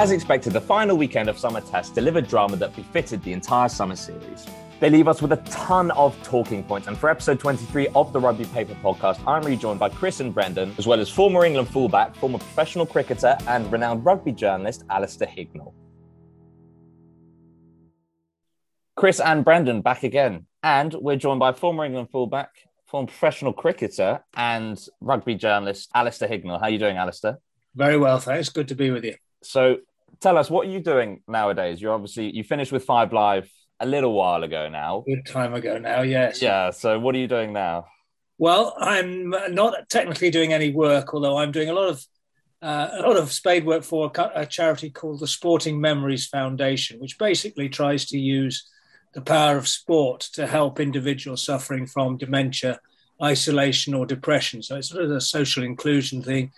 As 0.00 0.12
expected, 0.12 0.54
the 0.54 0.60
final 0.62 0.96
weekend 0.96 1.28
of 1.28 1.38
Summer 1.38 1.60
Test 1.60 1.94
delivered 1.94 2.26
drama 2.26 2.56
that 2.56 2.74
befitted 2.74 3.22
the 3.22 3.34
entire 3.34 3.68
summer 3.68 3.96
series. 3.96 4.46
They 4.80 4.88
leave 4.88 5.08
us 5.08 5.20
with 5.20 5.30
a 5.32 5.36
ton 5.50 5.90
of 5.90 6.16
talking 6.22 6.64
points. 6.64 6.88
And 6.88 6.96
for 6.96 7.10
episode 7.10 7.38
23 7.38 7.88
of 7.88 8.10
the 8.14 8.18
Rugby 8.18 8.46
Paper 8.46 8.74
podcast, 8.82 9.20
I'm 9.26 9.42
rejoined 9.42 9.78
by 9.78 9.90
Chris 9.90 10.20
and 10.20 10.32
Brendan, 10.32 10.74
as 10.78 10.86
well 10.86 11.00
as 11.00 11.10
former 11.10 11.44
England 11.44 11.68
fullback, 11.68 12.14
former 12.14 12.38
professional 12.38 12.86
cricketer, 12.86 13.36
and 13.46 13.70
renowned 13.70 14.02
rugby 14.02 14.32
journalist 14.32 14.84
Alastair 14.88 15.28
Hignell. 15.28 15.74
Chris 18.96 19.20
and 19.20 19.44
Brendan 19.44 19.82
back 19.82 20.02
again. 20.02 20.46
And 20.62 20.94
we're 20.94 21.16
joined 21.16 21.40
by 21.40 21.52
former 21.52 21.84
England 21.84 22.08
fullback, 22.10 22.48
former 22.86 23.08
professional 23.08 23.52
cricketer, 23.52 24.24
and 24.34 24.82
rugby 25.02 25.34
journalist 25.34 25.90
Alastair 25.94 26.30
Hignell. 26.30 26.58
How 26.58 26.68
are 26.68 26.70
you 26.70 26.78
doing, 26.78 26.96
Alastair? 26.96 27.38
Very 27.74 27.98
well, 27.98 28.18
thanks. 28.18 28.48
Good 28.48 28.68
to 28.68 28.74
be 28.74 28.90
with 28.90 29.04
you. 29.04 29.16
So 29.42 29.78
tell 30.20 30.38
us, 30.38 30.50
what 30.50 30.66
are 30.66 30.70
you 30.70 30.80
doing 30.80 31.22
nowadays? 31.26 31.80
You're 31.80 31.94
obviously, 31.94 32.34
you 32.34 32.44
finished 32.44 32.72
with 32.72 32.84
Five 32.84 33.12
Live 33.12 33.50
a 33.78 33.86
little 33.86 34.12
while 34.12 34.42
ago 34.42 34.68
now. 34.68 35.04
Good 35.06 35.26
time 35.26 35.54
ago 35.54 35.78
now, 35.78 36.02
yes. 36.02 36.42
Yeah. 36.42 36.70
So 36.70 36.98
what 36.98 37.14
are 37.14 37.18
you 37.18 37.28
doing 37.28 37.52
now? 37.52 37.86
Well, 38.38 38.74
I'm 38.78 39.30
not 39.50 39.88
technically 39.88 40.30
doing 40.30 40.52
any 40.52 40.70
work, 40.70 41.12
although 41.12 41.38
I'm 41.38 41.52
doing 41.52 41.68
a 41.68 41.74
lot 41.74 41.88
of 41.90 42.04
uh, 42.62 42.90
a 42.98 43.02
lot 43.02 43.16
of 43.16 43.32
spade 43.32 43.64
work 43.64 43.82
for 43.82 44.12
a 44.34 44.44
charity 44.44 44.90
called 44.90 45.20
the 45.20 45.26
Sporting 45.26 45.80
Memories 45.80 46.26
Foundation, 46.26 47.00
which 47.00 47.18
basically 47.18 47.70
tries 47.70 48.04
to 48.06 48.18
use 48.18 48.68
the 49.14 49.22
power 49.22 49.56
of 49.56 49.66
sport 49.66 50.20
to 50.34 50.46
help 50.46 50.78
individuals 50.78 51.42
suffering 51.42 51.86
from 51.86 52.18
dementia, 52.18 52.78
isolation, 53.22 53.94
or 53.94 54.04
depression. 54.04 54.62
So 54.62 54.76
it's 54.76 54.90
sort 54.90 55.04
of 55.04 55.10
a 55.10 55.20
social 55.22 55.64
inclusion 55.64 56.22
thing. 56.22 56.52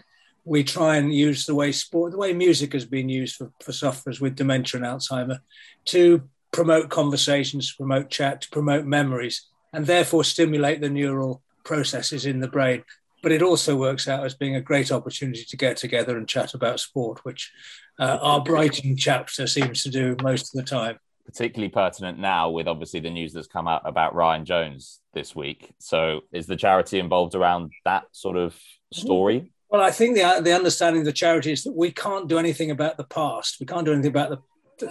We 0.45 0.65
try 0.65 0.97
and 0.97 1.15
use 1.15 1.47
the 1.47 1.55
way 1.55 1.73
sport, 1.73 2.13
the 2.13 2.19
way 2.19 2.33
music 2.33 2.73
has 2.73 2.85
been 2.85 3.09
used 3.09 3.37
for, 3.37 3.53
for 3.63 3.73
sufferers 3.73 4.21
with 4.21 4.35
dementia 4.35 4.81
and 4.81 4.87
Alzheimer, 4.87 5.39
to 5.87 6.23
promote 6.51 6.91
conversations, 6.91 7.71
to 7.71 7.77
promote 7.77 8.11
chat, 8.11 8.43
to 8.43 8.51
promote 8.51 8.85
memories, 8.85 9.47
and 9.73 9.87
therefore 9.87 10.25
stimulate 10.25 10.81
the 10.81 10.91
neural 10.91 11.43
processes 11.65 12.27
in 12.27 12.41
the 12.41 12.49
brain. 12.49 12.85
But 13.23 13.33
it 13.33 13.43
also 13.43 13.77
works 13.77 14.09
out 14.09 14.25
as 14.25 14.35
being 14.35 14.57
a 14.57 14.61
great 14.61 14.91
opportunity 14.91 15.45
to 15.45 15.57
get 15.57 15.77
together 15.77 16.17
and 16.17 16.29
chat 16.29 16.55
about 16.55 16.81
sport, 16.81 17.25
which 17.25 17.53
uh, 17.99 18.19
our 18.21 18.43
Brighton 18.43 18.97
chapter 18.97 19.47
seems 19.47 19.83
to 19.85 19.91
do 19.91 20.17
most 20.23 20.55
of 20.55 20.61
the 20.61 20.69
time. 20.69 20.99
Particularly 21.25 21.71
pertinent 21.71 22.19
now 22.19 22.51
with 22.51 22.67
obviously 22.67 22.99
the 22.99 23.11
news 23.11 23.33
that's 23.33 23.47
come 23.47 23.69
out 23.69 23.83
about 23.85 24.15
Ryan 24.15 24.45
Jones 24.45 25.01
this 25.15 25.37
week. 25.37 25.73
So, 25.79 26.23
is 26.33 26.47
the 26.47 26.57
charity 26.57 26.99
involved 26.99 27.37
around 27.37 27.71
that 27.85 28.05
sort 28.11 28.37
of 28.37 28.57
story? 28.93 29.53
Well, 29.73 29.81
I 29.81 29.91
think 29.91 30.15
the, 30.17 30.41
the 30.45 30.55
understanding 30.55 31.01
of 31.01 31.07
the 31.07 31.15
charity 31.15 31.51
is 31.51 31.65
that 31.65 31.75
we 31.75 31.91
can't 31.91 32.29
do 32.29 32.39
anything 32.39 32.71
about 32.71 32.99
the 32.99 33.05
past. 33.05 33.57
We 33.59 33.65
can't 33.65 33.87
do 33.87 33.93
anything 33.93 34.11
about 34.11 34.29
the 34.31 34.39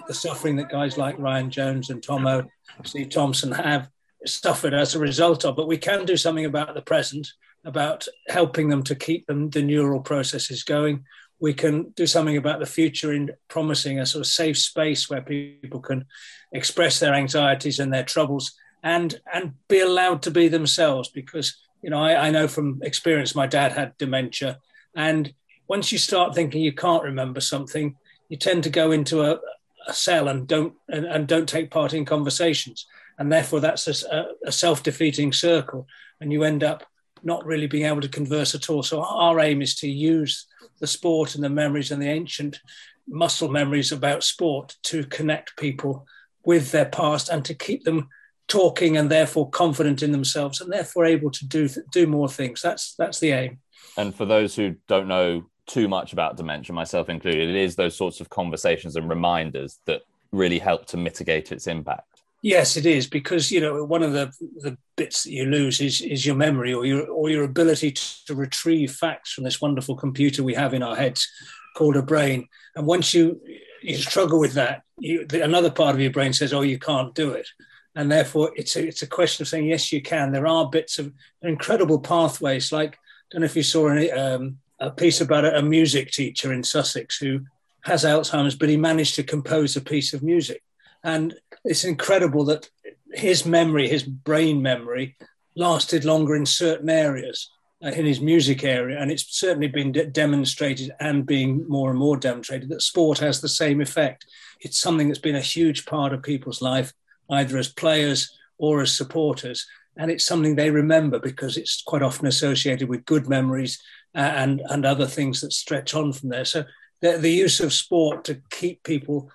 the 0.08 0.14
suffering 0.14 0.56
that 0.56 0.70
guys 0.70 0.98
like 0.98 1.20
Ryan 1.20 1.50
Jones 1.50 1.90
and 1.90 2.02
Tomo, 2.02 2.48
Steve 2.84 3.10
Thompson 3.10 3.52
have 3.52 3.90
suffered 4.26 4.74
as 4.74 4.96
a 4.96 5.00
result 5.00 5.46
of. 5.46 5.56
But 5.56 5.68
we 5.68 5.78
can 5.78 6.06
do 6.06 6.18
something 6.18 6.46
about 6.46 6.74
the 6.74 6.82
present, 6.82 7.28
about 7.66 8.08
helping 8.28 8.70
them 8.70 8.84
to 8.84 8.96
keep 8.96 9.28
them 9.28 9.50
the 9.50 9.62
neural 9.62 10.02
processes 10.02 10.64
going. 10.64 11.04
We 11.40 11.54
can 11.54 11.90
do 11.92 12.06
something 12.06 12.38
about 12.38 12.60
the 12.60 12.66
future 12.66 13.14
in 13.14 13.32
promising 13.50 14.00
a 14.00 14.06
sort 14.06 14.22
of 14.22 14.28
safe 14.28 14.58
space 14.58 15.10
where 15.10 15.22
people 15.22 15.80
can 15.80 16.06
express 16.52 17.00
their 17.00 17.14
anxieties 17.14 17.80
and 17.80 17.94
their 17.94 18.04
troubles 18.04 18.54
and 18.84 19.20
and 19.34 19.54
be 19.68 19.80
allowed 19.80 20.22
to 20.24 20.32
be 20.32 20.48
themselves. 20.48 21.10
Because 21.10 21.56
you 21.82 21.90
know, 21.90 22.02
I, 22.02 22.28
I 22.28 22.32
know 22.32 22.48
from 22.48 22.80
experience, 22.84 23.36
my 23.36 23.48
dad 23.48 23.72
had 23.72 23.98
dementia, 23.98 24.60
and 24.96 25.34
once 25.68 25.92
you 25.92 25.98
start 25.98 26.36
thinking 26.36 26.62
you 26.62 26.74
can't 26.74 27.04
remember 27.04 27.40
something, 27.40 27.96
you 28.30 28.38
tend 28.38 28.64
to 28.64 28.70
go 28.70 28.92
into 28.92 29.24
a, 29.24 29.40
a 29.88 29.94
cell 29.94 30.28
and 30.28 30.48
don't 30.48 30.74
and, 30.90 31.06
and, 31.06 31.28
don't 31.28 31.48
take 31.48 31.72
part 31.72 31.94
in 31.94 32.04
conversations. 32.04 32.86
And 33.18 33.32
therefore 33.32 33.62
that's 33.62 33.88
a, 33.88 34.26
a, 34.46 34.52
self-defeating 34.52 35.32
circle. 35.32 35.88
And 36.20 36.32
you 36.32 36.44
end 36.44 36.64
up 36.64 36.84
not 37.24 37.46
really 37.46 37.68
being 37.68 37.86
able 37.86 38.02
to 38.02 38.10
converse 38.10 38.54
at 38.54 38.70
all. 38.70 38.84
So 38.84 39.02
our 39.02 39.40
aim 39.40 39.62
is 39.62 39.76
to 39.76 39.90
use 39.90 40.46
the 40.80 40.88
sport 40.88 41.36
and 41.36 41.44
the 41.44 41.50
memories 41.50 41.92
and 41.92 42.02
the 42.02 42.10
ancient 42.10 42.60
muscle 43.08 43.50
memories 43.50 43.92
about 43.92 44.24
sport 44.24 44.76
to 44.84 45.06
connect 45.06 45.58
people 45.58 46.06
with 46.44 46.72
their 46.72 46.86
past 46.86 47.30
and 47.30 47.46
to 47.46 47.54
keep 47.54 47.84
them 47.84 48.10
talking 48.52 48.98
and 48.98 49.10
therefore 49.10 49.50
confident 49.50 50.04
in 50.04 50.12
themselves 50.12 50.60
and 50.60 50.72
therefore 50.72 51.06
able 51.06 51.32
to 51.32 51.46
do 51.48 51.70
do 51.92 52.06
more 52.06 52.30
things 52.30 52.62
that's 52.62 52.96
that's 52.96 53.20
the 53.20 53.32
aim 53.32 53.60
and 53.98 54.14
for 54.16 54.26
those 54.26 54.56
who 54.56 54.76
don't 54.88 55.08
know 55.08 55.46
too 55.72 55.88
much 55.88 56.12
about 56.12 56.38
dementia, 56.38 56.74
myself 56.74 57.10
included. 57.10 57.50
It 57.50 57.56
is 57.56 57.76
those 57.76 57.96
sorts 57.96 58.20
of 58.20 58.30
conversations 58.30 58.96
and 58.96 59.10
reminders 59.10 59.80
that 59.86 60.02
really 60.32 60.60
help 60.60 60.86
to 60.88 60.98
mitigate 60.98 61.52
its 61.52 61.68
impact. 61.68 62.22
Yes, 62.42 62.76
it 62.76 62.86
is 62.86 63.08
because 63.08 63.52
you 63.52 63.62
know 63.62 63.84
one 63.86 64.02
of 64.02 64.14
the 64.14 64.32
the 64.58 64.76
bits 64.96 65.24
that 65.24 65.32
you 65.32 65.46
lose 65.46 65.80
is 65.80 66.02
is 66.02 66.26
your 66.26 66.36
memory 66.36 66.74
or 66.74 66.86
your 66.86 67.08
or 67.08 67.30
your 67.30 67.44
ability 67.44 67.92
to, 67.92 68.26
to 68.26 68.36
retrieve 68.36 68.92
facts 68.92 69.32
from 69.32 69.44
this 69.44 69.62
wonderful 69.62 69.96
computer 69.96 70.44
we 70.44 70.56
have 70.56 70.74
in 70.74 70.82
our 70.82 70.96
heads 70.96 71.30
called 71.78 71.96
a 71.96 72.02
brain. 72.02 72.48
And 72.76 72.88
once 72.88 73.14
you 73.14 73.40
you 73.84 73.96
struggle 73.98 74.40
with 74.40 74.54
that, 74.54 74.82
you, 74.98 75.26
another 75.32 75.70
part 75.70 75.94
of 75.94 76.02
your 76.02 76.12
brain 76.12 76.34
says, 76.34 76.52
"Oh, 76.52 76.62
you 76.62 76.80
can't 76.80 77.14
do 77.14 77.30
it." 77.32 77.48
And 77.96 78.12
therefore, 78.12 78.52
it's 78.56 78.76
a, 78.76 78.88
it's 78.88 79.02
a 79.02 79.08
question 79.08 79.44
of 79.44 79.48
saying, 79.48 79.66
yes, 79.66 79.92
you 79.92 80.02
can. 80.02 80.32
There 80.32 80.48
are 80.48 80.70
bits 80.70 80.98
of 81.00 81.12
incredible 81.42 82.00
pathways. 82.00 82.72
Like, 82.72 82.94
I 82.96 82.98
don't 83.32 83.42
know 83.42 83.46
if 83.46 83.56
you 83.56 83.64
saw 83.64 83.90
any, 83.90 84.10
um, 84.12 84.60
a 84.80 84.90
piece 84.90 85.22
about 85.22 85.46
a, 85.46 85.58
a 85.58 85.62
music 85.62 86.12
teacher 86.12 86.54
in 86.54 86.64
Sussex 86.64 87.18
who 87.18 87.42
has 87.82 88.04
Alzheimer's, 88.04 88.56
but 88.56 88.70
he 88.70 88.78
managed 88.78 89.16
to 89.16 89.24
compose 89.24 89.76
a 89.76 89.82
piece 89.82 90.14
of 90.14 90.24
music. 90.24 90.64
And 91.04 91.36
it's 91.66 91.84
incredible 91.84 92.46
that 92.46 92.70
his 93.12 93.46
memory, 93.46 93.88
his 93.88 94.04
brain 94.04 94.62
memory, 94.62 95.18
lasted 95.56 96.06
longer 96.06 96.36
in 96.36 96.46
certain 96.46 96.90
areas 96.90 97.50
uh, 97.84 97.90
in 97.90 98.06
his 98.06 98.22
music 98.22 98.64
area. 98.64 99.00
And 99.00 99.12
it's 99.12 99.38
certainly 99.38 99.68
been 99.68 99.92
de- 99.92 100.06
demonstrated 100.06 100.92
and 101.00 101.26
being 101.26 101.68
more 101.68 101.90
and 101.90 102.00
more 102.00 102.18
demonstrated 102.18 102.70
that 102.70 102.82
sport 102.82 103.18
has 103.20 103.42
the 103.42 103.50
same 103.50 103.82
effect. 103.82 104.26
It's 104.62 104.80
something 104.80 105.08
that's 105.08 105.20
been 105.20 105.36
a 105.36 105.42
huge 105.42 105.86
part 105.86 106.14
of 106.14 106.24
people's 106.24 106.62
life, 106.62 106.94
either 107.32 107.58
as 107.58 107.68
players 107.70 108.38
or 108.58 108.82
as 108.82 108.96
supporters. 108.96 109.66
And 109.98 110.12
it's 110.12 110.26
something 110.26 110.56
they 110.56 110.70
remember 110.70 111.20
because 111.20 111.58
it's 111.58 111.82
quite 111.82 112.02
often 112.02 112.28
associated 112.28 112.88
with 112.88 113.06
good 113.06 113.28
memories 113.28 113.82
uh, 114.16 114.20
and 114.20 114.62
and 114.70 114.86
other 114.86 115.06
things 115.06 115.42
that 115.42 115.54
stretch 115.54 115.94
on 115.96 116.14
from 116.14 116.30
there. 116.30 116.46
So 116.46 116.66
the, 117.02 117.18
the 117.18 117.32
use 117.32 117.60
of 117.60 117.74
sport 117.74 118.24
to 118.26 118.42
keep 118.50 118.84
people 118.84 119.30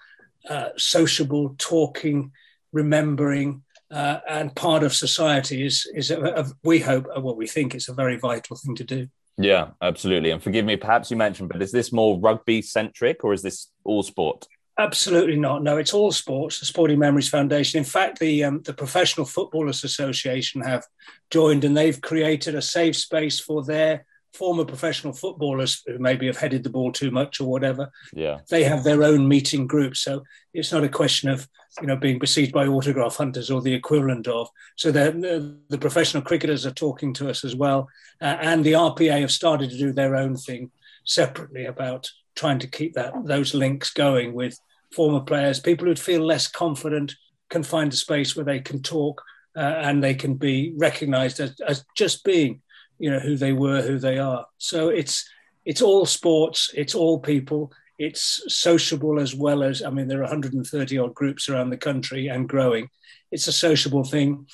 uh, 0.49 0.71
sociable, 0.77 1.55
talking, 1.59 2.31
remembering, 2.73 3.63
uh, 3.91 4.19
and 4.29 4.55
part 4.55 4.83
of 4.83 4.95
society 4.95 5.65
is 5.65 5.91
is 5.95 6.11
a, 6.11 6.21
a, 6.21 6.47
we 6.63 6.79
hope 6.79 7.07
what 7.19 7.37
we 7.37 7.47
think 7.47 7.75
is 7.75 7.89
a 7.89 7.95
very 7.95 8.17
vital 8.17 8.57
thing 8.57 8.75
to 8.77 8.85
do. 8.85 9.09
Yeah, 9.39 9.71
absolutely. 9.83 10.31
And 10.31 10.43
forgive 10.43 10.65
me, 10.65 10.77
perhaps 10.77 11.11
you 11.11 11.17
mentioned, 11.17 11.51
but 11.51 11.61
is 11.61 11.71
this 11.71 11.93
more 11.93 12.19
rugby 12.19 12.63
centric 12.63 13.23
or 13.23 13.35
is 13.35 13.43
this 13.43 13.69
all 13.85 14.03
sport? 14.03 14.47
Absolutely 14.79 15.37
not. 15.37 15.63
No, 15.63 15.79
it's 15.79 15.95
all 15.95 16.13
sports. 16.13 16.61
The 16.61 16.67
Sporting 16.67 16.99
Memories 16.99 17.31
Foundation. 17.31 17.79
In 17.79 17.85
fact, 17.85 18.19
the 18.19 18.45
um, 18.45 18.61
the 18.63 18.75
Professional 18.75 19.25
Footballers 19.25 19.85
Association 19.85 20.61
have 20.61 20.85
joined, 21.31 21.65
and 21.65 21.75
they've 21.75 22.01
created 22.01 22.55
a 22.55 22.63
safe 22.63 22.97
space 22.97 23.41
for 23.41 23.65
their 23.65 24.05
former 24.37 24.65
professional 24.65 25.13
footballers 25.13 25.83
who 25.87 25.99
maybe 25.99 26.27
have 26.27 26.37
headed 26.37 26.63
the 26.63 26.71
ball 26.71 26.93
too 26.93 27.11
much 27.11 27.41
or 27.41 27.49
whatever. 27.49 27.91
Yeah. 28.13 28.41
They 28.51 28.65
have 28.65 28.85
their 28.85 29.03
own 29.03 29.27
meeting 29.27 29.67
group. 29.67 29.97
So 29.97 30.25
it's 30.53 30.73
not 30.73 30.85
a 30.85 30.89
question 30.89 31.31
of, 31.31 31.49
you 31.81 31.87
know, 31.87 31.97
being 31.97 32.19
besieged 32.19 32.53
by 32.53 32.67
autograph 32.67 33.17
hunters 33.17 33.51
or 33.51 33.63
the 33.63 33.73
equivalent 33.73 34.29
of. 34.29 34.49
So 34.77 34.93
the, 34.93 35.59
the 35.69 35.79
professional 35.79 36.23
cricketers 36.23 36.67
are 36.67 36.73
talking 36.73 37.15
to 37.15 37.31
us 37.31 37.45
as 37.45 37.57
well. 37.57 37.89
Uh, 38.21 38.37
and 38.41 38.63
the 38.63 38.73
RPA 38.73 39.21
have 39.21 39.33
started 39.33 39.71
to 39.71 39.79
do 39.79 39.93
their 39.93 40.15
own 40.15 40.37
thing 40.37 40.71
separately 41.05 41.65
about 41.65 42.11
trying 42.35 42.59
to 42.59 42.67
keep 42.67 42.93
that 42.93 43.15
those 43.25 43.55
links 43.55 43.91
going 43.91 44.35
with 44.35 44.61
former 44.93 45.21
players, 45.21 45.61
people 45.61 45.87
who 45.87 45.95
feel 45.95 46.25
less 46.25 46.49
confident 46.49 47.15
can 47.51 47.63
find 47.63 47.93
a 47.93 47.97
space 47.97 48.35
where 48.35 48.45
they 48.45 48.61
can 48.61 48.83
talk 48.83 49.23
uh, 49.57 49.61
and 49.61 50.03
they 50.03 50.15
can 50.15 50.35
be 50.35 50.75
recognized 50.77 51.41
as, 51.41 51.55
as 51.67 51.85
just 51.97 52.25
being 52.25 52.61
you 52.99 53.11
know 53.11 53.19
who 53.19 53.37
they 53.37 53.53
were, 53.53 53.83
who 53.83 53.99
they 53.99 54.19
are. 54.19 54.47
So 54.59 54.89
it's 54.89 55.29
it's 55.65 55.83
all 55.83 56.07
sports, 56.07 56.71
it's 56.75 56.95
all 56.95 57.19
people, 57.19 57.73
it's 57.99 58.43
sociable 58.49 59.19
as 59.19 59.35
well 59.35 59.63
as 59.63 59.83
I 59.83 59.91
mean 59.91 60.09
there 60.09 60.19
are 60.19 60.23
130 60.23 60.99
odd 60.99 61.15
groups 61.15 61.49
around 61.49 61.71
the 61.71 61.77
country 61.77 62.29
and 62.29 62.49
growing. 62.49 62.89
It's 63.31 63.49
a 63.49 63.53
sociable 63.53 64.05
thing. 64.05 64.47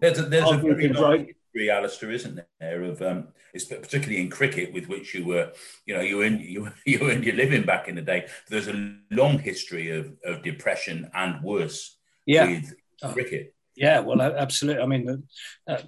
There's 0.00 0.18
a, 0.18 0.22
there's 0.22 0.50
a 0.50 0.58
very 0.58 0.88
long 0.88 1.26
history, 1.26 1.70
Alastair, 1.70 2.10
isn't 2.10 2.40
there, 2.60 2.82
of 2.82 3.02
um, 3.02 3.28
particularly 3.52 4.20
in 4.20 4.30
cricket, 4.30 4.72
with 4.72 4.88
which 4.88 5.14
you 5.14 5.24
were, 5.24 5.52
you 5.86 5.94
know, 5.94 6.00
you 6.00 6.22
earned 6.22 6.40
you, 6.40 6.70
you 6.86 7.10
earned 7.10 7.24
your 7.24 7.36
living 7.36 7.64
back 7.64 7.88
in 7.88 7.96
the 7.96 8.02
day. 8.02 8.26
There's 8.48 8.68
a 8.68 8.96
long 9.10 9.38
history 9.38 9.90
of, 9.90 10.12
of 10.24 10.42
depression 10.42 11.10
and 11.14 11.42
worse 11.42 11.96
yeah. 12.26 12.46
with 12.46 12.74
oh. 13.02 13.12
cricket. 13.12 13.54
Yeah, 13.78 14.00
well, 14.00 14.20
absolutely. 14.20 14.82
I 14.82 14.86
mean, 14.86 15.22
uh, 15.68 15.78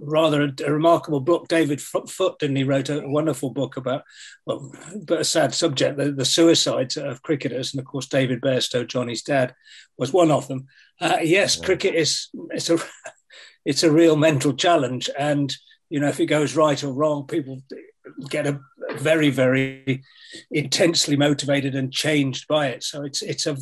rather 0.00 0.42
a, 0.42 0.52
a, 0.66 0.70
remarkable 0.70 1.20
book. 1.20 1.48
David 1.48 1.80
Frith, 1.80 2.38
didn't 2.38 2.56
he, 2.56 2.64
wrote 2.64 2.90
a 2.90 3.08
wonderful 3.08 3.48
book 3.48 3.78
about, 3.78 4.02
well, 4.44 4.70
but 5.06 5.20
a 5.20 5.24
sad 5.24 5.54
subject, 5.54 5.96
the, 5.96 6.12
the 6.12 6.26
suicides 6.26 6.98
of 6.98 7.22
cricketers. 7.22 7.72
And 7.72 7.80
of 7.80 7.86
course, 7.86 8.06
David 8.06 8.42
Bairstow, 8.42 8.86
Jonny's 8.86 9.22
dad, 9.22 9.54
was 9.96 10.12
one 10.12 10.30
of 10.30 10.46
them. 10.46 10.66
Uh, 11.00 11.20
yes, 11.22 11.56
cricket 11.56 11.94
is 11.94 12.28
it's 12.50 12.68
a 12.68 12.76
it's 13.64 13.82
a 13.82 13.90
real 13.90 14.16
mental 14.16 14.52
challenge, 14.52 15.08
and 15.18 15.56
you 15.92 16.00
know 16.00 16.08
if 16.08 16.20
it 16.20 16.26
goes 16.26 16.56
right 16.56 16.82
or 16.82 16.90
wrong, 16.90 17.26
people 17.26 17.62
get 18.30 18.46
a 18.46 18.58
very 18.96 19.28
very 19.28 20.02
intensely 20.50 21.16
motivated 21.16 21.74
and 21.74 21.92
changed 21.92 22.48
by 22.48 22.68
it. 22.68 22.82
So 22.82 23.04
it's 23.04 23.20
it's 23.20 23.46
a 23.46 23.58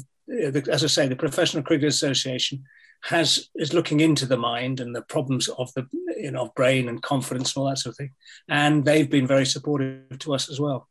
as 0.71 0.85
I 0.85 0.87
say, 0.87 1.09
the 1.09 1.17
Professional 1.17 1.65
Cricket 1.65 1.89
Association 1.89 2.63
has 3.03 3.49
is 3.57 3.75
looking 3.75 3.99
into 3.99 4.27
the 4.27 4.37
mind 4.37 4.79
and 4.79 4.95
the 4.95 5.03
problems 5.03 5.49
of 5.49 5.73
the 5.75 5.89
you 6.17 6.31
know 6.31 6.53
brain 6.55 6.89
and 6.89 7.03
confidence 7.03 7.57
and 7.57 7.63
all 7.63 7.69
that 7.69 7.79
sort 7.79 7.95
of 7.95 7.97
thing, 7.97 8.13
and 8.49 8.85
they've 8.85 9.11
been 9.11 9.27
very 9.27 9.45
supportive 9.45 10.17
to 10.21 10.33
us 10.33 10.49
as 10.49 10.61
well. 10.61 10.87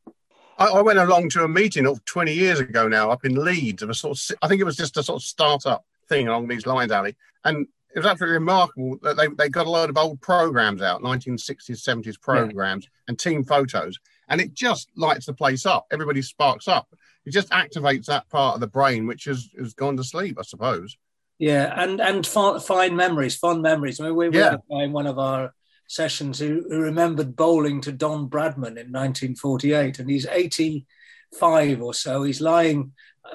I, 0.58 0.66
I 0.66 0.82
went 0.82 1.00
along 1.00 1.30
to 1.30 1.46
a 1.46 1.48
meeting 1.48 1.88
of 1.88 2.04
20 2.04 2.34
years 2.34 2.60
ago 2.60 2.90
now 2.90 3.12
up 3.12 3.24
in 3.24 3.36
Leeds 3.36 3.82
of 3.82 3.90
a 3.90 3.94
sort 3.94 4.18
of 4.18 4.38
I 4.42 4.50
think 4.50 4.60
it 4.60 4.66
was 4.66 4.76
just 4.76 4.98
a 4.98 5.04
sort 5.04 5.22
of 5.22 5.24
startup 5.24 5.86
thing 6.10 6.28
along 6.28 6.50
these 6.50 6.66
lines, 6.66 6.92
Ali, 6.92 7.16
and 7.46 7.66
it 7.96 8.00
was 8.00 8.06
absolutely 8.06 8.36
remarkable 8.36 8.98
that 9.02 9.18
they, 9.18 9.28
they 9.28 9.50
got 9.50 9.66
a 9.66 9.70
load 9.70 9.90
of 9.90 9.98
old 9.98 10.22
programs 10.22 10.82
out, 10.82 11.02
1960s, 11.02 11.72
70s 11.72 12.20
programs, 12.20 12.86
yeah. 12.86 12.90
and 13.08 13.20
team 13.20 13.44
photos, 13.44 13.98
and 14.28 14.40
it 14.40 14.54
just 14.54 14.90
lights 14.96 15.26
the 15.26 15.34
place 15.34 15.66
up. 15.66 15.88
Everybody 15.92 16.22
sparks 16.22 16.68
up. 16.68 16.88
It 17.26 17.32
just 17.32 17.50
activates 17.50 18.06
that 18.06 18.30
part 18.30 18.56
of 18.56 18.62
the 18.62 18.68
brain 18.68 19.08
which 19.08 19.26
has, 19.26 19.50
has 19.58 19.74
gone 19.74 19.98
to 19.98 20.04
sleep, 20.04 20.38
I 20.40 20.44
suppose. 20.44 20.98
Yeah, 21.40 21.74
and 21.82 22.02
and 22.02 22.28
fine 22.28 22.96
memories, 22.98 23.38
fond 23.38 23.62
memories. 23.62 24.00
I 24.00 24.06
mean, 24.06 24.16
we 24.16 24.30
yeah. 24.38 24.58
in 24.72 24.92
one 24.92 25.08
of 25.08 25.18
our 25.18 25.54
sessions 25.88 26.38
who, 26.38 26.66
who 26.70 26.82
remembered 26.82 27.36
bowling 27.36 27.82
to 27.82 27.92
Don 27.94 28.30
Bradman 28.30 28.78
in 28.78 28.92
1948, 28.92 30.00
and 30.00 30.10
he's 30.10 30.28
85 30.28 31.82
or 31.82 31.94
so. 31.94 32.24
He's 32.24 32.42
lying 32.42 32.92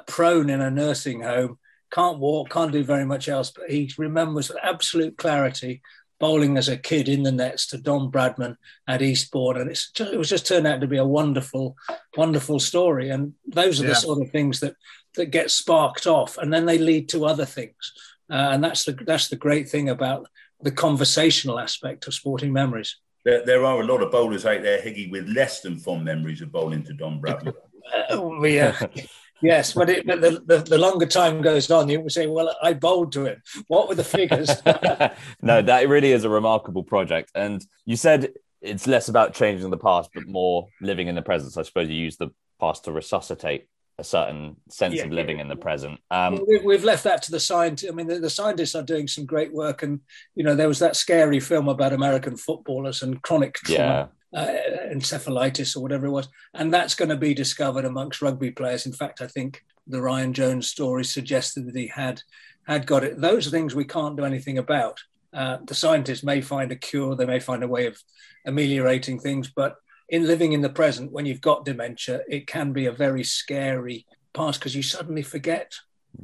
prone 0.06 0.50
in 0.50 0.60
a 0.60 0.70
nursing 0.70 1.22
home, 1.22 1.58
can't 1.94 2.19
walk, 2.19 2.50
can't 2.50 2.73
do 2.73 2.82
very 2.82 3.05
much 3.05 3.29
else, 3.29 3.52
but 3.52 3.70
he 3.70 3.91
remembers 3.96 4.49
with 4.49 4.58
absolute 4.62 5.17
clarity 5.17 5.81
bowling 6.20 6.56
as 6.56 6.69
a 6.69 6.76
kid 6.76 7.08
in 7.08 7.23
the 7.23 7.32
nets 7.32 7.67
to 7.67 7.79
Don 7.79 8.11
Bradman 8.11 8.56
at 8.88 9.02
Eastbourne, 9.02 9.61
and 9.61 9.70
it's 9.70 9.91
just, 9.91 10.12
it 10.12 10.17
was 10.17 10.29
just 10.29 10.46
turned 10.46 10.67
out 10.67 10.81
to 10.81 10.87
be 10.87 10.96
a 10.96 11.05
wonderful, 11.05 11.76
wonderful 12.17 12.58
story. 12.58 13.11
And 13.11 13.35
those 13.46 13.81
are 13.81 13.85
yeah. 13.85 13.91
the 13.91 13.96
sort 13.96 14.23
of 14.23 14.31
things 14.31 14.61
that 14.61 14.75
that 15.17 15.26
get 15.26 15.50
sparked 15.50 16.06
off, 16.06 16.38
and 16.38 16.52
then 16.52 16.67
they 16.67 16.79
lead 16.79 17.08
to 17.11 17.26
other 17.26 17.44
things. 17.44 17.93
Uh, 18.31 18.50
and 18.52 18.64
that's 18.64 18.85
the 18.85 18.93
that's 18.93 19.29
the 19.29 19.37
great 19.37 19.69
thing 19.69 19.88
about 19.88 20.26
the 20.61 20.73
conversational 20.73 21.58
aspect 21.58 22.06
of 22.06 22.14
sporting 22.14 22.52
memories. 22.52 22.96
There, 23.25 23.44
there 23.44 23.64
are 23.64 23.81
a 23.81 23.87
lot 23.87 24.02
of 24.02 24.11
bowlers 24.11 24.44
out 24.44 24.62
there, 24.62 24.81
Higgy, 24.81 25.11
with 25.11 25.29
less 25.29 25.61
than 25.61 25.79
fond 25.79 26.05
memories 26.05 26.43
of 26.43 26.52
bowling 26.52 26.82
to 26.85 26.93
Don 26.93 27.20
Bradman. 27.20 27.55
uh, 28.11 28.43
yeah. 28.43 28.87
Yes, 29.44 29.75
but, 29.75 29.91
it, 29.91 30.06
but 30.06 30.23
the, 30.23 30.43
the, 30.46 30.58
the, 30.58 30.79
longer 30.79 31.05
time 31.05 31.43
goes 31.43 31.70
on, 31.70 31.88
you 31.91 32.00
would 32.00 32.12
say, 32.12 32.26
well, 32.26 32.56
I 32.62 32.73
bowled 32.73 33.12
to 33.12 33.26
him. 33.26 33.43
What 33.69 33.88
were 33.88 33.94
the 33.94 34.02
figures? 34.02 34.49
no, 35.43 35.61
that 35.61 35.87
really 35.88 36.12
is 36.12 36.25
a 36.25 36.31
remarkable 36.31 36.82
project. 36.82 37.31
And 37.35 37.64
you 37.85 37.96
said 37.96 38.32
it's 38.62 38.87
less 38.87 39.08
about 39.08 39.35
changing 39.35 39.69
the 39.69 39.76
past, 39.76 40.11
but 40.14 40.26
more 40.26 40.69
living 40.81 41.08
in 41.08 41.14
the 41.14 41.23
present. 41.23 41.52
So 41.52 41.61
I 41.61 41.64
suppose 41.64 41.91
you 41.91 41.96
use 41.96 42.17
the 42.17 42.31
past 42.58 42.85
to 42.85 42.93
resuscitate 42.93 43.69
a 43.99 44.05
certain 44.05 44.56
sense 44.70 44.94
yeah, 44.94 45.05
of 45.05 45.12
living 45.12 45.37
yeah. 45.37 45.43
in 45.43 45.49
the 45.49 45.56
present. 45.56 46.00
Um, 46.11 46.44
we've 46.64 46.82
left 46.82 47.05
that 47.05 47.23
to 47.25 47.31
the 47.31 47.38
scientists. 47.38 47.91
I 47.91 47.94
mean, 47.94 48.08
the, 48.08 48.19
the, 48.19 48.31
scientists 48.31 48.75
are 48.75 48.82
doing 48.82 49.06
some 49.06 49.25
great 49.25 49.52
work, 49.52 49.82
and 49.82 50.00
you 50.35 50.43
know, 50.43 50.56
there 50.56 50.69
was 50.69 50.81
that 50.81 50.96
scary 50.96 51.38
film 51.38 51.69
about 51.69 51.93
American 51.93 52.37
footballers 52.37 53.02
and 53.02 53.23
chronic 53.23 53.55
trauma. 53.55 53.79
Yeah. 53.79 54.06
Uh, 54.34 54.46
encephalitis 54.92 55.76
or 55.76 55.81
whatever 55.81 56.06
it 56.06 56.10
was, 56.10 56.28
and 56.54 56.75
that's 56.75 56.96
going 56.96 57.08
to 57.08 57.16
be 57.16 57.34
discovered 57.34 57.84
amongst 57.84 58.20
rugby 58.20 58.50
players. 58.50 58.84
In 58.84 58.92
fact, 58.92 59.22
I 59.22 59.28
think 59.28 59.62
the 59.86 60.02
Ryan 60.02 60.32
Jones 60.32 60.69
story 60.69 61.04
suggested 61.04 61.66
that 61.66 61.76
he 61.76 61.86
had 61.86 62.20
had 62.66 62.84
got 62.86 63.04
it. 63.04 63.20
Those 63.20 63.46
are 63.46 63.50
things 63.50 63.75
we 63.75 63.84
can't 63.84 64.16
do 64.16 64.25
anything 64.25 64.58
about. 64.58 64.98
Uh, 65.32 65.58
the 65.64 65.75
scientists 65.75 66.25
may 66.25 66.40
find 66.40 66.72
a 66.72 66.76
cure, 66.76 67.14
they 67.14 67.26
may 67.26 67.38
find 67.40 67.62
a 67.62 67.69
way 67.69 67.86
of 67.86 68.02
ameliorating 68.44 69.20
things, 69.20 69.50
but 69.54 69.76
in 70.08 70.26
living 70.26 70.52
in 70.52 70.62
the 70.62 70.69
present, 70.69 71.12
when 71.12 71.26
you've 71.26 71.40
got 71.40 71.64
dementia, 71.64 72.20
it 72.28 72.46
can 72.46 72.72
be 72.72 72.86
a 72.86 72.92
very 72.92 73.25
scary 73.25 74.06
past 74.32 74.60
because 74.60 74.75
you 74.75 74.82
suddenly 74.82 75.22
forget. 75.22 75.72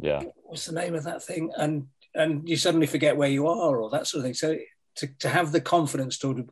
Yeah. 0.01 0.23
What's 0.45 0.67
the 0.67 0.75
name 0.75 0.95
of 0.95 1.05
that 1.05 1.23
thing? 1.23 1.51
And 1.57 1.89
and 2.15 2.49
you 2.49 2.57
suddenly 2.57 2.87
forget 2.87 3.17
where 3.17 3.29
you 3.29 3.47
are 3.47 3.79
or 3.79 3.91
that 3.91 4.07
sort 4.07 4.21
of 4.21 4.25
thing. 4.25 4.35
So 4.35 4.57
to, 4.97 5.07
to 5.21 5.29
have 5.29 5.53
the 5.53 5.61
confidence 5.61 6.19
to 6.19 6.49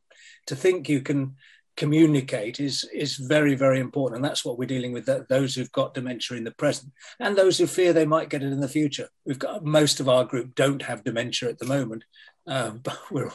to 0.49 0.57
think 0.57 0.89
you 0.89 1.01
can 1.01 1.37
communicate 1.77 2.59
is 2.59 2.85
is 2.93 3.17
very 3.17 3.55
very 3.55 3.79
important 3.79 4.17
and 4.17 4.25
that's 4.25 4.45
what 4.45 4.59
we're 4.59 4.67
dealing 4.67 4.93
with 4.93 5.09
those 5.29 5.55
who've 5.55 5.71
got 5.71 5.95
dementia 5.95 6.37
in 6.37 6.43
the 6.43 6.51
present 6.51 6.93
and 7.21 7.37
those 7.37 7.57
who 7.57 7.69
fear 7.69 7.93
they 7.93 8.05
might 8.05 8.31
get 8.31 8.43
it 8.43 8.53
in 8.53 8.61
the 8.61 8.67
future 8.67 9.09
we've 9.25 9.39
got 9.39 9.65
most 9.65 10.01
of 10.01 10.09
our 10.09 10.25
group 10.25 10.53
don't 10.57 10.83
have 10.83 11.05
dementia 11.05 11.49
at 11.49 11.59
the 11.59 11.65
moment 11.65 12.03
um, 12.49 12.79
but 12.83 12.99
we're 13.13 13.31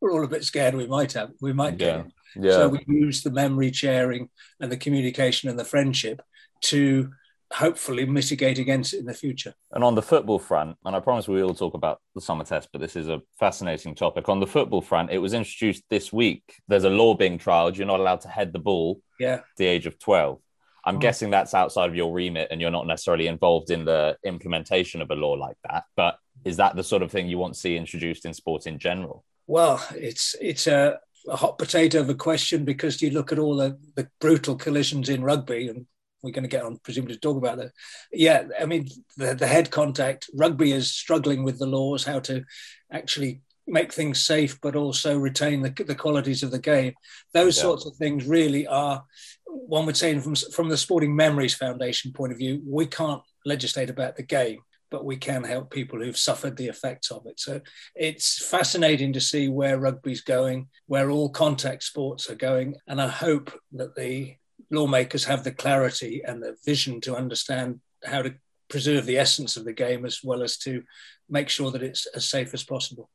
we're 0.00 0.12
all 0.12 0.24
a 0.24 0.28
bit 0.28 0.44
scared 0.44 0.74
we 0.74 0.86
might 0.86 1.12
have 1.14 1.30
we 1.40 1.54
might 1.54 1.78
get 1.78 1.96
yeah. 1.96 2.00
it 2.02 2.12
yeah. 2.38 2.52
So 2.52 2.68
we 2.68 2.84
use 2.86 3.22
the 3.22 3.30
memory 3.30 3.72
sharing 3.72 4.28
and 4.60 4.70
the 4.70 4.76
communication 4.76 5.48
and 5.48 5.58
the 5.58 5.64
friendship 5.64 6.20
to 6.64 7.10
hopefully 7.52 8.04
mitigate 8.04 8.58
against 8.58 8.94
it 8.94 8.98
in 8.98 9.06
the 9.06 9.14
future. 9.14 9.54
And 9.72 9.84
on 9.84 9.94
the 9.94 10.02
football 10.02 10.38
front, 10.38 10.76
and 10.84 10.96
I 10.96 11.00
promise 11.00 11.28
we 11.28 11.42
will 11.42 11.54
talk 11.54 11.74
about 11.74 12.00
the 12.14 12.20
summer 12.20 12.44
test, 12.44 12.68
but 12.72 12.80
this 12.80 12.96
is 12.96 13.08
a 13.08 13.22
fascinating 13.38 13.94
topic. 13.94 14.28
On 14.28 14.40
the 14.40 14.46
football 14.46 14.82
front, 14.82 15.10
it 15.10 15.18
was 15.18 15.32
introduced 15.32 15.84
this 15.88 16.12
week. 16.12 16.42
There's 16.68 16.84
a 16.84 16.90
law 16.90 17.14
being 17.14 17.38
trialed. 17.38 17.76
You're 17.76 17.86
not 17.86 18.00
allowed 18.00 18.22
to 18.22 18.28
head 18.28 18.52
the 18.52 18.58
ball 18.58 19.00
yeah. 19.20 19.34
at 19.34 19.44
the 19.56 19.66
age 19.66 19.86
of 19.86 19.98
12. 19.98 20.40
I'm 20.84 20.96
oh. 20.96 20.98
guessing 20.98 21.30
that's 21.30 21.54
outside 21.54 21.88
of 21.88 21.96
your 21.96 22.12
remit 22.12 22.48
and 22.50 22.60
you're 22.60 22.70
not 22.70 22.86
necessarily 22.86 23.26
involved 23.26 23.70
in 23.70 23.84
the 23.84 24.16
implementation 24.24 25.02
of 25.02 25.10
a 25.10 25.14
law 25.14 25.32
like 25.32 25.56
that. 25.68 25.84
But 25.96 26.18
is 26.44 26.56
that 26.58 26.76
the 26.76 26.84
sort 26.84 27.02
of 27.02 27.10
thing 27.10 27.28
you 27.28 27.38
want 27.38 27.54
to 27.54 27.60
see 27.60 27.76
introduced 27.76 28.24
in 28.24 28.34
sport 28.34 28.66
in 28.66 28.78
general? 28.78 29.24
Well, 29.48 29.84
it's 29.94 30.34
it's 30.40 30.66
a 30.66 30.98
a 31.28 31.36
hot 31.36 31.58
potato 31.58 32.00
of 32.00 32.08
a 32.08 32.14
question 32.14 32.64
because 32.64 33.02
you 33.02 33.10
look 33.10 33.32
at 33.32 33.38
all 33.38 33.56
the, 33.56 33.78
the 33.94 34.08
brutal 34.20 34.56
collisions 34.56 35.08
in 35.08 35.24
rugby, 35.24 35.68
and 35.68 35.86
we're 36.22 36.32
going 36.32 36.44
to 36.44 36.48
get 36.48 36.64
on 36.64 36.78
presumably 36.82 37.14
to 37.14 37.20
talk 37.20 37.36
about 37.36 37.58
that. 37.58 37.72
Yeah, 38.12 38.44
I 38.60 38.66
mean 38.66 38.88
the, 39.16 39.34
the 39.34 39.46
head 39.46 39.70
contact. 39.70 40.28
Rugby 40.34 40.72
is 40.72 40.92
struggling 40.92 41.44
with 41.44 41.58
the 41.58 41.66
laws, 41.66 42.04
how 42.04 42.20
to 42.20 42.44
actually 42.90 43.40
make 43.66 43.92
things 43.92 44.22
safe, 44.22 44.60
but 44.60 44.76
also 44.76 45.18
retain 45.18 45.62
the, 45.62 45.70
the 45.70 45.94
qualities 45.94 46.42
of 46.42 46.50
the 46.50 46.58
game. 46.58 46.94
Those 47.32 47.56
yeah. 47.56 47.62
sorts 47.62 47.86
of 47.86 47.96
things 47.96 48.26
really 48.26 48.66
are, 48.66 49.04
one 49.44 49.86
would 49.86 49.96
say, 49.96 50.18
from 50.18 50.34
from 50.34 50.68
the 50.68 50.76
Sporting 50.76 51.14
Memories 51.14 51.54
Foundation 51.54 52.12
point 52.12 52.32
of 52.32 52.38
view, 52.38 52.62
we 52.66 52.86
can't 52.86 53.22
legislate 53.44 53.90
about 53.90 54.16
the 54.16 54.22
game 54.22 54.58
but 54.90 55.04
we 55.04 55.16
can 55.16 55.44
help 55.44 55.70
people 55.70 55.98
who've 55.98 56.16
suffered 56.16 56.56
the 56.56 56.68
effects 56.68 57.10
of 57.10 57.26
it. 57.26 57.40
So 57.40 57.60
it's 57.94 58.44
fascinating 58.44 59.12
to 59.14 59.20
see 59.20 59.48
where 59.48 59.78
rugby's 59.78 60.20
going, 60.20 60.68
where 60.86 61.10
all 61.10 61.28
contact 61.28 61.82
sports 61.82 62.30
are 62.30 62.36
going. 62.36 62.76
And 62.86 63.00
I 63.00 63.08
hope 63.08 63.52
that 63.72 63.96
the 63.96 64.36
lawmakers 64.70 65.24
have 65.24 65.44
the 65.44 65.52
clarity 65.52 66.22
and 66.26 66.42
the 66.42 66.56
vision 66.64 67.00
to 67.02 67.16
understand 67.16 67.80
how 68.04 68.22
to 68.22 68.34
preserve 68.68 69.06
the 69.06 69.18
essence 69.18 69.56
of 69.56 69.64
the 69.64 69.72
game 69.72 70.04
as 70.04 70.20
well 70.22 70.42
as 70.42 70.56
to 70.58 70.82
make 71.28 71.48
sure 71.48 71.70
that 71.70 71.82
it's 71.82 72.06
as 72.06 72.24
safe 72.28 72.52
as 72.54 72.64
possible. 72.64 73.08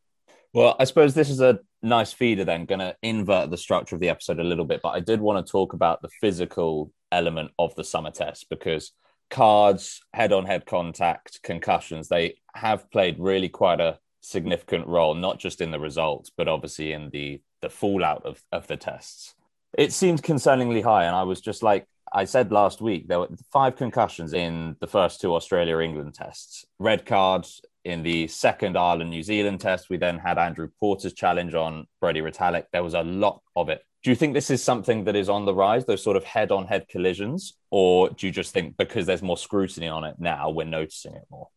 Well, 0.53 0.75
I 0.79 0.83
suppose 0.83 1.13
this 1.13 1.29
is 1.29 1.39
a 1.39 1.59
nice 1.81 2.11
feeder 2.11 2.43
then, 2.43 2.65
going 2.65 2.79
to 2.79 2.95
invert 3.01 3.49
the 3.49 3.57
structure 3.57 3.95
of 3.95 4.01
the 4.01 4.09
episode 4.09 4.39
a 4.39 4.43
little 4.43 4.65
bit, 4.65 4.81
but 4.83 4.89
I 4.89 4.99
did 4.99 5.21
want 5.21 5.45
to 5.45 5.49
talk 5.49 5.73
about 5.73 6.01
the 6.01 6.09
physical 6.19 6.91
element 7.11 7.51
of 7.57 7.73
the 7.75 7.83
summer 7.83 8.11
test 8.11 8.47
because 8.49 8.91
cards, 9.29 10.01
head 10.13 10.33
on 10.33 10.45
head 10.45 10.65
contact, 10.65 11.41
concussions, 11.41 12.09
they 12.09 12.35
have 12.53 12.91
played 12.91 13.15
really 13.17 13.47
quite 13.47 13.79
a 13.79 13.97
significant 14.19 14.87
role, 14.87 15.15
not 15.15 15.39
just 15.39 15.61
in 15.61 15.71
the 15.71 15.79
results, 15.79 16.29
but 16.35 16.49
obviously 16.49 16.91
in 16.91 17.09
the, 17.11 17.41
the 17.61 17.69
fallout 17.69 18.25
of, 18.25 18.41
of 18.51 18.67
the 18.67 18.77
tests. 18.77 19.33
It 19.77 19.93
seemed 19.93 20.23
concerningly 20.23 20.83
high. 20.83 21.05
And 21.05 21.15
I 21.15 21.23
was 21.23 21.41
just 21.41 21.63
like, 21.63 21.87
I 22.13 22.25
said 22.25 22.51
last 22.51 22.81
week, 22.81 23.07
there 23.07 23.19
were 23.19 23.29
five 23.51 23.77
concussions 23.77 24.33
in 24.33 24.75
the 24.81 24.87
first 24.87 25.21
two 25.21 25.33
Australia 25.33 25.79
England 25.79 26.13
tests, 26.13 26.65
red 26.77 27.05
cards 27.05 27.61
in 27.85 28.03
the 28.03 28.27
second 28.27 28.77
Ireland 28.77 29.09
New 29.09 29.23
Zealand 29.23 29.61
test. 29.61 29.89
We 29.89 29.97
then 29.97 30.19
had 30.19 30.37
Andrew 30.37 30.69
Porter's 30.79 31.13
challenge 31.13 31.53
on 31.53 31.87
Brodie 31.99 32.21
Retallick. 32.21 32.65
There 32.73 32.83
was 32.83 32.93
a 32.93 33.03
lot 33.03 33.41
of 33.55 33.69
it 33.69 33.83
do 34.03 34.09
you 34.09 34.15
think 34.15 34.33
this 34.33 34.49
is 34.49 34.63
something 34.63 35.03
that 35.03 35.15
is 35.15 35.29
on 35.29 35.45
the 35.45 35.53
rise, 35.53 35.85
those 35.85 36.03
sort 36.03 36.17
of 36.17 36.23
head 36.23 36.51
on 36.51 36.65
head 36.65 36.87
collisions? 36.87 37.53
Or 37.69 38.09
do 38.09 38.25
you 38.25 38.31
just 38.31 38.51
think 38.51 38.75
because 38.77 39.05
there's 39.05 39.21
more 39.21 39.37
scrutiny 39.37 39.87
on 39.87 40.03
it 40.03 40.15
now, 40.17 40.49
we're 40.49 40.65
noticing 40.65 41.13
it 41.13 41.25
more? 41.29 41.49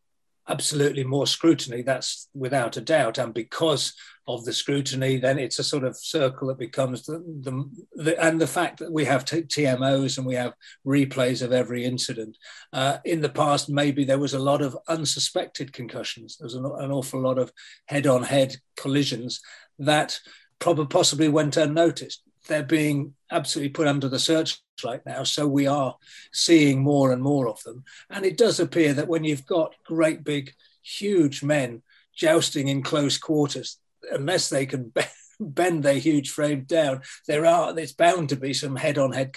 Absolutely 0.49 1.05
more 1.05 1.27
scrutiny. 1.27 1.83
That's 1.83 2.29
without 2.35 2.77
a 2.77 2.81
doubt. 2.81 3.19
And 3.19 3.33
because 3.33 3.95
of 4.27 4.45
the 4.45 4.53
scrutiny, 4.53 5.19
then 5.19 5.39
it's 5.39 5.59
a 5.59 5.65
sort 5.65 5.85
of 5.85 5.97
circle 5.97 6.49
that 6.49 6.59
becomes 6.59 7.05
the, 7.05 7.19
the, 7.43 7.71
the 7.95 8.23
and 8.23 8.41
the 8.41 8.47
fact 8.47 8.79
that 8.79 8.93
we 8.93 9.05
have 9.05 9.25
t- 9.25 9.43
TMOs 9.43 10.17
and 10.17 10.27
we 10.27 10.35
have 10.35 10.55
replays 10.87 11.43
of 11.43 11.53
every 11.53 11.85
incident. 11.85 12.37
Uh, 12.73 12.99
in 13.05 13.21
the 13.21 13.29
past, 13.29 13.69
maybe 13.69 14.05
there 14.05 14.19
was 14.19 14.35
a 14.35 14.39
lot 14.39 14.63
of 14.63 14.77
unsuspected 14.89 15.73
concussions. 15.73 16.37
There 16.37 16.47
was 16.47 16.55
an, 16.55 16.65
an 16.65 16.91
awful 16.91 17.21
lot 17.21 17.39
of 17.39 17.53
head-on-head 17.87 18.57
collisions 18.77 19.41
that 19.79 20.19
probably 20.59 20.87
possibly 20.87 21.29
went 21.29 21.57
unnoticed. 21.57 22.23
They're 22.47 22.63
being 22.63 23.15
absolutely 23.31 23.71
put 23.71 23.87
under 23.87 24.09
the 24.09 24.19
searchlight 24.19 25.05
now. 25.07 25.25
So 25.25 25.47
we 25.47 25.67
are 25.67 25.97
seeing 26.33 26.83
more 26.83 27.13
and 27.13 27.23
more 27.23 27.49
of 27.49 27.63
them. 27.63 27.85
And 28.11 28.25
it 28.25 28.37
does 28.37 28.61
appear 28.61 28.93
that 28.95 29.09
when 29.09 29.25
you've 29.25 29.47
got 29.47 29.75
great 29.85 30.25
big, 30.25 30.53
huge 30.83 31.43
men 31.43 31.83
jousting 32.15 32.69
in 32.69 32.83
close 32.83 33.19
quarters, 33.19 33.79
unless 34.11 34.49
they 34.49 34.67
can 34.67 34.93
bend 35.41 35.83
their 35.83 35.99
huge 35.99 36.31
frame 36.31 36.65
down, 36.65 37.03
there 37.27 37.47
are 37.47 37.73
there's 37.73 37.93
bound 37.93 38.29
to 38.29 38.37
be 38.37 38.53
some 38.53 38.77
head-on-head 38.77 39.37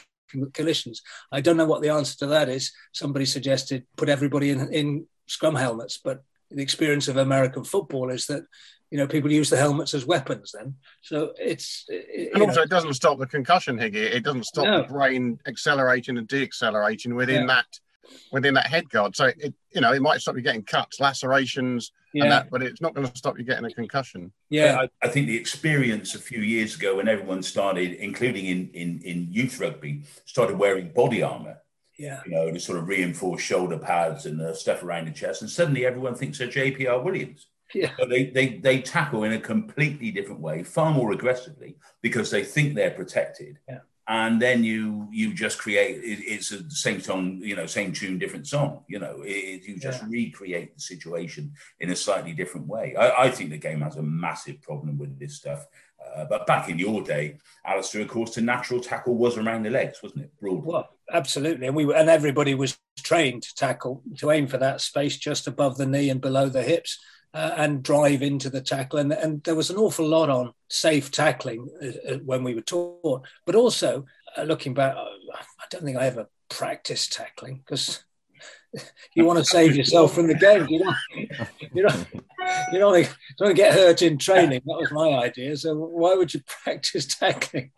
collisions. 0.53 1.01
I 1.31 1.41
don't 1.41 1.57
know 1.57 1.65
what 1.65 1.81
the 1.81 1.89
answer 1.89 2.17
to 2.19 2.27
that 2.27 2.49
is. 2.49 2.71
Somebody 2.93 3.25
suggested 3.25 3.85
put 3.95 4.09
everybody 4.09 4.49
in, 4.51 4.71
in 4.73 5.07
scrum 5.27 5.55
helmets, 5.55 5.99
but 6.03 6.23
the 6.49 6.61
experience 6.61 7.07
of 7.07 7.17
American 7.17 7.63
football 7.63 8.09
is 8.09 8.27
that 8.27 8.43
you 8.89 8.97
know, 8.97 9.07
people 9.07 9.31
use 9.31 9.49
the 9.49 9.57
helmets 9.57 9.93
as 9.93 10.05
weapons 10.05 10.53
then. 10.57 10.75
So 11.01 11.33
it's. 11.39 11.85
It, 11.89 12.31
and 12.33 12.41
also, 12.41 12.55
know. 12.55 12.63
it 12.63 12.69
doesn't 12.69 12.93
stop 12.93 13.19
the 13.19 13.27
concussion, 13.27 13.77
Higgy. 13.77 13.95
It 13.95 14.23
doesn't 14.23 14.45
stop 14.45 14.65
no. 14.65 14.81
the 14.81 14.87
brain 14.87 15.39
accelerating 15.45 16.17
and 16.17 16.27
deaccelerating 16.27 17.15
within 17.15 17.41
yeah. 17.41 17.47
that 17.47 17.65
within 18.31 18.53
that 18.55 18.67
head 18.67 18.89
guard. 18.89 19.15
So 19.15 19.25
it, 19.25 19.53
you 19.73 19.81
know, 19.81 19.93
it 19.93 20.01
might 20.01 20.21
stop 20.21 20.35
you 20.35 20.41
getting 20.41 20.63
cuts, 20.63 20.99
lacerations, 20.99 21.91
yeah. 22.13 22.23
and 22.23 22.31
that, 22.31 22.49
but 22.49 22.63
it's 22.63 22.81
not 22.81 22.93
going 22.93 23.07
to 23.07 23.17
stop 23.17 23.37
you 23.37 23.43
getting 23.43 23.65
a 23.65 23.71
concussion. 23.71 24.31
Yeah, 24.49 24.79
I, 24.81 25.05
I, 25.05 25.09
think 25.09 25.27
the 25.27 25.37
experience 25.37 26.15
a 26.15 26.19
few 26.19 26.39
years 26.39 26.75
ago 26.75 26.97
when 26.97 27.07
everyone 27.07 27.43
started, 27.43 27.93
including 27.93 28.45
in 28.45 28.69
in, 28.73 29.01
in 29.03 29.27
youth 29.31 29.59
rugby, 29.59 30.03
started 30.25 30.57
wearing 30.57 30.89
body 30.89 31.21
armor. 31.21 31.57
Yeah, 31.97 32.21
you 32.25 32.31
know, 32.31 32.51
to 32.51 32.59
sort 32.59 32.77
of 32.77 32.87
reinforce 32.87 33.41
shoulder 33.41 33.77
pads 33.77 34.27
and 34.27 34.39
the 34.39 34.53
stuff 34.53 34.83
around 34.83 35.07
the 35.07 35.11
chest, 35.11 35.41
and 35.41 35.49
suddenly 35.49 35.85
everyone 35.85 36.15
thinks 36.15 36.37
they're 36.37 36.47
JPR 36.47 37.03
Williams. 37.03 37.47
Yeah. 37.73 37.91
But 37.97 38.09
they, 38.09 38.25
they, 38.25 38.47
they 38.57 38.81
tackle 38.81 39.23
in 39.23 39.33
a 39.33 39.39
completely 39.39 40.11
different 40.11 40.41
way, 40.41 40.63
far 40.63 40.93
more 40.93 41.11
aggressively, 41.11 41.77
because 42.01 42.31
they 42.31 42.43
think 42.43 42.75
they're 42.75 42.91
protected. 42.91 43.59
Yeah. 43.67 43.79
And 44.09 44.41
then 44.41 44.63
you 44.63 45.09
you 45.11 45.33
just 45.33 45.57
create 45.57 45.97
it, 46.01 46.23
it's 46.23 46.49
the 46.49 46.63
same 46.69 47.01
song, 47.01 47.41
you 47.43 47.57
know, 47.57 47.65
same 47.65 47.91
tune, 47.91 48.17
different 48.17 48.47
song. 48.47 48.85
You 48.87 48.99
know, 48.99 49.21
it, 49.25 49.67
you 49.67 49.77
just 49.77 50.01
yeah. 50.01 50.07
recreate 50.09 50.75
the 50.75 50.81
situation 50.81 51.51
in 51.81 51.89
a 51.89 51.95
slightly 51.95 52.31
different 52.31 52.67
way. 52.67 52.95
I, 52.95 53.25
I, 53.25 53.29
think 53.29 53.49
the 53.49 53.57
game 53.57 53.81
has 53.81 53.97
a 53.97 54.01
massive 54.01 54.61
problem 54.61 54.97
with 54.97 55.19
this 55.19 55.35
stuff. 55.35 55.67
Uh, 56.15 56.23
but 56.23 56.47
back 56.47 56.69
in 56.69 56.79
your 56.79 57.03
day, 57.03 57.37
Alastair, 57.65 58.01
of 58.01 58.07
course, 58.07 58.35
the 58.35 58.41
natural 58.41 58.79
tackle 58.79 59.17
was 59.17 59.37
around 59.37 59.63
the 59.63 59.69
legs, 59.69 60.01
wasn't 60.01 60.23
it? 60.23 60.31
Broadly. 60.39 60.61
Well, 60.63 60.87
absolutely, 61.11 61.67
and 61.67 61.75
we 61.75 61.85
were, 61.85 61.95
and 61.95 62.09
everybody 62.09 62.53
was 62.53 62.77
trained 63.03 63.43
to 63.43 63.55
tackle 63.55 64.03
to 64.19 64.31
aim 64.31 64.47
for 64.47 64.57
that 64.57 64.79
space 64.79 65.17
just 65.17 65.47
above 65.47 65.77
the 65.77 65.85
knee 65.85 66.09
and 66.09 66.21
below 66.21 66.47
the 66.47 66.63
hips 66.63 66.97
uh, 67.37 67.53
and 67.55 67.83
drive 67.83 68.23
into 68.23 68.49
the 68.49 68.61
tackle. 68.61 68.97
And, 68.97 69.13
and 69.13 69.43
there 69.43 69.55
was 69.55 69.69
an 69.69 69.77
awful 69.77 70.07
lot 70.07 70.29
on 70.29 70.53
safe 70.69 71.11
tackling 71.11 71.69
uh, 71.81 72.13
uh 72.13 72.17
when 72.17 72.43
we 72.43 72.55
were 72.55 72.61
taught. 72.61 73.27
But 73.45 73.53
also, 73.53 74.05
uh, 74.35 74.43
looking 74.43 74.73
back, 74.73 74.95
uh, 74.95 75.05
I 75.59 75.65
don't 75.69 75.83
think 75.83 75.97
I 75.97 76.07
ever 76.07 76.29
practiced 76.49 77.13
tackling 77.13 77.57
because 77.57 78.03
you 79.13 79.23
want 79.23 79.37
to 79.37 79.45
save 79.45 79.75
yourself 79.75 80.15
from 80.15 80.27
the 80.27 80.33
game. 80.33 80.65
You 80.67 80.79
don't, 80.79 80.95
you 81.75 81.83
don't, 81.83 82.07
you 82.73 82.79
don't, 82.79 82.91
want 82.91 83.05
to, 83.05 83.15
don't 83.37 83.55
get 83.55 83.73
hurt 83.75 84.01
in 84.01 84.17
training. 84.17 84.61
That 84.65 84.77
was 84.77 84.91
my 84.91 85.09
idea. 85.23 85.55
So 85.57 85.75
why 85.75 86.15
would 86.15 86.33
you 86.33 86.41
practice 86.63 87.05
tackling? 87.05 87.69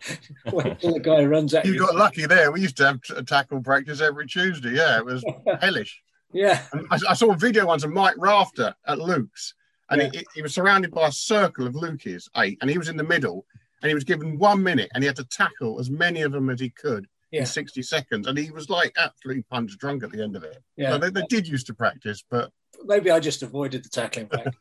Wait 0.54 0.80
till 0.80 0.94
the 0.94 1.02
guy 1.02 1.26
runs 1.26 1.54
at 1.54 1.66
you. 1.66 1.74
You 1.74 1.80
got 1.80 1.96
lucky 1.96 2.28
there. 2.28 2.50
We 2.54 2.62
used 2.62 2.78
to 2.78 2.86
have 2.86 3.00
a 3.14 3.24
tackle 3.24 3.62
practice 3.62 4.00
every 4.00 4.26
Tuesday. 4.28 4.72
Yeah, 4.72 5.00
it 5.00 5.06
was 5.06 5.22
hellish. 5.60 6.02
Yeah. 6.32 6.62
I, 6.92 7.00
I, 7.10 7.14
saw 7.14 7.32
a 7.32 7.36
video 7.36 7.66
once 7.66 7.84
of 7.84 7.92
Mike 7.92 8.16
Rafter 8.18 8.76
at 8.88 9.00
Luke's, 9.00 9.54
and 9.90 10.02
yeah. 10.02 10.10
he, 10.14 10.26
he, 10.36 10.42
was 10.42 10.54
surrounded 10.54 10.92
by 10.92 11.08
a 11.08 11.12
circle 11.12 11.66
of 11.66 11.74
Lukies, 11.74 12.30
eight, 12.38 12.58
and 12.62 12.70
he 12.70 12.78
was 12.78 12.90
in 12.90 12.98
the 12.98 13.04
middle, 13.04 13.46
and 13.82 13.90
he 13.90 13.96
was 13.96 14.04
given 14.04 14.38
one 14.38 14.62
minute, 14.62 14.92
and 14.94 15.04
he 15.04 15.08
had 15.08 15.16
to 15.16 15.24
tackle 15.26 15.80
as 15.80 15.90
many 15.90 16.22
of 16.22 16.32
them 16.32 16.50
as 16.50 16.60
he 16.60 16.70
could 16.70 17.08
yeah. 17.32 17.42
in 17.42 17.46
60 17.46 17.82
seconds. 17.82 18.28
And 18.28 18.38
he 18.38 18.52
was 18.52 18.70
like 18.70 18.94
absolutely 18.98 19.44
punch 19.44 19.78
drunk 19.78 20.04
at 20.04 20.12
the 20.12 20.24
end 20.24 20.36
of 20.36 20.44
it. 20.44 20.62
Yeah. 20.76 20.92
So 20.92 20.98
they, 21.00 21.10
they 21.10 21.26
did 21.30 21.48
used 21.48 21.68
to 21.68 21.74
practice, 21.74 22.24
but 22.30 22.52
maybe 22.86 23.12
I 23.12 23.20
just 23.20 23.44
avoided 23.44 23.84
the 23.84 23.90
tackling 23.90 24.28
practice. 24.30 24.56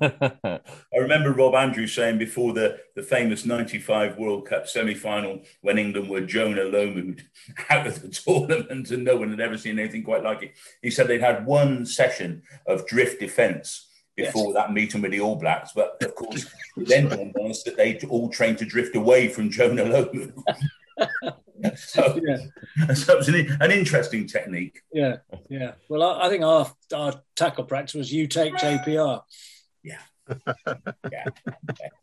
I, 0.00 0.60
I, 0.94 0.98
remember 0.98 1.32
Rob 1.32 1.54
Andrews 1.54 1.94
saying 1.94 2.18
before 2.18 2.52
the, 2.52 2.78
the 2.94 3.02
famous 3.02 3.44
95 3.44 4.18
World 4.18 4.46
Cup 4.46 4.68
semi 4.68 4.94
final 4.94 5.42
when 5.62 5.78
England 5.78 6.08
were 6.08 6.20
Jonah 6.20 6.62
Lomu 6.62 7.20
out 7.70 7.86
of 7.86 8.02
the 8.02 8.08
tournament 8.08 8.90
and 8.90 9.04
no 9.04 9.16
one 9.16 9.30
had 9.30 9.40
ever 9.40 9.58
seen 9.58 9.78
anything 9.78 10.04
quite 10.04 10.22
like 10.22 10.42
it. 10.42 10.54
He 10.82 10.90
said 10.90 11.08
they'd 11.08 11.20
had 11.20 11.46
one 11.46 11.86
session 11.86 12.42
of 12.66 12.86
drift 12.86 13.20
defence 13.20 13.88
before 14.16 14.52
yes. 14.52 14.54
that 14.54 14.72
meeting 14.72 15.02
with 15.02 15.10
the 15.10 15.20
All 15.20 15.36
Blacks, 15.36 15.72
but 15.74 16.00
of 16.02 16.14
course, 16.16 16.46
then 16.76 17.32
was 17.34 17.64
that 17.64 17.76
they 17.76 17.98
all 18.08 18.28
trained 18.28 18.58
to 18.58 18.64
drift 18.64 18.94
away 18.94 19.28
from 19.28 19.50
Jonah 19.50 19.84
Lomu. 19.84 20.32
so, 21.76 22.20
yeah. 22.22 22.36
so 22.94 23.14
it 23.14 23.18
was 23.18 23.28
an, 23.28 23.56
an, 23.60 23.70
interesting 23.70 24.26
technique. 24.26 24.82
Yeah, 24.92 25.16
yeah. 25.48 25.72
Well, 25.88 26.02
I, 26.02 26.26
I, 26.26 26.28
think 26.28 26.42
our 26.42 26.70
our 26.94 27.14
tackle 27.36 27.64
practice 27.64 27.94
was 27.94 28.12
you 28.12 28.26
take 28.26 28.54
JPR. 28.54 29.22
Yeah. 29.82 29.98
yeah. 30.66 31.24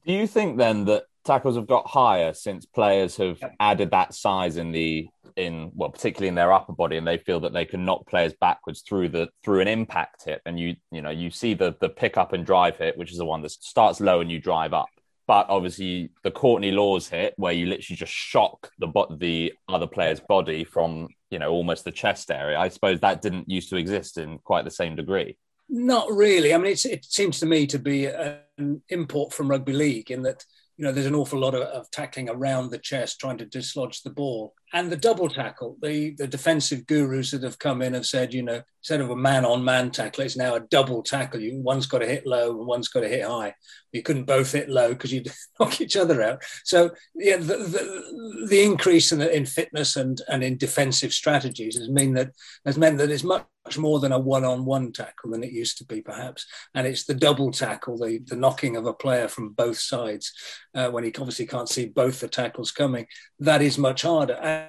Do 0.05 0.13
you 0.13 0.27
think 0.27 0.57
then 0.57 0.85
that 0.85 1.03
tackles 1.25 1.55
have 1.55 1.67
got 1.67 1.87
higher 1.87 2.33
since 2.33 2.65
players 2.65 3.17
have 3.17 3.39
added 3.59 3.91
that 3.91 4.13
size 4.13 4.57
in 4.57 4.71
the 4.71 5.07
in 5.37 5.71
well 5.73 5.89
particularly 5.89 6.27
in 6.27 6.35
their 6.35 6.51
upper 6.51 6.73
body 6.73 6.97
and 6.97 7.07
they 7.07 7.17
feel 7.17 7.39
that 7.39 7.53
they 7.53 7.63
can 7.63 7.85
knock 7.85 8.05
players 8.05 8.33
backwards 8.41 8.81
through 8.81 9.07
the 9.07 9.29
through 9.43 9.61
an 9.61 9.67
impact 9.67 10.25
hit 10.25 10.41
and 10.45 10.59
you 10.59 10.75
you 10.91 11.01
know 11.01 11.09
you 11.09 11.29
see 11.29 11.53
the 11.53 11.73
the 11.79 11.87
pick 11.87 12.17
up 12.17 12.33
and 12.33 12.45
drive 12.45 12.77
hit 12.77 12.97
which 12.97 13.11
is 13.11 13.17
the 13.17 13.25
one 13.25 13.41
that 13.41 13.49
starts 13.49 14.01
low 14.01 14.19
and 14.19 14.29
you 14.29 14.39
drive 14.39 14.73
up 14.73 14.89
but 15.31 15.49
obviously 15.49 16.09
the 16.23 16.29
Courtney 16.29 16.71
Lawes 16.71 17.07
hit, 17.07 17.33
where 17.37 17.53
you 17.53 17.65
literally 17.65 17.95
just 17.95 18.11
shock 18.11 18.69
the 18.79 18.89
the 19.17 19.53
other 19.69 19.87
player's 19.87 20.19
body 20.19 20.65
from 20.65 21.07
you 21.29 21.39
know 21.39 21.51
almost 21.51 21.85
the 21.85 21.91
chest 21.93 22.29
area. 22.31 22.59
I 22.59 22.67
suppose 22.67 22.99
that 22.99 23.21
didn't 23.21 23.49
used 23.49 23.69
to 23.69 23.77
exist 23.77 24.17
in 24.17 24.39
quite 24.39 24.65
the 24.65 24.71
same 24.71 24.97
degree. 24.97 25.37
Not 25.69 26.11
really. 26.11 26.53
I 26.53 26.57
mean, 26.57 26.73
it 26.73 27.05
seems 27.05 27.39
to 27.39 27.45
me 27.45 27.65
to 27.67 27.79
be 27.79 28.07
an 28.07 28.81
import 28.89 29.31
from 29.31 29.49
rugby 29.49 29.71
league 29.71 30.11
in 30.11 30.21
that 30.23 30.43
you 30.75 30.83
know 30.83 30.91
there's 30.91 31.05
an 31.05 31.15
awful 31.15 31.39
lot 31.39 31.55
of, 31.55 31.61
of 31.61 31.89
tackling 31.91 32.29
around 32.29 32.69
the 32.69 32.77
chest, 32.77 33.21
trying 33.21 33.37
to 33.37 33.45
dislodge 33.45 34.01
the 34.01 34.09
ball 34.09 34.53
and 34.73 34.91
the 34.91 34.97
double 34.97 35.27
tackle, 35.27 35.77
the, 35.81 36.11
the 36.11 36.27
defensive 36.27 36.87
gurus 36.87 37.31
that 37.31 37.43
have 37.43 37.59
come 37.59 37.81
in 37.81 37.93
have 37.93 38.05
said, 38.05 38.33
you 38.33 38.41
know, 38.41 38.61
instead 38.81 39.01
of 39.01 39.09
a 39.09 39.15
man 39.15 39.43
on 39.43 39.63
man 39.63 39.91
tackle, 39.91 40.23
it's 40.23 40.37
now 40.37 40.55
a 40.55 40.61
double 40.61 41.03
tackle. 41.03 41.41
You, 41.41 41.59
one's 41.59 41.87
got 41.87 41.99
to 41.99 42.07
hit 42.07 42.25
low 42.25 42.57
and 42.57 42.65
one's 42.65 42.87
got 42.87 43.01
to 43.01 43.09
hit 43.09 43.25
high. 43.25 43.53
You 43.91 44.01
couldn't 44.01 44.23
both 44.23 44.53
hit 44.53 44.69
low 44.69 44.89
because 44.89 45.11
you'd 45.11 45.31
knock 45.59 45.81
each 45.81 45.97
other 45.97 46.21
out. 46.21 46.43
So, 46.63 46.91
yeah, 47.15 47.37
the, 47.37 47.57
the, 47.57 48.47
the 48.49 48.63
increase 48.63 49.11
in, 49.11 49.19
the, 49.19 49.35
in 49.35 49.45
fitness 49.45 49.97
and, 49.97 50.21
and 50.29 50.41
in 50.43 50.57
defensive 50.57 51.11
strategies 51.11 51.77
has, 51.77 51.89
mean 51.89 52.13
that, 52.13 52.31
has 52.65 52.77
meant 52.77 52.97
that 52.99 53.11
it's 53.11 53.25
much 53.25 53.45
more 53.77 53.99
than 53.99 54.11
a 54.11 54.19
one-on-one 54.19 54.93
tackle 54.93 55.31
than 55.31 55.43
it 55.43 55.51
used 55.51 55.77
to 55.77 55.85
be, 55.85 56.01
perhaps. 56.01 56.45
And 56.73 56.87
it's 56.87 57.03
the 57.03 57.13
double 57.13 57.51
tackle, 57.51 57.97
the, 57.97 58.19
the 58.25 58.35
knocking 58.35 58.77
of 58.77 58.85
a 58.85 58.93
player 58.93 59.27
from 59.27 59.49
both 59.49 59.77
sides 59.77 60.33
uh, 60.73 60.89
when 60.89 61.03
he 61.03 61.13
obviously 61.17 61.45
can't 61.45 61.69
see 61.69 61.87
both 61.87 62.21
the 62.21 62.27
tackles 62.27 62.71
coming. 62.71 63.05
That 63.39 63.61
is 63.61 63.77
much 63.77 64.03
harder 64.03 64.35
and 64.35 64.60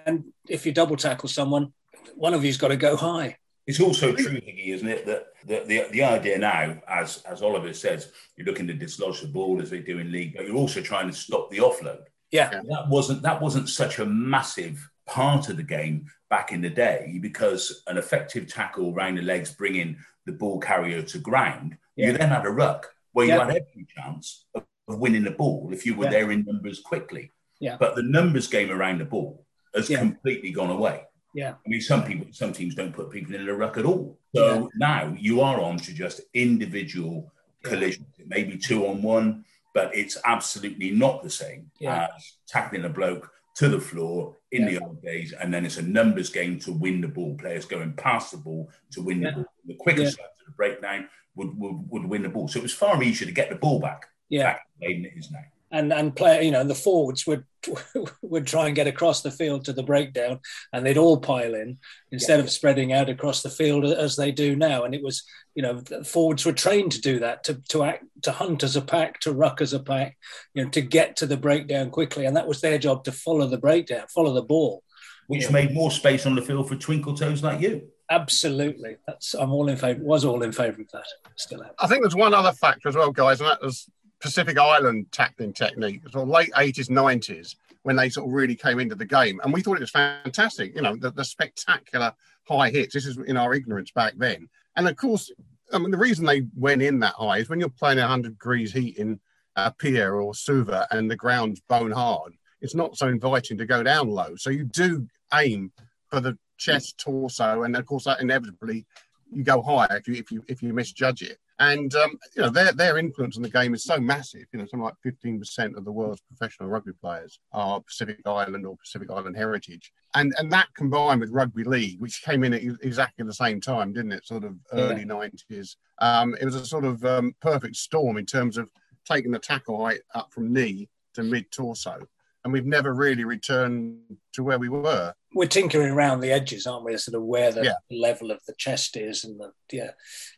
if 0.48 0.66
you 0.66 0.72
double 0.72 0.96
tackle 0.96 1.28
someone, 1.28 1.72
one 2.14 2.34
of 2.34 2.44
you's 2.44 2.56
got 2.56 2.68
to 2.68 2.76
go 2.76 2.96
high. 2.96 3.36
It's 3.66 3.80
also 3.80 4.12
true, 4.12 4.40
Higgy, 4.40 4.74
isn't 4.74 4.88
it, 4.88 5.06
that 5.06 5.26
the, 5.46 5.62
the, 5.66 5.86
the 5.92 6.02
idea 6.02 6.36
now, 6.36 6.82
as 6.88 7.22
as 7.22 7.42
Oliver 7.42 7.72
says, 7.72 8.10
you're 8.36 8.46
looking 8.46 8.66
to 8.66 8.74
dislodge 8.74 9.20
the 9.20 9.28
ball 9.28 9.62
as 9.62 9.70
they 9.70 9.78
do 9.78 9.98
in 9.98 10.10
league, 10.10 10.34
but 10.36 10.46
you're 10.46 10.56
also 10.56 10.80
trying 10.80 11.08
to 11.08 11.14
stop 11.14 11.48
the 11.50 11.58
offload. 11.58 12.02
Yeah, 12.32 12.48
that 12.50 12.88
wasn't 12.88 13.22
that 13.22 13.40
wasn't 13.40 13.68
such 13.68 14.00
a 14.00 14.06
massive 14.06 14.90
part 15.06 15.48
of 15.48 15.56
the 15.56 15.62
game 15.62 16.06
back 16.28 16.50
in 16.50 16.60
the 16.60 16.70
day 16.70 17.18
because 17.20 17.82
an 17.86 17.98
effective 17.98 18.48
tackle 18.48 18.92
around 18.92 19.16
the 19.16 19.22
legs, 19.22 19.52
bringing 19.52 19.96
the 20.26 20.32
ball 20.32 20.58
carrier 20.58 21.02
to 21.02 21.18
ground, 21.18 21.76
yeah. 21.94 22.06
you 22.06 22.12
then 22.18 22.30
had 22.30 22.46
a 22.46 22.50
ruck 22.50 22.92
where 23.12 23.26
you 23.26 23.32
yeah. 23.32 23.44
had 23.44 23.50
every 23.50 23.86
chance 23.94 24.46
of, 24.54 24.64
of, 24.88 24.98
winning 24.98 25.24
the 25.24 25.30
ball 25.30 25.68
if 25.72 25.84
you 25.84 25.94
were 25.94 26.06
yeah. 26.06 26.10
there 26.10 26.30
in 26.30 26.44
numbers 26.44 26.80
quickly. 26.80 27.30
Yeah. 27.60 27.76
But 27.78 27.94
the 27.94 28.02
numbers 28.02 28.48
game 28.48 28.70
around 28.70 28.98
the 28.98 29.04
ball 29.04 29.44
has 29.74 29.90
yeah. 29.90 29.98
completely 29.98 30.50
gone 30.50 30.70
away. 30.70 31.02
Yeah. 31.34 31.54
I 31.64 31.68
mean, 31.68 31.80
some 31.80 32.04
people, 32.04 32.26
some 32.30 32.52
teams 32.52 32.74
don't 32.74 32.92
put 32.92 33.10
people 33.10 33.34
in 33.34 33.48
a 33.48 33.54
ruck 33.54 33.78
at 33.78 33.86
all. 33.86 34.18
So 34.34 34.54
yeah. 34.54 34.66
now 34.76 35.16
you 35.18 35.40
are 35.40 35.60
on 35.60 35.78
to 35.78 35.94
just 35.94 36.20
individual 36.34 37.32
collisions. 37.62 38.06
It 38.18 38.28
may 38.28 38.44
be 38.44 38.58
two 38.58 38.86
on 38.86 39.02
one, 39.02 39.44
but 39.74 39.94
it's 39.94 40.18
absolutely 40.24 40.90
not 40.90 41.22
the 41.22 41.30
same 41.30 41.70
yeah. 41.78 42.08
as 42.14 42.32
tackling 42.46 42.84
a 42.84 42.88
bloke 42.88 43.30
to 43.54 43.68
the 43.68 43.80
floor 43.80 44.36
in 44.50 44.62
yeah. 44.62 44.70
the 44.70 44.78
old 44.84 45.02
days, 45.02 45.32
and 45.32 45.52
then 45.52 45.66
it's 45.66 45.76
a 45.76 45.82
numbers 45.82 46.30
game 46.30 46.58
to 46.60 46.72
win 46.72 47.02
the 47.02 47.08
ball. 47.08 47.36
Players 47.36 47.66
going 47.66 47.92
past 47.94 48.30
the 48.30 48.38
ball 48.38 48.70
to 48.92 49.02
win 49.02 49.20
the 49.20 49.32
ball. 49.32 49.44
The 49.66 49.74
quicker 49.74 50.06
side 50.06 50.16
to 50.16 50.44
the 50.46 50.52
breakdown, 50.52 51.08
would, 51.36 51.58
would, 51.58 51.90
would 51.90 52.04
win 52.04 52.22
the 52.22 52.28
ball. 52.28 52.48
So 52.48 52.58
it 52.58 52.62
was 52.62 52.74
far 52.74 53.02
easier 53.02 53.26
to 53.26 53.32
get 53.32 53.50
the 53.50 53.56
ball 53.56 53.80
back. 53.80 54.06
Yeah. 54.28 54.44
Back 54.44 54.66
it 54.80 55.12
is 55.16 55.30
now 55.30 55.40
and 55.72 55.92
and 55.92 56.14
play 56.14 56.44
you 56.44 56.50
know 56.50 56.62
the 56.62 56.74
forwards 56.74 57.26
would 57.26 57.44
would 58.22 58.46
try 58.46 58.66
and 58.66 58.76
get 58.76 58.86
across 58.86 59.22
the 59.22 59.30
field 59.30 59.64
to 59.64 59.72
the 59.72 59.82
breakdown 59.82 60.40
and 60.72 60.84
they'd 60.84 60.98
all 60.98 61.18
pile 61.18 61.54
in 61.54 61.78
instead 62.10 62.38
yeah. 62.38 62.44
of 62.44 62.50
spreading 62.50 62.92
out 62.92 63.08
across 63.08 63.42
the 63.42 63.50
field 63.50 63.84
as 63.84 64.16
they 64.16 64.32
do 64.32 64.54
now. 64.56 64.84
And 64.84 64.94
it 64.94 65.02
was 65.02 65.24
you 65.54 65.62
know 65.62 65.82
forwards 66.04 66.44
were 66.44 66.52
trained 66.52 66.92
to 66.92 67.00
do 67.00 67.18
that 67.20 67.44
to 67.44 67.54
to 67.70 67.84
act 67.84 68.04
to 68.22 68.32
hunt 68.32 68.62
as 68.62 68.76
a 68.76 68.82
pack 68.82 69.20
to 69.20 69.32
ruck 69.32 69.60
as 69.60 69.72
a 69.72 69.80
pack 69.80 70.16
you 70.54 70.64
know 70.64 70.70
to 70.70 70.80
get 70.80 71.16
to 71.16 71.26
the 71.26 71.36
breakdown 71.36 71.90
quickly. 71.90 72.26
And 72.26 72.36
that 72.36 72.48
was 72.48 72.60
their 72.60 72.78
job 72.78 73.04
to 73.04 73.12
follow 73.12 73.46
the 73.46 73.58
breakdown 73.58 74.06
follow 74.08 74.32
the 74.32 74.42
ball. 74.42 74.82
Which 75.28 75.50
made 75.50 75.72
more 75.72 75.90
space 75.90 76.26
on 76.26 76.34
the 76.34 76.42
field 76.42 76.68
for 76.68 76.76
twinkle 76.76 77.14
toes 77.14 77.42
like 77.42 77.60
you. 77.60 77.88
Absolutely. 78.10 78.96
That's 79.06 79.34
i'm 79.34 79.52
all 79.52 79.68
in 79.68 79.76
favor 79.76 80.02
was 80.02 80.24
all 80.24 80.42
in 80.42 80.52
favor 80.52 80.82
of 80.82 80.90
that. 80.92 81.06
Still 81.36 81.62
am. 81.62 81.70
i 81.78 81.86
think 81.86 82.02
there's 82.02 82.14
one 82.14 82.34
other 82.34 82.52
factor 82.52 82.88
as 82.88 82.96
well 82.96 83.10
guys 83.10 83.40
and 83.40 83.48
that 83.48 83.62
was 83.62 83.88
Pacific 84.22 84.56
Island 84.56 85.06
tackling 85.10 85.52
technique, 85.52 86.08
sort 86.08 86.22
of 86.22 86.28
late 86.28 86.52
80s, 86.52 86.88
90s, 86.88 87.56
when 87.82 87.96
they 87.96 88.08
sort 88.08 88.28
of 88.28 88.32
really 88.32 88.54
came 88.54 88.78
into 88.78 88.94
the 88.94 89.04
game. 89.04 89.40
And 89.42 89.52
we 89.52 89.60
thought 89.60 89.76
it 89.76 89.80
was 89.80 89.90
fantastic, 89.90 90.74
you 90.74 90.82
know, 90.82 90.96
the, 90.96 91.10
the 91.10 91.24
spectacular 91.24 92.14
high 92.48 92.70
hits. 92.70 92.94
This 92.94 93.06
is 93.06 93.18
in 93.18 93.36
our 93.36 93.52
ignorance 93.52 93.90
back 93.90 94.14
then. 94.16 94.48
And 94.76 94.88
of 94.88 94.96
course, 94.96 95.30
I 95.72 95.78
mean, 95.78 95.90
the 95.90 95.98
reason 95.98 96.24
they 96.24 96.46
went 96.56 96.82
in 96.82 97.00
that 97.00 97.14
high 97.14 97.38
is 97.38 97.48
when 97.48 97.58
you're 97.58 97.68
playing 97.68 97.98
100 97.98 98.30
degrees 98.30 98.72
heat 98.72 98.96
in 98.96 99.20
uh, 99.56 99.70
Apia 99.74 100.10
or 100.10 100.34
Suva 100.34 100.86
and 100.90 101.10
the 101.10 101.16
ground's 101.16 101.60
bone 101.60 101.90
hard, 101.90 102.34
it's 102.60 102.74
not 102.74 102.96
so 102.96 103.08
inviting 103.08 103.58
to 103.58 103.66
go 103.66 103.82
down 103.82 104.08
low. 104.08 104.36
So 104.36 104.50
you 104.50 104.64
do 104.64 105.08
aim 105.34 105.72
for 106.08 106.20
the 106.20 106.38
chest, 106.58 106.98
torso, 106.98 107.64
and 107.64 107.74
of 107.74 107.84
course 107.86 108.04
that 108.04 108.20
inevitably 108.20 108.86
you 109.32 109.42
go 109.42 109.62
higher 109.62 109.96
if 109.96 110.06
you 110.06 110.14
if 110.14 110.30
you 110.30 110.44
if 110.46 110.62
you 110.62 110.72
misjudge 110.72 111.22
it. 111.22 111.38
And 111.62 111.94
um, 111.94 112.18
you 112.34 112.42
know 112.42 112.50
their 112.50 112.72
their 112.72 112.98
influence 112.98 113.36
on 113.36 113.42
the 113.44 113.48
game 113.48 113.72
is 113.72 113.84
so 113.84 113.98
massive. 113.98 114.46
You 114.52 114.58
know, 114.58 114.64
something 114.64 114.80
like 114.80 114.96
fifteen 115.00 115.38
percent 115.38 115.76
of 115.76 115.84
the 115.84 115.92
world's 115.92 116.20
professional 116.22 116.68
rugby 116.68 116.90
players 117.00 117.38
are 117.52 117.80
Pacific 117.80 118.18
Island 118.26 118.66
or 118.66 118.76
Pacific 118.76 119.08
Island 119.12 119.36
heritage, 119.36 119.92
and 120.14 120.34
and 120.38 120.50
that 120.50 120.74
combined 120.74 121.20
with 121.20 121.30
rugby 121.30 121.62
league, 121.62 122.00
which 122.00 122.20
came 122.24 122.42
in 122.42 122.52
at 122.52 122.62
exactly 122.82 123.24
the 123.24 123.32
same 123.32 123.60
time, 123.60 123.92
didn't 123.92 124.10
it? 124.10 124.26
Sort 124.26 124.42
of 124.42 124.56
early 124.72 125.04
nineties. 125.04 125.76
Yeah. 126.00 126.20
Um, 126.20 126.34
it 126.40 126.44
was 126.44 126.56
a 126.56 126.66
sort 126.66 126.84
of 126.84 127.04
um, 127.04 127.32
perfect 127.40 127.76
storm 127.76 128.16
in 128.16 128.26
terms 128.26 128.58
of 128.58 128.68
taking 129.08 129.30
the 129.30 129.38
tackle 129.38 129.84
height 129.84 130.00
up 130.16 130.32
from 130.32 130.52
knee 130.52 130.88
to 131.14 131.22
mid 131.22 131.48
torso 131.52 132.08
and 132.44 132.52
we've 132.52 132.66
never 132.66 132.92
really 132.92 133.24
returned 133.24 133.98
to 134.34 134.42
where 134.42 134.58
we 134.58 134.68
were. 134.68 135.14
We're 135.34 135.46
tinkering 135.46 135.92
around 135.92 136.20
the 136.20 136.32
edges, 136.32 136.66
aren't 136.66 136.84
we? 136.84 136.96
Sort 136.96 137.14
of 137.14 137.22
where 137.22 137.52
the 137.52 137.64
yeah. 137.64 137.74
level 137.90 138.30
of 138.30 138.40
the 138.46 138.54
chest 138.58 138.96
is, 138.96 139.24
and 139.24 139.40
the 139.40 139.52
yeah. 139.70 139.90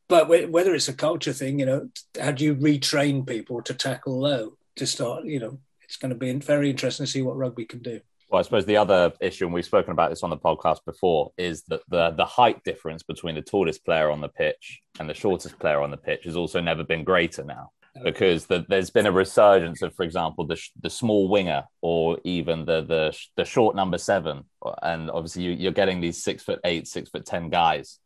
But 0.08 0.28
whether 0.28 0.74
it's 0.74 0.88
a 0.88 0.94
culture 0.94 1.32
thing, 1.32 1.58
you 1.58 1.66
know, 1.66 1.88
how 2.20 2.32
do 2.32 2.44
you 2.44 2.54
retrain 2.54 3.26
people 3.26 3.62
to 3.62 3.74
tackle 3.74 4.20
low 4.20 4.56
to 4.76 4.86
start? 4.86 5.24
You 5.24 5.40
know, 5.40 5.58
it's 5.82 5.96
going 5.96 6.10
to 6.10 6.16
be 6.16 6.32
very 6.32 6.70
interesting 6.70 7.06
to 7.06 7.10
see 7.10 7.22
what 7.22 7.36
rugby 7.36 7.64
can 7.64 7.80
do. 7.80 8.00
Well, 8.30 8.40
I 8.40 8.42
suppose 8.42 8.66
the 8.66 8.76
other 8.76 9.12
issue, 9.20 9.44
and 9.44 9.54
we've 9.54 9.64
spoken 9.64 9.92
about 9.92 10.10
this 10.10 10.22
on 10.22 10.30
the 10.30 10.36
podcast 10.36 10.84
before, 10.84 11.32
is 11.38 11.62
that 11.68 11.80
the 11.88 12.10
the 12.10 12.24
height 12.24 12.62
difference 12.64 13.02
between 13.02 13.34
the 13.34 13.42
tallest 13.42 13.84
player 13.84 14.10
on 14.10 14.20
the 14.20 14.28
pitch 14.28 14.80
and 15.00 15.08
the 15.08 15.14
shortest 15.14 15.58
player 15.58 15.80
on 15.80 15.90
the 15.90 15.96
pitch 15.96 16.24
has 16.24 16.36
also 16.36 16.60
never 16.60 16.84
been 16.84 17.04
greater 17.04 17.44
now 17.44 17.70
because 18.02 18.46
the, 18.46 18.64
there's 18.68 18.90
been 18.90 19.06
a 19.06 19.12
resurgence 19.12 19.82
of, 19.82 19.94
for 19.94 20.02
example, 20.02 20.46
the, 20.46 20.60
the 20.80 20.90
small 20.90 21.28
winger 21.28 21.64
or 21.80 22.18
even 22.24 22.64
the, 22.64 22.82
the 22.82 23.16
the 23.36 23.44
short 23.44 23.76
number 23.76 23.98
seven, 23.98 24.44
and 24.82 25.10
obviously 25.10 25.42
you, 25.44 25.52
you're 25.52 25.72
getting 25.72 26.00
these 26.00 26.22
six 26.22 26.42
foot 26.42 26.60
eight, 26.64 26.88
six 26.88 27.10
foot 27.10 27.24
ten 27.24 27.50
guys 27.50 28.00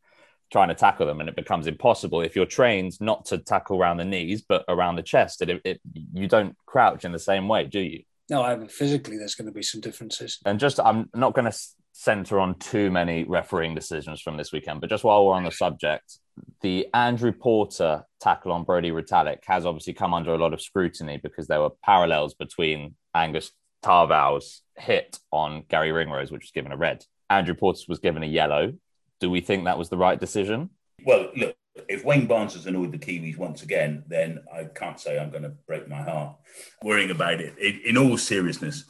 trying 0.51 0.69
to 0.69 0.75
tackle 0.75 1.07
them, 1.07 1.21
and 1.21 1.29
it 1.29 1.37
becomes 1.37 1.67
impossible 1.67 2.21
if 2.21 2.35
you're 2.35 2.47
trained 2.47 2.99
not 3.01 3.25
to 3.27 3.39
tackle 3.39 3.79
around 3.79 3.99
the 3.99 4.05
knees 4.05 4.43
but 4.47 4.65
around 4.69 4.97
the 4.97 5.03
chest. 5.03 5.43
It, 5.43 5.61
it 5.65 5.81
you 6.13 6.29
don't 6.29 6.57
crouch 6.67 7.05
in 7.05 7.13
the 7.13 7.19
same 7.19 7.49
way, 7.49 7.65
do 7.65 7.81
you? 7.81 8.03
No, 8.31 8.43
I 8.43 8.57
mean, 8.57 8.69
physically 8.69 9.17
there's 9.17 9.35
going 9.35 9.47
to 9.47 9.53
be 9.53 9.63
some 9.63 9.81
differences. 9.81 10.39
And 10.45 10.61
just 10.61 10.79
I'm 10.81 11.09
not 11.15 11.35
going 11.35 11.51
to 11.51 11.59
center 11.93 12.39
on 12.39 12.55
too 12.59 12.91
many 12.91 13.25
refereeing 13.25 13.75
decisions 13.75 14.21
from 14.21 14.37
this 14.37 14.53
weekend, 14.53 14.81
but 14.81 14.91
just 14.91 15.03
while 15.03 15.27
we're 15.27 15.35
on 15.35 15.45
the 15.45 15.51
subject, 15.51 16.19
the 16.61 16.89
Andrew 16.95 17.33
Porter 17.33 18.05
tackle 18.21 18.53
on 18.53 18.65
Brodie 18.65 18.91
Retallick 18.91 19.39
has 19.47 19.65
obviously 19.65 19.93
come 19.93 20.15
under 20.15 20.35
a 20.35 20.39
lot 20.39 20.53
of 20.53 20.61
scrutiny 20.61 21.19
because 21.23 21.47
there 21.47 21.61
were 21.61 21.71
parallels 21.85 22.35
between 22.35 22.95
Angus 23.15 23.53
Ta'avao's 23.83 24.63
hit 24.77 25.19
on 25.33 25.65
Garry 25.69 25.93
Ringrose, 25.93 26.31
which 26.31 26.43
was 26.43 26.51
given 26.51 26.73
a 26.73 26.77
red. 26.77 27.05
Andrew 27.31 27.55
Porter 27.55 27.81
was 27.89 27.99
given 27.99 28.23
a 28.23 28.27
yellow. 28.27 28.73
Do 29.21 29.31
we 29.31 29.41
think 29.41 29.65
that 29.65 29.79
was 29.79 29.89
the 29.89 29.97
right 29.97 30.19
decision? 30.19 30.71
Well, 31.05 31.31
look, 31.37 31.57
if 31.89 32.05
Wayne 32.05 32.27
Barnes 32.27 32.55
has 32.55 32.67
annoyed 32.67 32.93
the 32.93 32.99
Kiwis 32.99 33.37
once 33.37 33.63
again, 33.63 34.05
then 34.09 34.41
I 34.53 34.65
can't 34.65 34.99
say 34.99 35.19
I'm 35.19 35.31
going 35.31 35.45
to 35.45 35.55
break 35.67 35.89
my 35.89 36.03
heart 36.03 36.37
worrying 36.83 37.11
about 37.11 37.41
it. 37.41 37.55
it. 37.59 37.85
In 37.85 37.97
all 37.97 38.19
seriousness, 38.19 38.85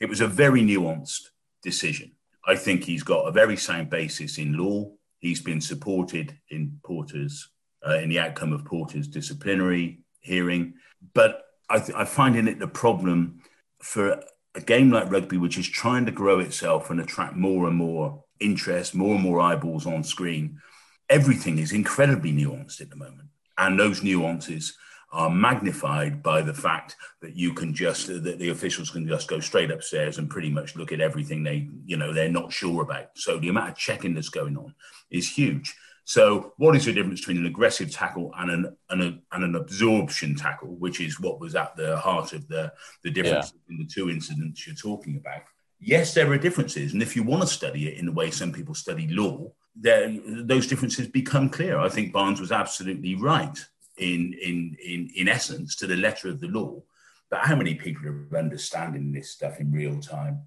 it 0.00 0.08
was 0.08 0.20
a 0.20 0.28
very 0.28 0.62
nuanced 0.62 1.30
decision. 1.62 2.12
I 2.46 2.56
think 2.56 2.84
he's 2.84 3.02
got 3.02 3.26
a 3.26 3.32
very 3.32 3.56
sound 3.56 3.90
basis 3.90 4.38
in 4.38 4.56
law 4.56 4.92
He's 5.22 5.40
been 5.40 5.60
supported 5.60 6.36
in 6.50 6.78
Porter's 6.84 7.48
uh, 7.86 7.94
in 7.94 8.10
the 8.10 8.18
outcome 8.18 8.52
of 8.52 8.64
Porter's 8.64 9.08
disciplinary 9.08 10.00
hearing, 10.20 10.74
but 11.14 11.44
I, 11.70 11.78
th- 11.78 11.96
I 11.96 12.04
find 12.04 12.36
in 12.36 12.46
it 12.46 12.58
the 12.58 12.68
problem 12.68 13.40
for 13.80 14.22
a 14.54 14.60
game 14.60 14.90
like 14.90 15.10
rugby, 15.10 15.38
which 15.38 15.58
is 15.58 15.68
trying 15.68 16.06
to 16.06 16.12
grow 16.12 16.38
itself 16.38 16.90
and 16.90 17.00
attract 17.00 17.34
more 17.34 17.66
and 17.66 17.76
more 17.76 18.24
interest, 18.40 18.94
more 18.94 19.14
and 19.14 19.22
more 19.22 19.40
eyeballs 19.40 19.86
on 19.86 20.04
screen. 20.04 20.60
Everything 21.08 21.58
is 21.58 21.72
incredibly 21.72 22.32
nuanced 22.32 22.80
at 22.80 22.90
the 22.90 22.96
moment, 22.96 23.28
and 23.58 23.78
those 23.78 24.02
nuances 24.02 24.76
are 25.12 25.28
magnified 25.28 26.22
by 26.22 26.40
the 26.40 26.54
fact 26.54 26.96
that 27.20 27.36
you 27.36 27.52
can 27.52 27.74
just 27.74 28.06
that 28.06 28.38
the 28.38 28.48
officials 28.48 28.90
can 28.90 29.06
just 29.06 29.28
go 29.28 29.40
straight 29.40 29.70
upstairs 29.70 30.16
and 30.18 30.30
pretty 30.30 30.50
much 30.50 30.74
look 30.74 30.90
at 30.90 31.00
everything 31.00 31.42
they 31.42 31.68
you 31.84 31.96
know 31.96 32.12
they're 32.12 32.28
not 32.28 32.52
sure 32.52 32.82
about. 32.82 33.10
So 33.14 33.38
the 33.38 33.48
amount 33.48 33.70
of 33.70 33.76
checking 33.76 34.14
that's 34.14 34.30
going 34.30 34.56
on 34.56 34.74
is 35.10 35.28
huge. 35.28 35.74
So 36.04 36.54
what 36.56 36.74
is 36.74 36.86
the 36.86 36.92
difference 36.92 37.20
between 37.20 37.36
an 37.36 37.46
aggressive 37.46 37.92
tackle 37.92 38.32
and 38.36 38.50
an, 38.50 38.76
and, 38.90 39.02
a, 39.02 39.18
and 39.30 39.44
an 39.44 39.54
absorption 39.54 40.34
tackle 40.34 40.74
which 40.76 41.00
is 41.00 41.20
what 41.20 41.38
was 41.38 41.54
at 41.54 41.76
the 41.76 41.96
heart 41.98 42.32
of 42.32 42.48
the 42.48 42.72
the 43.04 43.10
difference 43.10 43.52
yeah. 43.54 43.74
in 43.74 43.78
the 43.78 43.86
two 43.86 44.08
incidents 44.08 44.66
you're 44.66 44.74
talking 44.74 45.16
about? 45.16 45.42
Yes 45.78 46.14
there 46.14 46.30
are 46.32 46.38
differences. 46.38 46.94
And 46.94 47.02
if 47.02 47.14
you 47.14 47.22
want 47.22 47.42
to 47.42 47.48
study 47.48 47.88
it 47.88 47.98
in 47.98 48.06
the 48.06 48.12
way 48.12 48.30
some 48.30 48.52
people 48.52 48.74
study 48.74 49.08
law 49.08 49.52
then 49.74 50.46
those 50.46 50.66
differences 50.66 51.08
become 51.08 51.48
clear. 51.48 51.78
I 51.78 51.88
think 51.88 52.12
barnes 52.12 52.40
was 52.40 52.52
absolutely 52.52 53.14
right 53.14 53.58
in, 54.02 54.34
in, 54.34 54.76
in, 54.84 55.10
in 55.14 55.28
essence 55.28 55.76
to 55.76 55.86
the 55.86 55.96
letter 55.96 56.28
of 56.28 56.40
the 56.40 56.48
law. 56.48 56.82
But 57.30 57.40
how 57.40 57.56
many 57.56 57.74
people 57.74 58.08
are 58.08 58.38
understanding 58.38 59.12
this 59.12 59.30
stuff 59.30 59.58
in 59.60 59.72
real 59.72 59.98
time 60.00 60.42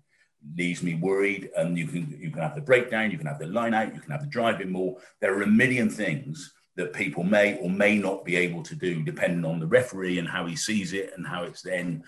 leaves 0.55 0.83
me 0.83 0.95
worried. 0.95 1.49
And 1.55 1.77
you 1.77 1.87
can 1.87 2.17
you 2.19 2.29
can 2.29 2.41
have 2.41 2.55
the 2.55 2.61
breakdown, 2.61 3.11
you 3.11 3.17
can 3.17 3.27
have 3.27 3.39
the 3.39 3.47
line 3.47 3.73
out, 3.73 3.93
you 3.93 4.01
can 4.01 4.11
have 4.11 4.21
the 4.21 4.27
driving 4.27 4.71
maul. 4.71 5.01
There 5.21 5.35
are 5.37 5.43
a 5.43 5.47
million 5.47 5.89
things 5.89 6.53
that 6.75 6.93
people 6.93 7.23
may 7.23 7.57
or 7.59 7.69
may 7.69 7.97
not 7.97 8.25
be 8.25 8.35
able 8.35 8.61
to 8.63 8.75
do 8.75 9.01
depending 9.01 9.45
on 9.45 9.59
the 9.59 9.67
referee 9.67 10.19
and 10.19 10.27
how 10.27 10.45
he 10.45 10.55
sees 10.55 10.93
it 10.93 11.13
and 11.15 11.25
how 11.25 11.43
it's 11.43 11.61
then 11.61 12.03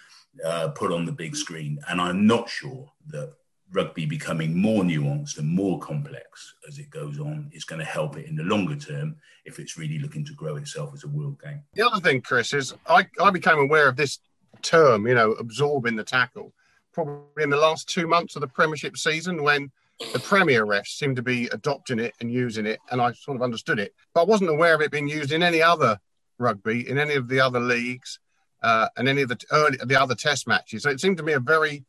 uh, 0.45 0.69
put 0.69 0.91
on 0.91 1.05
the 1.05 1.11
big 1.11 1.35
screen. 1.35 1.79
And 1.87 2.01
I'm 2.01 2.27
not 2.27 2.49
sure 2.49 2.91
that 3.07 3.33
rugby 3.71 4.05
becoming 4.05 4.55
more 4.55 4.83
nuanced 4.83 5.37
and 5.37 5.47
more 5.47 5.79
complex 5.79 6.55
as 6.67 6.79
it 6.79 6.89
goes 6.89 7.19
on 7.19 7.49
is 7.53 7.65
going 7.65 7.79
to 7.79 7.85
help 7.85 8.17
it 8.17 8.25
in 8.25 8.35
the 8.35 8.43
longer 8.43 8.75
term 8.75 9.15
if 9.45 9.59
it's 9.59 9.77
really 9.77 9.99
looking 9.99 10.23
to 10.25 10.33
grow 10.33 10.55
itself 10.55 10.91
as 10.93 11.03
a 11.03 11.07
world 11.07 11.41
game. 11.41 11.61
The 11.73 11.85
other 11.85 11.99
thing, 11.99 12.21
Chris, 12.21 12.53
is 12.53 12.73
I, 12.87 13.07
I 13.21 13.29
became 13.29 13.59
aware 13.59 13.87
of 13.87 13.95
this 13.95 14.19
term, 14.61 15.07
you 15.07 15.15
know, 15.15 15.31
absorbing 15.33 15.95
the 15.95 16.03
tackle, 16.03 16.53
probably 16.93 17.43
in 17.43 17.49
the 17.49 17.57
last 17.57 17.89
two 17.89 18.07
months 18.07 18.35
of 18.35 18.41
the 18.41 18.47
Premiership 18.47 18.97
season 18.97 19.43
when 19.43 19.71
the 20.13 20.19
Premier 20.19 20.65
refs 20.65 20.97
seemed 20.97 21.15
to 21.15 21.23
be 21.23 21.47
adopting 21.47 21.99
it 21.99 22.13
and 22.21 22.31
using 22.31 22.65
it, 22.65 22.79
and 22.91 23.01
I 23.01 23.11
sort 23.13 23.35
of 23.35 23.41
understood 23.41 23.79
it. 23.79 23.93
But 24.13 24.21
I 24.21 24.25
wasn't 24.25 24.49
aware 24.49 24.75
of 24.75 24.81
it 24.81 24.91
being 24.91 25.07
used 25.07 25.31
in 25.31 25.43
any 25.43 25.61
other 25.61 25.99
rugby, 26.37 26.87
in 26.87 26.97
any 26.97 27.15
of 27.15 27.27
the 27.27 27.39
other 27.39 27.59
leagues, 27.59 28.19
uh, 28.61 28.87
and 28.95 29.07
any 29.07 29.23
of 29.23 29.29
the 29.29 29.39
early 29.51 29.77
the 29.83 29.99
other 29.99 30.15
Test 30.15 30.47
matches. 30.47 30.83
So 30.83 30.89
it 30.89 30.99
seemed 30.99 31.17
to 31.17 31.23
me 31.23 31.33
a 31.33 31.39
very 31.39 31.83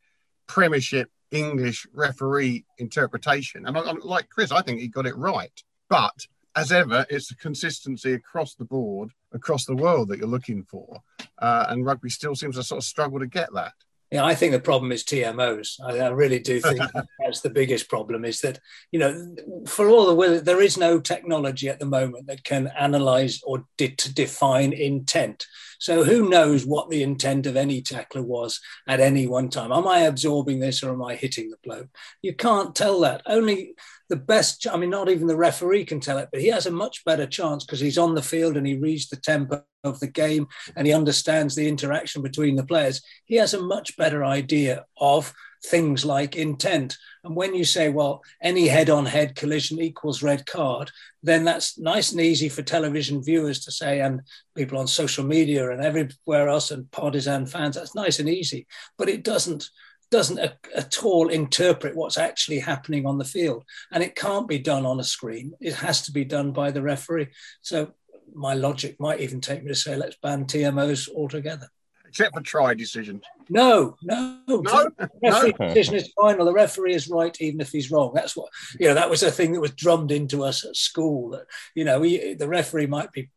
Premiership 0.46 1.10
English 1.30 1.86
referee 1.92 2.64
interpretation. 2.78 3.66
And 3.66 3.76
I'm 3.76 4.00
like 4.00 4.28
Chris, 4.28 4.52
I 4.52 4.62
think 4.62 4.80
he 4.80 4.88
got 4.88 5.06
it 5.06 5.16
right. 5.16 5.62
But 5.88 6.26
as 6.56 6.72
ever, 6.72 7.06
it's 7.08 7.28
the 7.28 7.36
consistency 7.36 8.14
across 8.14 8.54
the 8.54 8.64
board, 8.64 9.10
across 9.32 9.64
the 9.64 9.76
world 9.76 10.08
that 10.08 10.18
you're 10.18 10.26
looking 10.26 10.64
for. 10.64 11.00
Uh, 11.38 11.66
and 11.68 11.86
rugby 11.86 12.10
still 12.10 12.34
seems 12.34 12.56
to 12.56 12.62
sort 12.62 12.78
of 12.78 12.84
struggle 12.84 13.20
to 13.20 13.26
get 13.26 13.52
that. 13.54 13.72
Yeah, 14.10 14.24
I 14.24 14.34
think 14.34 14.52
the 14.52 14.60
problem 14.60 14.90
is 14.90 15.04
TMOs. 15.04 15.80
I, 15.84 15.98
I 15.98 16.08
really 16.08 16.38
do 16.38 16.60
think 16.60 16.80
that's 17.20 17.42
the 17.42 17.50
biggest 17.50 17.90
problem. 17.90 18.24
Is 18.24 18.40
that 18.40 18.58
you 18.90 18.98
know, 18.98 19.36
for 19.66 19.88
all 19.88 20.06
the 20.06 20.14
will, 20.14 20.40
there 20.40 20.62
is 20.62 20.78
no 20.78 20.98
technology 20.98 21.68
at 21.68 21.78
the 21.78 21.86
moment 21.86 22.26
that 22.26 22.42
can 22.42 22.68
analyze 22.78 23.40
or 23.44 23.66
de- 23.76 23.94
to 23.96 24.12
define 24.12 24.72
intent. 24.72 25.46
So 25.78 26.04
who 26.04 26.28
knows 26.28 26.66
what 26.66 26.90
the 26.90 27.02
intent 27.02 27.46
of 27.46 27.56
any 27.56 27.80
tackler 27.80 28.22
was 28.22 28.60
at 28.86 29.00
any 29.00 29.26
one 29.26 29.48
time? 29.48 29.72
Am 29.72 29.86
I 29.86 30.00
absorbing 30.00 30.58
this 30.58 30.82
or 30.82 30.92
am 30.92 31.02
I 31.02 31.14
hitting 31.14 31.50
the 31.50 31.56
bloke? 31.62 31.88
You 32.20 32.34
can't 32.34 32.74
tell 32.74 33.00
that. 33.00 33.22
Only 33.26 33.74
the 34.08 34.16
best. 34.16 34.66
I 34.66 34.76
mean, 34.76 34.90
not 34.90 35.08
even 35.08 35.26
the 35.26 35.36
referee 35.36 35.84
can 35.84 36.00
tell 36.00 36.18
it, 36.18 36.28
but 36.32 36.40
he 36.40 36.48
has 36.48 36.66
a 36.66 36.70
much 36.70 37.04
better 37.04 37.26
chance 37.26 37.64
because 37.64 37.80
he's 37.80 37.98
on 37.98 38.14
the 38.14 38.22
field 38.22 38.56
and 38.56 38.66
he 38.66 38.76
reads 38.76 39.08
the 39.08 39.16
tempo 39.16 39.62
of 39.84 40.00
the 40.00 40.08
game 40.08 40.48
and 40.76 40.86
he 40.86 40.92
understands 40.92 41.54
the 41.54 41.68
interaction 41.68 42.22
between 42.22 42.56
the 42.56 42.66
players. 42.66 43.00
He 43.24 43.36
has 43.36 43.54
a 43.54 43.62
much 43.62 43.96
better 43.96 44.24
idea 44.24 44.84
of 44.98 45.32
things 45.64 46.04
like 46.04 46.36
intent. 46.36 46.96
And 47.24 47.34
when 47.34 47.54
you 47.54 47.64
say, 47.64 47.88
well, 47.88 48.22
any 48.42 48.68
head 48.68 48.90
on 48.90 49.06
head 49.06 49.34
collision 49.34 49.80
equals 49.80 50.22
red 50.22 50.46
card, 50.46 50.90
then 51.22 51.44
that's 51.44 51.78
nice 51.78 52.12
and 52.12 52.20
easy 52.20 52.48
for 52.48 52.62
television 52.62 53.22
viewers 53.22 53.60
to 53.64 53.72
say, 53.72 54.00
and 54.00 54.22
people 54.56 54.78
on 54.78 54.86
social 54.86 55.24
media 55.24 55.70
and 55.70 55.82
everywhere 55.82 56.48
else, 56.48 56.70
and 56.70 56.90
partisan 56.90 57.46
fans. 57.46 57.76
That's 57.76 57.94
nice 57.94 58.18
and 58.18 58.28
easy. 58.28 58.66
But 58.96 59.08
it 59.08 59.24
doesn't 59.24 59.68
doesn't 60.10 60.38
at 60.38 61.04
all 61.04 61.28
interpret 61.28 61.94
what's 61.94 62.16
actually 62.16 62.58
happening 62.60 63.04
on 63.04 63.18
the 63.18 63.26
field. 63.26 63.62
And 63.92 64.02
it 64.02 64.16
can't 64.16 64.48
be 64.48 64.58
done 64.58 64.86
on 64.86 65.00
a 65.00 65.04
screen. 65.04 65.52
It 65.60 65.74
has 65.74 66.00
to 66.02 66.12
be 66.12 66.24
done 66.24 66.52
by 66.52 66.70
the 66.70 66.80
referee. 66.80 67.28
So 67.60 67.92
my 68.32 68.54
logic 68.54 68.98
might 68.98 69.20
even 69.20 69.42
take 69.42 69.62
me 69.62 69.68
to 69.68 69.74
say, 69.74 69.96
let's 69.96 70.16
ban 70.22 70.46
TMOs 70.46 71.10
altogether 71.14 71.68
except 72.08 72.34
for 72.34 72.40
try 72.40 72.74
decisions. 72.74 73.22
No, 73.48 73.96
no, 74.02 74.38
no. 74.46 74.62
The 74.62 75.10
referee 75.22 75.54
no. 75.58 75.68
decision 75.68 75.94
is 75.94 76.12
final. 76.20 76.44
The 76.44 76.52
referee 76.52 76.94
is 76.94 77.08
right, 77.08 77.36
even 77.40 77.60
if 77.60 77.70
he's 77.70 77.90
wrong. 77.90 78.12
That's 78.14 78.36
what 78.36 78.50
you 78.78 78.88
know. 78.88 78.94
That 78.94 79.10
was 79.10 79.22
a 79.22 79.30
thing 79.30 79.52
that 79.52 79.60
was 79.60 79.72
drummed 79.72 80.10
into 80.10 80.44
us 80.44 80.64
at 80.64 80.76
school. 80.76 81.30
That 81.30 81.46
you 81.74 81.84
know, 81.84 82.00
we, 82.00 82.34
the 82.34 82.48
referee 82.48 82.86
might 82.86 83.12
be 83.12 83.22
that 83.22 83.30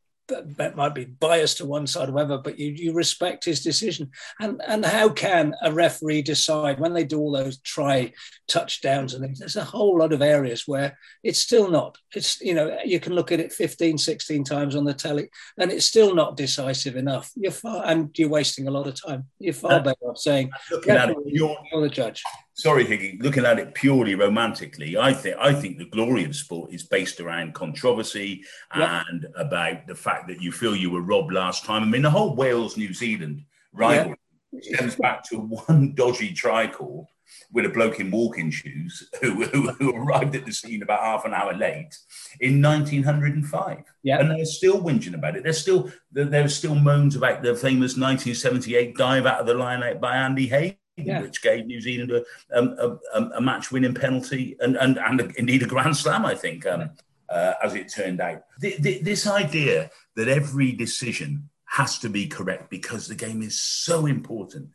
might 0.75 0.95
be 0.95 1.05
biased 1.05 1.57
to 1.57 1.65
one 1.65 1.87
side 1.87 2.09
or 2.09 2.13
whatever, 2.13 2.37
but 2.37 2.59
you, 2.59 2.71
you 2.71 2.93
respect 2.93 3.45
his 3.45 3.63
decision. 3.63 4.11
And 4.39 4.61
and 4.67 4.85
how 4.85 5.09
can 5.09 5.53
a 5.61 5.71
referee 5.71 6.21
decide 6.23 6.79
when 6.79 6.93
they 6.93 7.03
do 7.03 7.19
all 7.19 7.31
those 7.31 7.59
try 7.59 8.13
touchdowns 8.47 9.13
and 9.13 9.23
things? 9.23 9.39
There's 9.39 9.55
a 9.55 9.63
whole 9.63 9.97
lot 9.97 10.13
of 10.13 10.21
areas 10.21 10.67
where 10.67 10.97
it's 11.23 11.39
still 11.39 11.69
not. 11.69 11.97
It's 12.15 12.41
you 12.41 12.53
know 12.53 12.77
you 12.85 12.99
can 12.99 13.13
look 13.13 13.31
at 13.31 13.39
it 13.39 13.53
15, 13.53 13.97
16 13.97 14.43
times 14.43 14.75
on 14.75 14.85
the 14.85 14.93
telly, 14.93 15.29
and 15.57 15.71
it's 15.71 15.85
still 15.85 16.15
not 16.15 16.37
decisive 16.37 16.95
enough. 16.95 17.31
You're 17.35 17.51
far 17.51 17.85
and 17.85 18.09
you're 18.17 18.29
wasting 18.29 18.67
a 18.67 18.71
lot 18.71 18.87
of 18.87 19.01
time. 19.01 19.27
You're 19.39 19.53
far 19.53 19.73
uh, 19.73 19.79
better 19.79 20.05
off 20.05 20.17
saying, 20.17 20.51
looking 20.71 20.95
at 20.95 21.09
it, 21.09 21.17
you're, 21.25 21.57
you're 21.71 21.81
the 21.81 21.89
judge 21.89 22.23
sorry, 22.53 22.85
Higgy, 22.85 23.21
looking 23.21 23.45
at 23.45 23.59
it 23.59 23.73
purely 23.73 24.15
romantically, 24.15 24.97
I 24.97 25.13
think 25.13 25.37
I 25.37 25.53
think 25.53 25.77
the 25.77 25.85
glory 25.85 26.23
of 26.25 26.35
sport 26.35 26.73
is 26.73 26.83
based 26.83 27.19
around 27.19 27.53
controversy 27.53 28.43
yep. 28.75 29.03
and 29.09 29.27
about 29.35 29.87
the 29.87 29.95
fact 29.95 30.27
that 30.27 30.41
you 30.41 30.51
feel 30.51 30.75
you 30.75 30.91
were 30.91 31.01
robbed 31.01 31.33
last 31.33 31.65
time. 31.65 31.83
I 31.83 31.85
mean, 31.85 32.01
the 32.01 32.09
whole 32.09 32.35
Wales 32.35 32.77
New 32.77 32.93
Zealand 32.93 33.43
rivalry 33.73 34.17
yep. 34.51 34.63
stems 34.63 34.95
back 34.95 35.23
to 35.29 35.37
one 35.37 35.93
dodgy 35.95 36.33
try 36.33 36.67
call 36.67 37.07
with 37.53 37.65
a 37.65 37.69
bloke 37.69 37.99
in 37.99 38.11
walking 38.11 38.51
shoes 38.51 39.09
who, 39.21 39.45
who, 39.45 39.71
who, 39.71 39.95
arrived 39.95 40.35
at 40.35 40.45
the 40.45 40.51
scene 40.51 40.83
about 40.83 40.99
half 40.99 41.23
an 41.23 41.33
hour 41.33 41.53
late 41.53 41.97
in 42.41 42.61
1905. 42.61 43.83
Yeah. 44.03 44.19
And 44.19 44.29
they're 44.29 44.43
still 44.43 44.81
whinging 44.81 45.13
about 45.13 45.37
it. 45.37 45.43
There's 45.43 45.59
still 45.59 45.89
there's 46.11 46.55
still 46.55 46.75
moans 46.75 47.15
about 47.15 47.41
the 47.41 47.55
famous 47.55 47.95
1978 47.97 48.97
dive 48.97 49.25
out 49.25 49.39
of 49.39 49.47
the 49.47 49.53
line 49.53 49.81
out 49.81 50.01
by 50.01 50.17
Andy 50.17 50.47
Haden 50.47 50.77
yeah. 51.05 51.21
which 51.21 51.41
gave 51.41 51.65
New 51.65 51.81
Zealand 51.81 52.11
a, 52.11 52.23
a, 52.51 52.97
a, 53.13 53.21
a 53.35 53.41
match 53.41 53.71
winning 53.71 53.93
penalty 53.93 54.55
and, 54.59 54.75
and, 54.77 54.97
and 54.97 55.33
indeed 55.37 55.63
a 55.63 55.67
grand 55.67 55.95
slam, 55.95 56.25
I 56.25 56.35
think, 56.35 56.65
um, 56.65 56.91
uh, 57.29 57.53
as 57.63 57.75
it 57.75 57.91
turned 57.91 58.21
out. 58.21 58.43
The, 58.59 58.75
the, 58.79 59.01
this 59.01 59.27
idea 59.27 59.89
that 60.15 60.27
every 60.27 60.71
decision 60.71 61.49
has 61.65 61.99
to 61.99 62.09
be 62.09 62.27
correct 62.27 62.69
because 62.69 63.07
the 63.07 63.15
game 63.15 63.41
is 63.41 63.61
so 63.61 64.05
important. 64.05 64.69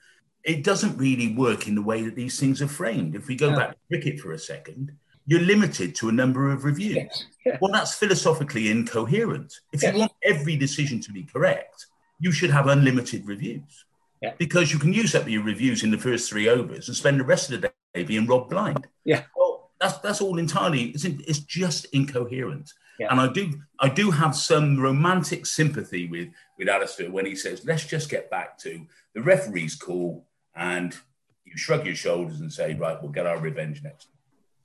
It 0.45 0.65
doesn't 0.65 0.97
really 0.97 1.35
work 1.35 1.67
in 1.69 1.75
the 1.75 1.83
way 1.83 2.03
that 2.03 2.15
these 2.15 2.41
things 2.41 2.63
are 2.63 2.69
framed. 2.69 3.15
If 3.15 3.27
we 3.27 3.37
go 3.37 3.55
back 3.55 3.71
to 3.71 3.77
cricket 3.89 4.21
for 4.21 4.33
a 4.33 4.39
second, 4.39 4.93
you're 5.27 5.41
limited 5.41 5.95
to 5.97 6.09
a 6.09 6.13
number 6.13 6.53
of 6.53 6.65
reviews. 6.65 6.97
Yes. 6.97 7.25
Yeah. 7.45 7.59
Well, 7.61 7.73
that's 7.73 7.95
philosophically 7.95 8.71
incoherent. 8.71 9.53
If 9.73 9.83
yes. 9.83 9.93
you 9.93 10.01
want 10.01 10.13
every 10.23 10.57
decision 10.57 11.01
to 11.01 11.13
be 11.13 11.25
correct, 11.25 11.87
you 12.21 12.31
should 12.33 12.51
have 12.51 12.69
unlimited 12.69 13.27
reviews. 13.27 13.85
Yeah. 14.27 14.35
Because 14.39 14.73
you 14.73 14.79
can 14.79 14.93
use 14.93 15.15
up 15.15 15.29
your 15.29 15.45
reviews 15.45 15.85
in 15.85 15.93
the 15.93 15.99
first 15.99 16.29
three 16.29 16.49
overs 16.49 16.89
and 16.89 16.97
spend 16.97 17.21
the 17.21 17.25
rest 17.25 17.53
of 17.53 17.61
the 17.61 17.73
day 17.95 18.03
being 18.03 18.27
robbed 18.27 18.51
blind. 18.51 18.87
Yeah. 19.05 19.23
Well, 19.37 19.71
that's 19.81 19.99
that's 19.99 20.21
all 20.21 20.39
entirely. 20.39 20.87
It's 20.87 21.05
in, 21.05 21.23
it's 21.29 21.39
just 21.39 21.87
incoherent. 21.93 22.73
Yeah. 22.99 23.09
And 23.11 23.21
I 23.21 23.29
do 23.33 23.53
I 23.79 23.89
do 23.89 24.11
have 24.11 24.35
some 24.35 24.81
romantic 24.81 25.47
sympathy 25.47 26.09
with 26.09 26.29
with 26.59 26.69
Alastair 26.69 27.11
when 27.11 27.27
he 27.27 27.37
says, 27.37 27.65
"Let's 27.65 27.87
just 27.87 28.11
get 28.11 28.29
back 28.29 28.59
to 28.59 28.87
the 29.15 29.23
referee's 29.23 29.77
call," 29.77 30.27
and 30.57 30.97
you 31.45 31.57
shrug 31.57 31.87
your 31.87 31.95
shoulders 31.95 32.41
and 32.41 32.53
say, 32.53 32.75
"Right, 32.75 33.01
we'll 33.01 33.13
get 33.13 33.27
our 33.27 33.39
revenge 33.39 33.83
next." 33.83 34.09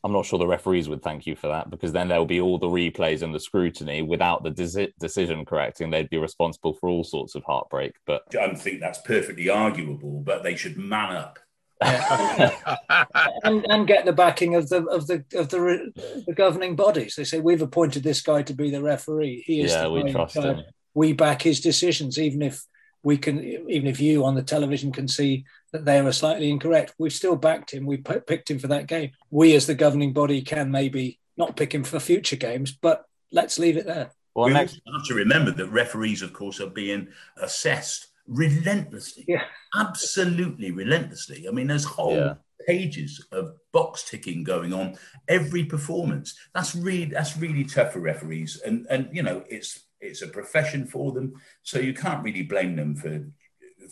I'm 0.04 0.12
not 0.12 0.26
sure 0.26 0.40
the 0.40 0.48
referees 0.48 0.90
would 0.90 1.04
thank 1.04 1.28
you 1.28 1.36
for 1.36 1.48
that 1.48 1.70
because 1.70 1.92
then 1.92 2.08
there'll 2.08 2.26
be 2.26 2.42
all 2.42 2.58
the 2.58 2.68
replays 2.68 3.22
and 3.22 3.34
the 3.34 3.40
scrutiny 3.40 4.02
without 4.02 4.44
the 4.44 4.50
de- 4.50 4.94
decision 5.00 5.46
correcting. 5.46 5.92
They'd 5.92 6.10
be 6.10 6.18
responsible 6.18 6.74
for 6.74 6.90
all 6.90 7.04
sorts 7.04 7.36
of 7.36 7.44
heartbreak. 7.44 7.94
But 8.08 8.24
I 8.30 8.48
don't 8.48 8.60
think 8.60 8.80
that's 8.80 9.00
perfectly 9.02 9.50
arguable, 9.50 10.22
but 10.22 10.42
they 10.42 10.56
should 10.56 10.78
man 10.78 11.16
up. 11.16 11.40
and, 11.82 13.66
and, 13.70 13.88
get 13.88 14.06
the 14.06 14.14
backing 14.14 14.54
of 14.54 14.70
the 14.70 14.86
of 14.86 15.08
the 15.08 15.26
of 15.34 15.50
the, 15.50 16.24
the, 16.28 16.34
governing 16.34 16.76
bodies. 16.76 17.16
They 17.16 17.24
say 17.24 17.40
we've 17.40 17.64
appointed 17.64 18.04
this 18.04 18.22
guy 18.22 18.44
to 18.44 18.54
be 18.54 18.70
the 18.70 18.84
referee. 18.84 19.44
He 19.48 19.62
is 19.62 19.72
yeah, 19.72 19.88
we 19.88 20.12
trust 20.12 20.36
him. 20.36 20.62
We 20.94 21.14
back 21.14 21.42
his 21.42 21.60
decisions, 21.60 22.20
even 22.20 22.44
if 22.44 22.64
we 23.02 23.18
can, 23.18 23.44
even 23.44 23.88
if 23.88 24.00
you 24.00 24.26
on 24.26 24.36
the 24.36 24.44
television 24.44 24.92
can 24.92 25.08
see 25.08 25.46
that 25.72 25.86
they 25.86 26.02
were 26.02 26.12
slightly 26.12 26.50
incorrect. 26.50 26.94
We've 26.98 27.14
still 27.14 27.36
backed 27.36 27.72
him. 27.72 27.86
We 27.86 27.98
picked 27.98 28.52
him 28.52 28.60
for 28.60 28.68
that 28.68 28.88
game. 28.88 29.12
We, 29.30 29.56
as 29.56 29.68
the 29.68 29.76
governing 29.76 30.14
body, 30.14 30.42
can 30.42 30.72
maybe 30.72 31.20
not 31.38 31.56
pick 31.56 31.74
him 31.74 31.84
for 31.84 32.00
future 32.00 32.36
games, 32.36 32.72
but 32.72 33.06
let's 33.32 33.58
leave 33.58 33.78
it 33.78 33.86
there. 33.86 34.12
Well, 34.36 34.48
we 34.48 34.54
next... 34.54 34.82
have 34.94 35.06
to 35.06 35.14
remember 35.14 35.52
that 35.52 35.68
referees, 35.68 36.22
of 36.22 36.34
course, 36.34 36.60
are 36.60 36.70
being 36.70 37.08
assessed 37.42 38.08
relentlessly. 38.28 39.26
Yeah. 39.28 39.44
Absolutely 39.76 40.72
relentlessly. 40.72 41.48
I 41.48 41.52
mean, 41.52 41.68
there's 41.68 41.86
whole 41.86 42.16
yeah. 42.16 42.34
pages 42.68 43.26
of 43.32 43.54
box 43.72 44.10
ticking 44.10 44.44
going 44.44 44.74
on 44.74 44.98
every 45.28 45.66
performance. 45.66 46.36
That's 46.54 46.76
really 46.76 47.06
that's 47.06 47.38
really 47.38 47.64
tough 47.64 47.94
for 47.94 48.00
referees. 48.00 48.62
And 48.66 48.86
and 48.90 49.10
you 49.12 49.24
know, 49.24 49.44
it's 49.50 49.84
it's 50.00 50.22
a 50.22 50.28
profession 50.28 50.86
for 50.86 51.12
them. 51.12 51.34
So 51.64 51.80
you 51.80 51.94
can't 51.94 52.24
really 52.24 52.44
blame 52.44 52.76
them 52.76 52.96
for 52.96 53.26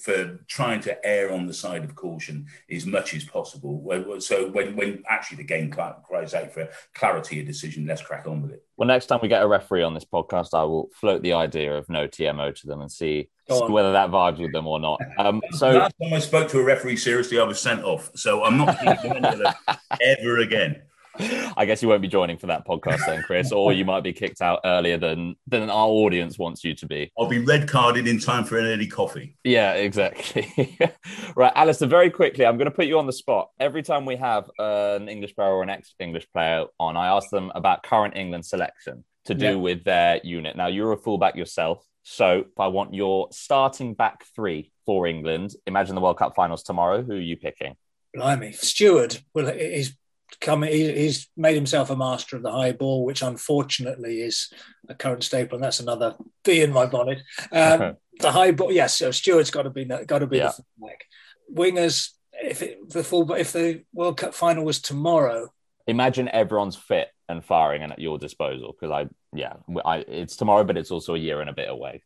for 0.02 0.40
trying 0.48 0.80
to 0.82 1.06
err 1.06 1.32
on 1.32 1.46
the 1.46 1.54
side 1.54 1.84
of 1.84 1.96
caution 1.96 2.48
as 2.72 2.86
much 2.86 3.14
as 3.14 3.24
possible. 3.24 3.84
So 4.20 4.50
when, 4.50 4.76
when 4.76 5.04
actually 5.08 5.38
the 5.38 5.44
game 5.44 5.72
cries 5.72 6.34
out 6.34 6.54
for 6.54 6.70
clarity 6.94 7.40
of 7.42 7.48
decision, 7.48 7.86
let's 7.86 8.02
crack 8.02 8.28
on 8.28 8.42
with 8.42 8.52
it. 8.52 8.64
Well, 8.78 8.88
next 8.88 9.08
time 9.08 9.20
we 9.22 9.28
get 9.28 9.44
a 9.44 9.48
referee 9.48 9.84
on 9.84 9.94
this 9.94 10.06
podcast, 10.06 10.50
I 10.54 10.64
will 10.64 10.90
float 10.94 11.22
the 11.22 11.34
idea 11.34 11.78
of 11.78 11.90
no 11.90 12.08
TMO 12.08 12.56
to 12.56 12.68
them 12.68 12.82
and 12.82 12.92
see, 12.92 13.30
see 13.50 13.64
whether 13.68 13.92
that 13.92 14.10
vibes 14.10 14.40
with 14.40 14.54
them 14.54 14.68
or 14.68 14.80
not. 14.80 15.02
Um, 15.18 15.42
so 15.52 15.72
last 15.72 15.96
time 16.02 16.14
I 16.14 16.20
spoke 16.20 16.48
to 16.50 16.60
a 16.60 16.64
referee 16.64 16.98
seriously, 16.98 17.40
I 17.40 17.44
was 17.44 17.60
sent 17.60 17.84
off. 17.84 18.10
So 18.16 18.44
I'm 18.44 18.58
not 18.58 18.78
speaking 18.78 19.14
to 19.24 19.54
them 19.68 19.78
ever 20.02 20.38
again. 20.40 20.82
I 21.18 21.66
guess 21.66 21.82
you 21.82 21.90
won't 21.90 22.02
be 22.02 22.08
joining 22.08 22.38
for 22.38 22.48
that 22.48 22.66
podcast 22.66 23.06
then, 23.06 23.24
Chris, 23.24 23.52
or 23.52 23.74
you 23.74 23.86
might 23.86 24.04
be 24.04 24.14
kicked 24.14 24.42
out 24.42 24.62
earlier 24.64 24.98
than 24.98 25.36
than 25.48 25.70
our 25.70 25.88
audience 25.88 26.38
wants 26.38 26.64
you 26.64 26.76
to 26.76 26.86
be. 26.86 27.12
I'll 27.18 27.28
be 27.28 27.40
red 27.40 27.68
carded 27.68 28.08
in 28.08 28.20
time 28.20 28.44
for 28.44 28.58
an 28.58 28.66
early 28.66 28.88
coffee. 28.88 29.36
Yeah, 29.44 29.74
exactly. 29.74 30.78
right, 31.36 31.52
Alastair, 31.56 31.88
very 31.88 32.10
quickly, 32.10 32.46
I'm 32.46 32.58
going 32.58 32.70
to 32.70 32.76
put 32.76 32.86
you 32.86 33.00
on 33.00 33.06
the 33.06 33.14
spot. 33.14 33.50
Every 33.60 33.84
time 33.84 34.06
we 34.06 34.16
have 34.18 34.50
an 34.60 35.10
English 35.10 35.36
player 35.36 35.50
or 35.50 35.64
an 35.64 35.70
ex-English 35.70 36.28
player 36.32 36.66
on, 36.80 36.96
I 36.96 37.08
ask 37.08 37.30
them 37.30 37.52
about 37.56 37.84
current 37.84 38.16
England 38.16 38.46
selection 38.46 39.04
to 39.26 39.36
do 39.36 39.46
yeah. 39.46 39.56
with 39.56 39.84
their 39.84 40.22
unit. 40.24 40.56
Now, 40.56 40.68
you're 40.68 40.92
a 40.92 40.98
fullback 40.98 41.36
yourself. 41.36 41.86
So 42.04 42.40
if 42.40 42.60
I 42.60 42.68
want 42.68 42.94
your 42.94 43.28
starting 43.32 43.94
back 43.94 44.26
three 44.36 44.72
for 44.86 45.06
England, 45.06 45.52
imagine 45.68 45.96
the 45.96 46.02
World 46.02 46.18
Cup 46.18 46.36
finals 46.36 46.64
tomorrow. 46.64 47.04
Who 47.04 47.14
are 47.14 47.20
you 47.20 47.38
picking? 47.38 47.76
Blimey, 48.14 48.54
Steward. 48.54 49.20
Well, 49.34 49.54
he's 49.54 49.96
come 50.42 50.64
he, 50.64 50.92
he's 50.94 51.28
made 51.36 51.56
himself 51.56 51.90
a 51.90 51.96
master 51.96 52.36
of 52.36 52.44
the 52.44 52.52
high 52.52 52.72
ball, 52.72 53.06
which 53.06 53.22
unfortunately 53.22 54.22
is 54.22 54.52
a 54.88 54.96
current 54.96 55.24
staple, 55.24 55.56
and 55.56 55.64
that's 55.64 55.80
another 55.80 56.16
bee 56.44 56.62
in 56.62 56.72
my 56.72 56.86
bonnet. 56.86 57.22
Um, 57.52 57.98
the 58.20 58.32
high 58.32 58.52
ball, 58.52 58.72
yes. 58.72 58.98
So 58.98 59.12
Steward's 59.12 59.52
got 59.52 59.64
to 59.64 59.70
be 59.70 59.86
got 59.86 60.20
to 60.20 60.28
be 60.28 60.38
yeah. 60.38 60.48
the 60.48 60.64
fullback. 60.80 61.06
Wingers, 61.54 62.12
if 62.34 62.62
it, 62.62 62.90
the 62.90 63.04
full, 63.04 63.32
if 63.34 63.52
the 63.52 63.84
World 63.94 64.18
Cup 64.18 64.34
final 64.34 64.64
was 64.64 64.82
tomorrow, 64.82 65.52
imagine 65.88 66.30
everyone's 66.30 66.76
fit 66.76 67.10
and 67.28 67.44
firing 67.44 67.84
and 67.84 67.92
at 67.94 68.00
your 68.00 68.18
disposal. 68.18 68.76
Because 68.80 68.92
I, 68.92 69.38
yeah, 69.38 69.54
I, 69.86 69.98
it's 70.00 70.36
tomorrow, 70.36 70.64
but 70.64 70.78
it's 70.78 70.92
also 70.92 71.16
a 71.16 71.20
year 71.20 71.42
and 71.42 71.50
a 71.50 71.54
bit 71.54 71.70
away. 71.70 72.04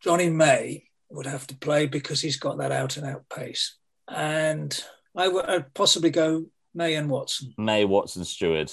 Jonny 0.00 0.30
May 0.30 0.84
would 1.10 1.26
have 1.26 1.46
to 1.48 1.56
play 1.56 1.86
because 1.86 2.20
he's 2.20 2.36
got 2.36 2.58
that 2.58 2.72
out 2.72 2.96
and 2.96 3.06
out 3.06 3.24
pace, 3.34 3.76
and 4.08 4.84
I 5.16 5.28
would 5.28 5.46
I'd 5.46 5.74
possibly 5.74 6.10
go 6.10 6.46
May 6.76 6.94
and 6.94 7.08
Watson. 7.08 7.54
May, 7.56 7.86
Watson, 7.86 8.24
Steward. 8.24 8.70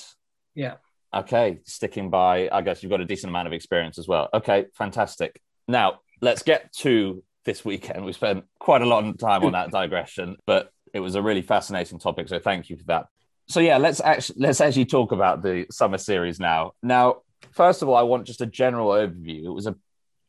Yeah. 0.54 0.76
Okay, 1.14 1.60
sticking 1.64 2.10
by, 2.10 2.50
I 2.52 2.62
guess 2.62 2.84
you've 2.84 2.90
got 2.90 3.00
a 3.00 3.06
decent 3.06 3.32
amount 3.32 3.48
of 3.48 3.54
experience 3.54 3.98
as 3.98 4.08
well. 4.08 4.30
Okay, 4.34 4.66
fantastic. 4.76 5.40
Now, 5.68 6.02
let's 6.22 6.44
get 6.44 6.74
to 6.80 7.24
this 7.46 7.64
weekend. 7.64 8.04
We 8.04 8.12
spent 8.12 8.44
quite 8.60 8.82
a 8.82 8.86
lot 8.86 9.06
of 9.06 9.18
time 9.18 9.44
on 9.44 9.54
that 9.54 9.72
digression, 9.72 10.36
but 10.46 10.70
it 10.94 11.00
was 11.00 11.16
a 11.16 11.22
really 11.22 11.42
fascinating 11.42 11.98
topic. 11.98 12.28
So 12.28 12.40
thank 12.40 12.70
you 12.70 12.76
for 12.76 12.84
that. 12.86 13.06
So 13.48 13.62
yeah, 13.62 13.78
let's 13.78 14.02
actually 14.02 14.40
let's 14.40 14.62
actually 14.62 14.86
talk 14.86 15.12
about 15.12 15.42
the 15.42 15.66
summer 15.70 15.98
series 15.98 16.40
now. 16.40 16.74
Now, 16.82 17.18
first 17.52 17.82
of 17.82 17.90
all, 17.90 17.96
I 17.96 18.04
want 18.04 18.26
just 18.26 18.42
a 18.42 18.46
general 18.46 18.90
overview. 18.90 19.46
It 19.46 19.52
was 19.52 19.68
a 19.68 19.76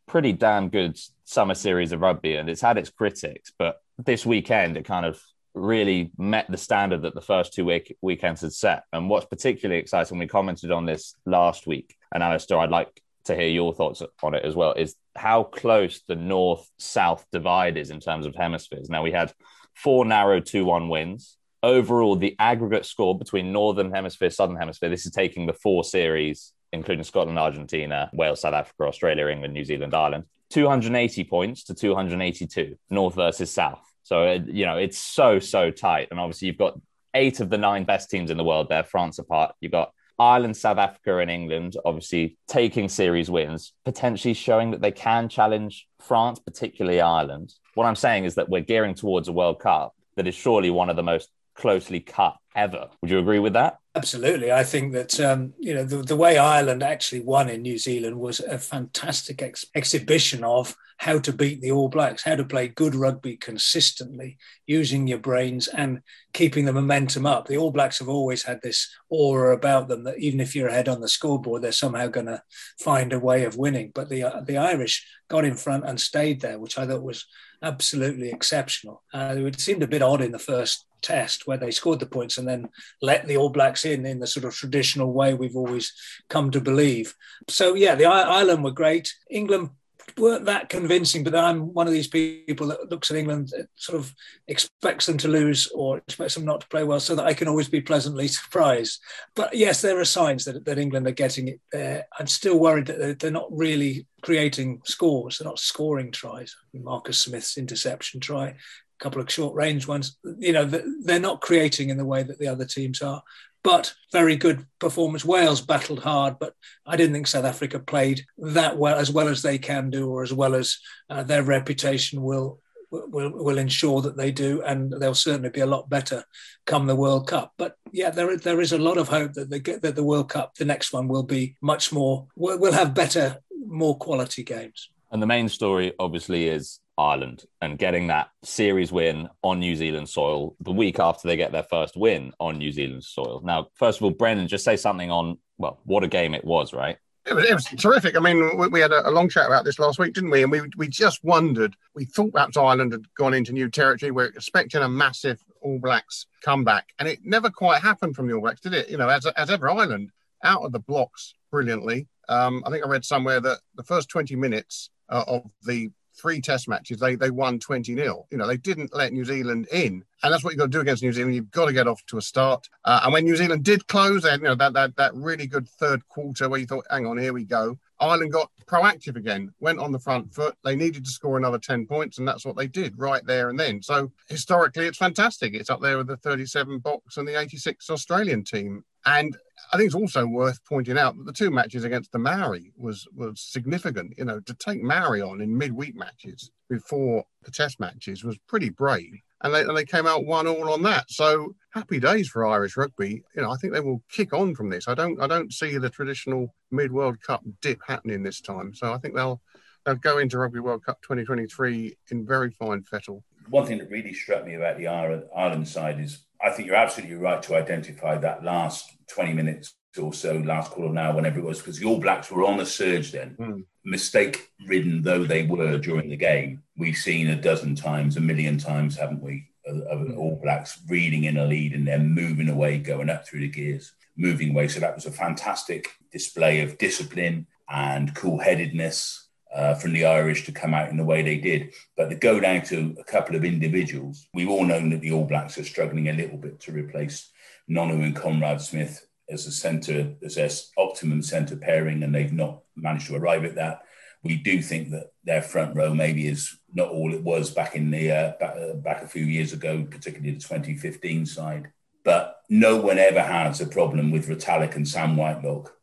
pretty 0.07 0.33
damn 0.33 0.69
good 0.69 0.99
summer 1.25 1.55
series 1.55 1.93
of 1.93 2.01
rugby, 2.01 2.37
and 2.37 2.49
it's 2.49 2.61
had 2.61 2.79
its 2.79 2.91
critics, 2.91 3.53
but 3.59 3.77
this 3.99 4.27
weekend 4.27 4.77
it 4.77 4.85
kind 4.85 5.07
of 5.07 5.21
really 5.55 6.11
met 6.19 6.51
the 6.51 6.57
standard 6.57 7.03
that 7.03 7.15
the 7.15 7.21
first 7.21 7.53
two 7.53 7.65
week- 7.65 7.97
weekends 8.03 8.41
had 8.41 8.53
set. 8.53 8.85
And 8.93 9.09
what's 9.09 9.27
particularly 9.27 9.81
exciting, 9.81 10.19
we 10.19 10.27
commented 10.27 10.71
on 10.71 10.85
this 10.85 11.15
last 11.25 11.67
week, 11.67 11.97
and 12.13 12.23
Alastair, 12.23 12.59
I'd 12.59 12.71
like 12.71 13.03
to 13.25 13.35
hear 13.35 13.49
your 13.49 13.73
thoughts 13.73 14.03
on 14.23 14.35
it 14.35 14.45
as 14.45 14.55
well, 14.55 14.73
is 14.73 14.97
how 15.17 15.45
close 15.45 16.03
the 16.07 16.17
north 16.17 16.69
south 16.79 17.25
divide 17.33 17.77
is 17.77 17.91
in 17.91 18.01
terms 18.01 18.27
of 18.27 18.35
hemispheres. 18.35 18.91
Now, 18.91 19.03
we 19.03 19.13
had 19.13 19.33
four 19.75 20.05
narrow 20.05 20.41
2 20.41 20.65
1 20.65 20.89
wins. 20.89 21.37
Overall, 21.63 22.17
the 22.17 22.37
aggregate 22.39 22.85
score 22.85 23.19
between 23.19 23.53
Northern 23.53 23.91
Hemisphere, 23.91 24.29
Southern 24.29 24.57
Hemisphere, 24.57 24.91
this 24.91 25.07
is 25.07 25.13
taking 25.13 25.47
the 25.47 25.55
four 25.55 25.83
series, 25.83 26.53
including 26.73 27.05
Scotland, 27.05 27.39
Argentina, 27.39 28.11
Wales, 28.13 28.43
South 28.43 28.53
Africa, 28.53 28.85
Australia, 28.85 29.29
England, 29.29 29.55
New 29.55 29.65
Zealand, 29.65 29.95
Ireland, 29.95 30.25
280 30.51 31.25
points 31.25 31.65
to 31.65 31.75
282, 31.75 32.77
North 32.91 33.15
versus 33.15 33.51
South. 33.51 33.94
So, 34.05 34.23
it, 34.25 34.47
you 34.47 34.65
know, 34.65 34.77
it's 34.77 34.99
so, 34.99 35.39
so 35.39 35.71
tight. 35.71 36.09
And 36.11 36.21
obviously, 36.21 36.47
you've 36.47 36.59
got 36.59 36.79
eight 37.15 37.41
of 37.41 37.51
the 37.51 37.59
nine 37.59 37.85
best 37.85 38.11
teams 38.11 38.31
in 38.31 38.37
the 38.37 38.45
world 38.45 38.69
there, 38.69 38.85
France 38.85 39.19
apart. 39.19 39.55
You've 39.61 39.73
got 39.73 39.93
Ireland, 40.19 40.57
South 40.57 40.79
Africa, 40.79 41.19
and 41.19 41.31
England 41.31 41.77
obviously 41.85 42.37
taking 42.47 42.89
series 42.89 43.31
wins, 43.31 43.73
potentially 43.85 44.35
showing 44.35 44.71
that 44.71 44.81
they 44.81 44.93
can 44.93 45.29
challenge 45.29 45.89
France, 46.01 46.39
particularly 46.39 47.01
Ireland. 47.01 47.53
What 47.75 47.87
I'm 47.87 47.97
saying 47.97 48.25
is 48.25 48.37
that 48.37 48.49
we're 48.49 48.61
gearing 48.61 48.95
towards 48.95 49.29
a 49.29 49.33
World 49.33 49.59
Cup 49.59 49.95
that 50.17 50.29
is 50.29 50.35
surely 50.35 50.71
one 50.71 50.91
of 50.91 50.97
the 50.97 51.03
most 51.03 51.31
closely 51.55 52.01
cut 52.01 52.37
ever. 52.55 52.89
Would 53.01 53.11
you 53.11 53.19
agree 53.19 53.41
with 53.41 53.55
that? 53.55 53.79
Absolutely. 53.97 54.51
I 54.51 54.65
think 54.65 54.93
that, 54.93 55.21
um, 55.21 55.55
you 55.59 55.73
know, 55.73 55.85
the, 55.85 55.99
the, 55.99 56.17
way 56.17 56.37
Ireland 56.37 56.83
actually 56.83 57.21
won 57.21 57.49
in 57.49 57.63
New 57.63 57.79
Zealand 57.79 58.19
was 58.19 58.41
a 58.41 58.59
fantastic 58.59 59.41
ex- 59.41 59.67
exhibition 59.77 60.43
of 60.43 60.75
how 60.97 61.21
to 61.21 61.33
beat 61.33 61.61
the 61.61 61.71
All 61.71 61.89
Blacks, 61.89 62.25
how 62.25 62.35
to 62.35 62.45
play 62.45 62.67
good 62.67 62.97
rugby 62.97 63.37
consistently, 63.37 64.37
using 64.67 65.07
your 65.07 65.19
brains 65.19 65.69
and 65.69 66.03
keeping 66.33 66.65
the 66.65 66.73
momentum 66.73 67.25
up. 67.25 67.47
The 67.47 67.57
All 67.57 67.71
Blacks 67.71 68.01
have 68.01 68.09
always 68.09 68.43
had 68.43 68.61
this 68.63 68.93
aura 69.11 69.55
about 69.57 69.87
them 69.87 70.03
that 70.05 70.19
even 70.19 70.41
if 70.41 70.57
you're 70.57 70.69
ahead 70.69 70.89
on 70.89 71.01
the 71.01 71.09
scoreboard, 71.09 71.63
they're 71.63 71.71
somehow 71.71 72.09
going 72.09 72.27
to 72.27 72.43
find 72.81 73.13
a 73.13 73.21
way 73.21 73.45
of 73.45 73.57
winning. 73.57 73.93
But 73.95 74.09
the, 74.09 74.25
uh, 74.25 74.41
the 74.41 74.57
Irish 74.57 75.07
got 75.29 75.45
in 75.45 75.55
front 75.55 75.85
and 75.87 76.01
stayed 76.01 76.41
there, 76.41 76.59
which 76.59 76.79
I 76.79 76.87
thought 76.87 77.03
was 77.03 77.27
absolutely 77.63 78.31
exceptional. 78.31 79.03
Uh, 79.13 79.37
it 79.39 79.61
seemed 79.61 79.85
a 79.85 79.89
bit 79.89 80.03
odd 80.03 80.21
in 80.21 80.33
the 80.33 80.39
first 80.39 80.85
test 81.05 81.47
where 81.47 81.59
they 81.59 81.71
scored 81.71 82.01
the 82.01 82.07
points 82.07 82.39
and 82.39 82.49
then 82.49 82.69
let 83.01 83.27
the 83.27 83.37
All 83.37 83.51
Blacks 83.51 83.85
in 83.85 84.07
in 84.07 84.19
the 84.19 84.27
sort 84.27 84.45
of 84.45 84.55
traditional 84.55 85.13
way 85.13 85.35
we've 85.35 85.57
always 85.57 85.93
come 86.29 86.51
to 86.51 86.61
believe. 86.61 87.15
So 87.49 87.75
yeah, 87.75 87.95
the 87.95 88.07
Ireland 88.07 88.65
were 88.65 88.71
great. 88.83 89.15
England 89.31 89.71
weren't 90.17 90.45
that 90.45 90.69
convincing, 90.69 91.25
but 91.25 91.35
I'm 91.35 91.73
one 91.73 91.87
of 91.87 91.93
these 91.93 92.09
people 92.09 92.69
that 92.69 92.91
looks 92.91 93.11
at 93.11 93.17
England, 93.17 93.53
uh, 93.59 93.63
sort 93.75 93.99
of 93.99 94.15
expects 94.47 95.07
them 95.07 95.19
to 95.19 95.29
lose 95.29 95.67
or 95.75 95.99
expects 95.99 96.35
them 96.35 96.45
not 96.45 96.61
to 96.61 96.69
play 96.69 96.85
well, 96.85 97.01
so 97.01 97.15
that 97.15 97.27
I 97.27 97.35
can 97.35 97.49
always 97.49 97.69
be 97.69 97.81
pleasantly 97.81 98.29
surprised. 98.29 99.01
But 99.35 99.55
yes, 99.57 99.81
there 99.81 99.99
are 99.99 100.05
signs 100.05 100.45
that, 100.45 100.65
that 100.65 100.79
England 100.79 101.07
are 101.07 101.13
getting 101.13 101.49
it 101.49 101.61
there. 101.73 102.05
I'm 102.19 102.27
still 102.27 102.59
worried 102.59 102.87
that 102.87 103.19
they're 103.19 103.31
not 103.31 103.49
really 103.51 104.07
creating 104.23 104.81
scores. 104.85 105.39
They're 105.39 105.49
not 105.49 105.59
scoring 105.59 106.13
tries. 106.13 106.55
Marcus 106.73 107.19
Smith's 107.19 107.59
interception 107.59 108.21
try, 108.21 108.55
couple 108.99 109.21
of 109.21 109.31
short 109.31 109.55
range 109.55 109.87
ones. 109.87 110.17
You 110.39 110.53
know, 110.53 110.65
they're 110.65 111.21
not 111.21 111.41
creating 111.41 111.91
in 111.91 111.97
the 111.97 112.05
way 112.05 112.23
that 112.23 112.39
the 112.39 112.49
other 112.49 112.65
teams 112.65 113.03
are 113.03 113.23
but 113.65 113.95
very 114.13 114.37
good 114.37 114.65
performance. 114.79 115.25
Wales 115.25 115.63
battled 115.63 116.01
hard, 116.01 116.39
but 116.39 116.55
I 116.87 116.97
didn't 116.97 117.15
think 117.15 117.27
South 117.27 117.47
Africa 117.47 117.81
played 117.81 118.25
that 118.37 118.77
well, 118.77 118.97
as 118.97 119.11
well 119.11 119.27
as 119.27 119.43
they 119.43 119.59
can 119.59 119.91
do, 119.91 120.09
or 120.09 120.23
as 120.23 120.33
well 120.33 120.55
as 120.55 120.79
uh, 121.11 121.25
their 121.25 121.43
reputation 121.43 122.23
will 122.23 122.61
will 122.91 123.33
will 123.33 123.59
ensure 123.59 124.03
that 124.03 124.17
they 124.17 124.31
do, 124.31 124.63
and 124.63 124.93
they'll 124.93 125.15
certainly 125.15 125.49
be 125.49 125.61
a 125.61 125.67
lot 125.67 125.89
better 125.89 126.25
come 126.67 126.87
the 126.87 126.95
World 126.95 127.27
Cup. 127.27 127.55
But 127.57 127.77
yeah, 127.91 128.11
there 128.11 128.37
there 128.37 128.61
is 128.61 128.73
a 128.73 128.79
lot 128.79 128.99
of 128.99 129.09
hope 129.09 129.33
that 129.33 129.51
the 129.51 129.79
that 129.83 129.97
the 129.97 130.05
World 130.05 130.29
Cup, 130.29 130.55
the 130.55 130.67
next 130.67 130.93
one, 130.93 131.09
will 131.09 131.25
be 131.25 131.57
much 131.63 131.91
more. 131.91 132.27
We'll 132.37 132.73
have 132.73 132.95
better, 132.95 133.39
more 133.67 133.97
quality 133.97 134.45
games. 134.45 134.91
And 135.11 135.23
the 135.23 135.27
main 135.27 135.49
story, 135.49 135.95
obviously, 135.99 136.49
is 136.49 136.81
Ireland 136.97 137.45
and 137.61 137.79
getting 137.79 138.09
that 138.09 138.29
series 138.43 138.93
win 138.93 139.29
on 139.43 139.59
New 139.59 139.75
Zealand 139.77 140.09
soil 140.09 140.57
the 140.61 140.73
week 140.73 140.99
after 140.99 141.27
they 141.27 141.37
get 141.37 141.53
their 141.53 141.65
first 141.65 141.97
win 141.97 142.33
on 142.39 142.59
New 142.59 142.73
Zealand 142.73 143.05
soil. 143.05 143.41
Now, 143.45 143.69
first 143.75 143.99
of 143.99 144.05
all, 144.05 144.11
Brendan, 144.11 144.49
just 144.49 144.65
say 144.65 144.77
something 144.77 145.11
on, 145.11 145.39
well, 145.59 145.81
what 145.85 146.05
a 146.05 146.09
game 146.09 146.35
it 146.35 146.45
was, 146.45 146.73
right? 146.73 146.97
It 147.27 147.35
was, 147.35 147.45
it 147.47 147.55
was 147.55 147.65
terrific. 147.65 148.17
I 148.17 148.21
mean, 148.21 148.59
we, 148.59 148.69
we 148.69 148.81
had 148.81 148.93
a, 148.93 149.09
a, 149.09 149.11
long 149.11 149.31
chat 149.31 149.47
about 149.47 149.65
this 149.65 149.79
last 149.79 149.99
week, 149.99 150.13
didn't 150.13 150.31
we? 150.31 150.43
And 150.43 150.53
we, 150.53 150.61
we 150.77 150.89
just 150.89 151.25
wondered, 151.25 151.75
we 151.95 152.05
thought 152.05 152.35
perhaps 152.35 152.57
Ireland 152.57 152.93
had 152.93 153.07
gone 153.15 153.33
into 153.33 153.53
new 153.53 153.71
territory. 153.71 154.11
We're 154.11 154.27
expecting 154.27 154.83
a 154.83 154.89
massive 154.89 155.43
All 155.63 155.79
Blacks 155.79 156.27
comeback. 156.43 156.89
And 156.99 157.09
it 157.09 157.21
never 157.25 157.49
quite 157.49 157.81
happened 157.81 158.15
from 158.15 158.29
the 158.29 158.35
All 158.35 158.43
Blacks, 158.43 158.61
did 158.61 158.75
it? 158.75 158.91
You 158.91 158.99
know, 158.99 159.09
as, 159.09 159.25
as 159.25 159.51
ever, 159.51 159.71
Ireland 159.71 160.11
out 160.43 160.63
of 160.63 160.73
the 160.73 160.81
blocks 160.81 161.35
brilliantly. 161.51 162.07
Um, 162.29 162.63
I 162.67 162.71
think 162.71 162.85
I 162.85 162.89
read 162.89 163.05
somewhere 163.05 163.41
that 163.41 163.61
the 163.75 163.83
first 163.83 164.11
20 164.11 164.37
minutes 164.37 164.91
uh, 165.09 165.25
of 165.27 165.51
the 165.63 165.91
three 166.17 166.41
test 166.41 166.69
matches, 166.69 166.99
they 166.99 167.15
they 167.15 167.31
won 167.31 167.59
20 167.59 167.95
0. 167.95 168.27
You 168.31 168.39
know, 168.39 168.47
they 168.47 168.57
didn't 168.57 168.95
let 168.95 169.13
New 169.13 169.25
Zealand 169.25 169.69
in. 169.73 170.05
And 170.23 170.33
that's 170.33 170.43
what 170.43 170.51
you've 170.53 170.59
got 170.59 170.67
to 170.67 170.71
do 170.71 170.81
against 170.81 171.03
New 171.03 171.13
Zealand. 171.13 171.35
You've 171.35 171.51
got 171.51 171.67
to 171.67 171.73
get 171.73 171.87
off 171.87 172.05
to 172.07 172.17
a 172.17 172.23
start. 172.23 172.67
Uh, 172.85 173.01
and 173.05 173.13
when 173.13 173.25
New 173.25 173.37
Zealand 173.37 173.63
did 173.63 173.87
close, 173.89 174.23
they 174.23 174.31
had, 174.31 174.41
you 174.41 174.47
know, 174.47 174.55
that, 174.55 174.73
that, 174.73 174.97
that 174.97 175.15
really 175.15 175.47
good 175.47 175.69
third 175.69 176.09
quarter 176.09 176.49
where 176.49 176.59
you 176.59 176.67
thought, 176.67 176.87
hang 176.91 177.05
on, 177.05 177.19
here 177.19 177.35
we 177.35 177.45
go. 177.45 177.79
Ireland 178.01 178.33
got 178.33 178.51
proactive 178.67 179.17
again, 179.17 179.53
went 179.61 179.79
on 179.79 179.93
the 179.93 179.99
front 179.99 180.33
foot. 180.35 180.57
They 180.65 180.77
needed 180.77 181.05
to 181.05 181.11
score 181.11 181.37
another 181.37 181.59
10 181.59 181.87
points, 181.87 182.19
and 182.19 182.27
that's 182.27 182.45
what 182.45 182.57
they 182.57 182.67
did 182.67 182.99
right 182.99 183.25
there 183.27 183.51
and 183.51 183.61
then. 183.61 183.83
So 183.83 184.13
historically, 184.29 184.87
it's 184.87 184.99
fantastic. 184.99 185.55
It's 185.55 185.71
up 185.71 185.83
there 185.83 185.99
with 185.99 186.07
the 186.07 186.17
37 186.17 186.81
Boks 186.81 187.19
and 187.19 187.29
the 187.29 187.39
86 187.39 187.91
Australian 187.91 188.45
team. 188.45 188.83
And 189.05 189.37
I 189.73 189.77
think 189.77 189.87
it's 189.87 189.95
also 189.95 190.27
worth 190.27 190.61
pointing 190.69 190.99
out 190.99 191.17
that 191.17 191.27
the 191.27 191.33
two 191.33 191.51
matches 191.51 191.85
against 191.85 192.13
the 192.13 192.19
Maori 192.19 192.73
was 192.77 193.07
was 193.15 193.41
significant. 193.41 194.15
You 194.19 194.25
know, 194.25 194.41
to 194.41 194.55
take 194.55 194.83
Maori 194.83 195.23
on 195.23 195.41
in 195.41 195.57
midweek 195.57 195.97
matches 195.97 196.51
before 196.69 197.25
the 197.43 197.51
Test 197.51 197.81
matches 197.81 198.25
was 198.25 198.39
pretty 198.47 198.71
brave, 198.71 199.21
and 199.43 199.55
they 199.55 199.63
and 199.63 199.77
they 199.77 199.85
came 199.85 200.07
out 200.07 200.25
one 200.25 200.47
all 200.47 200.73
on 200.73 200.83
that. 200.83 201.11
So 201.11 201.55
happy 201.71 202.01
days 202.01 202.29
for 202.29 202.47
Irish 202.47 202.77
rugby. 202.77 203.23
You 203.35 203.43
know, 203.43 203.51
I 203.51 203.57
think 203.57 203.73
they 203.73 203.81
will 203.81 204.03
kick 204.11 204.33
on 204.33 204.55
from 204.55 204.71
this. 204.71 204.89
I 204.89 204.95
don't 204.95 205.21
I 205.21 205.27
don't 205.27 205.53
see 205.53 205.79
the 205.79 205.91
traditional 205.91 206.55
mid 206.71 206.93
World 206.93 207.21
Cup 207.21 207.43
dip 207.61 207.81
happening 207.87 208.23
this 208.23 208.41
time. 208.41 208.75
So 208.75 208.93
I 208.93 208.99
think 208.99 209.15
they'll 209.15 209.41
they'll 209.85 209.97
go 209.97 210.19
into 210.19 210.39
Rugby 210.39 210.61
World 210.61 210.85
Cup 210.85 211.01
2023 211.03 211.97
in 212.11 212.27
very 212.27 212.51
fine 212.51 212.83
fettle. 212.83 213.25
One 213.51 213.67
thing 213.67 213.79
that 213.79 213.91
really 213.91 214.15
struck 214.15 214.47
me 214.47 214.55
about 214.55 214.79
the 214.79 214.87
Ireland 214.89 215.69
side 215.69 216.01
is 216.01 216.25
I 216.45 216.51
think 216.51 216.69
you're 216.69 216.77
absolutely 216.77 217.17
right 217.17 217.43
to 217.45 217.57
identify 217.57 218.19
that 218.19 218.45
last 218.45 218.91
20 219.09 219.33
minutes 219.33 219.75
or 219.99 220.13
so, 220.13 220.35
last 220.37 220.73
quarter 220.73 220.93
now, 220.93 221.15
whenever 221.15 221.39
it 221.39 221.45
was, 221.45 221.59
because 221.59 221.79
the 221.79 221.87
All 221.87 222.01
Blacks 222.01 222.31
were 222.31 222.45
on 222.45 222.59
the 222.59 222.67
surge 222.67 223.13
then. 223.13 223.37
Mm. 223.39 223.65
Mistake 223.85 224.51
ridden 224.67 225.03
though 225.03 225.25
they 225.25 225.45
were 225.45 225.79
during 225.79 226.11
the 226.11 226.17
game, 226.17 226.63
we've 226.77 226.97
seen 226.97 227.29
a 227.29 227.41
dozen 227.41 227.75
times, 227.75 228.17
a 228.17 228.21
million 228.21 228.59
times, 228.59 228.97
haven't 228.97 229.23
we? 229.23 229.47
Of, 229.67 229.81
of 229.83 230.19
All 230.19 230.39
Blacks 230.43 230.81
reading 230.89 231.25
in 231.25 231.39
a 231.39 231.47
lead 231.47 231.73
and 231.73 231.87
then 231.87 232.11
moving 232.11 232.49
away, 232.49 232.79
going 232.79 233.09
up 233.09 233.27
through 233.27 233.41
the 233.41 233.49
gears, 233.49 233.93
moving 234.17 234.51
away. 234.51 234.69
So 234.69 234.81
that 234.81 234.95
was 234.95 235.07
a 235.07 235.13
fantastic 235.13 235.89
display 236.13 236.61
of 236.61 236.77
discipline 236.77 237.47
and 237.71 238.15
cool 238.15 238.39
headedness 238.39 239.24
uh, 239.55 239.75
from 239.75 239.93
the 239.93 240.05
Irish 240.05 240.45
to 240.45 240.53
come 240.53 240.75
out 240.75 240.91
in 240.91 240.97
the 240.97 241.05
way 241.05 241.23
they 241.23 241.39
did. 241.39 241.73
But 241.97 242.11
to 242.11 242.17
go 242.17 242.41
down 242.41 242.63
to 242.63 242.97
a 242.99 243.05
couple 243.05 243.37
of 243.37 243.45
individuals, 243.45 244.27
we've 244.35 244.51
all 244.51 244.65
known 244.65 244.91
that 244.91 245.01
the 245.01 245.13
All 245.13 245.25
Blacks 245.25 245.57
are 245.59 245.65
struggling 245.65 246.09
a 246.09 246.13
little 246.13 246.39
bit 246.39 246.61
to 246.61 246.73
replace 246.73 247.31
Nonu 247.71 248.03
and 248.03 248.17
Conrad 248.17 248.61
Smith 248.61 249.07
as 249.31 249.47
a 249.47 249.53
centre, 249.53 250.15
as 250.25 250.35
their 250.35 250.51
optimum 250.77 251.23
centre 251.23 251.57
pairing, 251.57 252.03
and 252.03 252.15
they've 252.15 252.33
not 252.33 252.63
managed 252.77 253.07
to 253.07 253.17
arrive 253.17 253.45
at 253.45 253.55
that. 253.55 253.83
We 254.23 254.37
do 254.37 254.61
think 254.61 254.91
that 254.91 255.13
their 255.23 255.43
front 255.43 255.77
row 255.77 255.95
maybe 255.95 256.27
is 256.27 256.59
not 256.73 256.89
all 256.89 257.15
it 257.15 257.23
was 257.23 257.51
back 257.51 257.77
in 257.77 257.91
the 257.91 258.11
uh, 258.11 258.33
back, 258.41 258.57
uh, 258.57 258.75
back 258.75 259.03
a 259.03 259.09
few 259.09 259.25
years 259.25 259.53
ago, 259.53 259.87
particularly 259.89 260.33
the 260.33 260.41
2015 260.41 261.27
side. 261.27 261.71
But 262.05 262.41
no 262.51 262.77
one 262.79 262.99
ever 262.99 263.23
has 263.23 263.61
a 263.61 263.67
problem 263.67 264.11
with 264.11 264.29
Retallick 264.29 264.77
and 264.77 264.87
Sam 264.87 265.17
Whitelock 265.17 265.75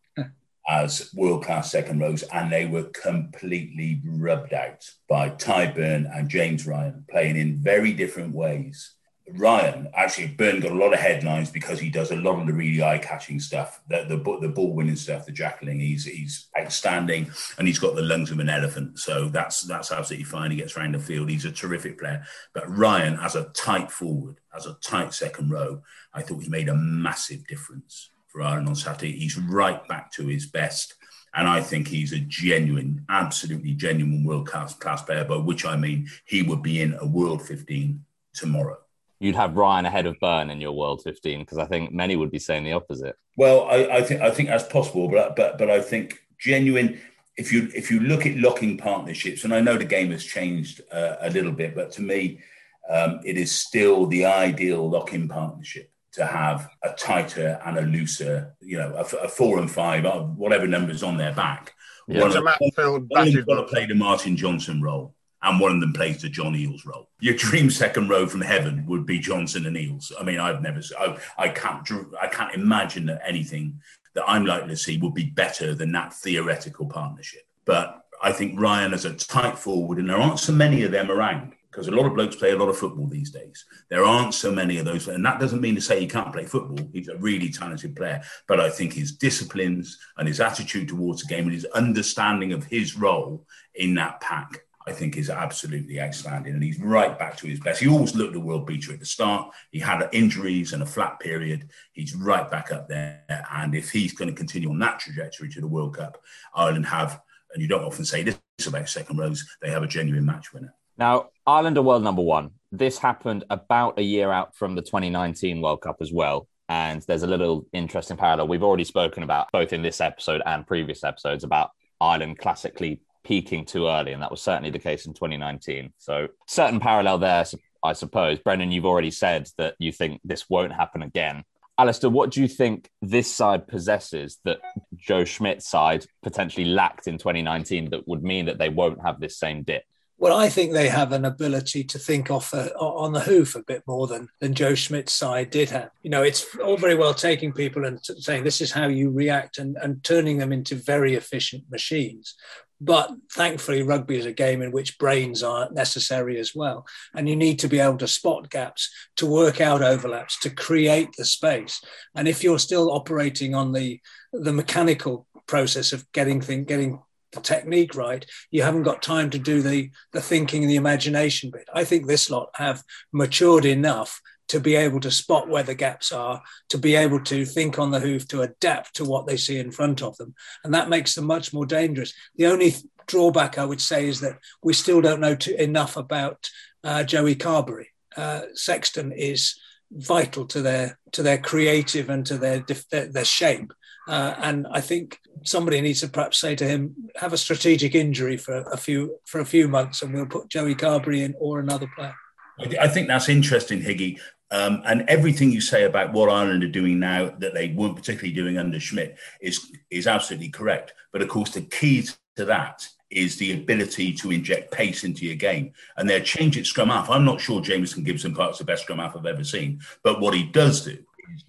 as 0.71 1.11
world 1.13 1.43
class 1.43 1.69
second 1.69 1.99
rows, 1.99 2.23
and 2.23 2.49
they 2.49 2.65
were 2.65 2.85
completely 2.85 4.01
rubbed 4.05 4.53
out 4.53 4.89
by 5.09 5.29
Tadhg 5.29 5.75
Beirne 5.75 6.17
and 6.17 6.29
James 6.29 6.65
Ryan, 6.65 7.05
playing 7.09 7.35
in 7.35 7.57
very 7.57 7.91
different 7.91 8.33
ways. 8.33 8.93
Ryan 9.33 9.89
actually 9.93 10.29
Beirne 10.29 10.61
got 10.61 10.71
a 10.71 10.75
lot 10.75 10.93
of 10.93 10.99
headlines 10.99 11.49
because 11.49 11.79
he 11.79 11.89
does 11.89 12.11
a 12.11 12.15
lot 12.15 12.39
of 12.39 12.47
the 12.47 12.53
really 12.53 12.81
eye 12.81 12.97
catching 12.99 13.39
stuff, 13.39 13.81
the 13.89 14.05
the, 14.07 14.17
the 14.39 14.53
ball 14.53 14.73
winning 14.73 14.95
stuff, 14.95 15.25
the 15.25 15.33
jackling. 15.33 15.81
He's 15.81 16.05
he's 16.05 16.47
outstanding, 16.57 17.29
and 17.57 17.67
he's 17.67 17.79
got 17.79 17.95
the 17.95 18.01
lungs 18.01 18.31
of 18.31 18.39
an 18.39 18.49
elephant. 18.49 18.97
So 18.97 19.27
that's 19.27 19.61
that's 19.63 19.91
absolutely 19.91 20.25
fine. 20.25 20.51
He 20.51 20.57
gets 20.57 20.77
around 20.77 20.95
the 20.95 20.99
field. 20.99 21.29
He's 21.29 21.45
a 21.45 21.51
terrific 21.51 21.99
player. 21.99 22.23
But 22.53 22.69
Ryan, 22.69 23.19
as 23.21 23.35
a 23.35 23.49
tight 23.49 23.91
forward, 23.91 24.39
as 24.55 24.65
a 24.65 24.77
tight 24.81 25.13
second 25.13 25.49
row, 25.49 25.81
I 26.13 26.21
thought 26.21 26.43
he 26.43 26.49
made 26.49 26.69
a 26.69 26.75
massive 26.75 27.45
difference 27.45 28.10
for 28.31 28.41
on 28.41 28.75
Saturday. 28.75 29.17
He's 29.17 29.37
right 29.37 29.85
back 29.87 30.11
to 30.13 30.27
his 30.27 30.45
best. 30.45 30.95
And 31.33 31.47
I 31.47 31.61
think 31.61 31.87
he's 31.87 32.11
a 32.11 32.19
genuine, 32.19 33.05
absolutely 33.09 33.73
genuine 33.73 34.23
world 34.23 34.47
class 34.47 34.73
class 34.73 35.01
player, 35.01 35.23
by 35.23 35.37
which 35.37 35.65
I 35.65 35.77
mean 35.77 36.07
he 36.25 36.41
would 36.41 36.61
be 36.61 36.81
in 36.81 36.93
a 36.99 37.05
world 37.05 37.41
15 37.41 38.03
tomorrow 38.33 38.77
you'd 39.21 39.35
have 39.35 39.55
Ryan 39.55 39.85
ahead 39.85 40.07
of 40.07 40.19
Beirne 40.19 40.51
in 40.51 40.59
your 40.59 40.73
World 40.73 41.03
15 41.03 41.39
because 41.39 41.59
I 41.59 41.65
think 41.65 41.93
many 41.93 42.15
would 42.15 42.31
be 42.31 42.39
saying 42.39 42.63
the 42.63 42.73
opposite. 42.73 43.15
Well, 43.37 43.65
I, 43.69 43.85
I, 43.85 44.01
think 44.01 44.21
I 44.21 44.31
think 44.31 44.49
that's 44.49 44.67
possible, 44.67 45.07
but 45.07 45.35
but 45.35 45.57
but 45.57 45.69
I 45.69 45.79
think 45.79 46.19
genuine. 46.37 46.99
If 47.37 47.53
you 47.53 47.69
if 47.73 47.89
you 47.89 48.01
look 48.01 48.25
at 48.25 48.35
locking 48.35 48.77
partnerships, 48.77 49.45
and 49.45 49.53
I 49.53 49.61
know 49.61 49.77
the 49.77 49.85
game 49.85 50.11
has 50.11 50.25
changed 50.25 50.81
uh, 50.91 51.15
a 51.21 51.29
little 51.29 51.53
bit, 51.53 51.75
but 51.75 51.91
to 51.93 52.01
me, 52.01 52.41
um, 52.89 53.21
it 53.23 53.37
is 53.37 53.51
still 53.51 54.05
the 54.05 54.25
ideal 54.25 54.89
locking 54.89 55.29
partnership 55.29 55.90
to 56.13 56.25
have 56.25 56.69
a 56.83 56.91
tighter 56.93 57.59
and 57.65 57.77
a 57.77 57.81
looser, 57.81 58.55
you 58.59 58.77
know, 58.77 58.93
a, 58.95 59.15
a 59.17 59.27
four 59.27 59.59
and 59.59 59.71
five, 59.71 60.05
uh, 60.05 60.19
whatever 60.21 60.67
numbers 60.67 61.03
on 61.03 61.17
their 61.17 61.33
back. 61.33 61.73
Yeah, 62.07 62.21
one, 62.21 62.35
of, 62.35 62.43
one, 62.43 63.07
one 63.07 63.27
of 63.27 63.33
them 63.33 63.45
got 63.45 63.55
to 63.55 63.63
play 63.63 63.85
the 63.85 63.95
Martin 63.95 64.35
Johnson 64.35 64.81
role 64.81 65.15
and 65.43 65.59
one 65.59 65.71
of 65.73 65.81
them 65.81 65.93
plays 65.93 66.21
the 66.21 66.29
John 66.29 66.53
Eales 66.53 66.85
role. 66.85 67.09
Your 67.19 67.35
dream 67.35 67.69
second 67.69 68.09
row 68.09 68.27
from 68.27 68.41
heaven 68.41 68.85
would 68.87 69.05
be 69.05 69.19
Johnson 69.19 69.65
and 69.65 69.75
Eales. 69.75 70.11
I 70.19 70.23
mean, 70.23 70.39
I've 70.39 70.61
never, 70.61 70.81
I, 70.99 71.17
I 71.37 71.49
can't, 71.49 71.87
I 72.19 72.27
can't 72.27 72.53
imagine 72.53 73.05
that 73.07 73.21
anything 73.25 73.79
that 74.13 74.23
I'm 74.27 74.45
likely 74.45 74.69
to 74.69 74.77
see 74.77 74.97
would 74.97 75.13
be 75.13 75.25
better 75.25 75.73
than 75.73 75.91
that 75.93 76.13
theoretical 76.13 76.85
partnership. 76.85 77.43
But 77.65 78.03
I 78.21 78.31
think 78.31 78.59
Ryan 78.59 78.93
as 78.93 79.05
a 79.05 79.13
tight 79.13 79.57
forward, 79.57 79.97
and 79.97 80.09
there 80.09 80.17
aren't 80.17 80.39
so 80.39 80.53
many 80.53 80.83
of 80.83 80.91
them 80.91 81.09
around 81.09 81.53
because 81.71 81.87
a 81.87 81.91
lot 81.91 82.05
of 82.05 82.13
blokes 82.13 82.35
play 82.35 82.51
a 82.51 82.57
lot 82.57 82.67
of 82.67 82.77
football 82.77 83.07
these 83.07 83.31
days. 83.31 83.65
There 83.89 84.03
aren't 84.03 84.33
so 84.33 84.51
many 84.51 84.77
of 84.77 84.85
those, 84.85 85.07
and 85.07 85.25
that 85.25 85.39
doesn't 85.39 85.61
mean 85.61 85.75
to 85.75 85.81
say 85.81 85.99
he 85.99 86.07
can't 86.07 86.33
play 86.33 86.45
football. 86.45 86.85
He's 86.91 87.07
a 87.07 87.17
really 87.17 87.49
talented 87.49 87.95
player, 87.95 88.21
but 88.47 88.59
I 88.59 88.69
think 88.69 88.93
his 88.93 89.13
disciplines 89.13 89.97
and 90.17 90.27
his 90.27 90.41
attitude 90.41 90.89
towards 90.89 91.21
the 91.21 91.33
game 91.33 91.45
and 91.45 91.53
his 91.53 91.65
understanding 91.65 92.51
of 92.51 92.65
his 92.65 92.97
role 92.97 93.45
in 93.75 93.95
that 93.95 94.19
pack 94.19 94.61
I 94.87 94.93
think 94.93 95.15
is 95.15 95.29
absolutely 95.29 96.01
outstanding. 96.01 96.53
And 96.53 96.63
he's 96.63 96.79
right 96.79 97.17
back 97.17 97.37
to 97.37 97.47
his 97.47 97.59
best. 97.59 97.81
He 97.81 97.87
always 97.87 98.15
looked 98.15 98.35
a 98.35 98.39
world 98.39 98.65
beater 98.65 98.93
at 98.93 98.99
the 98.99 99.05
start. 99.05 99.53
He 99.69 99.79
had 99.79 100.09
injuries 100.11 100.73
and 100.73 100.81
a 100.81 100.87
flat 100.87 101.19
period. 101.19 101.69
He's 101.93 102.15
right 102.15 102.49
back 102.49 102.71
up 102.71 102.87
there. 102.87 103.45
And 103.51 103.75
if 103.75 103.91
he's 103.91 104.13
going 104.13 104.29
to 104.29 104.35
continue 104.35 104.69
on 104.69 104.79
that 104.79 104.99
trajectory 104.99 105.49
to 105.49 105.61
the 105.61 105.67
World 105.67 105.97
Cup, 105.97 106.21
Ireland 106.55 106.87
have, 106.87 107.21
and 107.53 107.61
you 107.61 107.67
don't 107.67 107.83
often 107.83 108.05
say 108.05 108.23
this 108.23 108.39
about 108.65 108.89
second 108.89 109.17
rows, 109.17 109.45
they 109.61 109.69
have 109.69 109.83
a 109.83 109.87
genuine 109.87 110.25
match 110.25 110.51
winner. 110.53 110.73
Now, 111.01 111.29
Ireland 111.47 111.79
are 111.79 111.81
world 111.81 112.03
number 112.03 112.21
one. 112.21 112.51
This 112.71 112.99
happened 112.99 113.43
about 113.49 113.97
a 113.97 114.03
year 114.03 114.31
out 114.31 114.55
from 114.55 114.75
the 114.75 114.83
2019 114.83 115.59
World 115.59 115.81
Cup 115.81 115.97
as 115.99 116.13
well. 116.13 116.47
And 116.69 117.01
there's 117.07 117.23
a 117.23 117.27
little 117.27 117.65
interesting 117.73 118.17
parallel. 118.17 118.47
We've 118.47 118.61
already 118.61 118.83
spoken 118.83 119.23
about 119.23 119.51
both 119.51 119.73
in 119.73 119.81
this 119.81 119.99
episode 119.99 120.43
and 120.45 120.67
previous 120.67 121.03
episodes 121.03 121.43
about 121.43 121.71
Ireland 121.99 122.37
classically 122.37 123.01
peaking 123.23 123.65
too 123.65 123.87
early, 123.87 124.11
and 124.11 124.21
that 124.21 124.29
was 124.29 124.43
certainly 124.43 124.69
the 124.69 124.77
case 124.77 125.07
in 125.07 125.15
2019. 125.15 125.91
So, 125.97 126.27
certain 126.47 126.79
parallel 126.79 127.17
there, 127.17 127.45
I 127.83 127.93
suppose. 127.93 128.37
Brendan, 128.37 128.71
you've 128.71 128.85
already 128.85 129.09
said 129.09 129.49
that 129.57 129.73
you 129.79 129.91
think 129.91 130.21
this 130.23 130.51
won't 130.51 130.71
happen 130.71 131.01
again. 131.01 131.45
Alastair, 131.79 132.11
what 132.11 132.29
do 132.29 132.43
you 132.43 132.47
think 132.47 132.91
this 133.01 133.33
side 133.33 133.67
possesses 133.67 134.37
that 134.45 134.59
Joe 134.97 135.25
Schmidt's 135.25 135.67
side 135.67 136.05
potentially 136.21 136.65
lacked 136.65 137.07
in 137.07 137.17
2019 137.17 137.89
that 137.89 138.07
would 138.07 138.21
mean 138.21 138.45
that 138.45 138.59
they 138.59 138.69
won't 138.69 139.01
have 139.03 139.19
this 139.19 139.39
same 139.39 139.63
dip? 139.63 139.81
Well, 140.21 140.37
I 140.37 140.49
think 140.49 140.71
they 140.71 140.87
have 140.87 141.13
an 141.13 141.25
ability 141.25 141.83
to 141.85 141.97
think 141.97 142.29
off 142.29 142.53
a, 142.53 142.71
on 142.75 143.11
the 143.11 143.21
hoof 143.21 143.55
a 143.55 143.63
bit 143.63 143.81
more 143.87 144.05
than, 144.05 144.29
than 144.39 144.53
Joe 144.53 144.75
Schmidt's 144.75 145.13
side 145.13 145.49
did 145.49 145.71
have. 145.71 145.89
You 146.03 146.11
know, 146.11 146.21
it's 146.21 146.45
all 146.57 146.77
very 146.77 146.93
well 146.93 147.15
taking 147.15 147.51
people 147.51 147.85
and 147.85 148.01
t- 148.03 148.13
saying 148.21 148.43
this 148.43 148.61
is 148.61 148.71
how 148.71 148.85
you 148.85 149.09
react 149.09 149.57
and, 149.57 149.77
and 149.81 150.03
turning 150.03 150.37
them 150.37 150.53
into 150.53 150.75
very 150.75 151.15
efficient 151.15 151.63
machines. 151.71 152.35
But 152.79 153.09
thankfully, 153.31 153.81
rugby 153.81 154.15
is 154.15 154.27
a 154.27 154.31
game 154.31 154.61
in 154.61 154.71
which 154.71 154.99
brains 154.99 155.41
are 155.41 155.71
necessary 155.71 156.39
as 156.39 156.53
well. 156.53 156.85
And 157.15 157.27
you 157.27 157.35
need 157.35 157.57
to 157.57 157.67
be 157.67 157.79
able 157.79 157.97
to 157.97 158.07
spot 158.07 158.51
gaps, 158.51 158.93
to 159.15 159.25
work 159.25 159.59
out 159.59 159.81
overlaps, 159.81 160.39
to 160.41 160.51
create 160.51 161.09
the 161.17 161.25
space. 161.25 161.81
And 162.13 162.27
if 162.27 162.43
you're 162.43 162.59
still 162.59 162.91
operating 162.91 163.55
on 163.55 163.71
the, 163.71 163.99
the 164.31 164.53
mechanical 164.53 165.25
process 165.47 165.93
of 165.93 166.11
getting 166.11 166.41
thing, 166.41 166.65
getting 166.65 166.99
the 167.31 167.41
technique 167.41 167.95
right, 167.95 168.25
you 168.49 168.63
haven't 168.63 168.83
got 168.83 169.01
time 169.01 169.29
to 169.31 169.39
do 169.39 169.61
the, 169.61 169.89
the 170.13 170.21
thinking 170.21 170.63
and 170.63 170.69
the 170.69 170.75
imagination 170.75 171.51
bit. 171.51 171.67
I 171.73 171.83
think 171.83 172.07
this 172.07 172.29
lot 172.29 172.49
have 172.55 172.83
matured 173.11 173.65
enough 173.65 174.21
to 174.49 174.59
be 174.59 174.75
able 174.75 174.99
to 174.99 175.09
spot 175.09 175.47
where 175.47 175.63
the 175.63 175.73
gaps 175.73 176.11
are, 176.11 176.41
to 176.67 176.77
be 176.77 176.95
able 176.95 177.21
to 177.21 177.45
think 177.45 177.79
on 177.79 177.91
the 177.91 178.01
hoof, 178.01 178.27
to 178.27 178.41
adapt 178.41 178.95
to 178.95 179.05
what 179.05 179.25
they 179.25 179.37
see 179.37 179.57
in 179.57 179.71
front 179.71 180.01
of 180.01 180.17
them. 180.17 180.35
And 180.65 180.73
that 180.73 180.89
makes 180.89 181.15
them 181.15 181.25
much 181.25 181.53
more 181.53 181.65
dangerous. 181.65 182.13
The 182.35 182.47
only 182.47 182.73
drawback 183.07 183.57
I 183.57 183.63
would 183.63 183.79
say 183.79 184.07
is 184.09 184.19
that 184.19 184.37
we 184.61 184.73
still 184.73 184.99
don't 184.99 185.21
know 185.21 185.35
too, 185.35 185.55
enough 185.55 185.95
about 185.95 186.49
uh, 186.83 187.03
Joey 187.03 187.35
Carbery. 187.35 187.87
Uh, 188.17 188.41
Sexton 188.53 189.13
is 189.13 189.57
vital 189.91 190.45
to 190.47 190.61
their 190.61 190.97
to 191.11 191.23
their 191.23 191.37
creative 191.37 192.09
and 192.09 192.25
to 192.25 192.37
their 192.37 192.65
their, 192.91 193.07
their 193.07 193.25
shape. 193.25 193.73
Uh, 194.11 194.35
and 194.39 194.67
I 194.69 194.81
think 194.81 195.21
somebody 195.43 195.79
needs 195.79 196.01
to 196.01 196.09
perhaps 196.09 196.37
say 196.37 196.53
to 196.55 196.67
him, 196.67 196.93
have 197.15 197.31
a 197.31 197.37
strategic 197.37 197.95
injury 197.95 198.35
for 198.35 198.57
a 198.63 198.75
few 198.75 199.17
for 199.25 199.39
a 199.39 199.45
few 199.45 199.69
months, 199.69 200.01
and 200.01 200.13
we'll 200.13 200.25
put 200.25 200.49
Joey 200.49 200.75
Carbery 200.75 201.21
in 201.21 201.33
or 201.39 201.61
another 201.61 201.89
player. 201.95 202.13
I 202.59 202.89
think 202.89 203.07
that's 203.07 203.29
interesting, 203.29 203.81
Higgy. 203.81 204.19
Um, 204.51 204.83
and 204.85 205.05
everything 205.07 205.49
you 205.49 205.61
say 205.61 205.85
about 205.85 206.11
what 206.11 206.29
Ireland 206.29 206.61
are 206.61 206.67
doing 206.67 206.99
now 206.99 207.33
that 207.39 207.53
they 207.53 207.69
weren't 207.69 207.95
particularly 207.95 208.33
doing 208.33 208.57
under 208.57 208.81
Schmidt 208.81 209.17
is 209.39 209.71
is 209.89 210.07
absolutely 210.07 210.49
correct. 210.49 210.93
But 211.13 211.21
of 211.21 211.29
course, 211.29 211.51
the 211.51 211.61
key 211.61 212.05
to 212.35 212.43
that 212.45 212.85
is 213.11 213.37
the 213.37 213.53
ability 213.53 214.13
to 214.13 214.31
inject 214.31 214.71
pace 214.71 215.05
into 215.05 215.25
your 215.25 215.35
game. 215.35 215.71
And 215.95 216.09
their 216.09 216.19
change 216.19 216.57
at 216.57 216.65
scrum 216.65 216.89
half. 216.89 217.09
I'm 217.09 217.25
not 217.25 217.39
sure 217.39 217.61
Jamison 217.61 218.03
Gibson 218.03 218.35
Park's 218.35 218.57
the 218.57 218.65
best 218.65 218.83
scrum 218.83 218.99
half 218.99 219.15
I've 219.15 219.25
ever 219.25 219.45
seen, 219.45 219.79
but 220.03 220.19
what 220.19 220.33
he 220.33 220.43
does 220.43 220.83
do 220.83 220.97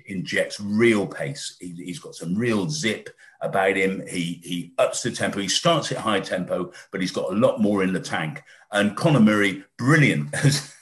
injects 0.07 0.61
real 0.61 1.07
pace. 1.07 1.57
He, 1.61 1.89
has 1.89 1.99
got 1.99 2.15
some 2.15 2.35
real 2.35 2.69
zip 2.69 3.11
about 3.41 3.77
him. 3.77 4.03
He 4.09 4.41
he 4.43 4.73
ups 4.79 5.03
the 5.03 5.11
tempo. 5.11 5.41
He 5.41 5.49
starts 5.49 5.93
at 5.93 5.99
high 5.99 6.21
tempo, 6.21 6.73
but 6.91 7.01
he's 7.01 7.13
got 7.13 7.33
a 7.33 7.37
lot 7.37 7.61
more 7.61 7.83
in 7.83 7.93
the 7.93 8.01
tank. 8.01 8.43
And 8.71 8.97
Conor 8.97 9.21
Murray, 9.21 9.65
brilliant 9.79 10.35
as 10.45 10.75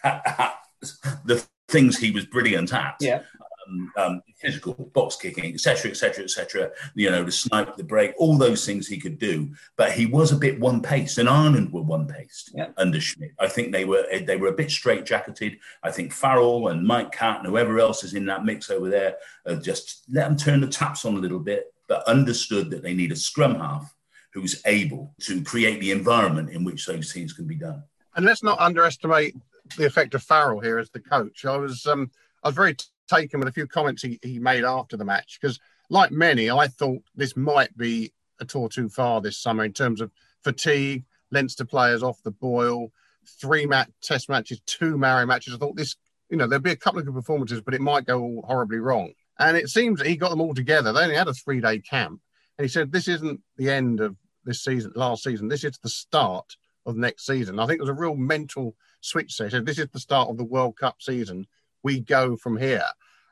the 1.24 1.44
things 1.68 1.98
he 1.98 2.10
was 2.10 2.26
brilliant 2.26 2.72
at. 2.72 2.96
Yeah. 3.00 3.22
Um, 3.70 3.92
um, 3.96 4.22
physical, 4.37 4.74
box 4.94 5.16
kicking, 5.16 5.52
etc., 5.52 5.90
etc., 5.90 6.24
etc. 6.24 6.70
You 6.94 7.11
know, 7.11 7.22
the 7.22 7.33
snipe, 7.33 7.76
the 7.76 7.85
break, 7.85 8.12
all 8.18 8.37
those 8.37 8.66
things 8.66 8.87
he 8.87 8.98
could 8.98 9.18
do. 9.18 9.54
But 9.76 9.92
he 9.92 10.06
was 10.06 10.33
a 10.33 10.37
bit 10.37 10.59
one 10.59 10.83
paced, 10.83 11.18
and 11.18 11.28
Ireland 11.28 11.72
were 11.72 11.83
one 11.83 12.06
paced 12.06 12.52
yeah. 12.54 12.68
under 12.76 13.00
Schmidt. 13.00 13.33
I 13.38 13.48
think 13.48 13.72
they 13.72 13.85
were 13.85 14.06
they 14.26 14.37
were 14.37 14.48
a 14.48 14.52
bit 14.52 14.70
straight 14.70 15.04
jacketed. 15.04 15.59
I 15.83 15.90
think 15.90 16.12
Farrell 16.12 16.68
and 16.68 16.87
Mike 16.87 17.12
Catt 17.12 17.38
and 17.38 17.46
whoever 17.46 17.78
else 17.78 18.04
is 18.04 18.14
in 18.14 18.26
that 18.26 18.44
mix 18.44 18.70
over 18.70 18.88
there 18.88 19.16
uh, 19.46 19.56
just 19.56 20.04
let 20.11 20.28
them 20.28 20.37
turn 20.37 20.61
the 20.61 20.66
taps 20.66 21.04
on 21.04 21.14
a 21.14 21.20
little 21.20 21.38
bit, 21.38 21.72
but 21.88 22.06
understood 22.06 22.70
that 22.70 22.83
they 22.83 22.94
need 22.94 23.12
a 23.12 23.16
scrum 23.16 23.56
half 23.56 23.94
who's 24.33 24.62
able 24.64 25.14
to 25.20 25.42
create 25.42 25.80
the 25.80 25.90
environment 25.90 26.50
in 26.50 26.64
which 26.64 26.87
those 26.87 27.12
things 27.12 27.33
can 27.33 27.46
be 27.46 27.56
done. 27.56 27.83
And 28.14 28.24
let's 28.24 28.42
not 28.42 28.61
underestimate 28.61 29.35
the 29.76 29.87
effect 29.87 30.14
of 30.14 30.22
Farrell 30.22 30.61
here 30.61 30.78
as 30.78 30.90
the 30.90 31.00
coach. 31.00 31.44
I 31.44 31.56
was 31.56 31.87
um, 31.87 32.11
I 32.42 32.48
was 32.48 32.57
very 32.57 32.76
taken 33.09 33.40
with 33.40 33.48
a 33.48 33.53
few 33.53 33.66
comments 33.66 34.03
he, 34.03 34.18
he 34.22 34.38
made 34.38 34.64
after 34.64 34.96
the 34.96 35.05
match 35.05 35.38
because, 35.40 35.59
like 35.88 36.11
many, 36.11 36.50
I 36.50 36.68
thought 36.68 37.03
this 37.14 37.37
might 37.37 37.76
be 37.76 38.12
a 38.40 38.44
tour 38.44 38.68
too 38.68 38.88
far 38.88 39.20
this 39.20 39.38
summer 39.38 39.64
in 39.64 39.72
terms 39.72 40.00
of 40.00 40.11
fatigue, 40.42 41.05
Leinster 41.31 41.64
players 41.64 42.03
off 42.03 42.22
the 42.22 42.31
boil, 42.31 42.92
three 43.40 43.66
match 43.66 43.90
test 44.03 44.29
matches, 44.29 44.61
two 44.66 44.96
Maori 44.96 45.26
matches. 45.26 45.55
I 45.55 45.59
thought 45.59 45.76
this, 45.76 45.96
you 46.29 46.37
know, 46.37 46.46
there'd 46.46 46.62
be 46.62 46.70
a 46.70 46.76
couple 46.76 47.00
of 47.00 47.07
good 47.07 47.14
performances, 47.14 47.61
but 47.61 47.74
it 47.74 47.81
might 47.81 48.07
go 48.07 48.42
horribly 48.46 48.79
wrong. 48.79 49.12
And 49.38 49.57
it 49.57 49.68
seems 49.68 50.03
he 50.03 50.16
got 50.16 50.31
them 50.31 50.40
all 50.40 50.55
together. 50.55 50.92
They 50.92 51.03
only 51.03 51.14
had 51.14 51.29
a 51.29 51.35
three 51.35 51.61
day 51.61 51.79
camp. 51.81 52.20
And 52.59 52.64
he 52.64 52.68
said, 52.68 52.92
This 52.92 53.09
isn't 53.09 53.40
the 53.57 53.70
end 53.70 54.00
of 54.00 54.16
this 54.44 54.62
season, 54.62 54.92
last 54.94 55.24
season. 55.24 55.48
This 55.48 55.64
is 55.64 55.79
the 55.83 55.88
start 55.88 56.57
of 56.87 56.96
next 56.96 57.26
season. 57.26 57.59
I 57.59 57.66
think 57.66 57.79
it 57.79 57.83
was 57.83 57.90
a 57.90 57.94
real 57.94 58.16
mental 58.16 58.74
switch 59.00 59.37
there. 59.38 59.50
So 59.50 59.61
this 59.61 59.79
is 59.79 59.88
the 59.92 60.00
start 60.00 60.29
of 60.29 60.37
the 60.37 60.44
World 60.44 60.76
Cup 60.76 60.96
season. 61.00 61.46
We 61.82 62.00
go 62.00 62.36
from 62.36 62.56
here. 62.56 62.84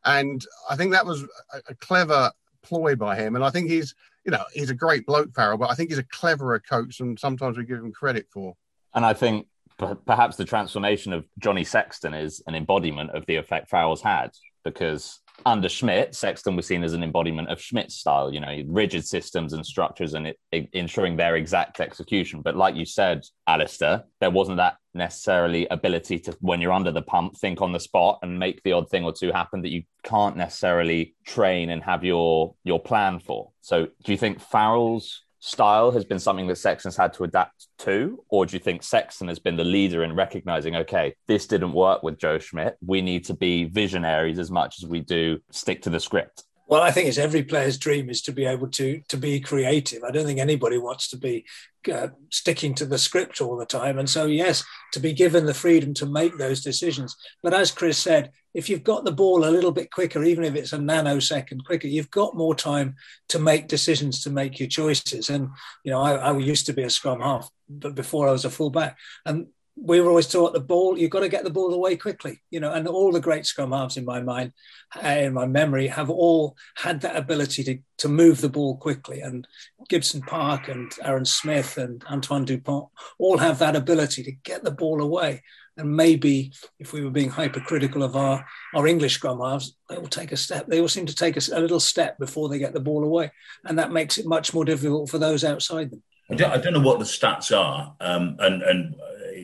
And 0.05 0.45
I 0.71 0.77
think 0.77 0.93
that 0.93 1.07
was 1.07 1.23
a, 1.53 1.61
a 1.69 1.75
clever 1.75 2.31
ploy 2.63 2.97
by 2.97 3.17
him. 3.17 3.35
And 3.35 3.45
I 3.45 3.51
think 3.51 3.69
he's, 3.69 3.95
you 4.25 4.33
know, 4.33 4.45
he's 4.53 4.71
a 4.71 4.75
great 4.75 5.07
bloke, 5.07 5.35
Farrell, 5.35 5.59
but 5.59 5.71
I 5.71 5.75
think 5.75 5.91
he's 5.91 5.99
a 5.99 6.05
cleverer 6.05 6.61
coach 6.61 6.99
than 6.99 7.17
sometimes 7.17 7.57
we 7.57 7.65
give 7.65 7.79
him 7.79 7.93
credit 7.93 8.27
for. 8.33 8.55
And 8.95 9.05
I 9.05 9.13
think 9.13 9.47
perhaps 10.07 10.37
the 10.37 10.45
transformation 10.45 11.13
of 11.13 11.25
Johnny 11.39 11.65
Sexton 11.65 12.15
is 12.15 12.43
an 12.47 12.55
embodiment 12.55 13.11
of 13.11 13.25
the 13.27 13.37
effect 13.37 13.71
Farrell's 13.71 14.03
had 14.03 14.31
because 14.65 15.21
under 15.47 15.69
Schmidt, 15.69 16.15
Sexton 16.15 16.57
was 16.57 16.67
seen 16.67 16.83
as 16.83 16.95
an 16.95 17.05
embodiment 17.05 17.49
of 17.49 17.61
Schmidt's 17.61 17.95
style, 17.95 18.33
you 18.33 18.41
know, 18.41 18.63
rigid 18.67 19.07
systems 19.07 19.53
and 19.53 19.65
structures 19.65 20.15
and 20.15 20.27
it, 20.27 20.39
it, 20.51 20.69
ensuring 20.73 21.17
their 21.17 21.37
exact 21.37 21.81
execution. 21.81 22.43
But 22.43 22.57
like 22.57 22.75
you 22.75 22.85
said, 22.85 23.25
Alastair, 23.47 24.05
there 24.21 24.31
wasn't 24.31 24.57
that 24.57 24.79
necessarily 24.99 25.67
ability 25.69 26.19
to, 26.21 26.37
when 26.41 26.61
you're 26.61 26.73
under 26.73 26.93
the 26.93 27.03
pump, 27.03 27.39
think 27.39 27.63
on 27.63 27.73
the 27.73 27.81
spot 27.81 28.19
and 28.23 28.39
make 28.39 28.63
the 28.63 28.73
odd 28.73 28.91
thing 28.91 29.05
or 29.05 29.13
two 29.13 29.33
happen 29.33 29.63
that 29.63 29.73
you 29.73 29.85
can't 30.03 30.37
necessarily 30.37 31.15
train 31.25 31.71
and 31.71 31.83
have 31.83 32.05
your 32.05 32.55
your 32.65 32.81
plan 32.81 33.19
for. 33.19 33.51
So 33.63 33.87
do 34.05 34.13
you 34.13 34.19
think 34.19 34.41
Farrell's 34.41 35.23
style 35.41 35.93
has 35.93 36.05
been 36.05 36.19
something 36.19 36.47
that 36.49 36.57
Sexton's 36.57 36.97
had 36.97 37.13
to 37.15 37.25
adapt 37.25 37.69
to? 37.79 38.23
Or 38.29 38.45
do 38.45 38.57
you 38.57 38.61
think 38.61 38.83
Sexton 38.83 39.29
has 39.29 39.39
been 39.39 39.57
the 39.57 39.65
leader 39.65 40.03
in 40.03 40.15
recognizing, 40.15 40.77
okay, 40.77 41.15
this 41.27 41.47
didn't 41.47 41.73
work 41.73 42.03
with 42.03 42.19
Joe 42.19 42.39
Schmidt. 42.39 42.77
We 42.85 43.01
need 43.03 43.25
to 43.27 43.35
be 43.35 43.65
visionaries 43.65 44.39
as 44.39 44.51
much 44.51 44.83
as 44.83 44.89
we 44.89 45.01
do 45.01 45.39
stick 45.51 45.83
to 45.83 45.91
the 45.91 46.01
script? 46.01 46.45
Well, 46.69 46.83
I 46.83 46.91
think 46.91 47.09
it's 47.09 47.17
every 47.17 47.43
player's 47.43 47.79
dream 47.79 48.11
is 48.11 48.21
to 48.23 48.33
be 48.33 48.45
able 48.45 48.69
to 48.73 49.01
to 49.09 49.17
be 49.17 49.41
creative. 49.41 50.05
I 50.05 50.11
don't 50.11 50.27
think 50.27 50.39
anybody 50.39 50.77
wants 50.77 51.09
to 51.09 51.17
be 51.17 51.47
uh, 51.91 52.09
sticking 52.31 52.75
to 52.75 52.85
the 52.85 52.99
script 52.99 53.41
all 53.41 53.57
the 53.57 53.65
time. 53.65 53.99
And 53.99 54.09
so, 54.09 54.27
yes, 54.27 54.63
to 54.93 55.01
be 55.01 55.15
given 55.15 55.47
the 55.47 55.55
freedom 55.55 55.95
to 55.95 56.05
make 56.05 56.37
those 56.37 56.63
decisions. 56.63 57.17
But 57.43 57.55
as 57.55 57.71
Chris 57.71 57.97
said, 57.97 58.33
if 58.53 58.69
you've 58.69 58.85
got 58.85 59.07
the 59.07 59.13
ball 59.13 59.47
a 59.47 59.51
little 59.51 59.73
bit 59.73 59.91
quicker, 59.91 60.23
even 60.23 60.45
if 60.45 60.55
it's 60.55 60.75
a 60.75 60.79
nanosecond 60.79 61.65
quicker, 61.65 61.89
you've 61.89 62.11
got 62.11 62.37
more 62.37 62.55
time 62.55 62.97
to 63.31 63.39
make 63.39 63.69
decisions, 63.69 64.23
to 64.25 64.31
make 64.31 64.61
your 64.61 64.69
choices. 64.69 65.31
And 65.31 65.49
you 65.85 65.93
know, 65.93 66.03
I, 66.03 66.17
I 66.17 66.37
used 66.37 66.67
to 66.67 66.75
be 66.75 66.83
a 66.83 66.91
scrum 66.91 67.23
half, 67.23 67.49
but 67.71 67.95
before 67.95 68.29
I 68.29 68.33
was 68.33 68.45
a 68.45 68.51
fullback, 68.51 68.99
and 69.25 69.47
we 69.81 70.01
were 70.01 70.09
always 70.09 70.27
taught 70.27 70.53
the 70.53 70.61
ball, 70.61 70.99
you've 70.99 71.11
got 71.11 71.21
to 71.21 71.29
get 71.29 71.45
the 71.45 71.51
ball 71.51 71.73
away 71.73 71.97
quickly, 71.97 72.41
you 72.51 72.61
know, 72.61 72.73
and 72.73 72.89
all 72.89 73.13
the 73.13 73.21
great 73.21 73.47
scrum 73.47 73.73
halves 73.73 73.97
in 73.97 74.05
my 74.05 74.21
mind, 74.21 74.53
in 75.03 75.33
my 75.33 75.47
memory, 75.47 75.87
have 75.87 76.11
all 76.11 76.57
had 76.77 77.01
that 77.03 77.17
ability 77.17 77.65
to, 77.65 77.79
to 77.99 78.09
move 78.09 78.41
the 78.41 78.49
ball 78.49 78.77
quickly. 78.77 79.21
And 79.21 79.47
Gibson 79.89 80.23
Park 80.23 80.69
and 80.69 80.93
Aaron 81.03 81.25
Smith 81.25 81.79
and 81.79 82.03
Antoine 82.11 82.45
Dupont 82.45 82.89
all 83.19 83.39
have 83.39 83.59
that 83.61 83.77
ability 83.77 84.23
to 84.25 84.33
get 84.33 84.65
the 84.65 84.71
ball 84.71 85.01
away. 85.01 85.43
And 85.77 85.97
maybe 85.97 86.53
if 86.81 86.93
we 86.93 87.05
were 87.05 87.11
being 87.11 87.31
hypercritical 87.31 88.03
of 88.03 88.17
our, 88.17 88.45
our 88.75 88.87
English 88.87 89.15
scrum 89.15 89.41
halves, 89.41 89.77
they 89.89 89.97
will 89.97 90.09
take 90.09 90.33
a 90.33 90.37
step. 90.37 90.67
They 90.67 90.81
all 90.81 90.89
seem 90.89 91.07
to 91.07 91.15
take 91.15 91.37
a, 91.37 91.41
a 91.53 91.61
little 91.61 91.81
step 91.81 92.19
before 92.19 92.49
they 92.49 92.59
get 92.59 92.73
the 92.73 92.81
ball 92.81 93.05
away. 93.05 93.31
And 93.65 93.79
that 93.79 93.93
makes 93.93 94.19
it 94.19 94.27
much 94.27 94.53
more 94.53 94.65
difficult 94.65 95.09
for 95.09 95.19
those 95.19 95.45
outside 95.45 95.91
them. 95.91 96.03
I 96.31 96.35
don't, 96.35 96.51
I 96.51 96.59
don't 96.59 96.75
know 96.75 96.81
what 96.81 96.99
the 96.99 97.07
stats 97.07 97.57
are, 97.57 97.95
um, 98.01 98.37
and, 98.41 98.63
and 98.63 98.95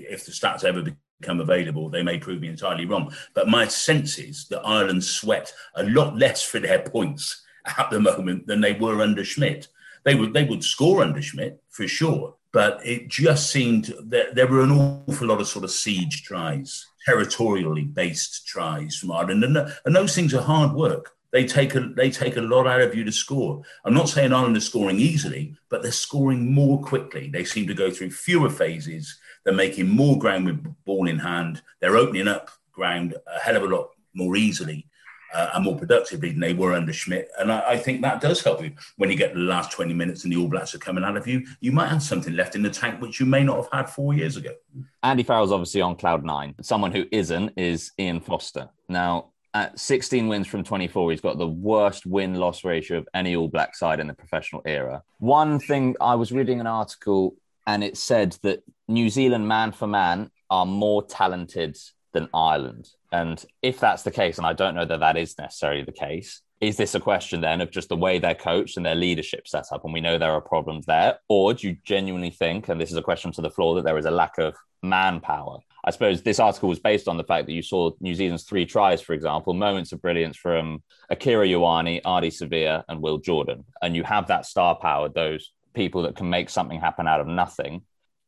if 0.08 0.26
the 0.26 0.32
stats 0.32 0.64
ever 0.64 0.82
become 1.20 1.40
available, 1.40 1.88
they 1.88 2.02
may 2.02 2.18
prove 2.18 2.40
me 2.40 2.48
entirely 2.48 2.86
wrong. 2.86 3.12
But 3.34 3.48
my 3.48 3.66
sense 3.66 4.18
is 4.18 4.46
that 4.48 4.64
Ireland 4.64 5.04
sweat 5.04 5.52
a 5.74 5.84
lot 5.84 6.16
less 6.18 6.42
for 6.42 6.60
their 6.60 6.80
points 6.80 7.42
at 7.78 7.90
the 7.90 8.00
moment 8.00 8.46
than 8.46 8.60
they 8.60 8.74
were 8.74 9.00
under 9.00 9.24
Schmidt. 9.24 9.68
They 10.04 10.14
would 10.14 10.34
they 10.34 10.44
would 10.44 10.62
score 10.62 11.02
under 11.02 11.22
Schmidt 11.22 11.62
for 11.70 11.88
sure, 11.88 12.34
but 12.52 12.84
it 12.84 13.08
just 13.08 13.50
seemed 13.50 13.94
that 14.04 14.34
there 14.34 14.46
were 14.46 14.62
an 14.62 14.70
awful 14.70 15.28
lot 15.28 15.40
of 15.40 15.48
sort 15.48 15.64
of 15.64 15.70
siege 15.70 16.22
tries, 16.22 16.86
territorially 17.06 17.84
based 17.84 18.46
tries 18.46 18.96
from 18.96 19.12
Ireland, 19.12 19.44
and, 19.44 19.56
and 19.56 19.96
those 19.96 20.14
things 20.14 20.34
are 20.34 20.42
hard 20.42 20.72
work. 20.72 21.12
They 21.32 21.46
take 21.46 21.74
a 21.74 21.80
they 21.80 22.10
take 22.10 22.36
a 22.36 22.42
lot 22.42 22.66
out 22.66 22.82
of 22.82 22.94
you 22.94 23.02
to 23.04 23.12
score. 23.12 23.62
I'm 23.84 23.94
not 23.94 24.10
saying 24.10 24.32
Ireland 24.32 24.56
is 24.56 24.66
scoring 24.66 25.00
easily, 25.00 25.56
but 25.70 25.82
they're 25.82 25.90
scoring 25.90 26.52
more 26.52 26.80
quickly. 26.82 27.28
They 27.28 27.44
seem 27.44 27.66
to 27.66 27.74
go 27.74 27.90
through 27.90 28.10
fewer 28.10 28.50
phases 28.50 29.18
they're 29.44 29.54
making 29.54 29.88
more 29.88 30.18
ground 30.18 30.46
with 30.46 30.84
ball 30.84 31.08
in 31.08 31.18
hand. 31.18 31.62
They're 31.80 31.96
opening 31.96 32.28
up 32.28 32.50
ground 32.72 33.14
a 33.26 33.38
hell 33.38 33.56
of 33.56 33.62
a 33.62 33.66
lot 33.66 33.90
more 34.14 34.36
easily 34.36 34.86
uh, 35.34 35.50
and 35.54 35.64
more 35.64 35.76
productively 35.76 36.30
than 36.30 36.40
they 36.40 36.54
were 36.54 36.72
under 36.72 36.92
Schmidt. 36.92 37.28
And 37.38 37.50
I, 37.50 37.70
I, 37.70 37.76
think 37.76 38.02
that 38.02 38.20
does 38.20 38.42
help 38.42 38.62
you 38.62 38.72
when 38.96 39.10
you 39.10 39.16
get 39.16 39.34
the 39.34 39.40
last 39.40 39.72
20 39.72 39.92
minutes 39.92 40.24
and 40.24 40.32
the 40.32 40.36
All 40.36 40.48
Blacks 40.48 40.74
are 40.74 40.78
coming 40.78 41.02
out 41.02 41.16
of 41.16 41.26
you. 41.26 41.44
You 41.60 41.72
might 41.72 41.88
have 41.88 42.02
something 42.02 42.34
left 42.34 42.54
in 42.54 42.62
the 42.62 42.70
tank 42.70 43.00
which 43.00 43.18
you 43.18 43.26
may 43.26 43.42
not 43.42 43.56
have 43.56 43.68
had 43.72 43.90
four 43.90 44.14
years 44.14 44.36
ago. 44.36 44.54
Andy 45.02 45.24
Farrell's 45.24 45.52
obviously 45.52 45.80
on 45.80 45.96
cloud 45.96 46.24
nine. 46.24 46.54
Someone 46.62 46.92
who 46.92 47.04
isn't 47.10 47.52
is 47.56 47.90
Ian 47.98 48.20
Foster. 48.20 48.68
Now, 48.88 49.30
at 49.54 49.78
16 49.78 50.26
wins 50.26 50.46
from 50.46 50.64
24, 50.64 51.12
he's 51.12 51.20
got 51.20 51.38
the 51.38 51.46
worst 51.46 52.06
win 52.06 52.34
loss 52.34 52.64
ratio 52.64 52.98
of 52.98 53.08
any 53.14 53.36
All 53.36 53.48
Black 53.48 53.76
side 53.76 54.00
in 54.00 54.06
the 54.06 54.14
professional 54.14 54.62
era. 54.64 55.02
One 55.18 55.58
thing 55.58 55.96
I 56.00 56.14
was 56.14 56.32
reading 56.32 56.60
an 56.60 56.66
article 56.66 57.34
and 57.66 57.82
it 57.82 57.96
said 57.96 58.36
that 58.42 58.62
New 58.88 59.08
Zealand, 59.08 59.48
man 59.48 59.72
for 59.72 59.86
man, 59.86 60.30
are 60.50 60.66
more 60.66 61.02
talented 61.04 61.76
than 62.12 62.28
Ireland. 62.32 62.88
And 63.12 63.44
if 63.62 63.80
that's 63.80 64.02
the 64.02 64.10
case, 64.10 64.38
and 64.38 64.46
I 64.46 64.52
don't 64.52 64.74
know 64.74 64.84
that 64.84 65.00
that 65.00 65.16
is 65.16 65.36
necessarily 65.38 65.82
the 65.82 65.92
case, 65.92 66.42
is 66.60 66.76
this 66.76 66.94
a 66.94 67.00
question 67.00 67.40
then 67.40 67.60
of 67.60 67.70
just 67.70 67.88
the 67.88 67.96
way 67.96 68.18
they're 68.18 68.34
coached 68.34 68.76
and 68.76 68.86
their 68.86 68.94
leadership 68.94 69.46
set 69.46 69.66
up? 69.72 69.84
And 69.84 69.92
we 69.92 70.00
know 70.00 70.16
there 70.16 70.32
are 70.32 70.40
problems 70.40 70.86
there. 70.86 71.18
Or 71.28 71.52
do 71.52 71.68
you 71.68 71.76
genuinely 71.84 72.30
think, 72.30 72.68
and 72.68 72.80
this 72.80 72.90
is 72.90 72.96
a 72.96 73.02
question 73.02 73.32
to 73.32 73.42
the 73.42 73.50
floor, 73.50 73.74
that 73.74 73.84
there 73.84 73.98
is 73.98 74.06
a 74.06 74.10
lack 74.10 74.38
of 74.38 74.54
manpower? 74.82 75.58
I 75.84 75.90
suppose 75.90 76.22
this 76.22 76.40
article 76.40 76.70
was 76.70 76.78
based 76.78 77.08
on 77.08 77.18
the 77.18 77.24
fact 77.24 77.46
that 77.46 77.52
you 77.52 77.62
saw 77.62 77.90
New 78.00 78.14
Zealand's 78.14 78.44
three 78.44 78.64
tries, 78.64 79.02
for 79.02 79.12
example, 79.12 79.52
moments 79.52 79.92
of 79.92 80.00
brilliance 80.00 80.36
from 80.36 80.82
Akira 81.10 81.46
Ioane, 81.46 82.00
Ardie 82.02 82.28
Savea, 82.28 82.84
and 82.88 83.02
Will 83.02 83.18
Jordan. 83.18 83.64
And 83.82 83.94
you 83.94 84.02
have 84.02 84.28
that 84.28 84.46
star 84.46 84.76
power, 84.76 85.10
those 85.10 85.52
people 85.74 86.02
that 86.02 86.16
can 86.16 86.30
make 86.30 86.48
something 86.50 86.80
happen 86.80 87.06
out 87.06 87.20
of 87.20 87.26
nothing. 87.26 87.82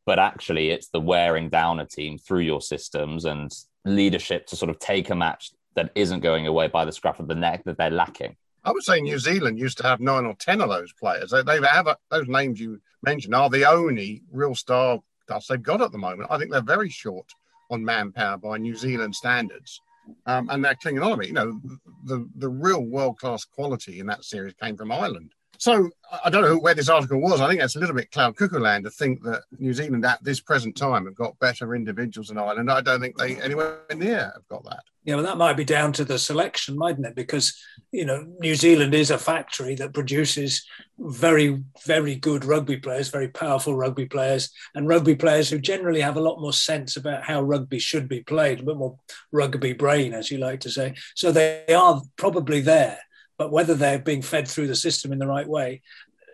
But 0.05 0.19
actually, 0.19 0.71
it's 0.71 0.89
the 0.89 1.01
wearing 1.01 1.49
down 1.49 1.81
a 1.81 1.87
team 1.87 2.19
through 2.19 2.41
your 2.41 2.61
systems 2.61 3.25
and 3.25 3.53
leadership 3.85 4.47
to 4.49 4.57
sort 4.57 4.71
of 4.71 4.79
take 4.79 5.11
a 5.11 5.17
match 5.17 5.53
that 5.75 5.91
isn't 5.95 6.21
going 6.21 6.47
away 6.47 6.69
by 6.69 6.85
the 6.85 6.93
scruff 6.93 7.21
of 7.21 7.29
the 7.29 7.35
neck 7.35 7.65
that 7.65 7.77
they're 7.79 7.91
lacking. 7.91 8.37
I 8.65 8.73
would 8.73 8.83
say 8.83 9.01
New 9.01 9.19
Zealand 9.19 9.61
used 9.61 9.79
to 9.79 9.85
have 9.85 10.01
nine 10.01 10.27
or 10.27 10.35
ten 10.35 10.61
of 10.61 10.69
those 10.69 10.93
players. 10.93 11.31
They, 11.31 11.61
have 11.61 11.87
a, 11.87 11.97
those 12.11 12.27
names 12.27 12.59
you 12.59 12.81
mentioned 13.03 13.35
are 13.35 13.49
the 13.49 13.65
only 13.65 14.23
real 14.33 14.57
star 14.57 14.99
dust 15.29 15.49
they've 15.49 15.63
got 15.63 15.81
at 15.81 15.93
the 15.93 15.99
moment. 15.99 16.31
I 16.33 16.39
think 16.39 16.51
they're 16.51 16.63
very 16.63 16.89
short 16.89 17.33
on 17.71 17.85
manpower 17.85 18.39
by 18.39 18.59
New 18.59 18.75
Zealand 18.75 19.15
standards, 19.15 19.81
um, 20.27 20.49
and 20.51 20.65
they're 20.65 20.75
clinging 20.75 21.03
on 21.03 21.21
to. 21.21 21.27
You 21.27 21.33
know, 21.33 21.61
the 22.05 22.29
the 22.35 22.49
real 22.49 22.85
world 22.85 23.19
class 23.19 23.45
quality 23.45 24.01
in 24.01 24.07
that 24.07 24.25
series 24.25 24.55
came 24.55 24.77
from 24.77 24.91
Ireland. 24.91 25.33
So 25.59 25.91
I 26.25 26.31
don't 26.31 26.43
know 26.43 26.59
where 26.59 26.75
this 26.75 26.89
article 26.89 27.21
was. 27.21 27.41
I 27.41 27.49
think 27.49 27.61
that's 27.61 27.77
a 27.77 27.81
little 27.81 27.95
bit 27.95 28.11
cloud 28.11 28.37
cuckoo 28.37 28.59
land 28.59 28.85
to 28.85 28.91
think 28.91 29.23
that 29.25 29.43
New 29.59 29.73
Zealand 29.73 30.05
at 30.05 30.23
this 30.23 30.41
present 30.41 30.77
time 30.77 31.07
have 31.07 31.15
got 31.15 31.39
better 31.39 31.75
individuals 31.75 32.29
than 32.29 32.39
Ireland. 32.39 32.71
I 32.71 32.81
don't 32.81 33.01
think 33.01 33.17
they 33.17 33.37
anywhere 33.41 33.81
near 33.95 34.33
have 34.35 34.49
got 34.49 34.65
that. 34.65 34.83
Yeah, 35.05 35.15
well, 35.15 35.25
that 35.25 35.39
might 35.39 35.57
be 35.57 35.65
down 35.65 35.93
to 35.95 36.05
the 36.05 36.19
selection, 36.19 36.77
mightn't 36.77 37.07
it? 37.07 37.15
Because 37.15 37.57
you 37.93 38.05
know 38.05 38.27
New 38.41 38.55
Zealand 38.57 38.95
is 38.95 39.11
a 39.11 39.19
factory 39.19 39.75
that 39.77 39.95
produces 39.95 40.67
very, 40.99 41.63
very 41.85 42.17
good 42.17 42.45
rugby 42.45 42.77
players, 42.77 43.09
very 43.09 43.29
powerful 43.29 43.77
rugby 43.77 44.07
players, 44.07 44.51
and 44.75 44.89
rugby 44.89 45.15
players 45.15 45.49
who 45.49 45.59
generally 45.59 46.01
have 46.01 46.17
a 46.17 46.21
lot 46.21 46.41
more 46.41 46.53
sense 46.53 46.97
about 46.97 47.23
how 47.23 47.41
rugby 47.43 47.79
should 47.79 48.09
be 48.09 48.23
played, 48.23 48.61
a 48.61 48.65
bit 48.65 48.77
more 48.77 48.99
rugby 49.31 49.73
brain, 49.73 50.13
as 50.13 50.31
you 50.31 50.39
like 50.39 50.61
to 50.61 50.71
say. 50.71 50.95
So 51.15 51.31
they 51.31 51.65
are 51.69 52.03
probably 52.17 52.61
there 52.61 52.99
but 53.39 53.53
whether 53.53 53.75
they're 53.75 53.99
being 53.99 54.23
fed 54.23 54.49
through 54.49 54.67
the 54.67 54.77
system 54.77 55.13
in 55.13 55.19
the 55.19 55.27
right 55.27 55.49
way 55.49 55.83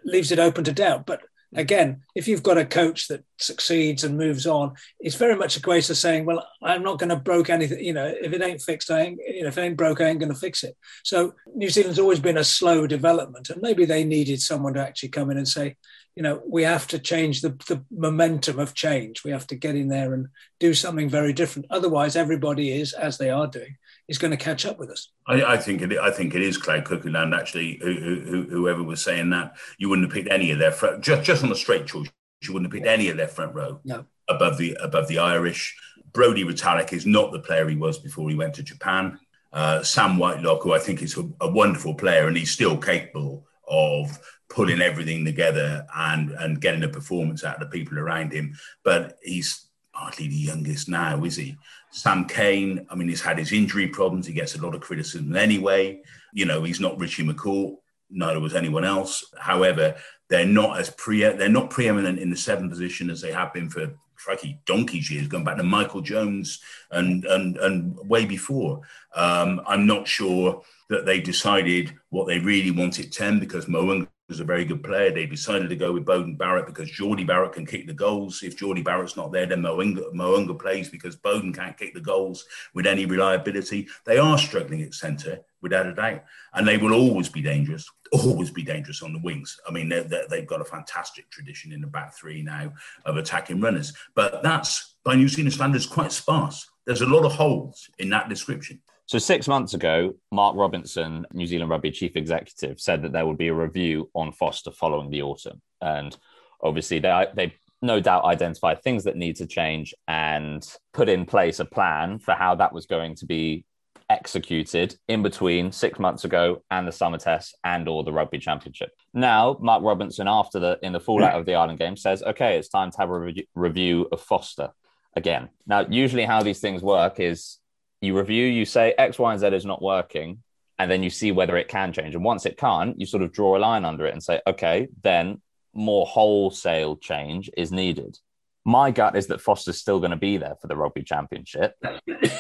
leaves 0.05 0.32
it 0.32 0.38
open 0.38 0.64
to 0.64 0.72
doubt. 0.72 1.07
But 1.07 1.20
hmm. 1.53 1.59
again, 1.59 2.03
if 2.14 2.28
you've 2.28 2.42
got 2.42 2.59
a 2.59 2.64
coach 2.64 3.09
that 3.09 3.24
succeeds 3.38 4.05
and 4.05 4.18
moves 4.18 4.46
on, 4.46 4.74
it's 5.00 5.16
very 5.16 5.36
much 5.36 5.57
a 5.57 5.62
case 5.62 5.90
of 5.90 5.96
saying, 5.96 6.24
"Well, 6.24 6.46
I'm 6.62 6.82
not 6.82 6.98
going 6.98 7.11
to 7.11 7.16
broke 7.16 7.50
anything. 7.50 7.84
You 7.84 7.92
know, 7.92 8.07
if 8.07 8.32
it 8.32 8.42
ain't 8.42 8.62
fixed, 8.62 8.90
I 8.90 9.00
ain't. 9.03 9.20
You 9.26 9.42
know, 9.42 9.48
if 9.48 9.59
it 9.59 9.62
ain't 9.62 9.76
broke, 9.76 10.00
I 10.00 10.07
ain't 10.07 10.20
going 10.20 10.32
to 10.32 10.38
fix 10.38 10.64
it." 10.64 10.76
So 11.05 11.34
New 11.55 11.68
Zealand's 11.68 11.98
always 11.98 12.20
been 12.20 12.38
a 12.38 12.44
slow 12.44 12.86
development, 12.86 13.50
and 13.50 13.62
maybe 13.62 13.84
they 13.84 14.05
needed 14.05 14.40
someone 14.40 14.74
to 14.74 14.86
actually 14.86 15.11
come 15.11 15.30
in 15.30 15.38
and 15.38 15.48
say, 15.48 15.76
you 16.14 16.22
know, 16.22 16.42
we 16.46 16.62
have 16.62 16.86
to 16.88 16.98
change 16.98 17.40
the, 17.40 17.50
the 17.68 17.82
momentum 17.90 18.59
of 18.59 18.74
change. 18.74 19.24
We 19.24 19.30
have 19.30 19.46
to 19.46 19.57
get 19.57 19.76
in 19.76 19.88
there 19.88 20.12
and 20.12 20.28
do 20.61 20.74
something 20.74 21.09
very 21.09 21.32
different. 21.32 21.68
Otherwise, 21.70 22.16
everybody 22.16 22.70
is, 22.70 22.92
as 22.92 23.16
they 23.16 23.30
are 23.30 23.46
doing, 23.46 23.76
is 24.13 24.19
going 24.19 24.31
to 24.31 24.37
catch 24.37 24.67
up 24.67 24.79
with 24.79 24.91
us. 24.91 25.09
I, 25.27 25.43
I 25.43 25.57
think 25.57 25.81
it. 25.81 25.99
I 25.99 26.11
think 26.11 26.35
it 26.35 26.43
is 26.43 26.59
Cloud 26.59 26.85
Cuckoo 26.85 27.11
Land. 27.11 27.35
Actually, 27.35 27.81
who, 27.83 28.21
who, 28.21 28.43
whoever 28.43 28.83
was 28.83 29.03
saying 29.03 29.31
that, 29.31 29.57
you 29.79 29.89
wouldn't 29.89 30.07
have 30.07 30.15
picked 30.15 30.31
any 30.31 30.51
of 30.51 30.59
their 30.59 30.71
front, 30.71 31.03
just 31.03 31.23
just 31.25 31.43
on 31.43 31.51
a 31.51 31.57
straight 31.57 31.87
choice. 31.87 32.09
You 32.43 32.53
wouldn't 32.53 32.71
have 32.71 32.77
picked 32.77 32.93
any 32.93 33.09
of 33.09 33.17
their 33.17 33.29
front 33.29 33.55
row 33.55 33.81
no. 33.85 34.05
above 34.29 34.59
the 34.59 34.77
above 34.81 35.09
the 35.09 35.19
Irish. 35.19 35.75
Brodie 36.13 36.45
Retallick 36.45 36.93
is 36.93 37.07
not 37.07 37.33
the 37.33 37.39
player 37.39 37.67
he 37.69 37.77
was 37.77 37.99
before 37.99 38.29
he 38.29 38.37
went 38.37 38.55
to 38.55 38.63
Japan. 38.63 39.19
Uh, 39.51 39.83
Sam 39.83 40.19
Whitelock, 40.19 40.63
who 40.63 40.75
I 40.75 40.79
think 40.79 41.03
is 41.03 41.17
a, 41.17 41.29
a 41.41 41.51
wonderful 41.51 41.95
player, 41.95 42.29
and 42.29 42.37
he's 42.37 42.51
still 42.51 42.77
capable 42.77 43.47
of 43.67 44.19
pulling 44.51 44.83
everything 44.83 45.25
together 45.25 45.87
and 45.97 46.31
and 46.33 46.61
getting 46.61 46.85
a 46.85 46.89
performance 46.89 47.45
out 47.45 47.63
of 47.63 47.71
the 47.71 47.79
people 47.79 47.99
around 47.99 48.33
him. 48.33 48.55
But 48.85 49.19
he's 49.23 49.67
hardly 49.93 50.29
the 50.29 50.35
youngest 50.35 50.89
now, 50.89 51.25
is 51.25 51.37
he? 51.37 51.57
Sam 51.93 52.24
Cane, 52.24 52.86
I 52.90 52.95
mean, 52.95 53.09
he's 53.09 53.20
had 53.20 53.38
his 53.38 53.53
injury 53.53 53.86
problems. 53.86 54.26
He 54.26 54.32
gets 54.32 54.55
a 54.55 54.62
lot 54.62 54.74
of 54.74 54.80
criticism 54.80 55.36
anyway. 55.36 56.01
You 56.32 56.47
know, 56.47 56.62
he's 56.64 56.80
not 56.80 56.99
Richie 56.99 57.24
McCaw, 57.24 57.76
neither 58.11 58.40
was 58.40 58.55
anyone 58.55 58.84
else. 58.84 59.24
However, 59.38 59.95
they're 60.28 60.47
not 60.47 60.80
as 60.80 60.88
pre 60.90 61.20
they're 61.20 61.49
not 61.51 61.70
preeminent 61.70 62.18
in 62.18 62.30
the 62.30 62.36
seven 62.36 62.70
position 62.70 63.11
as 63.11 63.20
they 63.20 63.32
have 63.32 63.53
been 63.53 63.68
for 63.68 63.93
crikey, 64.16 64.59
donkey's 64.64 65.11
years, 65.11 65.28
going 65.28 65.45
back 65.45 65.59
to 65.59 65.62
Michael 65.62 66.01
Jones 66.01 66.61
and 66.90 67.24
and 67.26 67.59
and 67.59 67.97
way 68.09 68.24
before. 68.24 68.80
Um, 69.14 69.61
I'm 69.66 69.86
not 69.86 70.09
sure 70.09 70.62
that 70.88 71.05
they 71.05 71.20
decided 71.20 71.93
what 72.09 72.26
they 72.26 72.38
really 72.38 72.70
wanted 72.70 73.12
10 73.12 73.38
because 73.38 73.66
Mo'unga 73.66 74.09
was 74.33 74.41
a 74.41 74.45
very 74.45 74.64
good 74.64 74.83
player. 74.83 75.11
They 75.11 75.26
decided 75.26 75.68
to 75.68 75.76
go 75.76 75.93
with 75.93 76.07
Beauden 76.07 76.39
Barrett 76.39 76.64
because 76.64 76.91
Jordie 76.91 77.22
Barrett 77.22 77.53
can 77.53 77.66
kick 77.66 77.87
the 77.87 77.93
goals. 77.93 78.43
If 78.43 78.57
Jordie 78.57 78.80
Barrett's 78.80 79.14
not 79.14 79.30
there, 79.30 79.45
then 79.45 79.61
Mo'unga, 79.61 80.11
Mo'unga 80.14 80.59
plays 80.59 80.89
because 80.89 81.16
Beauden 81.16 81.55
can't 81.55 81.76
kick 81.76 81.93
the 81.93 82.01
goals 82.01 82.47
with 82.72 82.87
any 82.87 83.05
reliability. 83.05 83.89
They 84.07 84.16
are 84.16 84.39
struggling 84.39 84.80
at 84.80 84.95
centre, 84.95 85.41
without 85.61 85.87
a 85.87 85.95
doubt. 85.95 86.24
And 86.55 86.66
they 86.66 86.78
will 86.78 86.95
always 86.95 87.28
be 87.28 87.43
dangerous, 87.43 87.87
always 88.11 88.51
be 88.51 88.62
dangerous 88.62 89.03
on 89.03 89.12
the 89.12 89.20
wings. 89.20 89.61
I 89.68 89.70
mean, 89.70 89.91
they 89.91 90.24
have 90.30 90.47
got 90.47 90.62
a 90.62 90.64
fantastic 90.64 91.30
tradition 91.30 91.70
in 91.70 91.83
the 91.83 91.87
back 91.87 92.14
three 92.14 92.43
now 92.43 92.72
of 93.05 93.18
attacking 93.18 93.61
runners. 93.61 93.93
But 94.14 94.43
that's, 94.43 94.95
by 95.05 95.14
New 95.14 95.28
Zealand 95.28 95.53
standards, 95.53 95.85
quite 95.85 96.11
sparse. 96.11 96.70
There's 96.87 97.03
a 97.03 97.07
lot 97.07 97.26
of 97.26 97.33
holes 97.33 97.91
in 97.99 98.09
that 98.09 98.30
description. 98.30 98.80
So 99.13 99.19
six 99.19 99.47
months 99.47 99.75
ago, 99.75 100.15
Mark 100.31 100.57
Robinson, 100.57 101.27
New 101.35 101.47
Zealand 101.47 101.71
Rugby 101.71 101.91
chief 101.91 102.17
executive, 102.17 102.81
said 102.81 103.03
that 103.03 103.13
there 103.13 103.27
would 103.27 103.37
be 103.37 103.49
a 103.49 103.55
review 103.55 104.09
on 104.15 104.33
Foster 104.33 104.71
following 104.71 105.11
the 105.11 105.21
autumn, 105.21 105.61
and 105.83 106.17
obviously 106.63 106.99
they 106.99 107.27
they 107.37 107.55
no 107.83 108.01
doubt 108.01 108.25
identified 108.25 108.83
things 108.83 109.05
that 109.05 109.19
need 109.19 109.37
to 109.37 109.47
change 109.47 109.95
and 110.09 110.67
put 110.95 111.11
in 111.11 111.27
place 111.27 111.61
a 111.61 111.67
plan 111.67 112.21
for 112.21 112.33
how 112.33 112.55
that 112.55 112.73
was 112.73 112.87
going 112.87 113.15
to 113.17 113.27
be 113.27 113.67
executed 114.09 114.97
in 115.09 115.23
between 115.23 115.73
six 115.73 115.99
months 115.99 116.25
ago 116.25 116.63
and 116.71 116.89
the 116.89 116.93
summer 116.93 117.19
test 117.19 117.55
and 117.65 117.89
or 117.89 118.05
the 118.05 118.13
rugby 118.15 118.39
championship. 118.39 118.93
Now, 119.13 119.59
Mark 119.61 119.83
Robinson, 119.83 120.27
after 120.27 120.59
the 120.59 120.79
in 120.83 120.95
the 120.95 121.01
fallout 121.01 121.39
of 121.39 121.45
the 121.45 121.55
Ireland 121.55 121.79
game, 121.79 121.99
says, 121.99 122.23
"Okay, 122.23 122.57
it's 122.57 122.71
time 122.71 122.91
to 122.91 122.97
have 122.97 123.11
a 123.11 123.19
re- 123.19 123.49
review 123.55 124.09
of 124.11 124.23
Foster 124.23 124.71
again." 125.15 125.51
Now, 125.67 125.85
usually 125.87 126.25
how 126.25 126.43
these 126.43 126.61
things 126.61 126.81
work 126.81 127.21
is 127.21 127.59
you 128.03 128.18
review, 128.18 128.44
you 128.44 128.64
say 128.64 128.94
X, 128.98 129.18
Y, 129.18 129.32
and 129.32 129.40
Z 129.40 129.46
is 129.48 129.64
not 129.64 129.80
working, 129.80 130.42
and 130.78 130.90
then 130.90 131.03
you 131.03 131.11
see 131.11 131.32
whether 131.32 131.57
it 131.57 131.68
can 131.68 131.92
change. 131.92 132.14
And 132.14 132.24
once 132.24 132.44
it 132.44 132.59
can't, 132.59 132.98
you 132.98 133.07
sort 133.07 133.22
of 133.22 133.32
draw 133.32 133.57
a 133.57 133.61
line 133.61 133.84
under 133.84 134.07
it 134.07 134.12
and 134.12 134.22
say, 134.22 134.40
okay, 134.46 134.88
then 135.03 135.40
more 135.72 136.05
wholesale 136.07 136.96
change 136.96 137.48
is 137.57 137.70
needed. 137.70 138.18
My 138.64 138.90
gut 138.90 139.16
is 139.16 139.28
that 139.28 139.40
Foster's 139.40 139.78
still 139.78 139.98
going 139.98 140.11
to 140.11 140.16
be 140.16 140.36
there 140.36 140.55
for 140.61 140.66
the 140.66 140.76
rugby 140.76 141.03
championship. 141.03 141.74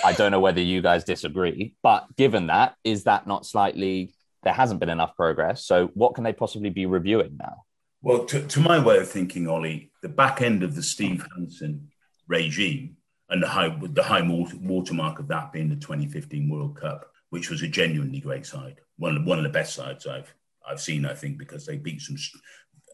I 0.04 0.12
don't 0.12 0.30
know 0.30 0.40
whether 0.40 0.60
you 0.60 0.82
guys 0.82 1.04
disagree, 1.04 1.74
but 1.82 2.06
given 2.16 2.48
that, 2.48 2.74
is 2.84 3.04
that 3.04 3.26
not 3.26 3.46
slightly 3.46 4.14
there 4.42 4.52
hasn't 4.52 4.80
been 4.80 4.88
enough 4.88 5.16
progress? 5.16 5.64
So 5.64 5.90
what 5.94 6.14
can 6.14 6.24
they 6.24 6.32
possibly 6.32 6.70
be 6.70 6.86
reviewing 6.86 7.36
now? 7.38 7.64
Well, 8.02 8.24
to, 8.26 8.46
to 8.46 8.60
my 8.60 8.84
way 8.84 8.98
of 8.98 9.08
thinking, 9.08 9.48
Ollie, 9.48 9.92
the 10.02 10.08
back 10.08 10.42
end 10.42 10.62
of 10.62 10.74
the 10.74 10.82
Steve 10.82 11.24
Hansen 11.34 11.90
regime 12.26 12.96
and 13.32 13.42
the 13.42 13.48
high 13.48 13.74
the 13.80 14.02
high 14.02 14.22
watermark 14.60 15.18
of 15.18 15.26
that 15.28 15.52
being 15.52 15.70
the 15.70 15.76
2015 15.76 16.48
World 16.48 16.76
Cup, 16.76 17.10
which 17.30 17.50
was 17.50 17.62
a 17.62 17.68
genuinely 17.68 18.20
great 18.20 18.46
side, 18.46 18.80
one 18.98 19.16
of, 19.16 19.24
one 19.24 19.38
of 19.38 19.44
the 19.44 19.50
best 19.50 19.74
sides 19.74 20.06
I've 20.06 20.32
I've 20.68 20.80
seen, 20.80 21.04
I 21.04 21.14
think, 21.14 21.38
because 21.38 21.66
they 21.66 21.78
beat 21.78 22.00
some 22.02 22.16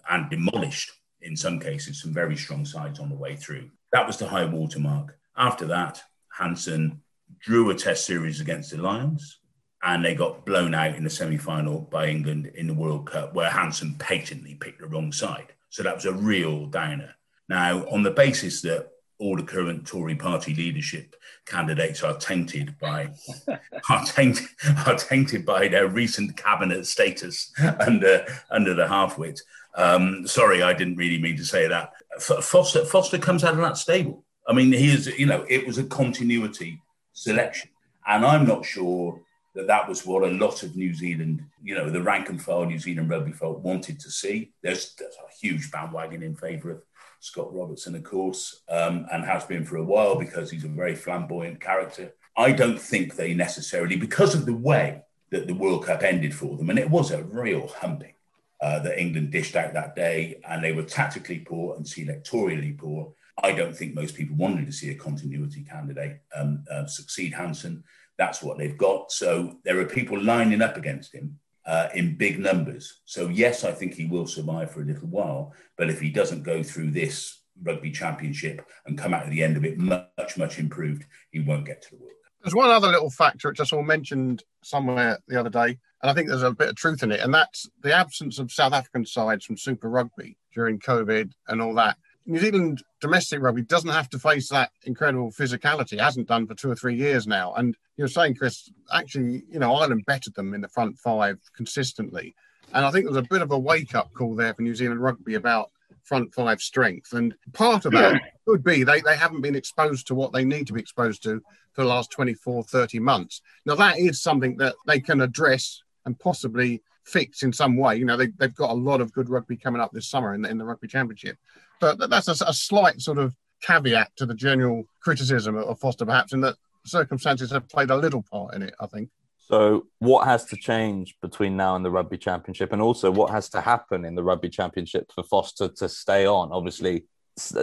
and 0.08 0.30
demolished 0.30 0.92
in 1.20 1.36
some 1.36 1.58
cases 1.60 2.00
some 2.00 2.14
very 2.14 2.36
strong 2.36 2.64
sides 2.64 3.00
on 3.00 3.10
the 3.10 3.16
way 3.16 3.36
through. 3.36 3.68
That 3.92 4.06
was 4.06 4.16
the 4.16 4.28
high 4.28 4.44
watermark. 4.44 5.18
After 5.36 5.66
that, 5.66 6.02
Hansen 6.32 7.02
drew 7.40 7.68
a 7.70 7.74
Test 7.74 8.06
series 8.06 8.40
against 8.40 8.70
the 8.70 8.78
Lions, 8.78 9.40
and 9.82 10.04
they 10.04 10.14
got 10.14 10.46
blown 10.46 10.72
out 10.72 10.94
in 10.94 11.04
the 11.04 11.10
semi-final 11.10 11.80
by 11.90 12.06
England 12.06 12.52
in 12.54 12.68
the 12.68 12.74
World 12.74 13.10
Cup, 13.10 13.34
where 13.34 13.50
Hansen 13.50 13.96
patently 13.98 14.54
picked 14.54 14.80
the 14.80 14.86
wrong 14.86 15.12
side. 15.12 15.52
So 15.68 15.82
that 15.82 15.96
was 15.96 16.06
a 16.06 16.12
real 16.12 16.66
downer. 16.66 17.14
Now, 17.48 17.84
on 17.88 18.02
the 18.02 18.10
basis 18.10 18.62
that 18.62 18.88
all 19.18 19.36
the 19.36 19.42
current 19.42 19.86
Tory 19.86 20.14
party 20.14 20.54
leadership 20.54 21.16
candidates 21.46 22.02
are 22.02 22.16
tainted 22.16 22.78
by 22.78 23.10
are 23.90 24.04
tainted 24.04 24.46
are 24.86 24.96
tainted 24.96 25.44
by 25.44 25.68
their 25.68 25.88
recent 25.88 26.36
cabinet 26.36 26.86
status 26.86 27.52
under 27.80 28.24
under 28.50 28.74
the 28.74 28.86
halfwit. 28.86 29.40
Um, 29.74 30.26
sorry, 30.26 30.62
I 30.62 30.72
didn't 30.72 30.96
really 30.96 31.20
mean 31.20 31.36
to 31.36 31.44
say 31.44 31.68
that. 31.68 31.92
Foster 32.20 32.84
Foster 32.84 33.18
comes 33.18 33.44
out 33.44 33.54
of 33.54 33.60
that 33.60 33.76
stable. 33.76 34.24
I 34.46 34.52
mean, 34.52 34.72
he 34.72 34.92
is 34.92 35.06
you 35.18 35.26
know 35.26 35.44
it 35.48 35.66
was 35.66 35.78
a 35.78 35.84
continuity 35.84 36.80
selection, 37.12 37.70
and 38.06 38.24
I'm 38.24 38.46
not 38.46 38.64
sure 38.64 39.20
that 39.54 39.66
that 39.66 39.88
was 39.88 40.06
what 40.06 40.22
a 40.22 40.32
lot 40.32 40.62
of 40.62 40.76
New 40.76 40.94
Zealand, 40.94 41.44
you 41.64 41.74
know, 41.74 41.90
the 41.90 42.00
rank 42.00 42.28
and 42.28 42.40
file 42.40 42.64
New 42.64 42.78
Zealand 42.78 43.10
rugby 43.10 43.32
folk 43.32 43.62
wanted 43.64 43.98
to 43.98 44.08
see. 44.08 44.52
There's, 44.62 44.94
there's 44.94 45.16
a 45.16 45.34
huge 45.36 45.72
bandwagon 45.72 46.22
in 46.22 46.36
favour 46.36 46.70
of 46.70 46.82
Scott 47.20 47.52
Robertson, 47.52 47.94
of 47.94 48.04
course, 48.04 48.62
um, 48.68 49.06
and 49.12 49.24
has 49.24 49.44
been 49.44 49.64
for 49.64 49.76
a 49.76 49.84
while 49.84 50.16
because 50.16 50.50
he's 50.50 50.64
a 50.64 50.68
very 50.68 50.94
flamboyant 50.94 51.60
character. 51.60 52.12
I 52.36 52.52
don't 52.52 52.80
think 52.80 53.16
they 53.16 53.34
necessarily, 53.34 53.96
because 53.96 54.34
of 54.34 54.46
the 54.46 54.54
way 54.54 55.02
that 55.30 55.46
the 55.46 55.54
World 55.54 55.84
Cup 55.84 56.02
ended 56.02 56.34
for 56.34 56.56
them, 56.56 56.70
and 56.70 56.78
it 56.78 56.88
was 56.88 57.10
a 57.10 57.24
real 57.24 57.66
humping 57.68 58.14
uh, 58.60 58.78
that 58.80 59.00
England 59.00 59.30
dished 59.30 59.56
out 59.56 59.74
that 59.74 59.96
day, 59.96 60.40
and 60.48 60.62
they 60.62 60.72
were 60.72 60.82
tactically 60.82 61.40
poor 61.40 61.76
and 61.76 61.84
selectorially 61.84 62.76
poor. 62.76 63.12
I 63.42 63.52
don't 63.52 63.76
think 63.76 63.94
most 63.94 64.14
people 64.16 64.36
wanted 64.36 64.66
to 64.66 64.72
see 64.72 64.90
a 64.90 64.94
continuity 64.94 65.62
candidate 65.62 66.20
um, 66.34 66.64
uh, 66.70 66.86
succeed 66.86 67.34
Hansen. 67.34 67.84
That's 68.16 68.42
what 68.42 68.58
they've 68.58 68.76
got. 68.76 69.12
So 69.12 69.58
there 69.64 69.78
are 69.78 69.84
people 69.84 70.20
lining 70.20 70.60
up 70.62 70.76
against 70.76 71.14
him 71.14 71.38
uh, 71.68 71.88
in 71.94 72.16
big 72.16 72.40
numbers. 72.40 73.00
So, 73.04 73.28
yes, 73.28 73.62
I 73.62 73.72
think 73.72 73.94
he 73.94 74.06
will 74.06 74.26
survive 74.26 74.70
for 74.70 74.80
a 74.80 74.86
little 74.86 75.08
while. 75.08 75.52
But 75.76 75.90
if 75.90 76.00
he 76.00 76.08
doesn't 76.08 76.42
go 76.42 76.62
through 76.62 76.92
this 76.92 77.42
rugby 77.62 77.90
championship 77.90 78.66
and 78.86 78.96
come 78.96 79.12
out 79.12 79.24
at 79.24 79.30
the 79.30 79.42
end 79.42 79.58
of 79.58 79.64
it 79.66 79.78
much, 79.78 80.38
much 80.38 80.58
improved, 80.58 81.04
he 81.30 81.40
won't 81.40 81.66
get 81.66 81.82
to 81.82 81.90
the 81.90 81.96
World 81.96 82.12
Cup. 82.24 82.32
There's 82.42 82.54
one 82.54 82.70
other 82.70 82.88
little 82.88 83.10
factor 83.10 83.48
which 83.48 83.60
I 83.60 83.64
saw 83.64 83.82
mentioned 83.82 84.44
somewhere 84.62 85.18
the 85.28 85.38
other 85.38 85.50
day, 85.50 85.78
and 86.02 86.10
I 86.10 86.14
think 86.14 86.28
there's 86.28 86.42
a 86.42 86.52
bit 86.52 86.70
of 86.70 86.76
truth 86.76 87.02
in 87.02 87.12
it, 87.12 87.20
and 87.20 87.34
that's 87.34 87.68
the 87.82 87.92
absence 87.92 88.38
of 88.38 88.50
South 88.50 88.72
African 88.72 89.04
sides 89.04 89.44
from 89.44 89.58
Super 89.58 89.90
Rugby 89.90 90.38
during 90.54 90.78
COVID 90.78 91.32
and 91.48 91.60
all 91.60 91.74
that. 91.74 91.98
New 92.28 92.38
Zealand 92.38 92.82
domestic 93.00 93.40
rugby 93.40 93.62
doesn't 93.62 93.88
have 93.88 94.10
to 94.10 94.18
face 94.18 94.50
that 94.50 94.70
incredible 94.84 95.30
physicality. 95.30 95.98
Hasn't 95.98 96.28
done 96.28 96.46
for 96.46 96.54
two 96.54 96.70
or 96.70 96.76
three 96.76 96.94
years 96.94 97.26
now. 97.26 97.54
And 97.54 97.74
you're 97.96 98.06
saying, 98.06 98.34
Chris, 98.34 98.70
actually, 98.92 99.44
you 99.50 99.58
know, 99.58 99.74
Ireland 99.74 100.04
bettered 100.06 100.34
them 100.34 100.52
in 100.52 100.60
the 100.60 100.68
front 100.68 100.98
five 100.98 101.38
consistently. 101.56 102.34
And 102.74 102.84
I 102.84 102.90
think 102.90 103.06
there 103.06 103.14
was 103.14 103.24
a 103.24 103.28
bit 103.30 103.40
of 103.40 103.50
a 103.50 103.58
wake 103.58 103.94
up 103.94 104.12
call 104.12 104.34
there 104.34 104.52
for 104.52 104.60
New 104.60 104.74
Zealand 104.74 105.02
rugby 105.02 105.36
about 105.36 105.70
front 106.04 106.34
five 106.34 106.60
strength. 106.60 107.14
And 107.14 107.34
part 107.54 107.86
of 107.86 107.92
that 107.92 108.20
could 108.46 108.62
be 108.62 108.84
they, 108.84 109.00
they 109.00 109.16
haven't 109.16 109.40
been 109.40 109.56
exposed 109.56 110.06
to 110.08 110.14
what 110.14 110.34
they 110.34 110.44
need 110.44 110.66
to 110.66 110.74
be 110.74 110.80
exposed 110.80 111.22
to 111.22 111.40
for 111.72 111.82
the 111.82 111.88
last 111.88 112.10
24, 112.10 112.62
30 112.62 112.98
months. 112.98 113.40
Now, 113.64 113.74
that 113.76 113.98
is 113.98 114.20
something 114.20 114.58
that 114.58 114.74
they 114.86 115.00
can 115.00 115.22
address 115.22 115.82
and 116.04 116.18
possibly 116.18 116.82
fix 117.04 117.42
in 117.42 117.54
some 117.54 117.78
way. 117.78 117.96
You 117.96 118.04
know, 118.04 118.18
they, 118.18 118.26
they've 118.26 118.54
got 118.54 118.70
a 118.70 118.74
lot 118.74 119.00
of 119.00 119.14
good 119.14 119.30
rugby 119.30 119.56
coming 119.56 119.80
up 119.80 119.92
this 119.92 120.08
summer 120.08 120.34
in 120.34 120.42
the, 120.42 120.50
in 120.50 120.58
the 120.58 120.64
Rugby 120.66 120.88
Championship. 120.88 121.38
But 121.80 122.10
that's 122.10 122.28
a, 122.28 122.44
a 122.44 122.52
slight 122.52 123.00
sort 123.00 123.18
of 123.18 123.34
caveat 123.62 124.10
to 124.16 124.26
the 124.26 124.34
general 124.34 124.84
criticism 125.00 125.56
of 125.56 125.78
Foster, 125.78 126.04
perhaps, 126.04 126.32
in 126.32 126.40
that 126.42 126.56
circumstances 126.84 127.50
have 127.50 127.68
played 127.68 127.90
a 127.90 127.96
little 127.96 128.22
part 128.22 128.54
in 128.54 128.62
it, 128.62 128.74
I 128.80 128.86
think. 128.86 129.10
So, 129.36 129.86
what 129.98 130.26
has 130.26 130.44
to 130.46 130.56
change 130.56 131.16
between 131.22 131.56
now 131.56 131.74
and 131.74 131.84
the 131.84 131.90
Rugby 131.90 132.18
Championship? 132.18 132.72
And 132.72 132.82
also, 132.82 133.10
what 133.10 133.30
has 133.30 133.48
to 133.50 133.62
happen 133.62 134.04
in 134.04 134.14
the 134.14 134.22
Rugby 134.22 134.50
Championship 134.50 135.10
for 135.14 135.22
Foster 135.22 135.68
to 135.68 135.88
stay 135.88 136.26
on? 136.26 136.52
Obviously, 136.52 137.04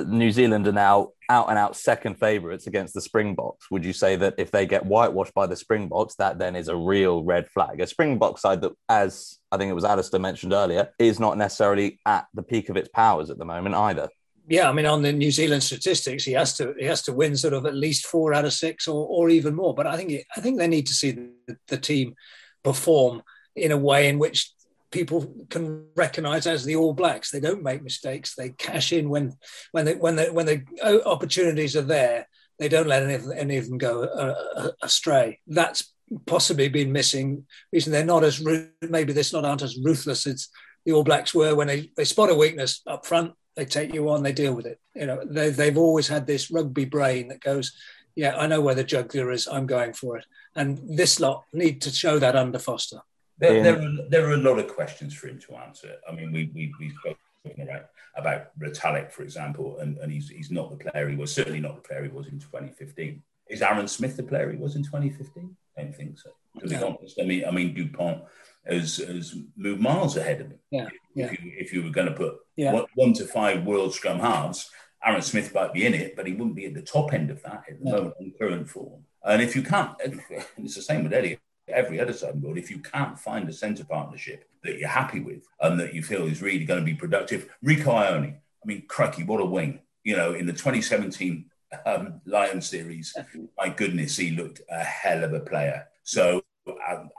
New 0.07 0.31
Zealand 0.31 0.67
are 0.67 0.71
now 0.71 1.09
out 1.29 1.49
and 1.49 1.57
out 1.57 1.75
second 1.75 2.15
favourites 2.19 2.67
against 2.67 2.93
the 2.93 3.01
Springboks. 3.01 3.69
Would 3.71 3.85
you 3.85 3.93
say 3.93 4.15
that 4.15 4.35
if 4.37 4.51
they 4.51 4.65
get 4.65 4.85
whitewashed 4.85 5.33
by 5.33 5.47
the 5.47 5.55
Springboks, 5.55 6.15
that 6.15 6.37
then 6.37 6.55
is 6.55 6.67
a 6.67 6.75
real 6.75 7.23
red 7.23 7.47
flag? 7.49 7.81
A 7.81 7.87
Springbok 7.87 8.37
side 8.37 8.61
that, 8.61 8.71
as 8.89 9.39
I 9.51 9.57
think 9.57 9.69
it 9.69 9.75
was 9.75 9.85
Alastair 9.85 10.19
mentioned 10.19 10.53
earlier, 10.53 10.89
is 10.99 11.19
not 11.19 11.37
necessarily 11.37 11.99
at 12.05 12.27
the 12.33 12.43
peak 12.43 12.69
of 12.69 12.77
its 12.77 12.89
powers 12.89 13.29
at 13.29 13.37
the 13.37 13.45
moment 13.45 13.75
either. 13.75 14.09
Yeah, 14.47 14.69
I 14.69 14.73
mean, 14.73 14.85
on 14.85 15.01
the 15.01 15.11
New 15.11 15.31
Zealand 15.31 15.63
statistics, 15.63 16.23
he 16.23 16.33
has 16.33 16.55
to 16.57 16.75
he 16.77 16.85
has 16.85 17.01
to 17.03 17.13
win 17.13 17.35
sort 17.35 17.55
of 17.55 17.65
at 17.65 17.73
least 17.73 18.05
four 18.05 18.33
out 18.33 18.45
of 18.45 18.53
six 18.53 18.87
or, 18.87 19.07
or 19.07 19.29
even 19.29 19.55
more. 19.55 19.73
But 19.73 19.87
I 19.87 19.97
think 19.97 20.13
I 20.35 20.41
think 20.41 20.59
they 20.59 20.67
need 20.67 20.85
to 20.87 20.93
see 20.93 21.11
the, 21.11 21.57
the 21.67 21.77
team 21.77 22.15
perform 22.63 23.23
in 23.55 23.71
a 23.71 23.77
way 23.77 24.07
in 24.07 24.19
which 24.19 24.51
people 24.95 25.35
can 25.49 25.85
recognize 25.95 26.47
as 26.47 26.63
the 26.63 26.77
All 26.77 26.93
Blacks. 26.93 27.29
They 27.29 27.41
don't 27.41 27.61
make 27.61 27.83
mistakes. 27.83 28.33
They 28.33 28.51
cash 28.51 28.93
in 28.93 29.09
when 29.09 29.33
when 29.73 29.83
they, 29.83 29.95
when 29.95 30.15
the 30.15 30.25
when 30.27 30.45
the 30.45 30.63
opportunities 31.05 31.75
are 31.75 31.81
there. 31.81 32.27
They 32.57 32.69
don't 32.69 32.87
let 32.87 33.03
any 33.03 33.15
of, 33.15 33.29
any 33.35 33.57
of 33.57 33.67
them 33.67 33.77
go 33.77 34.03
uh 34.05 34.71
astray. 34.81 35.39
That's 35.47 35.93
possibly 36.25 36.69
been 36.69 36.93
missing. 36.93 37.45
Reason 37.73 37.91
they're 37.91 38.05
not 38.05 38.23
as 38.23 38.41
maybe 38.81 39.11
they're 39.11 39.33
not 39.33 39.43
aren't 39.43 39.63
as 39.63 39.77
ruthless 39.83 40.25
as 40.25 40.47
the 40.85 40.93
All 40.93 41.03
Blacks 41.03 41.35
were 41.35 41.55
when 41.55 41.67
they, 41.67 41.91
they 41.97 42.05
spot 42.05 42.31
a 42.31 42.35
weakness 42.35 42.81
up 42.87 43.05
front. 43.05 43.33
They 43.57 43.65
take 43.65 43.93
you 43.93 44.09
on. 44.09 44.23
They 44.23 44.31
deal 44.31 44.53
with 44.53 44.65
it. 44.65 44.79
You 44.93 45.07
know 45.07 45.19
they 45.25 45.49
they've 45.49 45.77
always 45.77 46.07
had 46.07 46.25
this 46.25 46.49
rugby 46.49 46.85
brain 46.85 47.27
that 47.27 47.41
goes. 47.41 47.73
Yeah, 48.15 48.37
I 48.37 48.47
know 48.47 48.61
where 48.61 48.75
the 48.75 48.85
jugular 48.85 49.29
is. 49.33 49.45
I'm 49.45 49.65
going 49.65 49.91
for 49.91 50.15
it. 50.17 50.25
And 50.55 50.79
this 50.97 51.19
lot 51.19 51.43
need 51.51 51.81
to 51.81 51.89
show 51.89 52.17
that 52.19 52.37
under 52.37 52.59
Foster. 52.59 53.01
There, 53.37 53.61
there, 53.61 53.81
are, 53.81 53.91
there 54.09 54.29
are 54.29 54.33
a 54.33 54.37
lot 54.37 54.59
of 54.59 54.67
questions 54.67 55.13
for 55.13 55.27
him 55.27 55.39
to 55.39 55.55
answer. 55.55 55.95
I 56.09 56.13
mean, 56.13 56.31
we, 56.31 56.51
we, 56.53 56.73
we 56.79 56.89
spoke 56.89 57.17
about 57.61 57.89
about 58.17 58.57
Retallick, 58.57 59.11
for 59.11 59.23
example, 59.23 59.77
and, 59.79 59.97
and 59.97 60.11
he's 60.11 60.29
he's 60.29 60.51
not 60.51 60.71
the 60.71 60.89
player 60.89 61.09
he 61.09 61.15
was. 61.15 61.33
Certainly 61.33 61.59
not 61.59 61.75
the 61.75 61.87
player 61.87 62.03
he 62.03 62.09
was 62.09 62.27
in 62.27 62.39
2015. 62.39 63.21
Is 63.49 63.61
Aaron 63.61 63.87
Smith 63.87 64.17
the 64.17 64.23
player 64.23 64.51
he 64.51 64.57
was 64.57 64.75
in 64.75 64.83
2015? 64.83 65.55
I 65.77 65.81
don't 65.81 65.95
think 65.95 66.17
so. 66.17 66.31
To 66.59 66.67
be 66.67 66.75
honest, 66.75 67.19
I 67.19 67.25
mean, 67.25 67.45
I 67.45 67.51
mean 67.51 67.73
Dupont 67.73 68.23
has, 68.65 68.97
has 68.97 69.35
moved 69.55 69.81
miles 69.81 70.17
ahead 70.17 70.41
of 70.41 70.47
him. 70.47 70.59
Yeah, 70.71 70.87
if, 71.15 71.31
You, 71.31 71.51
if 71.57 71.73
you 71.73 71.83
were 71.83 71.89
going 71.89 72.07
to 72.07 72.13
put 72.13 72.37
yeah. 72.55 72.73
one, 72.73 72.85
one, 72.95 73.13
to 73.13 73.25
five 73.25 73.65
world 73.65 73.93
scrum 73.93 74.19
halves, 74.19 74.71
Aaron 75.05 75.21
Smith 75.21 75.53
might 75.53 75.73
be 75.73 75.85
in 75.85 75.93
it, 75.93 76.15
but 76.15 76.25
he 76.25 76.33
wouldn't 76.33 76.55
be 76.55 76.65
at 76.65 76.73
the 76.73 76.81
top 76.81 77.13
end 77.13 77.29
of 77.29 77.43
that 77.43 77.63
at 77.69 77.79
the 77.79 77.85
no. 77.85 77.91
moment 77.91 78.15
in 78.19 78.33
current 78.39 78.69
form. 78.69 79.03
And 79.23 79.41
if 79.41 79.55
you 79.55 79.61
can't, 79.61 79.91
it's 80.57 80.75
the 80.75 80.81
same 80.81 81.03
with 81.03 81.13
Eddie. 81.13 81.37
Every 81.67 81.99
other 81.99 82.13
side 82.13 82.31
of 82.31 82.41
the 82.41 82.47
world, 82.47 82.57
if 82.57 82.69
you 82.69 82.79
can't 82.79 83.17
find 83.17 83.49
a 83.49 83.53
centre 83.53 83.85
partnership 83.85 84.47
that 84.63 84.77
you're 84.77 84.87
happy 84.87 85.19
with 85.19 85.43
and 85.59 85.79
that 85.79 85.93
you 85.93 86.03
feel 86.03 86.25
is 86.25 86.41
really 86.41 86.65
going 86.65 86.79
to 86.79 86.85
be 86.85 86.93
productive, 86.93 87.49
Rieko 87.63 87.85
Ioane, 87.85 88.35
I 88.35 88.65
mean, 88.65 88.83
cracky, 88.87 89.23
what 89.23 89.41
a 89.41 89.45
wing! 89.45 89.79
You 90.03 90.15
know, 90.15 90.33
in 90.33 90.45
the 90.45 90.53
2017 90.53 91.45
um, 91.85 92.21
Lion 92.25 92.61
series, 92.61 93.15
my 93.57 93.69
goodness, 93.69 94.17
he 94.17 94.31
looked 94.31 94.61
a 94.69 94.83
hell 94.83 95.23
of 95.23 95.33
a 95.33 95.39
player. 95.39 95.87
So 96.03 96.43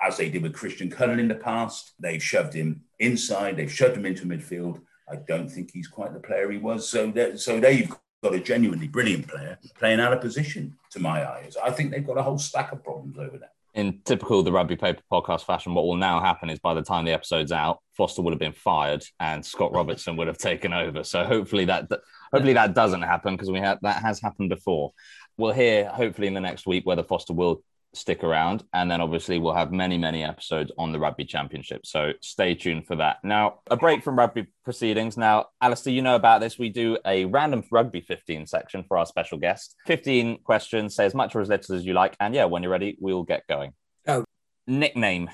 as 0.02 0.16
they 0.16 0.28
did 0.28 0.42
with 0.42 0.54
Christian 0.54 0.90
Cullen 0.90 1.18
in 1.18 1.28
the 1.28 1.34
past. 1.34 1.92
They've 1.98 2.22
shoved 2.22 2.54
him 2.54 2.82
inside, 2.98 3.56
they've 3.56 3.72
shoved 3.72 3.96
him 3.96 4.06
into 4.06 4.26
midfield. 4.26 4.80
I 5.08 5.16
don't 5.16 5.48
think 5.48 5.70
he's 5.72 5.88
quite 5.88 6.12
the 6.12 6.20
player 6.20 6.50
he 6.50 6.58
was. 6.58 6.88
So, 6.88 7.12
so 7.36 7.60
they've 7.60 7.92
got 8.22 8.34
a 8.34 8.40
genuinely 8.40 8.88
brilliant 8.88 9.28
player 9.28 9.58
playing 9.78 10.00
out 10.00 10.12
of 10.12 10.20
position 10.20 10.76
to 10.90 10.98
my 10.98 11.28
eyes. 11.28 11.56
I 11.62 11.70
think 11.70 11.90
they've 11.90 12.06
got 12.06 12.18
a 12.18 12.22
whole 12.22 12.38
stack 12.38 12.72
of 12.72 12.82
problems 12.82 13.18
over 13.18 13.38
there. 13.38 13.50
In 13.76 14.00
typical 14.06 14.42
the 14.42 14.50
Rugby 14.50 14.74
Paper 14.74 15.02
podcast 15.12 15.44
fashion, 15.44 15.74
what 15.74 15.84
will 15.84 15.96
now 15.96 16.18
happen 16.18 16.48
is 16.48 16.58
by 16.58 16.72
the 16.72 16.80
time 16.80 17.04
the 17.04 17.12
episode's 17.12 17.52
out, 17.52 17.78
Foster 17.94 18.22
would 18.22 18.32
have 18.32 18.40
been 18.40 18.54
fired 18.54 19.04
and 19.20 19.44
Scott 19.44 19.70
Robertson 19.74 20.16
would 20.16 20.28
have 20.28 20.38
taken 20.38 20.72
over. 20.72 21.04
So 21.04 21.24
hopefully 21.24 21.66
that 21.66 21.86
hopefully 22.32 22.54
that 22.54 22.74
doesn't 22.74 23.02
happen 23.02 23.34
because 23.34 23.50
we 23.50 23.58
had 23.58 23.78
that 23.82 24.00
has 24.00 24.18
happened 24.18 24.48
before. 24.48 24.92
We'll 25.36 25.52
hear 25.52 25.90
hopefully 25.90 26.26
in 26.26 26.32
the 26.32 26.40
next 26.40 26.66
week 26.66 26.86
whether 26.86 27.02
Foster 27.02 27.34
will 27.34 27.62
stick 27.96 28.22
around. 28.22 28.64
And 28.72 28.90
then 28.90 29.00
obviously 29.00 29.38
we'll 29.38 29.54
have 29.54 29.72
many, 29.72 29.98
many 29.98 30.22
episodes 30.22 30.70
on 30.78 30.92
the 30.92 30.98
rugby 30.98 31.24
championship. 31.24 31.86
So 31.86 32.12
stay 32.20 32.54
tuned 32.54 32.86
for 32.86 32.96
that. 32.96 33.18
Now, 33.24 33.60
a 33.70 33.76
break 33.76 34.02
from 34.02 34.18
rugby 34.18 34.46
proceedings. 34.64 35.16
Now, 35.16 35.46
Alastair, 35.60 35.92
you 35.92 36.02
know 36.02 36.16
about 36.16 36.40
this. 36.40 36.58
We 36.58 36.68
do 36.68 36.98
a 37.06 37.24
random 37.24 37.64
rugby 37.70 38.00
15 38.00 38.46
section 38.46 38.84
for 38.86 38.98
our 38.98 39.06
special 39.06 39.38
guest. 39.38 39.76
15 39.86 40.40
questions, 40.44 40.94
say 40.94 41.06
as 41.06 41.14
much 41.14 41.34
or 41.34 41.40
as 41.40 41.48
little 41.48 41.74
as 41.74 41.84
you 41.84 41.94
like. 41.94 42.16
And 42.20 42.34
yeah, 42.34 42.44
when 42.44 42.62
you're 42.62 42.72
ready, 42.72 42.96
we'll 43.00 43.24
get 43.24 43.46
going. 43.48 43.72
Oh. 44.06 44.24
Nickname. 44.66 45.30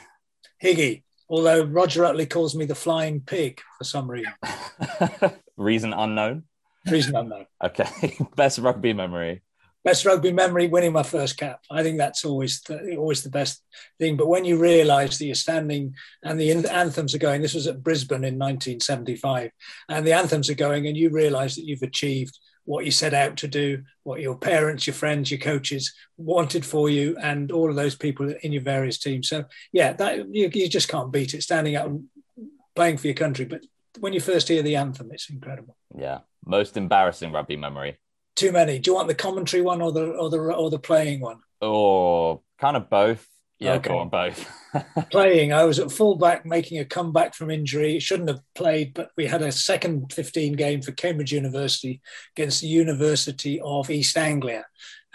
Higgy. 0.63 1.03
Although 1.29 1.65
Roger 1.65 2.03
Uttley 2.03 2.29
calls 2.29 2.55
me 2.55 2.67
the 2.67 2.75
flying 2.75 3.21
pig 3.21 3.61
for 3.79 3.85
some 3.85 4.11
reason. 4.11 4.33
reason 5.57 5.93
unknown. 5.93 6.45
Reason 6.91 7.17
unknown. 7.17 7.47
Okay. 7.63 8.19
Best 8.37 8.59
rugby 8.59 8.93
memory 8.93 9.43
best 9.85 10.05
rugby 10.05 10.33
memory 10.33 10.69
winning 10.69 10.93
my 10.93 11.03
first 11.03 11.37
cap. 11.37 11.61
I 11.71 11.83
think 11.83 11.99
that's 11.99 12.25
always 12.25 12.61
the, 12.63 12.97
always 12.97 13.23
the 13.23 13.31
best 13.31 13.63
thing. 13.99 14.17
But 14.17 14.29
when 14.29 14.45
you 14.45 14.59
realise 14.59 15.19
that 15.19 15.27
you're 15.27 15.35
standing 15.35 15.95
and 16.23 16.39
the 16.39 16.51
anthems 16.53 17.15
are 17.15 17.19
going, 17.19 17.43
this 17.43 17.55
was 17.55 17.67
at 17.67 17.83
Brisbane 17.83 18.25
in 18.25 18.39
1975, 18.39 19.51
and 19.89 20.07
the 20.07 20.13
anthems 20.13 20.49
are 20.51 20.55
going, 20.55 20.87
and 20.87 20.97
you 20.97 21.11
realise 21.11 21.57
that 21.57 21.67
you've 21.67 21.83
achieved 21.83 22.39
what 22.65 22.85
you 22.85 22.93
set 22.93 23.13
out 23.13 23.37
to 23.39 23.49
do, 23.49 23.83
what 24.05 24.21
your 24.21 24.37
parents, 24.37 24.87
your 24.87 24.95
friends, 24.95 25.33
your 25.33 25.41
coaches 25.41 25.93
wanted 26.17 26.65
for 26.65 26.89
you, 26.89 27.17
and 27.21 27.51
all 27.51 27.69
of 27.69 27.77
those 27.77 27.97
people 27.97 28.33
in 28.43 28.53
your 28.53 28.63
various 28.63 28.99
teams. 28.99 29.29
So 29.29 29.47
yeah, 29.73 29.93
that 29.95 30.29
you, 30.33 30.49
you 30.53 30.69
just 30.69 30.89
can't 30.89 31.13
beat 31.13 31.35
it. 31.35 31.43
Standing 31.43 31.75
up 31.75 31.87
and 31.87 32.05
playing 32.77 32.99
for 32.99 33.09
your 33.09 33.15
country, 33.15 33.47
but 33.47 33.65
when 33.99 34.13
you 34.13 34.21
first 34.21 34.47
hear 34.47 34.63
the 34.63 34.77
anthem, 34.77 35.11
it's 35.13 35.29
incredible. 35.29 35.77
Yeah, 35.97 36.21
most 36.47 36.77
embarrassing 36.77 37.33
rugby 37.33 37.57
memory 37.57 37.99
too 38.37 38.53
many. 38.53 38.79
Do 38.79 38.91
you 38.91 38.95
want 38.95 39.09
the 39.09 39.15
commentary 39.15 39.63
one 39.63 39.83
or 39.83 39.93
the 39.93 40.13
or 40.13 40.31
the 40.31 40.39
or 40.39 40.71
the 40.71 40.79
playing 40.79 41.21
one? 41.21 41.41
Or 41.61 42.41
kind 42.59 42.77
of 42.77 42.91
both. 42.91 43.27
Yeah, 43.59 43.75
okay. 43.75 43.91
go 43.91 43.99
on 43.99 44.09
both. 44.09 44.51
playing, 45.11 45.53
I 45.53 45.65
was 45.65 45.79
at 45.79 45.93
fullback 45.93 46.45
making 46.45 46.81
a 46.81 46.85
comeback 46.85 47.35
from 47.35 47.49
injury. 47.49 48.01
Shouldn't 48.01 48.29
have 48.29 48.41
played, 48.57 48.93
but 48.93 49.11
we 49.17 49.27
had 49.27 49.41
a 49.41 49.53
second 49.53 50.13
15 50.13 50.55
game 50.55 50.83
for 50.83 50.91
Cambridge 50.91 51.33
University 51.33 52.01
against 52.37 52.61
the 52.61 52.67
University 52.67 53.61
of 53.61 53.89
East 53.89 54.17
Anglia. 54.17 54.65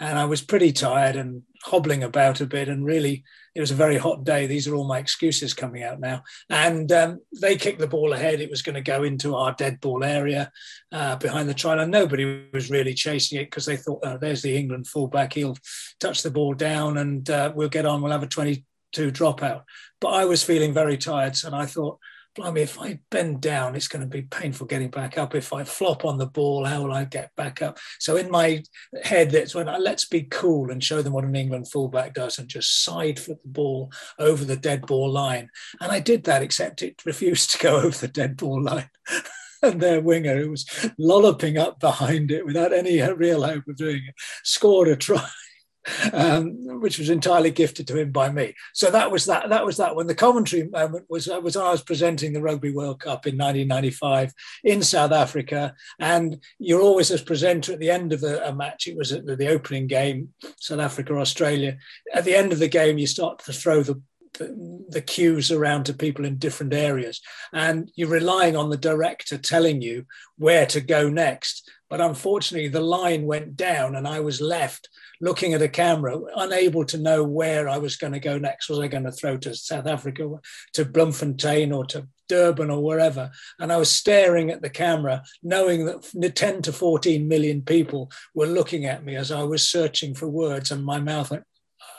And 0.00 0.18
I 0.18 0.24
was 0.24 0.42
pretty 0.42 0.72
tired 0.72 1.16
and 1.16 1.42
hobbling 1.64 2.04
about 2.04 2.40
a 2.40 2.46
bit 2.46 2.68
and 2.68 2.84
really 2.84 3.24
it 3.54 3.60
was 3.60 3.72
a 3.72 3.74
very 3.74 3.96
hot 3.96 4.22
day. 4.22 4.46
These 4.46 4.68
are 4.68 4.74
all 4.76 4.86
my 4.86 4.98
excuses 4.98 5.52
coming 5.52 5.82
out 5.82 5.98
now. 5.98 6.22
And 6.48 6.92
um, 6.92 7.18
they 7.40 7.56
kicked 7.56 7.80
the 7.80 7.88
ball 7.88 8.12
ahead. 8.12 8.40
It 8.40 8.50
was 8.50 8.62
going 8.62 8.76
to 8.76 8.80
go 8.80 9.02
into 9.02 9.34
our 9.34 9.52
dead 9.52 9.80
ball 9.80 10.04
area 10.04 10.52
uh, 10.92 11.16
behind 11.16 11.48
the 11.48 11.54
try 11.54 11.74
line. 11.74 11.90
Nobody 11.90 12.46
was 12.52 12.70
really 12.70 12.94
chasing 12.94 13.40
it 13.40 13.46
because 13.46 13.66
they 13.66 13.76
thought, 13.76 13.98
oh, 14.04 14.16
there's 14.16 14.42
the 14.42 14.56
England 14.56 14.86
fullback. 14.86 15.32
He'll 15.32 15.56
touch 15.98 16.22
the 16.22 16.30
ball 16.30 16.54
down 16.54 16.98
and 16.98 17.28
uh, 17.28 17.52
we'll 17.52 17.68
get 17.68 17.84
on. 17.84 18.00
We'll 18.00 18.12
have 18.12 18.22
a 18.22 18.28
22 18.28 19.10
dropout. 19.10 19.62
But 20.00 20.10
I 20.10 20.24
was 20.24 20.44
feeling 20.44 20.72
very 20.72 20.96
tired. 20.96 21.36
And 21.44 21.56
I 21.56 21.66
thought, 21.66 21.98
blimey, 22.38 22.62
if 22.62 22.80
I 22.80 23.00
bend 23.10 23.40
down, 23.40 23.74
it's 23.74 23.88
going 23.88 24.02
to 24.02 24.08
be 24.08 24.22
painful 24.22 24.66
getting 24.66 24.90
back 24.90 25.18
up. 25.18 25.34
If 25.34 25.52
I 25.52 25.64
flop 25.64 26.04
on 26.04 26.18
the 26.18 26.26
ball, 26.26 26.64
how 26.64 26.82
will 26.82 26.92
I 26.92 27.04
get 27.04 27.34
back 27.36 27.60
up? 27.62 27.78
So 27.98 28.16
in 28.16 28.30
my 28.30 28.62
head, 29.02 29.30
that's 29.30 29.54
when 29.54 29.68
I 29.68 29.78
let's 29.78 30.06
be 30.06 30.22
cool 30.22 30.70
and 30.70 30.82
show 30.82 31.02
them 31.02 31.12
what 31.12 31.24
an 31.24 31.36
England 31.36 31.70
fullback 31.70 32.14
does 32.14 32.38
and 32.38 32.48
just 32.48 32.84
side 32.84 33.18
foot 33.18 33.42
the 33.42 33.48
ball 33.48 33.92
over 34.18 34.44
the 34.44 34.56
dead 34.56 34.86
ball 34.86 35.10
line. 35.10 35.50
And 35.80 35.90
I 35.90 36.00
did 36.00 36.24
that, 36.24 36.42
except 36.42 36.82
it 36.82 37.02
refused 37.04 37.50
to 37.52 37.58
go 37.58 37.76
over 37.76 37.96
the 37.96 38.08
dead 38.08 38.36
ball 38.36 38.62
line. 38.62 38.90
and 39.62 39.80
their 39.80 40.00
winger, 40.00 40.36
who 40.36 40.50
was 40.50 40.90
lolloping 40.98 41.58
up 41.58 41.80
behind 41.80 42.30
it 42.30 42.46
without 42.46 42.72
any 42.72 43.02
real 43.12 43.42
hope 43.42 43.66
of 43.66 43.76
doing 43.76 44.02
it, 44.08 44.14
scored 44.44 44.88
a 44.88 44.96
try 44.96 45.28
um, 46.12 46.80
which 46.80 46.98
was 46.98 47.10
entirely 47.10 47.50
gifted 47.50 47.86
to 47.88 47.98
him 47.98 48.12
by 48.12 48.30
me. 48.30 48.54
So 48.74 48.90
that 48.90 49.10
was 49.10 49.24
that. 49.26 49.48
That 49.48 49.66
was 49.66 49.76
that. 49.76 49.96
When 49.96 50.06
the 50.06 50.14
commentary 50.14 50.68
moment 50.68 51.06
was 51.08 51.26
was 51.26 51.56
I 51.56 51.70
was 51.70 51.82
presenting 51.82 52.32
the 52.32 52.42
Rugby 52.42 52.70
World 52.72 53.00
Cup 53.00 53.26
in 53.26 53.36
1995 53.36 54.32
in 54.64 54.82
South 54.82 55.12
Africa, 55.12 55.74
and 55.98 56.42
you're 56.58 56.82
always 56.82 57.10
as 57.10 57.22
presenter 57.22 57.72
at 57.72 57.80
the 57.80 57.90
end 57.90 58.12
of 58.12 58.22
a, 58.22 58.48
a 58.48 58.54
match. 58.54 58.86
It 58.86 58.96
was 58.96 59.12
at 59.12 59.26
the, 59.26 59.48
opening 59.48 59.86
game, 59.86 60.34
South 60.58 60.80
Africa 60.80 61.14
Australia. 61.14 61.78
At 62.12 62.24
the 62.24 62.36
end 62.36 62.52
of 62.52 62.58
the 62.58 62.68
game, 62.68 62.98
you 62.98 63.06
start 63.06 63.38
to 63.44 63.52
throw 63.52 63.82
the, 63.82 64.00
the, 64.38 65.00
cues 65.00 65.50
around 65.50 65.84
to 65.84 65.94
people 65.94 66.24
in 66.24 66.36
different 66.36 66.74
areas. 66.74 67.20
And 67.52 67.90
you're 67.94 68.08
relying 68.08 68.56
on 68.56 68.70
the 68.70 68.76
director 68.76 69.38
telling 69.38 69.80
you 69.80 70.04
where 70.36 70.66
to 70.66 70.80
go 70.80 71.08
next. 71.08 71.70
But 71.88 72.00
unfortunately, 72.00 72.68
the 72.68 72.80
line 72.80 73.24
went 73.24 73.56
down 73.56 73.94
and 73.96 74.06
I 74.06 74.20
was 74.20 74.40
left 74.40 74.88
looking 75.20 75.54
at 75.54 75.62
a 75.62 75.68
camera, 75.68 76.18
unable 76.36 76.84
to 76.84 76.98
know 76.98 77.24
where 77.24 77.68
I 77.68 77.78
was 77.78 77.96
going 77.96 78.12
to 78.12 78.20
go 78.20 78.38
next. 78.38 78.68
Was 78.68 78.78
I 78.78 78.88
going 78.88 79.04
to 79.04 79.12
throw 79.12 79.36
to 79.38 79.54
South 79.54 79.86
Africa, 79.86 80.28
to 80.74 80.84
Bloemfontein, 80.84 81.72
or 81.72 81.84
to 81.86 82.06
Durban, 82.28 82.70
or 82.70 82.82
wherever? 82.82 83.30
And 83.58 83.72
I 83.72 83.76
was 83.76 83.90
staring 83.90 84.50
at 84.50 84.62
the 84.62 84.70
camera, 84.70 85.22
knowing 85.42 85.86
that 85.86 86.36
10 86.36 86.62
to 86.62 86.72
14 86.72 87.26
million 87.26 87.62
people 87.62 88.10
were 88.34 88.46
looking 88.46 88.86
at 88.86 89.04
me 89.04 89.16
as 89.16 89.30
I 89.32 89.42
was 89.42 89.68
searching 89.68 90.14
for 90.14 90.28
words, 90.28 90.70
and 90.70 90.84
my 90.84 91.00
mouth 91.00 91.30
went. 91.30 91.44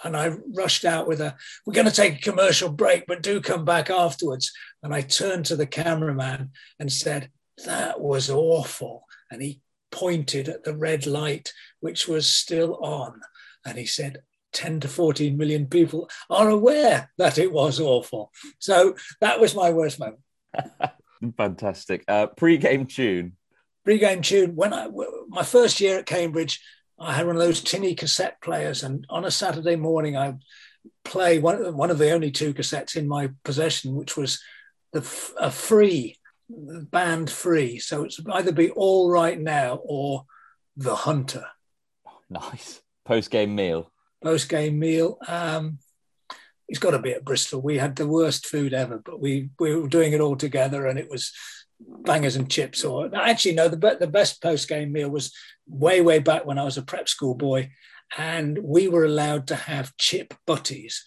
And 0.04 0.16
I 0.16 0.32
rushed 0.56 0.86
out 0.86 1.08
with 1.08 1.20
a, 1.20 1.36
we're 1.66 1.74
going 1.74 1.88
to 1.88 1.94
take 1.94 2.20
a 2.20 2.32
commercial 2.32 2.70
break, 2.70 3.06
but 3.06 3.22
do 3.22 3.42
come 3.42 3.66
back 3.66 3.90
afterwards. 3.90 4.52
And 4.82 4.94
I 4.94 5.02
turned 5.02 5.46
to 5.48 5.58
the 5.58 5.66
cameraman 5.66 6.52
and 6.80 6.92
said, 6.92 7.30
That 7.66 8.00
was 8.00 8.30
awful. 8.30 9.04
And 9.30 9.42
he 9.42 9.62
pointed 9.92 10.50
at 10.50 10.64
the 10.64 10.76
red 10.76 11.06
light, 11.06 11.54
which 11.80 12.08
was 12.08 12.28
still 12.28 12.76
on. 12.84 13.22
And 13.66 13.78
he 13.78 13.86
said, 13.86 14.22
10 14.54 14.80
to 14.82 14.88
14 14.88 15.38
million 15.38 15.68
people 15.68 16.10
are 16.30 16.50
aware 16.50 17.12
that 17.18 17.38
it 17.38 17.52
was 17.52 17.80
awful. 17.80 18.32
So 18.58 18.96
that 19.22 19.40
was 19.40 19.56
my 19.56 19.72
worst 19.72 20.00
moment. 20.00 20.22
Fantastic. 21.38 22.04
Uh, 22.08 22.28
pre-game 22.28 22.86
tune. 22.86 23.34
Pre-game 23.86 24.22
tune. 24.22 24.56
When 24.56 24.74
I 24.74 24.88
my 25.28 25.44
first 25.44 25.80
year 25.80 26.00
at 26.00 26.06
Cambridge, 26.06 26.62
I 27.00 27.14
had 27.14 27.28
one 27.28 27.36
of 27.36 27.42
those 27.42 27.62
tinny 27.62 27.96
cassette 27.96 28.42
players, 28.42 28.84
and 28.84 29.06
on 29.10 29.26
a 29.26 29.32
Saturday 29.32 29.76
morning, 29.76 30.18
I 30.18 30.36
play 31.04 31.40
one 31.40 31.76
one 31.76 31.92
of 31.92 31.98
the 31.98 32.12
only 32.12 32.32
two 32.32 32.54
cassettes 32.54 32.96
in 32.96 33.08
my 33.08 33.32
possession, 33.44 33.96
which 33.96 34.18
was 34.18 34.42
the 34.94 35.00
a 35.40 35.52
free 35.52 36.19
band 36.50 37.30
free. 37.30 37.80
So 37.80 38.04
it's 38.04 38.20
either 38.32 38.52
be 38.52 38.72
All 38.72 39.10
Right 39.10 39.40
Now 39.40 39.80
or 39.84 40.26
The 40.76 40.96
Hunter. 40.96 41.46
Nice. 42.30 42.82
Post 43.06 43.32
game 43.32 43.56
meal. 43.56 43.92
Post 44.24 44.50
game 44.50 44.80
meal. 44.80 45.18
Um, 45.28 45.80
it's 46.68 46.80
got 46.80 46.92
to 46.92 47.00
be 47.00 47.14
at 47.14 47.26
Bristol. 47.26 47.62
We 47.62 47.78
had 47.78 47.96
the 47.96 48.08
worst 48.08 48.46
food 48.46 48.74
ever, 48.74 49.02
but 49.04 49.20
we, 49.20 49.50
we 49.60 49.76
were 49.76 49.88
doing 49.88 50.14
it 50.14 50.22
all 50.22 50.36
together 50.36 50.86
and 50.86 51.00
it 51.00 51.10
was 51.10 51.34
bangers 51.80 52.36
and 52.36 52.50
chips. 52.50 52.84
Or 52.84 53.10
actually, 53.16 53.56
no, 53.56 53.68
the, 53.68 53.98
the 54.00 54.08
best 54.08 54.42
post 54.42 54.68
game 54.68 54.92
meal 54.92 55.10
was 55.10 55.34
way, 55.68 56.02
way 56.02 56.20
back 56.20 56.46
when 56.46 56.60
I 56.60 56.64
was 56.64 56.78
a 56.78 56.84
prep 56.84 57.10
school 57.10 57.34
boy. 57.36 57.72
And 58.18 58.60
we 58.62 58.88
were 58.88 59.06
allowed 59.06 59.48
to 59.48 59.56
have 59.56 59.98
chip 59.98 60.34
butties, 60.46 61.06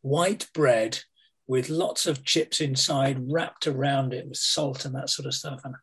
white 0.00 0.48
bread 0.54 1.00
with 1.46 1.68
lots 1.68 2.06
of 2.06 2.24
chips 2.24 2.60
inside, 2.60 3.30
wrapped 3.30 3.66
around 3.66 4.12
it 4.12 4.28
with 4.28 4.38
salt 4.38 4.84
and 4.84 4.94
that 4.94 5.10
sort 5.10 5.26
of 5.26 5.34
stuff. 5.34 5.60
And 5.64 5.74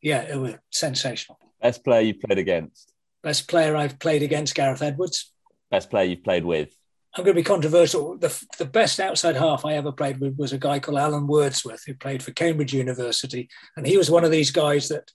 yeah, 0.00 0.22
it 0.22 0.36
was 0.36 0.54
sensational. 0.70 1.38
Best 1.60 1.84
player 1.84 2.02
you 2.02 2.14
played 2.14 2.38
against? 2.38 2.92
Best 3.22 3.48
player 3.48 3.76
I've 3.76 3.98
played 3.98 4.22
against, 4.22 4.54
Gareth 4.54 4.82
Edwards. 4.82 5.32
Best 5.70 5.90
player 5.90 6.04
you've 6.04 6.24
played 6.24 6.44
with? 6.44 6.74
I'm 7.16 7.24
going 7.24 7.34
to 7.34 7.40
be 7.40 7.44
controversial. 7.44 8.16
The, 8.16 8.44
the 8.58 8.64
best 8.64 9.00
outside 9.00 9.34
half 9.34 9.64
I 9.64 9.74
ever 9.74 9.90
played 9.90 10.20
with 10.20 10.36
was 10.38 10.52
a 10.52 10.58
guy 10.58 10.78
called 10.78 10.98
Alan 10.98 11.26
Wordsworth, 11.26 11.82
who 11.84 11.94
played 11.94 12.22
for 12.22 12.30
Cambridge 12.32 12.72
University. 12.72 13.48
And 13.76 13.86
he 13.86 13.96
was 13.96 14.10
one 14.10 14.24
of 14.24 14.30
these 14.30 14.52
guys 14.52 14.88
that 14.88 15.10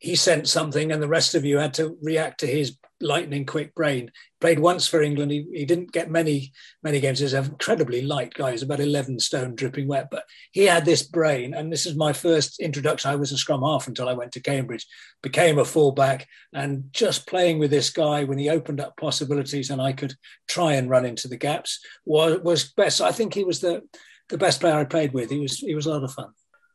he 0.00 0.16
sent 0.16 0.48
something 0.48 0.92
and 0.92 1.02
the 1.02 1.08
rest 1.08 1.34
of 1.34 1.44
you 1.44 1.58
had 1.58 1.74
to 1.74 1.96
react 2.02 2.40
to 2.40 2.46
his 2.46 2.76
lightning 3.00 3.46
quick 3.46 3.74
brain. 3.74 4.10
Played 4.40 4.58
once 4.58 4.86
for 4.86 5.02
England. 5.02 5.30
He, 5.32 5.46
he 5.52 5.64
didn't 5.64 5.92
get 5.92 6.10
many 6.10 6.52
many 6.82 7.00
games. 7.00 7.18
He's 7.18 7.32
an 7.32 7.44
incredibly 7.44 8.02
light 8.02 8.34
guy. 8.34 8.52
He's 8.52 8.62
about 8.62 8.80
11 8.80 9.20
stone, 9.20 9.54
dripping 9.54 9.88
wet. 9.88 10.08
But 10.10 10.24
he 10.52 10.64
had 10.64 10.84
this 10.84 11.02
brain. 11.02 11.54
And 11.54 11.72
this 11.72 11.86
is 11.86 11.96
my 11.96 12.12
first 12.12 12.60
introduction. 12.60 13.10
I 13.10 13.16
was 13.16 13.32
a 13.32 13.38
scrum 13.38 13.62
half 13.62 13.88
until 13.88 14.08
I 14.08 14.14
went 14.14 14.32
to 14.32 14.40
Cambridge, 14.40 14.86
became 15.22 15.58
a 15.58 15.64
fullback. 15.64 16.26
And 16.52 16.84
just 16.92 17.26
playing 17.26 17.58
with 17.58 17.70
this 17.70 17.90
guy 17.90 18.24
when 18.24 18.38
he 18.38 18.48
opened 18.48 18.80
up 18.80 18.96
possibilities 18.96 19.70
and 19.70 19.80
I 19.80 19.92
could 19.92 20.14
try 20.48 20.74
and 20.74 20.90
run 20.90 21.04
into 21.04 21.28
the 21.28 21.36
gaps 21.36 21.80
was, 22.04 22.40
was 22.40 22.72
best. 22.72 23.00
I 23.00 23.12
think 23.12 23.34
he 23.34 23.44
was 23.44 23.60
the, 23.60 23.82
the 24.28 24.38
best 24.38 24.60
player 24.60 24.74
I 24.74 24.84
played 24.84 25.12
with. 25.12 25.30
He 25.30 25.40
was, 25.40 25.58
he 25.58 25.74
was 25.74 25.86
a 25.86 25.90
lot 25.90 26.04
of 26.04 26.12
fun. 26.12 26.30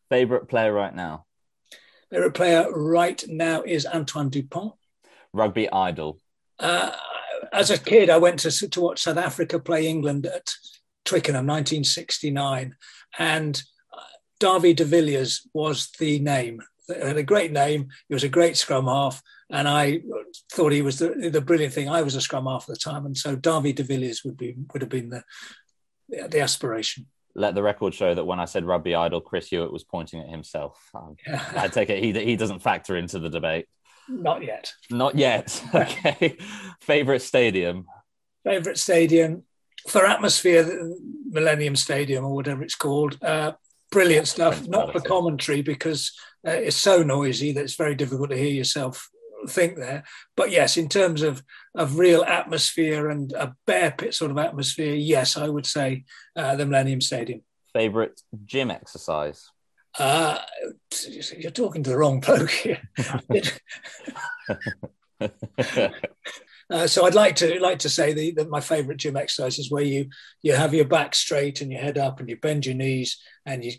Favorite 0.09 0.47
player 0.47 0.71
right 0.71 0.93
now? 0.93 1.25
Favorite 2.11 2.33
player 2.33 2.71
right 2.71 3.23
now 3.27 3.63
is 3.63 3.85
Antoine 3.85 4.29
Dupont. 4.29 4.73
Rugby 5.35 5.71
idol. 5.71 6.19
Uh, 6.59 6.91
as 7.51 7.69
a 7.69 7.77
kid, 7.77 8.09
I 8.09 8.17
went 8.17 8.39
to, 8.39 8.69
to 8.69 8.81
watch 8.81 9.03
South 9.03 9.17
Africa 9.17 9.59
play 9.59 9.87
England 9.87 10.25
at 10.25 10.51
Twickenham, 11.03 11.45
1969, 11.45 12.75
and 13.19 13.63
uh, 13.93 13.99
Dawie 14.39 14.75
de 14.75 14.85
Villiers 14.85 15.47
was 15.53 15.89
the 15.99 16.19
name. 16.19 16.61
He 16.87 16.93
had 16.93 17.17
a 17.17 17.23
great 17.23 17.51
name. 17.51 17.89
He 18.07 18.13
was 18.13 18.23
a 18.23 18.29
great 18.29 18.57
scrum 18.57 18.85
half, 18.85 19.21
and 19.49 19.67
I 19.67 20.01
thought 20.51 20.71
he 20.71 20.81
was 20.81 20.99
the, 20.99 21.29
the 21.31 21.41
brilliant 21.41 21.73
thing. 21.73 21.89
I 21.89 22.01
was 22.01 22.15
a 22.15 22.21
scrum 22.21 22.45
half 22.45 22.69
at 22.69 22.75
the 22.75 22.79
time, 22.79 23.05
and 23.05 23.17
so 23.17 23.35
Dawie 23.35 23.75
de 23.75 23.83
Villiers 23.83 24.23
would 24.23 24.37
be 24.37 24.55
would 24.73 24.81
have 24.81 24.89
been 24.89 25.09
the 25.09 25.23
the 26.07 26.39
aspiration 26.39 27.07
let 27.35 27.53
the 27.53 27.61
record 27.61 27.93
show 27.93 28.13
that 28.13 28.23
when 28.23 28.39
I 28.39 28.45
said 28.45 28.65
rugby 28.65 28.95
idol, 28.95 29.19
Chris 29.19 29.49
Hewett 29.49 29.71
was 29.71 29.83
pointing 29.83 30.21
at 30.21 30.29
himself. 30.29 30.89
Um, 30.95 31.17
I 31.55 31.67
take 31.67 31.89
it 31.89 32.01
he 32.01 32.13
he 32.13 32.35
doesn't 32.35 32.61
factor 32.61 32.95
into 32.95 33.19
the 33.19 33.29
debate. 33.29 33.67
Not 34.09 34.43
yet. 34.43 34.73
Not 34.89 35.15
yet. 35.15 35.63
Okay. 35.73 36.37
Favorite 36.81 37.21
stadium. 37.21 37.85
Favorite 38.43 38.77
stadium 38.77 39.43
for 39.87 40.05
atmosphere, 40.05 40.91
Millennium 41.29 41.75
Stadium 41.75 42.25
or 42.25 42.35
whatever 42.35 42.63
it's 42.63 42.75
called. 42.75 43.17
Uh, 43.21 43.53
brilliant 43.91 44.27
stuff. 44.27 44.67
Not 44.67 44.91
for 44.91 44.99
commentary 44.99 45.61
because 45.61 46.11
uh, 46.47 46.51
it's 46.51 46.77
so 46.77 47.03
noisy 47.03 47.51
that 47.53 47.63
it's 47.63 47.75
very 47.75 47.95
difficult 47.95 48.29
to 48.31 48.37
hear 48.37 48.51
yourself 48.51 49.09
think 49.47 49.77
there. 49.77 50.03
But 50.35 50.51
yes, 50.51 50.77
in 50.77 50.89
terms 50.89 51.21
of 51.21 51.43
of 51.75 51.99
real 51.99 52.23
atmosphere 52.23 53.09
and 53.09 53.31
a 53.33 53.55
bear 53.67 53.91
pit 53.91 54.13
sort 54.13 54.31
of 54.31 54.37
atmosphere, 54.37 54.95
yes, 54.95 55.37
I 55.37 55.49
would 55.49 55.65
say 55.65 56.05
uh, 56.35 56.55
the 56.55 56.65
Millennium 56.65 57.01
Stadium. 57.01 57.41
Favorite 57.73 58.21
gym 58.45 58.71
exercise? 58.71 59.49
Uh, 59.97 60.39
you're 61.37 61.51
talking 61.51 61.83
to 61.83 61.89
the 61.89 61.97
wrong 61.97 62.19
bloke 62.19 62.49
here. 62.49 62.81
uh, 66.69 66.87
so 66.87 67.05
I'd 67.05 67.15
like 67.15 67.37
to 67.37 67.59
like 67.59 67.79
to 67.79 67.89
say 67.89 68.13
the, 68.13 68.31
that 68.31 68.49
my 68.49 68.59
favourite 68.59 68.97
gym 68.99 69.15
exercise 69.15 69.57
is 69.57 69.71
where 69.71 69.83
you 69.83 70.09
you 70.41 70.53
have 70.53 70.73
your 70.73 70.85
back 70.85 71.15
straight 71.15 71.61
and 71.61 71.71
your 71.71 71.81
head 71.81 71.97
up 71.97 72.19
and 72.19 72.27
you 72.29 72.35
bend 72.37 72.65
your 72.65 72.75
knees 72.75 73.21
and 73.45 73.63
you 73.63 73.71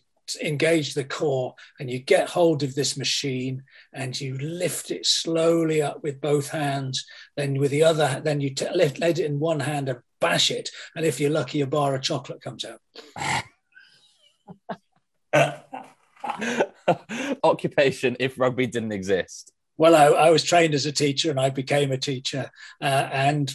engage 0.42 0.94
the 0.94 1.04
core 1.04 1.54
and 1.78 1.90
you 1.90 1.98
get 2.00 2.30
hold 2.30 2.62
of 2.62 2.74
this 2.74 2.96
machine 2.96 3.62
and 3.92 4.20
you 4.20 4.36
lift 4.38 4.90
it 4.90 5.06
slowly 5.06 5.82
up 5.82 6.02
with 6.02 6.20
both 6.20 6.48
hands. 6.48 7.04
Then 7.36 7.58
with 7.58 7.70
the 7.70 7.82
other 7.82 8.22
then 8.24 8.40
you 8.40 8.54
t- 8.54 8.66
lift 8.74 8.98
let 8.98 9.18
it 9.18 9.26
in 9.26 9.38
one 9.38 9.60
hand 9.60 9.90
and 9.90 9.98
bash 10.20 10.50
it. 10.50 10.70
And 10.94 11.04
if 11.04 11.20
you're 11.20 11.30
lucky 11.30 11.60
a 11.60 11.66
bar 11.66 11.94
of 11.94 12.02
chocolate 12.02 12.40
comes 12.40 12.64
out 12.64 12.80
occupation 17.42 18.16
if 18.20 18.38
rugby 18.38 18.66
didn't 18.66 18.92
exist 18.92 19.52
well, 19.78 19.94
I, 19.94 20.06
I, 20.06 20.30
was 20.30 20.42
trained 20.42 20.74
as 20.74 20.86
a 20.86 20.92
teacher 20.92 21.30
and 21.30 21.38
I 21.38 21.50
became 21.50 21.92
a 21.92 21.98
teacher 21.98 22.50
uh, 22.80 23.08
and 23.12 23.52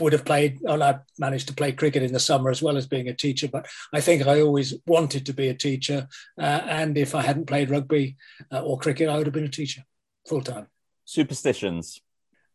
would 0.00 0.12
have 0.12 0.24
played, 0.24 0.58
well, 0.60 0.82
I 0.82 0.98
managed 1.18 1.46
to 1.48 1.54
play 1.54 1.70
cricket 1.72 2.02
in 2.02 2.12
the 2.12 2.18
summer 2.18 2.50
as 2.50 2.60
well 2.60 2.76
as 2.76 2.88
being 2.88 3.08
a 3.08 3.14
teacher, 3.14 3.46
but 3.46 3.66
I 3.92 4.00
think 4.00 4.26
I 4.26 4.40
always 4.40 4.74
wanted 4.86 5.26
to 5.26 5.32
be 5.32 5.48
a 5.48 5.54
teacher. 5.54 6.08
Uh, 6.36 6.60
and 6.64 6.98
if 6.98 7.14
I 7.14 7.22
hadn't 7.22 7.46
played 7.46 7.70
rugby 7.70 8.16
uh, 8.52 8.62
or 8.62 8.78
cricket, 8.78 9.08
I 9.08 9.16
would 9.16 9.26
have 9.26 9.34
been 9.34 9.44
a 9.44 9.48
teacher 9.48 9.84
full 10.26 10.42
time. 10.42 10.66
Superstitions. 11.04 12.00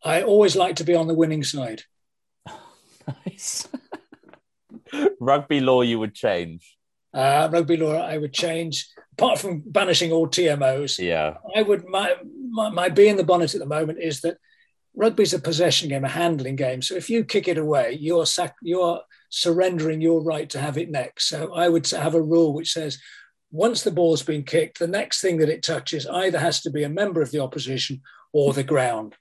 I 0.04 0.24
always 0.24 0.56
like 0.56 0.76
to 0.78 0.84
be 0.84 0.96
on 0.96 1.08
the 1.08 1.14
winning 1.14 1.44
side. 1.44 1.84
nice. 3.26 3.68
rugby 5.22 5.62
law 5.62 5.84
you 5.84 6.00
would 6.00 6.16
change? 6.16 6.78
Uh, 7.14 7.50
rugby 7.52 7.76
law 7.76 7.96
I 7.96 8.18
would 8.18 8.34
change 8.34 8.88
apart 9.20 9.40
from 9.40 9.62
banishing 9.66 10.12
all 10.12 10.28
TMOs, 10.28 10.98
yeah, 11.00 11.36
I 11.56 11.62
would 11.62 11.86
my, 11.88 12.16
my 12.50 12.70
my 12.70 12.90
bee 12.90 13.08
in 13.08 13.18
the 13.18 13.24
bonnet 13.24 13.54
at 13.54 13.60
the 13.60 13.66
moment 13.66 14.00
is 14.02 14.22
that 14.22 14.38
rugby's 14.96 15.34
a 15.34 15.40
possession 15.40 15.90
game, 15.90 16.06
a 16.06 16.10
handling 16.10 16.56
game. 16.56 16.82
So 16.82 16.96
if 16.96 17.10
you 17.10 17.24
kick 17.24 17.48
it 17.48 17.58
away, 17.58 17.98
you're 18.00 18.26
sac- 18.26 18.56
you're 18.62 19.02
surrendering 19.30 20.02
your 20.02 20.22
right 20.22 20.50
to 20.50 20.60
have 20.60 20.78
it 20.78 20.90
next. 20.90 21.30
So 21.30 21.54
I 21.54 21.70
would 21.70 21.88
have 21.90 22.16
a 22.16 22.22
rule 22.22 22.54
which 22.54 22.72
says 22.72 23.00
once 23.52 23.84
the 23.84 23.92
ball's 23.92 24.24
been 24.24 24.44
kicked, 24.44 24.80
the 24.80 24.88
next 24.88 25.22
thing 25.22 25.38
that 25.38 25.50
it 25.50 25.64
touches 25.64 26.06
either 26.08 26.40
has 26.40 26.62
to 26.62 26.70
be 26.70 26.84
a 26.84 26.90
member 26.90 27.22
of 27.22 27.32
the 27.32 27.40
opposition 27.40 28.02
or 28.32 28.54
the 28.54 28.64
ground. 28.64 29.16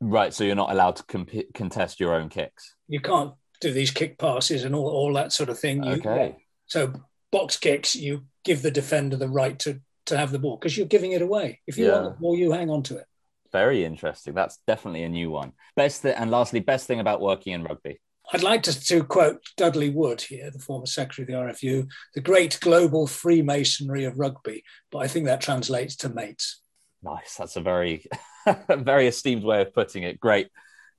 Right. 0.00 0.34
So 0.34 0.44
you're 0.44 0.54
not 0.54 0.70
allowed 0.70 0.96
to 0.96 1.02
comp- 1.04 1.54
contest 1.54 2.00
your 2.00 2.14
own 2.14 2.28
kicks. 2.28 2.74
You 2.88 3.00
can't 3.00 3.32
do 3.60 3.72
these 3.72 3.90
kick 3.90 4.18
passes 4.18 4.64
and 4.64 4.74
all, 4.74 4.88
all 4.88 5.12
that 5.14 5.32
sort 5.32 5.48
of 5.48 5.58
thing. 5.58 5.82
You, 5.82 5.92
okay. 5.92 6.36
So 6.66 6.92
box 7.32 7.56
kicks, 7.56 7.94
you 7.94 8.24
give 8.44 8.62
the 8.62 8.70
defender 8.70 9.16
the 9.16 9.28
right 9.28 9.58
to 9.60 9.80
to 10.06 10.16
have 10.16 10.32
the 10.32 10.38
ball 10.38 10.56
because 10.56 10.76
you're 10.76 10.86
giving 10.86 11.12
it 11.12 11.22
away. 11.22 11.60
If 11.66 11.78
you 11.78 11.86
yeah. 11.86 11.92
want 11.92 12.04
the 12.04 12.20
ball, 12.20 12.36
you 12.36 12.52
hang 12.52 12.70
on 12.70 12.82
to 12.84 12.96
it. 12.96 13.06
Very 13.52 13.84
interesting. 13.84 14.34
That's 14.34 14.58
definitely 14.66 15.02
a 15.02 15.08
new 15.08 15.30
one. 15.30 15.52
Best 15.76 16.02
th- 16.02 16.14
and 16.16 16.30
lastly, 16.30 16.60
best 16.60 16.86
thing 16.86 17.00
about 17.00 17.20
working 17.20 17.52
in 17.52 17.64
rugby. 17.64 18.00
I'd 18.32 18.42
like 18.44 18.62
to, 18.64 18.80
to 18.86 19.02
quote 19.02 19.40
Dudley 19.56 19.90
Wood 19.90 20.20
here, 20.20 20.50
the 20.52 20.60
former 20.60 20.86
secretary 20.86 21.24
of 21.24 21.28
the 21.28 21.52
RFU, 21.52 21.88
the 22.14 22.20
great 22.20 22.58
global 22.60 23.08
Freemasonry 23.08 24.04
of 24.04 24.18
rugby. 24.18 24.62
But 24.92 24.98
I 24.98 25.08
think 25.08 25.26
that 25.26 25.40
translates 25.40 25.96
to 25.96 26.08
mates. 26.08 26.60
Nice. 27.02 27.34
That's 27.36 27.56
a 27.56 27.60
very, 27.60 28.04
very 28.68 29.08
esteemed 29.08 29.42
way 29.42 29.62
of 29.62 29.74
putting 29.74 30.04
it. 30.04 30.20
Great. 30.20 30.48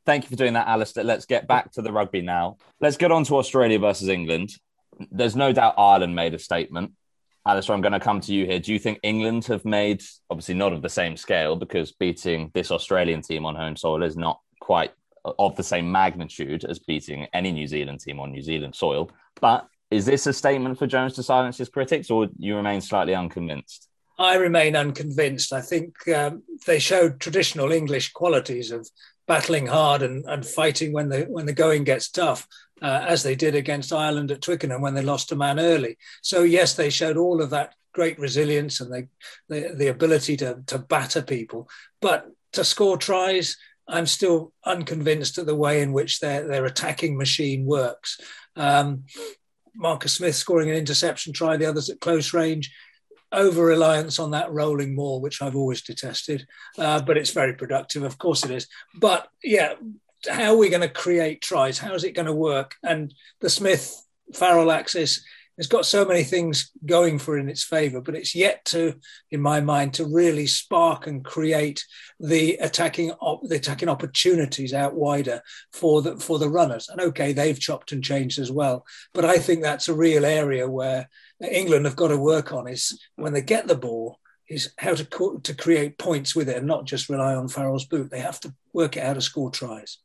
Thank 0.05 0.25
you 0.25 0.29
for 0.29 0.35
doing 0.35 0.53
that, 0.53 0.67
Alastair. 0.67 1.05
Let's 1.05 1.25
get 1.25 1.47
back 1.47 1.71
to 1.73 1.81
the 1.81 1.93
rugby 1.93 2.21
now. 2.21 2.57
Let's 2.81 2.97
get 2.97 3.11
on 3.11 3.23
to 3.25 3.37
Australia 3.37 3.79
versus 3.79 4.09
England. 4.09 4.51
There's 5.11 5.35
no 5.35 5.51
doubt 5.53 5.75
Ireland 5.77 6.15
made 6.15 6.33
a 6.33 6.39
statement. 6.39 6.91
Alastair, 7.45 7.75
I'm 7.75 7.81
going 7.81 7.93
to 7.93 7.99
come 7.99 8.21
to 8.21 8.33
you 8.33 8.45
here. 8.45 8.59
Do 8.59 8.71
you 8.71 8.79
think 8.79 8.99
England 9.01 9.45
have 9.45 9.65
made, 9.65 10.03
obviously 10.29 10.55
not 10.55 10.73
of 10.73 10.81
the 10.81 10.89
same 10.89 11.17
scale, 11.17 11.55
because 11.55 11.91
beating 11.91 12.51
this 12.53 12.69
Australian 12.69 13.21
team 13.21 13.45
on 13.45 13.55
home 13.55 13.75
soil 13.75 14.03
is 14.03 14.15
not 14.15 14.39
quite 14.59 14.91
of 15.23 15.55
the 15.55 15.63
same 15.63 15.91
magnitude 15.91 16.65
as 16.65 16.79
beating 16.79 17.27
any 17.33 17.51
New 17.51 17.67
Zealand 17.67 17.99
team 17.99 18.19
on 18.19 18.31
New 18.31 18.41
Zealand 18.41 18.75
soil. 18.75 19.11
But 19.39 19.67
is 19.89 20.05
this 20.05 20.27
a 20.27 20.33
statement 20.33 20.77
for 20.77 20.87
Jones 20.87 21.13
to 21.13 21.23
silence 21.23 21.57
his 21.57 21.69
critics, 21.69 22.09
or 22.09 22.29
you 22.37 22.55
remain 22.55 22.81
slightly 22.81 23.15
unconvinced? 23.15 23.87
I 24.17 24.35
remain 24.35 24.75
unconvinced. 24.75 25.51
I 25.51 25.61
think 25.61 26.07
um, 26.09 26.43
they 26.67 26.79
showed 26.79 27.19
traditional 27.19 27.71
English 27.71 28.11
qualities 28.11 28.71
of 28.71 28.87
battling 29.27 29.67
hard 29.67 30.01
and, 30.01 30.25
and 30.25 30.45
fighting 30.45 30.93
when 30.93 31.09
the 31.09 31.21
when 31.23 31.45
the 31.45 31.53
going 31.53 31.83
gets 31.83 32.09
tough 32.09 32.47
uh, 32.81 33.05
as 33.07 33.23
they 33.23 33.35
did 33.35 33.55
against 33.55 33.93
Ireland 33.93 34.31
at 34.31 34.41
Twickenham 34.41 34.81
when 34.81 34.93
they 34.93 35.03
lost 35.03 35.31
a 35.31 35.35
man 35.35 35.59
early. 35.59 35.97
So 36.21 36.43
yes, 36.43 36.73
they 36.73 36.89
showed 36.89 37.17
all 37.17 37.41
of 37.41 37.51
that 37.51 37.75
great 37.93 38.17
resilience 38.19 38.79
and 38.79 38.91
the, 39.49 39.73
the, 39.75 39.87
ability 39.87 40.37
to, 40.37 40.63
to 40.67 40.79
batter 40.79 41.21
people. 41.21 41.69
But 42.01 42.27
to 42.53 42.63
score 42.63 42.97
tries, 42.97 43.57
I'm 43.87 44.05
still 44.05 44.53
unconvinced 44.65 45.37
of 45.37 45.45
the 45.45 45.55
way 45.55 45.81
in 45.81 45.91
which 45.91 46.19
their, 46.19 46.47
their 46.47 46.65
attacking 46.65 47.17
machine 47.17 47.65
works. 47.65 48.19
Um, 48.55 49.03
Marcus 49.75 50.13
Smith 50.13 50.35
scoring 50.35 50.69
an 50.69 50.75
interception 50.75 51.33
try, 51.33 51.57
the 51.57 51.65
others 51.65 51.89
at 51.89 51.99
close 52.01 52.33
range. 52.33 52.73
Over 53.33 53.63
reliance 53.63 54.19
on 54.19 54.31
that 54.31 54.51
rolling 54.51 54.93
maul, 54.93 55.21
which 55.21 55.41
I've 55.41 55.55
always 55.55 55.81
detested, 55.81 56.45
uh, 56.77 57.01
but 57.01 57.17
it's 57.17 57.31
very 57.31 57.53
productive. 57.53 58.03
Of 58.03 58.17
course 58.17 58.43
it 58.43 58.51
is. 58.51 58.67
But 58.99 59.29
yeah, 59.41 59.75
how 60.29 60.53
are 60.53 60.57
we 60.57 60.69
going 60.69 60.81
to 60.81 60.89
create 60.89 61.41
tries? 61.41 61.77
How 61.77 61.93
is 61.93 62.03
it 62.03 62.15
going 62.15 62.27
to 62.27 62.33
work? 62.33 62.75
And 62.83 63.13
the 63.39 63.49
Smith 63.49 64.05
Farrell 64.33 64.71
axis 64.71 65.23
it's 65.61 65.67
got 65.67 65.85
so 65.85 66.05
many 66.05 66.23
things 66.23 66.71
going 66.87 67.19
for 67.19 67.37
it 67.37 67.41
in 67.41 67.49
its 67.49 67.63
favour, 67.63 68.01
but 68.01 68.15
it's 68.15 68.33
yet 68.33 68.65
to, 68.65 68.95
in 69.29 69.41
my 69.41 69.61
mind, 69.61 69.93
to 69.93 70.05
really 70.05 70.47
spark 70.47 71.05
and 71.05 71.23
create 71.23 71.85
the 72.19 72.55
attacking 72.55 73.11
op- 73.11 73.47
the 73.47 73.57
attacking 73.57 73.87
opportunities 73.87 74.73
out 74.73 74.95
wider 74.95 75.41
for 75.71 76.01
the 76.01 76.15
for 76.17 76.39
the 76.39 76.49
runners. 76.49 76.89
And 76.89 76.99
okay, 77.01 77.31
they've 77.31 77.59
chopped 77.59 77.91
and 77.91 78.03
changed 78.03 78.39
as 78.39 78.51
well, 78.51 78.85
but 79.13 79.23
I 79.23 79.37
think 79.37 79.61
that's 79.61 79.87
a 79.87 79.93
real 79.93 80.25
area 80.25 80.67
where 80.67 81.07
England 81.43 81.85
have 81.85 81.95
got 81.95 82.07
to 82.07 82.17
work 82.17 82.53
on 82.53 82.67
is 82.67 82.99
when 83.15 83.33
they 83.33 83.41
get 83.41 83.67
the 83.67 83.75
ball 83.75 84.19
is 84.51 84.73
how 84.77 84.93
to 84.93 85.05
co- 85.05 85.37
to 85.37 85.55
create 85.55 85.97
points 85.97 86.35
with 86.35 86.49
it 86.49 86.57
and 86.57 86.67
not 86.67 86.85
just 86.85 87.09
rely 87.09 87.35
on 87.35 87.47
Farrell's 87.47 87.85
boot. 87.85 88.11
They 88.11 88.19
have 88.19 88.39
to 88.41 88.53
work 88.73 88.97
out 88.97 89.07
how 89.07 89.13
to 89.13 89.21
score 89.21 89.49
tries. 89.49 89.99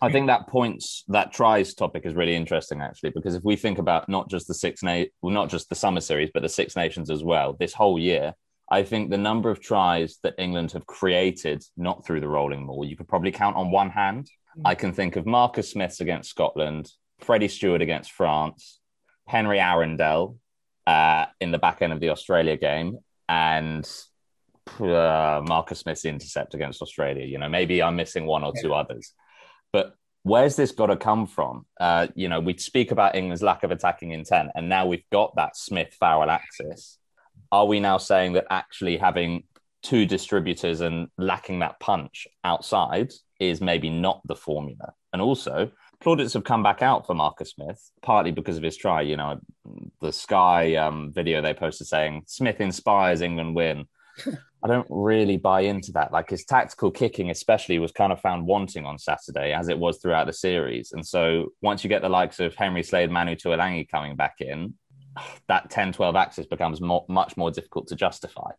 I 0.00 0.10
think 0.10 0.26
that 0.26 0.48
points 0.48 1.04
that 1.08 1.32
tries 1.32 1.74
topic 1.74 2.04
is 2.04 2.14
really 2.14 2.34
interesting 2.34 2.80
actually 2.80 3.10
because 3.10 3.36
if 3.36 3.44
we 3.44 3.54
think 3.54 3.78
about 3.78 4.08
not 4.08 4.28
just 4.28 4.48
the 4.48 4.54
six 4.54 4.82
na- 4.82 5.04
well 5.22 5.32
not 5.32 5.48
just 5.48 5.68
the 5.68 5.76
summer 5.76 6.00
series 6.00 6.30
but 6.34 6.42
the 6.42 6.48
Six 6.48 6.74
Nations 6.74 7.08
as 7.08 7.22
well 7.22 7.52
this 7.52 7.72
whole 7.72 8.00
year 8.00 8.34
I 8.72 8.82
think 8.82 9.10
the 9.10 9.18
number 9.18 9.50
of 9.50 9.60
tries 9.60 10.18
that 10.22 10.34
England 10.38 10.72
have 10.72 10.86
created 10.86 11.62
not 11.76 12.06
through 12.06 12.20
the 12.20 12.28
rolling 12.28 12.66
ball, 12.66 12.86
you 12.86 12.96
could 12.96 13.06
probably 13.06 13.30
count 13.30 13.54
on 13.54 13.70
one 13.70 13.90
hand. 13.90 14.24
Mm-hmm. 14.24 14.66
I 14.66 14.74
can 14.74 14.94
think 14.94 15.16
of 15.16 15.26
Marcus 15.26 15.70
Smith's 15.70 16.00
against 16.00 16.30
Scotland, 16.30 16.90
Freddie 17.20 17.48
Steward 17.48 17.82
against 17.82 18.12
France, 18.12 18.80
Henry 19.26 19.58
Arundell 19.58 20.38
uh, 20.86 21.26
in 21.38 21.50
the 21.50 21.58
back 21.58 21.82
end 21.82 21.92
of 21.92 22.00
the 22.00 22.08
Australia 22.08 22.56
game, 22.56 22.98
and 23.32 23.90
uh, 24.78 25.40
Marcus 25.46 25.80
Smith's 25.80 26.04
intercept 26.04 26.52
against 26.52 26.82
Australia. 26.82 27.24
You 27.24 27.38
know, 27.38 27.48
maybe 27.48 27.82
I'm 27.82 27.96
missing 27.96 28.26
one 28.26 28.44
or 28.44 28.52
two 28.60 28.74
others. 28.74 29.14
But 29.72 29.94
where's 30.22 30.54
this 30.54 30.72
got 30.72 30.86
to 30.86 30.96
come 30.96 31.26
from? 31.26 31.64
Uh, 31.80 32.08
you 32.14 32.28
know, 32.28 32.40
we 32.40 32.58
speak 32.58 32.90
about 32.90 33.14
England's 33.14 33.42
lack 33.42 33.64
of 33.64 33.70
attacking 33.70 34.10
intent, 34.10 34.50
and 34.54 34.68
now 34.68 34.86
we've 34.86 35.08
got 35.10 35.34
that 35.36 35.56
Smith 35.56 35.96
Farrell 35.98 36.30
axis. 36.30 36.98
Are 37.50 37.66
we 37.66 37.80
now 37.80 37.96
saying 37.96 38.34
that 38.34 38.46
actually 38.50 38.98
having 38.98 39.44
two 39.82 40.04
distributors 40.04 40.82
and 40.82 41.08
lacking 41.16 41.60
that 41.60 41.80
punch 41.80 42.26
outside 42.44 43.12
is 43.40 43.62
maybe 43.62 43.88
not 43.88 44.20
the 44.26 44.36
formula? 44.36 44.92
And 45.14 45.22
also, 45.22 45.72
plaudits 46.02 46.34
have 46.34 46.44
come 46.44 46.62
back 46.62 46.82
out 46.82 47.06
for 47.06 47.14
Marcus 47.14 47.50
Smith, 47.50 47.90
partly 48.02 48.30
because 48.30 48.56
of 48.56 48.62
his 48.62 48.76
try. 48.76 49.00
You 49.02 49.16
know, 49.16 49.40
the 50.00 50.12
Sky 50.12 50.76
um, 50.76 51.12
video 51.12 51.40
they 51.40 51.54
posted 51.54 51.86
saying 51.86 52.24
Smith 52.26 52.60
inspires 52.60 53.20
England 53.20 53.54
win. 53.54 53.86
I 54.64 54.68
don't 54.68 54.86
really 54.90 55.36
buy 55.36 55.62
into 55.62 55.90
that. 55.92 56.12
Like 56.12 56.30
his 56.30 56.44
tactical 56.44 56.90
kicking, 56.90 57.30
especially, 57.30 57.78
was 57.78 57.90
kind 57.90 58.12
of 58.12 58.20
found 58.20 58.46
wanting 58.46 58.86
on 58.86 58.98
Saturday, 58.98 59.52
as 59.52 59.68
it 59.68 59.78
was 59.78 59.98
throughout 59.98 60.26
the 60.26 60.32
series. 60.32 60.92
And 60.92 61.04
so 61.04 61.52
once 61.62 61.82
you 61.82 61.88
get 61.88 62.02
the 62.02 62.08
likes 62.08 62.38
of 62.38 62.54
Henry 62.54 62.82
Slade, 62.82 63.10
Manu 63.10 63.34
Tuilagi 63.34 63.88
coming 63.88 64.14
back 64.14 64.36
in, 64.40 64.74
that 65.48 65.70
10 65.70 65.92
12 65.92 66.14
axis 66.16 66.46
becomes 66.46 66.80
more, 66.80 67.04
much 67.08 67.36
more 67.36 67.50
difficult 67.50 67.88
to 67.88 67.96
justify. 67.96 68.50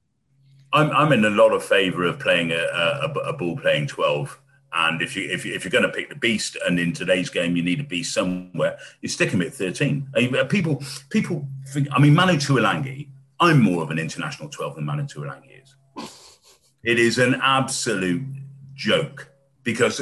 I'm, 0.74 0.92
I'm 0.92 1.12
in 1.14 1.24
a 1.24 1.30
lot 1.30 1.54
of 1.54 1.64
favour 1.64 2.04
of 2.04 2.20
playing 2.20 2.52
a, 2.52 2.56
a, 2.56 3.12
a, 3.28 3.34
ball 3.34 3.56
playing 3.58 3.88
12. 3.88 4.40
And 4.76 5.02
if, 5.02 5.16
you, 5.16 5.30
if, 5.30 5.46
you, 5.46 5.54
if 5.54 5.64
you're 5.64 5.72
going 5.72 5.84
to 5.84 5.90
pick 5.90 6.10
the 6.10 6.16
beast, 6.16 6.58
and 6.66 6.80
in 6.80 6.94
today's 6.94 7.30
game 7.30 7.56
you 7.56 7.62
need 7.62 7.80
a 7.80 7.84
beast 7.84 8.14
somewhere, 8.14 8.78
you 9.02 9.10
stick 9.10 9.30
him 9.30 9.42
at 9.42 9.54
13. 9.54 10.10
I 10.16 10.20
mean, 10.20 10.36
uh, 10.36 10.46
people, 10.46 10.82
people, 11.10 11.48
I 11.92 12.00
mean, 12.00 12.16
Manu 12.16 12.34
Tuilagi, 12.34 13.10
I'm 13.40 13.62
more 13.62 13.84
of 13.84 13.92
an 13.92 14.00
international 14.00 14.50
12 14.50 14.76
than 14.76 14.86
Manu 14.86 15.04
Tuilagi 15.04 15.62
is. 15.62 15.76
it 16.84 16.98
is 16.98 17.20
an 17.20 17.36
absolute 17.42 18.24
joke 18.74 19.30
because 19.64 20.02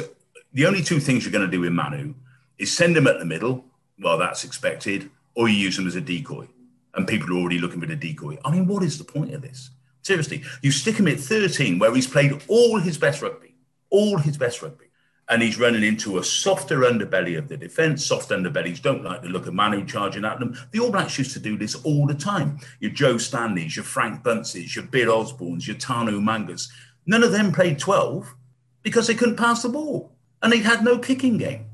the 0.53 0.65
only 0.65 0.82
two 0.82 0.99
things 0.99 1.26
you're 1.26 1.32
going 1.32 1.45
to 1.45 1.51
do 1.51 1.61
with 1.61 1.72
Manu 1.72 2.13
is 2.57 2.76
send 2.76 2.95
him 2.95 3.07
at 3.07 3.19
the 3.19 3.26
middle. 3.26 3.65
Well, 3.99 4.17
that's 4.17 4.43
expected, 4.43 5.09
or 5.36 5.49
you 5.49 5.55
use 5.55 5.78
him 5.78 5.88
as 5.88 5.95
a 5.95 6.01
decoy, 6.01 6.47
and 6.93 7.07
people 7.07 7.32
are 7.32 7.39
already 7.39 7.59
looking 7.59 7.82
for 7.82 7.88
the 7.88 7.95
decoy. 7.95 8.38
I 8.45 8.51
mean, 8.51 8.67
what 8.67 8.84
is 8.84 8.97
the 8.97 9.03
point 9.03 9.34
of 9.34 9.41
this? 9.41 9.69
Seriously, 10.01 10.43
you 10.61 10.72
stick 10.72 10.95
him 10.95 11.07
at 11.07 11.19
13, 11.19 11.78
where 11.78 11.93
he's 11.93 12.07
played 12.07 12.41
all 12.47 12.80
his 12.80 12.97
best 12.97 13.22
rugby, 13.22 13.51
all 13.92 14.18
his 14.18 14.38
best 14.38 14.62
rugby, 14.64 14.86
and 15.30 15.42
he's 15.42 15.60
running 15.60 15.84
into 15.84 16.18
a 16.18 16.24
softer 16.24 16.80
underbelly 16.80 17.38
of 17.38 17.48
the 17.48 17.56
defence. 17.56 18.06
Soft 18.06 18.30
underbellies 18.30 18.82
don't 18.82 19.04
like 19.04 19.22
the 19.22 19.30
look 19.30 19.48
of 19.48 19.54
Manu 19.54 19.86
charging 19.86 20.26
at 20.26 20.39
them. 20.39 20.58
The 20.72 20.80
All 20.80 20.92
Blacks 20.92 21.18
used 21.18 21.34
to 21.34 21.39
do 21.39 21.58
this 21.58 21.76
all 21.84 22.08
the 22.08 22.16
time. 22.16 22.60
Your 22.80 22.92
Joe 22.92 23.18
Stanleys, 23.18 23.76
your 23.76 23.86
Frank 23.86 24.24
Bunces, 24.24 24.76
your 24.76 24.86
Bill 24.86 25.24
Osbornes, 25.24 25.68
your 25.68 25.78
Tana 25.78 26.12
Umagas. 26.12 26.68
None 27.06 27.24
of 27.24 27.32
them 27.32 27.52
played 27.52 27.80
12 27.80 28.34
because 28.84 29.08
they 29.08 29.14
couldn't 29.14 29.38
pass 29.38 29.62
the 29.62 29.70
ball 29.70 30.12
and 30.42 30.52
they 30.52 30.60
had 30.60 30.84
no 30.84 30.98
kicking 30.98 31.38
game. 31.38 31.66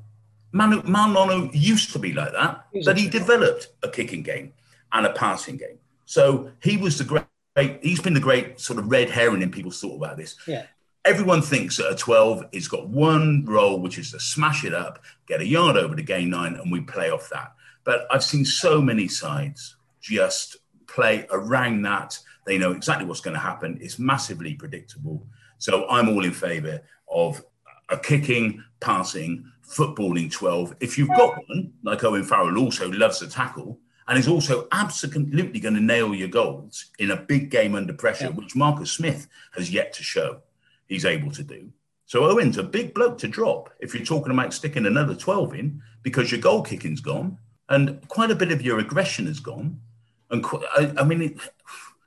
Manu, 0.52 0.82
Manu 0.84 1.50
used 1.54 1.92
to 1.94 2.00
be 2.00 2.14
like 2.14 2.34
that, 2.34 2.66
but 2.86 2.98
he 2.98 3.10
developed 3.10 3.70
a 3.84 3.90
kicking 3.90 4.24
game 4.24 4.54
and 4.94 5.06
a 5.06 5.14
passing 5.14 5.58
game. 5.58 5.78
So 6.06 6.52
he 6.62 6.78
was 6.78 6.98
the 6.98 7.04
great, 7.04 7.80
he's 7.82 8.00
been 8.00 8.14
the 8.14 8.20
great 8.20 8.60
sort 8.60 8.80
of 8.80 8.90
red 8.90 9.10
herring 9.10 9.42
in 9.42 9.52
people's 9.52 9.82
thought 9.82 9.98
about 9.98 10.18
this. 10.18 10.36
Yeah 10.48 10.68
everyone 11.08 11.42
thinks 11.42 11.78
that 11.78 11.90
a 11.90 11.96
12 11.96 12.48
is 12.52 12.68
got 12.68 12.90
one 12.90 13.46
role, 13.46 13.80
which 13.80 13.98
is 13.98 14.12
to 14.12 14.20
smash 14.20 14.66
it 14.66 14.74
up, 14.74 15.00
get 15.26 15.40
a 15.40 15.48
yard 15.48 15.78
over 15.78 15.96
to 15.96 16.02
gain 16.02 16.30
nine, 16.30 16.56
and 16.56 16.70
we 16.70 16.82
play 16.82 17.10
off 17.10 17.30
that. 17.30 17.54
But 17.86 18.06
I've 18.12 18.24
seen 18.24 18.44
so 18.44 18.82
many 18.82 19.08
sides 19.08 19.78
just 20.02 20.58
play 20.86 21.26
around 21.32 21.84
that. 21.84 22.20
They 22.46 22.58
know 22.58 22.74
exactly 22.74 23.06
what's 23.06 23.22
going 23.22 23.36
to 23.36 23.40
happen. 23.40 23.78
It's 23.82 23.98
massively 23.98 24.56
predictable. 24.56 25.26
So 25.60 25.88
I'm 25.90 26.10
all 26.10 26.26
in 26.26 26.34
favour 26.34 26.82
of 27.10 27.42
a 27.88 27.98
kicking, 27.98 28.62
passing, 28.82 29.50
footballing 29.66 30.30
12. 30.30 30.76
If 30.82 30.98
you've 30.98 31.08
got 31.08 31.38
one, 31.48 31.72
like 31.84 32.04
Owen 32.04 32.26
Farrell 32.26 32.58
also 32.58 32.92
loves 32.92 33.20
to 33.20 33.30
tackle, 33.30 33.80
and 34.10 34.20
is 34.20 34.28
also 34.28 34.68
absolutely 34.74 35.60
going 35.60 35.76
to 35.76 35.82
nail 35.82 36.14
your 36.14 36.30
goals 36.30 36.92
in 37.00 37.12
a 37.12 37.16
big 37.16 37.50
game 37.50 37.76
under 37.76 37.94
pressure, 37.94 38.26
yeah. 38.26 38.32
which 38.32 38.56
Marcus 38.56 38.92
Smith 38.92 39.28
has 39.56 39.72
yet 39.72 39.94
to 39.94 40.04
show 40.04 40.42
he's 40.88 41.06
able 41.06 41.32
to 41.32 41.44
do. 41.44 41.72
So 42.06 42.24
Owen's 42.24 42.58
a 42.58 42.64
big 42.64 42.94
bloke 42.94 43.18
to 43.20 43.28
drop 43.28 43.74
if 43.80 43.94
you're 43.94 44.06
talking 44.06 44.32
about 44.32 44.54
sticking 44.54 44.86
another 44.86 45.14
12 45.14 45.54
in 45.56 45.82
because 46.04 46.32
your 46.32 46.40
goal 46.40 46.64
kicking's 46.64 47.02
gone 47.02 47.38
and 47.70 48.06
quite 48.08 48.32
a 48.32 48.36
bit 48.36 48.52
of 48.52 48.62
your 48.62 48.80
aggression 48.80 49.26
has 49.26 49.40
gone. 49.40 49.82
And 50.30 50.46
I, 50.78 50.94
I 51.00 51.04
mean, 51.04 51.22
it, 51.22 51.38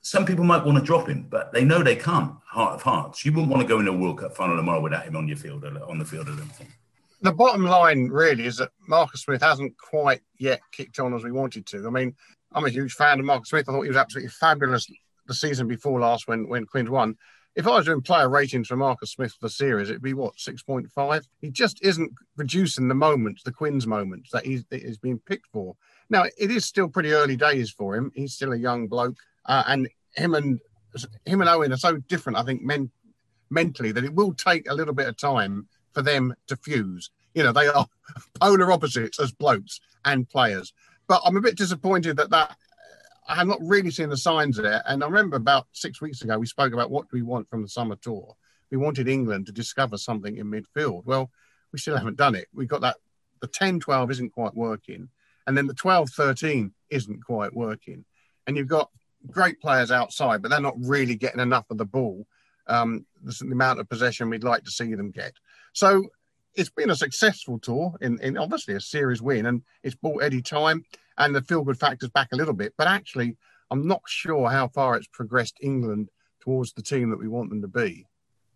some 0.01 0.25
people 0.25 0.45
might 0.45 0.65
want 0.65 0.79
to 0.79 0.85
drop 0.85 1.09
him, 1.09 1.27
but 1.29 1.53
they 1.53 1.65
know 1.65 1.83
they 1.83 1.97
can't. 1.97 2.35
Heart 2.47 2.75
of 2.77 2.83
hearts, 2.83 3.25
you 3.25 3.33
wouldn't 3.33 3.51
want 3.51 3.63
to 3.63 3.69
go 3.69 3.79
in 3.79 3.89
a 3.89 3.93
World 3.93 4.19
Cup 4.19 4.35
final 4.35 4.57
tomorrow 4.57 4.81
without 4.81 5.05
him 5.05 5.17
on 5.17 5.29
your 5.29 5.37
field, 5.37 5.65
uh, 5.65 5.87
on 5.87 5.99
the 5.99 6.05
field, 6.05 6.29
I 6.29 6.37
don't 6.37 6.47
think. 6.49 6.71
The 7.23 7.33
bottom 7.33 7.65
line 7.65 8.09
really 8.09 8.47
is 8.47 8.57
that 8.57 8.71
Marcus 8.89 9.23
Smith 9.23 9.43
hasn't 9.43 9.77
quite 9.77 10.23
yet 10.39 10.63
kicked 10.73 10.99
on 10.99 11.15
as 11.15 11.23
we 11.23 11.31
wanted 11.31 11.67
to. 11.67 11.87
I 11.87 11.91
mean, 11.91 12.15
I'm 12.53 12.65
a 12.65 12.71
huge 12.71 12.95
fan 12.95 13.21
of 13.21 13.27
Marcus 13.27 13.51
Smith. 13.51 13.69
I 13.69 13.73
thought 13.73 13.83
he 13.83 13.89
was 13.89 13.97
absolutely 13.99 14.31
fabulous 14.31 14.91
the 15.27 15.35
season 15.35 15.69
before 15.69 16.01
last 16.01 16.27
when 16.27 16.49
when 16.49 16.65
Quins 16.65 16.91
won 16.91 17.17
if 17.57 17.67
I 17.67 17.71
was 17.71 17.87
doing 17.87 18.01
player 18.01 18.29
ratings 18.29 18.69
for 18.69 18.77
Marcus 18.77 19.13
Smith 19.13 19.33
for 19.33 19.47
the 19.47 19.51
series, 19.51 19.91
it'd 19.91 20.03
be 20.03 20.15
what 20.15 20.39
six 20.39 20.63
point 20.63 20.91
five. 20.93 21.27
He 21.41 21.51
just 21.51 21.83
isn't 21.83 22.13
producing 22.37 22.89
the 22.89 22.95
moments, 22.95 23.43
the 23.43 23.53
Quins 23.53 23.87
moments 23.87 24.31
that 24.33 24.47
he's, 24.47 24.65
that 24.71 24.83
he's 24.83 24.99
been 24.99 25.19
picked 25.19 25.47
for. 25.53 25.75
Now 26.09 26.25
it 26.25 26.51
is 26.51 26.65
still 26.65 26.89
pretty 26.89 27.13
early 27.13 27.37
days 27.37 27.71
for 27.71 27.97
him. 27.97 28.13
He's 28.15 28.35
still 28.35 28.53
a 28.53 28.59
young 28.59 28.87
bloke, 28.87 29.19
uh, 29.47 29.65
and 29.67 29.89
him 30.15 30.35
and 30.35 30.61
him 31.25 31.41
and 31.41 31.51
Owen 31.51 31.73
are 31.73 31.77
so 31.77 31.97
different. 31.97 32.39
I 32.39 32.43
think 32.43 32.63
men, 32.63 32.91
mentally 33.51 33.93
that 33.93 34.05
it 34.05 34.15
will 34.15 34.33
take 34.35 34.69
a 34.69 34.75
little 34.75 34.95
bit 34.95 35.09
of 35.09 35.17
time 35.17 35.69
for 35.93 36.03
them 36.03 36.35
to 36.47 36.57
fuse. 36.57 37.11
You 37.35 37.43
know, 37.43 37.53
they 37.53 37.67
are 37.67 37.87
polar 38.41 38.73
opposites 38.73 39.21
as 39.21 39.33
blokes 39.33 39.81
and 40.05 40.29
players. 40.29 40.73
But 41.09 41.23
I'm 41.25 41.37
a 41.37 41.41
bit 41.41 41.57
disappointed 41.57 42.17
that 42.17 42.31
that 42.31 42.57
I 43.31 43.37
have 43.37 43.47
not 43.47 43.61
really 43.63 43.93
seen 43.93 44.09
the 44.09 44.17
signs 44.17 44.57
there. 44.57 44.83
And 44.87 45.05
I 45.05 45.07
remember 45.07 45.37
about 45.37 45.69
six 45.73 46.01
weeks 46.01 46.23
ago, 46.23 46.37
we 46.37 46.47
spoke 46.47 46.73
about 46.73 46.91
what 46.91 47.09
do 47.09 47.17
we 47.17 47.23
want 47.23 47.49
from 47.49 47.63
the 47.63 47.69
summer 47.69 47.95
tour. 47.95 48.35
We 48.73 48.77
wanted 48.77 49.09
England 49.09 49.47
to 49.47 49.53
discover 49.53 49.97
something 49.99 50.37
in 50.37 50.51
midfield. 50.51 51.05
Well, 51.05 51.31
we 51.73 51.79
still 51.79 51.97
haven't 51.97 52.17
done 52.17 52.35
it. 52.35 52.49
We've 52.53 52.69
got 52.69 52.81
that 52.81 52.97
the 53.41 53.47
10 53.47 53.81
12 53.81 54.11
isn't 54.11 54.33
quite 54.33 54.55
working. 54.55 55.09
And 55.47 55.57
then 55.57 55.69
the 55.69 55.75
12 55.75 56.11
13 56.11 56.73
isn't 56.91 57.25
quite 57.25 57.55
working. 57.55 58.05
And 58.47 58.57
you've 58.57 58.67
got 58.67 58.91
great 59.31 59.61
players 59.61 59.93
outside, 59.93 60.43
but 60.43 60.51
they're 60.51 60.61
not 60.61 60.77
really 60.79 61.15
getting 61.15 61.41
enough 61.41 61.71
of 61.71 61.79
the 61.79 61.85
ball. 61.85 62.27
Um, 62.67 63.07
the 63.23 63.37
amount 63.45 63.79
of 63.79 63.89
possession 63.89 64.29
we'd 64.29 64.45
like 64.45 64.65
to 64.65 64.71
see 64.73 64.95
them 64.95 65.13
get. 65.13 65.35
So 65.73 66.09
it's 66.55 66.71
been 66.71 66.91
a 66.91 66.97
successful 66.97 67.59
tour 67.59 67.95
in, 68.01 68.21
in 68.21 68.37
obviously 68.37 68.75
a 68.75 68.81
series 68.81 69.23
win, 69.23 69.47
and 69.47 69.63
it's 69.83 69.95
bought 69.95 70.23
Eddie 70.23 70.43
time 70.43 70.85
and 71.19 71.35
the 71.35 71.43
feel 71.43 71.63
good 71.63 71.79
factor's 71.79 72.11
back 72.11 72.29
a 72.33 72.37
little 72.37 72.55
bit. 72.55 72.75
But 72.77 72.89
actually, 72.89 73.37
I'm 73.71 73.87
not 73.87 74.03
sure 74.07 74.51
how 74.51 74.69
far 74.69 74.97
it's 74.97 75.07
progressed 75.07 75.59
England 75.61 76.09
towards 76.41 76.73
the 76.73 76.83
team 76.83 77.11
that 77.11 77.19
we 77.19 77.29
want 77.29 77.51
them 77.51 77.63
to 77.63 77.69
be. 77.69 78.07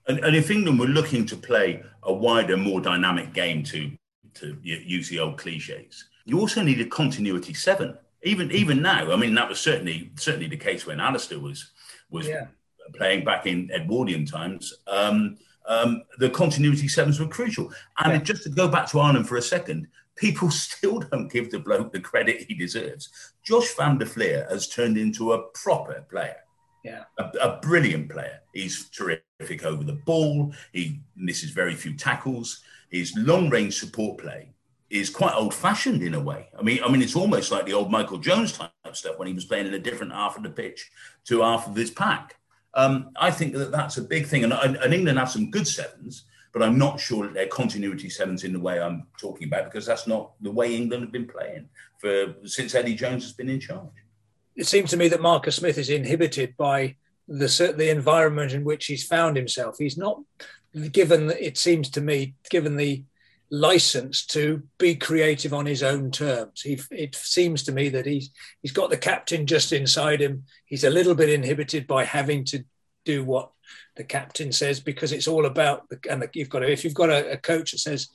And, 0.07 0.19
and 0.21 0.37
if 0.37 0.51
England 0.51 0.79
were 0.79 0.87
looking 0.87 1.25
to 1.27 1.37
play 1.37 1.83
a 2.03 2.13
wider, 2.13 2.57
more 2.57 2.81
dynamic 2.81 3.33
game, 3.33 3.63
to 3.65 3.93
to 4.35 4.59
use 4.63 5.09
the 5.09 5.21
old 5.21 5.39
cliches, 5.39 6.09
you 6.25 6.41
also 6.41 6.63
need 6.63 6.81
a 6.81 6.87
continuity 6.87 7.55
seven. 7.55 7.97
Even 8.23 8.51
even 8.51 8.83
now, 8.83 9.13
I 9.13 9.17
mean, 9.17 9.35
that 9.35 9.49
was 9.49 9.61
certainly 9.61 10.11
certainly 10.17 10.49
the 10.49 10.57
case 10.57 10.87
when 10.87 11.01
Alastair 11.01 11.39
was 11.39 11.71
was 12.11 12.27
yeah. 12.27 12.47
playing 12.95 13.25
back 13.25 13.47
in 13.47 13.71
Edwardian 13.73 14.27
times. 14.27 14.75
Um, 14.87 15.37
um, 15.67 16.03
the 16.19 16.31
continuity 16.31 16.89
sevens 16.89 17.21
were 17.21 17.29
crucial. 17.29 17.73
And 17.99 18.12
yeah. 18.12 18.19
just 18.19 18.43
to 18.45 18.51
go 18.51 18.69
back 18.69 18.89
to 18.91 19.01
Ireland 19.01 19.29
for 19.29 19.37
a 19.37 19.43
second, 19.43 19.89
people 20.17 20.51
still 20.51 21.01
don't 21.01 21.31
give 21.31 21.51
the 21.51 21.59
bloke 21.59 21.93
the 21.93 22.01
credit 22.01 22.47
he 22.49 22.55
deserves. 22.55 23.09
Josh 23.43 23.75
van 23.75 23.99
der 23.99 24.07
Flier 24.07 24.47
has 24.51 24.69
turned 24.69 24.99
into 24.99 25.33
a 25.33 25.43
proper 25.49 26.05
player. 26.11 26.37
Yeah. 26.85 27.05
A, 27.19 27.25
a, 27.41 27.61
brilliant 27.62 28.11
player. 28.11 28.41
He's 28.53 28.91
terrific 28.91 29.65
over 29.65 29.83
the 29.83 29.95
ball. 30.05 30.53
He 30.73 31.01
misses 31.17 31.51
very 31.51 31.75
few 31.75 31.95
tackles. 31.95 32.61
His 32.91 33.15
long 33.17 33.49
range 33.49 33.79
support 33.79 34.19
play 34.19 34.51
is 34.91 35.09
quite 35.09 35.35
old 35.35 35.55
fashioned 35.55 36.03
in 36.03 36.12
a 36.12 36.21
way. 36.21 36.49
I 36.59 36.62
mean, 36.62 36.81
I 36.85 36.91
mean, 36.91 37.01
it's 37.01 37.17
almost 37.17 37.51
like 37.51 37.65
the 37.65 37.73
old 37.73 37.91
Michael 37.91 38.19
Jones 38.19 38.53
type 38.53 38.71
stuff 38.93 39.19
when 39.19 39.29
he 39.29 39.35
was 39.35 39.47
playing 39.47 39.67
in 39.67 39.75
a 39.75 39.79
different 39.79 40.12
half 40.12 40.37
of 40.37 40.43
the 40.43 40.51
pitch 40.51 40.91
to 41.25 41.41
half 41.41 41.67
of 41.67 41.75
his 41.75 41.91
pack. 41.91 42.37
Um, 42.75 43.11
I 43.16 43.31
think 43.31 43.55
that 43.55 43.70
that's 43.70 43.99
a 43.99 44.03
big 44.03 44.27
thing. 44.27 44.45
And, 44.45 44.53
and 44.53 44.93
England 44.95 45.18
have 45.18 45.31
some 45.31 45.51
good 45.51 45.66
sevens, 45.66 46.25
but 46.53 46.62
I'm 46.62 46.79
not 46.79 47.01
sure 47.01 47.25
that 47.25 47.35
they're 47.35 47.47
continuity 47.47 48.09
sevens 48.09 48.45
in 48.45 48.53
the 48.53 48.61
way 48.61 48.81
I'm 48.81 49.07
talking 49.18 49.47
about 49.49 49.64
because 49.64 49.87
that's 49.87 50.07
not 50.07 50.33
the 50.41 50.51
way 50.51 50.75
England 50.75 51.05
have 51.05 51.12
been 51.12 51.27
playing 51.27 51.68
for 51.99 52.35
since 52.45 52.75
Eddie 52.75 52.95
Jones 52.95 53.22
has 53.25 53.33
been 53.33 53.49
in 53.49 53.61
charge. 53.61 53.89
It 54.57 54.66
seems 54.66 54.91
to 54.91 54.97
me 54.97 55.09
that 55.09 55.20
Marcus 55.20 55.57
Smith 55.57 55.79
is 55.79 55.91
inhibited 55.91 56.57
by 56.57 56.97
the 57.27 57.75
the 57.77 57.91
environment 57.91 58.53
in 58.53 58.64
which 58.64 58.87
he's 58.87 59.07
found 59.07 59.37
himself. 59.37 59.77
He's 59.79 59.97
not 59.97 60.20
given. 60.93 61.31
It 61.31 61.59
seems 61.59 61.89
to 61.91 62.01
me, 62.01 62.35
given 62.51 62.77
the 62.77 63.03
license 63.55 64.27
to 64.27 64.63
be 64.79 64.97
creative 64.97 65.55
on 65.55 65.65
his 65.65 65.83
own 65.83 66.11
terms. 66.11 66.61
He, 66.61 66.81
it 66.91 67.15
seems 67.15 67.63
to 67.65 67.73
me 67.73 67.89
that 67.91 68.07
he's 68.07 68.31
he's 68.63 68.73
got 68.73 68.91
the 68.91 68.97
captain 68.97 69.47
just 69.47 69.73
inside 69.73 70.21
him. 70.21 70.45
He's 70.67 70.85
a 70.85 70.91
little 70.91 71.15
bit 71.15 71.31
inhibited 71.31 71.87
by 71.87 72.05
having 72.05 72.45
to 72.47 72.65
do 73.05 73.25
what 73.25 73.51
the 73.97 74.05
captain 74.05 74.51
says 74.51 74.81
because 74.81 75.13
it's 75.13 75.29
all 75.29 75.47
about 75.47 75.89
the, 75.89 75.99
and 76.11 76.23
the, 76.23 76.31
you've 76.33 76.49
got 76.49 76.61
to, 76.61 76.71
if 76.71 76.85
you've 76.85 76.95
got 76.95 77.11
a, 77.11 77.33
a, 77.33 77.37
coach 77.37 77.71
that 77.71 77.79
says 77.79 78.09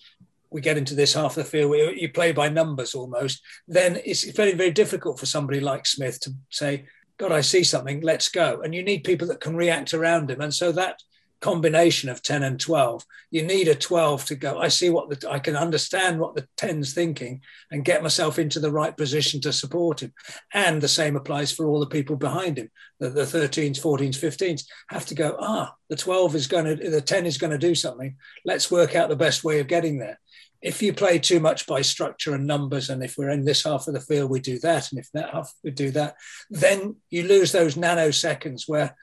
we 0.49 0.61
get 0.61 0.77
into 0.77 0.95
this 0.95 1.13
half 1.13 1.37
of 1.37 1.43
the 1.43 1.49
field 1.49 1.75
you 1.95 2.09
play 2.09 2.31
by 2.31 2.49
numbers 2.49 2.95
almost 2.95 3.41
then 3.67 3.99
it's 4.03 4.23
very 4.31 4.53
very 4.53 4.71
difficult 4.71 5.19
for 5.19 5.25
somebody 5.25 5.59
like 5.59 5.85
smith 5.85 6.19
to 6.19 6.31
say 6.49 6.85
god 7.17 7.31
i 7.31 7.39
see 7.39 7.63
something 7.63 8.01
let's 8.01 8.29
go 8.29 8.61
and 8.61 8.73
you 8.73 8.83
need 8.83 9.03
people 9.03 9.27
that 9.27 9.39
can 9.39 9.55
react 9.55 9.93
around 9.93 10.29
him 10.29 10.41
and 10.41 10.53
so 10.53 10.71
that 10.71 10.99
combination 11.41 12.09
of 12.09 12.21
10 12.21 12.43
and 12.43 12.59
12 12.59 13.05
you 13.31 13.43
need 13.43 13.67
a 13.67 13.75
12 13.75 14.25
to 14.25 14.35
go. 14.35 14.59
I 14.59 14.67
see 14.67 14.89
what 14.89 15.09
the 15.09 15.29
i 15.29 15.39
can 15.39 15.55
understand 15.55 16.19
what 16.19 16.35
the 16.35 16.47
10's 16.57 16.93
thinking 16.93 17.41
and 17.71 17.85
get 17.85 18.03
myself 18.03 18.39
into 18.39 18.59
the 18.59 18.71
right 18.71 18.95
position 18.95 19.39
to 19.41 19.53
support 19.53 20.01
him. 20.01 20.13
And 20.53 20.81
the 20.81 20.87
same 20.87 21.15
applies 21.15 21.51
for 21.51 21.67
all 21.67 21.79
the 21.79 21.85
people 21.85 22.15
behind 22.15 22.57
him. 22.57 22.69
The, 22.99 23.09
the 23.09 23.21
13s 23.21 23.79
14s 23.79 24.17
15s 24.17 24.63
have 24.89 25.05
to 25.07 25.15
go 25.15 25.37
ah 25.39 25.73
the 25.89 25.95
12 25.95 26.35
is 26.35 26.47
going 26.47 26.65
to 26.65 26.89
the 26.89 27.01
10 27.01 27.25
is 27.25 27.37
going 27.37 27.51
to 27.51 27.57
do 27.57 27.75
something. 27.75 28.15
Let's 28.45 28.71
work 28.71 28.95
out 28.95 29.09
the 29.09 29.15
best 29.15 29.43
way 29.43 29.59
of 29.59 29.67
getting 29.67 29.99
there. 29.99 30.19
If 30.61 30.81
you 30.81 30.91
play 30.91 31.19
too 31.19 31.39
much 31.39 31.65
by 31.67 31.81
structure 31.81 32.35
and 32.35 32.45
numbers, 32.45 32.89
and 32.89 33.01
if 33.01 33.17
we're 33.17 33.29
in 33.29 33.45
this 33.45 33.63
half 33.63 33.87
of 33.87 33.93
the 33.93 34.01
field, 34.01 34.29
we 34.29 34.41
do 34.41 34.59
that, 34.59 34.91
and 34.91 34.99
if 34.99 35.09
that 35.13 35.29
half 35.29 35.53
we 35.63 35.71
do 35.71 35.89
that, 35.91 36.15
then 36.49 36.97
you 37.09 37.23
lose 37.23 37.53
those 37.53 37.75
nanoseconds 37.75 38.63
where 38.67 38.93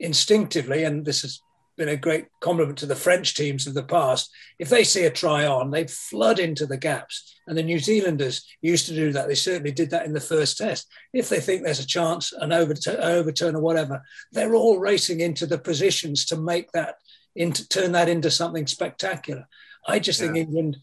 instinctively, 0.00 0.82
and 0.82 1.04
this 1.04 1.22
is 1.22 1.40
been 1.76 1.88
a 1.88 1.96
great 1.96 2.26
compliment 2.40 2.78
to 2.78 2.86
the 2.86 2.96
French 2.96 3.34
teams 3.34 3.66
of 3.66 3.74
the 3.74 3.82
past. 3.82 4.30
If 4.58 4.68
they 4.68 4.84
see 4.84 5.04
a 5.04 5.10
try 5.10 5.46
on, 5.46 5.70
they 5.70 5.86
flood 5.86 6.38
into 6.38 6.66
the 6.66 6.76
gaps. 6.76 7.40
And 7.46 7.56
the 7.58 7.62
New 7.62 7.78
Zealanders 7.78 8.46
used 8.62 8.86
to 8.86 8.94
do 8.94 9.12
that. 9.12 9.28
They 9.28 9.34
certainly 9.34 9.72
did 9.72 9.90
that 9.90 10.06
in 10.06 10.12
the 10.12 10.20
first 10.20 10.58
test. 10.58 10.86
If 11.12 11.28
they 11.28 11.40
think 11.40 11.62
there's 11.62 11.80
a 11.80 11.86
chance, 11.86 12.32
an 12.32 12.52
overturn, 12.52 13.00
overturn 13.00 13.56
or 13.56 13.60
whatever, 13.60 14.02
they're 14.32 14.54
all 14.54 14.78
racing 14.78 15.20
into 15.20 15.46
the 15.46 15.58
positions 15.58 16.24
to 16.26 16.36
make 16.36 16.70
that, 16.72 16.96
into 17.34 17.68
turn 17.68 17.92
that 17.92 18.08
into 18.08 18.30
something 18.30 18.66
spectacular. 18.66 19.46
I 19.86 19.98
just 19.98 20.20
yeah. 20.20 20.26
think 20.32 20.38
England, 20.38 20.78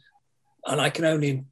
and 0.65 0.79
I 0.79 0.89
can 0.89 1.05
only 1.05 1.45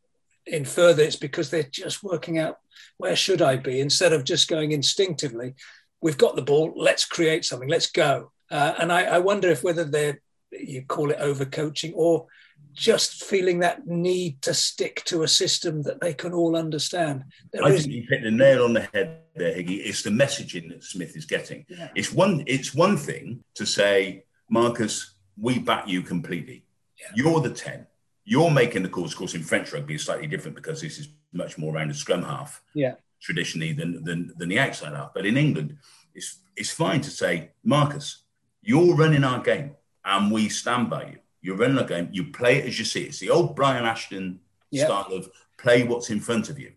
infer 0.45 0.93
that 0.93 1.05
it's 1.05 1.15
because 1.15 1.49
they're 1.49 1.63
just 1.63 2.03
working 2.03 2.37
out 2.37 2.57
where 2.97 3.15
should 3.15 3.41
I 3.41 3.55
be 3.55 3.79
instead 3.79 4.13
of 4.13 4.23
just 4.23 4.49
going 4.49 4.71
instinctively. 4.71 5.55
We've 6.01 6.17
got 6.17 6.35
the 6.35 6.41
ball. 6.41 6.73
Let's 6.75 7.05
create 7.05 7.45
something. 7.45 7.69
Let's 7.69 7.91
go 7.91 8.31
uh, 8.51 8.73
and 8.79 8.91
I, 8.91 9.03
I, 9.03 9.19
wonder 9.19 9.49
if 9.49 9.63
whether 9.63 9.83
they're, 9.83 10.21
you 10.51 10.83
call 10.83 11.11
it 11.11 11.19
overcoaching 11.19 11.93
or 11.95 12.27
just 12.73 13.25
feeling 13.25 13.59
that 13.59 13.87
need 13.87 14.41
to 14.41 14.53
stick 14.53 15.03
to 15.05 15.23
a 15.23 15.27
system 15.27 15.83
that 15.83 15.99
they 16.01 16.13
can 16.13 16.33
all 16.33 16.55
understand. 16.55 17.25
There 17.51 17.63
I 17.63 17.69
is... 17.69 17.81
think 17.81 17.93
you 17.93 18.05
hit 18.09 18.23
the 18.23 18.31
nail 18.31 18.63
on 18.63 18.73
the 18.73 18.87
head 18.93 19.21
there, 19.35 19.53
Higgy. 19.53 19.81
It's 19.85 20.03
the 20.03 20.09
messaging 20.09 20.69
that 20.69 20.83
Smith 20.83 21.15
is 21.15 21.25
getting. 21.25 21.65
Yeah. 21.67 21.89
It's 21.95 22.13
one. 22.13 22.43
It's 22.47 22.73
one 22.73 22.97
thing 22.97 23.43
to 23.55 23.65
say, 23.65 24.23
Marcus, 24.49 25.15
we 25.37 25.59
back 25.59 25.87
you 25.87 26.01
completely. 26.01 26.63
Yeah. 26.99 27.07
You're 27.15 27.41
the 27.41 27.51
ten. 27.51 27.87
You're 28.25 28.51
making 28.51 28.83
the 28.83 28.89
calls. 28.89 29.13
Of 29.13 29.17
course, 29.17 29.33
in 29.33 29.43
French 29.43 29.73
rugby, 29.73 29.95
it's 29.95 30.05
slightly 30.05 30.27
different 30.27 30.55
because 30.55 30.81
this 30.81 30.99
is 30.99 31.09
much 31.33 31.57
more 31.57 31.75
around 31.75 31.89
the 31.89 31.95
scrum 31.95 32.23
half. 32.23 32.61
Yeah. 32.73 32.95
Traditionally, 33.21 33.73
than 33.73 34.03
than, 34.03 34.33
than 34.37 34.49
the 34.49 34.59
outside 34.59 34.93
half. 34.93 35.13
But 35.13 35.25
in 35.25 35.37
England, 35.37 35.77
it's 36.13 36.39
it's 36.55 36.71
fine 36.71 37.01
to 37.01 37.09
say, 37.09 37.51
Marcus, 37.63 38.23
you're 38.61 38.95
running 38.95 39.23
our 39.23 39.41
game 39.41 39.75
and 40.05 40.31
we 40.31 40.49
stand 40.49 40.89
by 40.89 41.05
you. 41.05 41.17
You're 41.41 41.57
running 41.57 41.77
our 41.77 41.85
game. 41.85 42.09
You 42.11 42.25
play 42.25 42.57
it 42.57 42.65
as 42.65 42.77
you 42.79 42.85
see 42.85 43.03
it. 43.03 43.09
It's 43.09 43.19
the 43.19 43.29
old 43.29 43.55
Brian 43.55 43.85
Ashton 43.85 44.39
yep. 44.71 44.87
style 44.87 45.13
of 45.13 45.29
play 45.57 45.83
what's 45.83 46.09
in 46.09 46.19
front 46.19 46.49
of 46.49 46.59
you. 46.59 46.73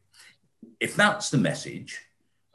If 0.80 0.96
that's 0.96 1.30
the 1.30 1.38
message, 1.38 2.00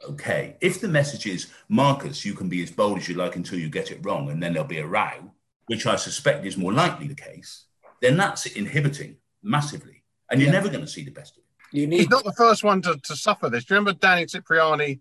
okay. 0.08 0.56
If 0.60 0.80
the 0.80 0.88
message 0.88 1.26
is, 1.26 1.48
Marcus, 1.68 2.24
you 2.24 2.34
can 2.34 2.48
be 2.48 2.62
as 2.62 2.70
bold 2.70 2.98
as 2.98 3.08
you 3.08 3.14
like 3.14 3.36
until 3.36 3.58
you 3.58 3.68
get 3.68 3.90
it 3.90 4.04
wrong 4.04 4.30
and 4.30 4.42
then 4.42 4.52
there'll 4.52 4.68
be 4.68 4.78
a 4.78 4.86
row, 4.86 5.32
which 5.66 5.86
I 5.86 5.96
suspect 5.96 6.46
is 6.46 6.56
more 6.56 6.72
likely 6.72 7.08
the 7.08 7.14
case, 7.14 7.64
then 8.00 8.16
that's 8.16 8.46
inhibiting 8.46 9.16
massively. 9.42 10.02
And 10.30 10.40
you're 10.40 10.52
never 10.52 10.68
going 10.68 10.82
to 10.82 10.90
see 10.90 11.04
the 11.04 11.10
best 11.10 11.36
of 11.36 11.38
it. 11.38 11.78
You 11.78 11.86
need- 11.86 12.00
He's 12.00 12.10
not 12.10 12.24
the 12.24 12.32
first 12.32 12.64
one 12.64 12.82
to, 12.82 12.96
to 12.96 13.16
suffer 13.16 13.48
this. 13.48 13.64
Do 13.64 13.74
you 13.74 13.80
remember 13.80 13.98
Danny 13.98 14.26
Cipriani 14.26 15.00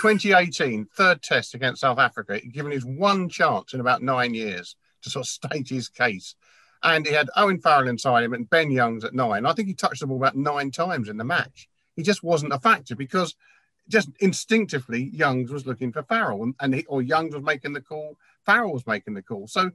2018, 0.00 0.86
third 0.94 1.22
test 1.22 1.54
against 1.54 1.80
South 1.80 1.98
Africa, 1.98 2.38
he 2.38 2.48
given 2.48 2.72
his 2.72 2.84
one 2.84 3.28
chance 3.28 3.74
in 3.74 3.80
about 3.80 4.02
nine 4.02 4.34
years 4.34 4.76
to 5.02 5.10
sort 5.10 5.26
of 5.26 5.30
state 5.30 5.68
his 5.68 5.88
case. 5.88 6.34
And 6.82 7.06
he 7.06 7.12
had 7.12 7.30
Owen 7.36 7.60
Farrell 7.60 7.88
inside 7.88 8.24
him 8.24 8.32
and 8.32 8.50
Ben 8.50 8.70
Youngs 8.70 9.04
at 9.04 9.14
nine. 9.14 9.46
I 9.46 9.52
think 9.52 9.68
he 9.68 9.74
touched 9.74 10.00
the 10.00 10.06
ball 10.06 10.16
about 10.16 10.36
nine 10.36 10.70
times 10.70 11.08
in 11.08 11.16
the 11.16 11.24
match. 11.24 11.68
He 11.94 12.02
just 12.02 12.24
wasn't 12.24 12.52
a 12.52 12.58
factor 12.58 12.96
because 12.96 13.36
just 13.88 14.08
instinctively 14.20 15.10
Youngs 15.12 15.50
was 15.52 15.66
looking 15.66 15.92
for 15.92 16.02
Farrell 16.02 16.42
and, 16.42 16.54
and 16.60 16.74
he, 16.74 16.84
or 16.86 17.02
Youngs 17.02 17.34
was 17.34 17.44
making 17.44 17.72
the 17.72 17.80
call, 17.80 18.16
Farrell 18.44 18.72
was 18.72 18.86
making 18.86 19.14
the 19.14 19.22
call. 19.22 19.46
So 19.46 19.70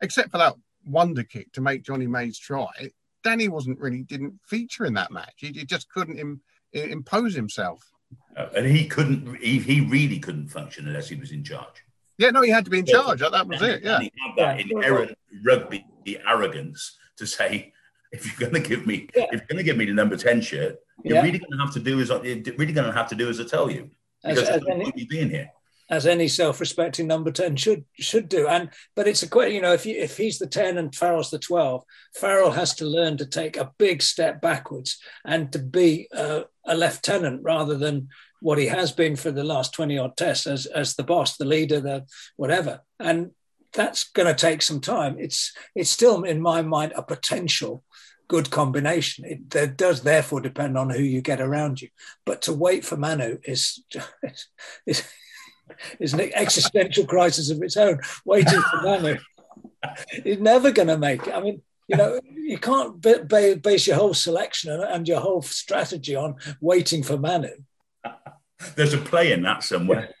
except 0.00 0.30
for 0.30 0.38
that 0.38 0.54
wonder 0.84 1.24
kick 1.24 1.52
to 1.52 1.60
make 1.60 1.82
Jonny 1.82 2.06
May's 2.06 2.38
try, 2.38 2.90
Danny 3.24 3.48
wasn't 3.48 3.80
really 3.80 4.02
didn't 4.02 4.40
feature 4.44 4.84
in 4.84 4.94
that 4.94 5.12
match. 5.12 5.34
He, 5.36 5.48
he 5.48 5.64
just 5.64 5.88
couldn't 5.88 6.18
Im, 6.18 6.42
impose 6.72 7.34
himself. 7.34 7.92
Uh, 8.36 8.46
and 8.56 8.66
he 8.66 8.86
couldn't, 8.86 9.36
he, 9.36 9.58
he 9.58 9.80
really 9.80 10.18
couldn't 10.18 10.48
function 10.48 10.88
unless 10.88 11.08
he 11.08 11.16
was 11.16 11.32
in 11.32 11.44
charge. 11.44 11.84
Yeah, 12.18 12.30
no, 12.30 12.42
he 12.42 12.50
had 12.50 12.64
to 12.64 12.70
be 12.70 12.78
in 12.78 12.86
charge. 12.86 13.20
That 13.20 13.46
was 13.46 13.60
and 13.60 13.70
it. 13.72 13.82
Yeah. 13.82 14.00
he 14.00 14.12
had 14.16 14.36
that 14.36 14.60
inherent 14.60 15.16
rugby 15.44 15.84
arrogance 16.26 16.96
to 17.16 17.26
say, 17.26 17.72
if 18.12 18.26
you're 18.26 18.50
going 18.50 18.62
to 18.62 18.68
give 18.68 18.86
me, 18.86 19.08
yeah. 19.16 19.24
if 19.24 19.32
you're 19.32 19.46
going 19.48 19.58
to 19.58 19.62
give 19.64 19.76
me 19.76 19.86
the 19.86 19.92
number 19.92 20.16
10 20.16 20.40
shirt, 20.42 20.76
you're 21.02 21.16
yeah. 21.16 21.22
really 21.22 21.38
going 21.38 21.50
to 21.52 21.58
have 21.58 21.72
to 21.74 21.80
do 21.80 22.00
as, 22.00 22.10
you're 22.10 22.54
really 22.56 22.72
going 22.72 22.86
to 22.86 22.92
have 22.92 23.08
to 23.08 23.14
do 23.14 23.28
as 23.28 23.40
I 23.40 23.44
tell 23.44 23.70
you. 23.70 23.90
Because 24.22 24.48
as, 24.48 24.62
as 24.62 24.62
any, 24.70 24.92
you 24.94 25.06
being 25.06 25.30
here. 25.30 25.50
As 25.90 26.06
any 26.06 26.28
self-respecting 26.28 27.06
number 27.06 27.30
10 27.30 27.56
should 27.56 27.84
should 27.98 28.28
do. 28.28 28.46
And 28.46 28.70
but 28.94 29.08
it's 29.08 29.22
a 29.22 29.28
question, 29.28 29.54
you 29.54 29.60
know, 29.60 29.72
if 29.72 29.84
you, 29.84 29.96
if 29.96 30.16
he's 30.16 30.38
the 30.38 30.46
10 30.46 30.78
and 30.78 30.94
Farrell's 30.94 31.30
the 31.30 31.38
12, 31.38 31.82
Farrell 32.14 32.52
has 32.52 32.74
to 32.76 32.86
learn 32.86 33.16
to 33.16 33.26
take 33.26 33.56
a 33.56 33.72
big 33.78 34.00
step 34.00 34.40
backwards 34.40 34.98
and 35.24 35.52
to 35.52 35.58
be 35.58 36.08
uh, 36.14 36.42
a 36.66 36.76
lieutenant 36.76 37.42
rather 37.42 37.76
than 37.76 38.08
what 38.40 38.58
he 38.58 38.66
has 38.66 38.92
been 38.92 39.16
for 39.16 39.30
the 39.30 39.44
last 39.44 39.72
20 39.72 39.98
odd 39.98 40.16
tests 40.16 40.46
as, 40.46 40.66
as 40.66 40.94
the 40.94 41.04
boss, 41.04 41.36
the 41.36 41.44
leader, 41.44 41.80
the 41.80 42.04
whatever. 42.36 42.80
And 42.98 43.30
that's 43.72 44.04
going 44.04 44.28
to 44.28 44.34
take 44.34 44.62
some 44.62 44.80
time. 44.80 45.16
It's 45.18 45.52
it's 45.74 45.90
still 45.90 46.22
in 46.24 46.40
my 46.40 46.62
mind 46.62 46.92
a 46.94 47.02
potential 47.02 47.82
good 48.28 48.50
combination. 48.50 49.24
It, 49.24 49.54
it, 49.54 49.76
does 49.76 50.02
therefore 50.02 50.40
depend 50.40 50.76
on 50.78 50.90
who 50.90 51.02
you 51.02 51.20
get 51.20 51.40
around 51.40 51.82
you. 51.82 51.88
But 52.24 52.42
to 52.42 52.52
wait 52.52 52.84
for 52.84 52.96
Manu 52.96 53.38
is 53.44 53.82
is, 54.86 55.06
is 56.00 56.14
an 56.14 56.20
existential 56.34 57.06
crisis 57.06 57.50
of 57.50 57.62
its 57.62 57.76
own. 57.76 58.00
Waiting 58.24 58.60
for 58.60 58.82
Manu, 58.82 59.16
he's 60.24 60.38
never 60.38 60.70
going 60.70 60.88
to 60.88 60.98
make 60.98 61.26
it. 61.26 61.34
I 61.34 61.40
mean, 61.40 61.62
you 61.88 61.96
know, 61.96 62.20
you 62.24 62.58
can't 62.58 63.00
base 63.00 63.86
your 63.86 63.96
whole 63.96 64.14
selection 64.14 64.70
and 64.70 65.06
your 65.06 65.20
whole 65.20 65.42
strategy 65.42 66.14
on 66.14 66.36
waiting 66.60 67.02
for 67.02 67.16
Manu. 67.16 67.50
There's 68.76 68.94
a 68.94 68.98
play 68.98 69.32
in 69.32 69.42
that 69.42 69.64
somewhere. 69.64 70.14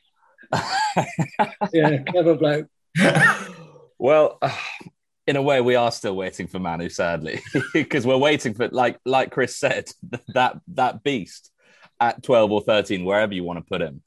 Yeah, 0.52 1.06
yeah 1.72 1.98
clever 2.02 2.34
bloke. 2.34 2.66
well, 3.98 4.38
in 5.26 5.36
a 5.36 5.42
way, 5.42 5.60
we 5.60 5.76
are 5.76 5.92
still 5.92 6.16
waiting 6.16 6.48
for 6.48 6.58
Manu, 6.58 6.88
sadly, 6.88 7.40
because 7.72 8.06
we're 8.06 8.16
waiting 8.16 8.54
for, 8.54 8.68
like, 8.68 8.98
like 9.04 9.30
Chris 9.30 9.56
said, 9.56 9.88
that 10.34 10.58
that 10.68 11.02
beast 11.02 11.50
at 12.00 12.22
12 12.22 12.50
or 12.50 12.60
13, 12.60 13.04
wherever 13.04 13.32
you 13.32 13.44
want 13.44 13.60
to 13.60 13.64
put 13.64 13.80
him. 13.80 14.02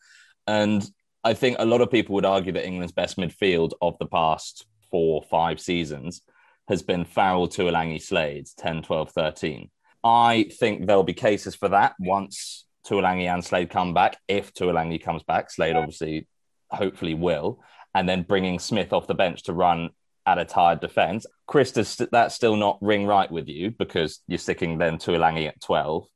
And 0.45 0.85
I 1.23 1.33
think 1.33 1.57
a 1.57 1.65
lot 1.65 1.81
of 1.81 1.89
people 1.89 2.15
would 2.15 2.25
argue 2.25 2.51
that 2.51 2.67
England's 2.67 2.91
best 2.91 3.17
midfield 3.17 3.71
of 3.81 3.97
the 3.97 4.05
past 4.05 4.65
four, 4.91 5.23
five 5.23 5.59
seasons 5.59 6.21
has 6.67 6.81
been 6.81 7.05
Farrell, 7.05 7.47
Tuilagi, 7.47 8.01
Slades, 8.01 8.53
10, 8.55 8.83
12, 8.83 9.11
13. 9.11 9.69
I 10.03 10.49
think 10.59 10.85
there'll 10.85 11.03
be 11.03 11.13
cases 11.13 11.55
for 11.55 11.69
that 11.69 11.95
once 11.99 12.65
Tuilagi 12.87 13.31
and 13.31 13.43
Slade 13.43 13.69
come 13.69 13.93
back. 13.93 14.17
If 14.27 14.53
Tuilagi 14.53 15.01
comes 15.01 15.23
back, 15.23 15.51
Slade 15.51 15.75
obviously, 15.75 16.27
hopefully 16.69 17.13
will, 17.13 17.59
and 17.93 18.07
then 18.07 18.23
bringing 18.23 18.59
Smith 18.59 18.93
off 18.93 19.07
the 19.07 19.15
bench 19.15 19.43
to 19.43 19.53
run 19.53 19.89
at 20.25 20.37
a 20.37 20.45
tired 20.45 20.79
defence. 20.79 21.25
Chris, 21.47 21.71
does 21.71 21.95
that 22.11 22.31
still 22.31 22.55
not 22.55 22.77
ring 22.81 23.05
right 23.05 23.31
with 23.31 23.47
you 23.47 23.71
because 23.71 24.21
you're 24.27 24.37
sticking 24.37 24.77
then 24.77 24.97
Tuilagi 24.97 25.47
at 25.47 25.61
12? 25.61 26.07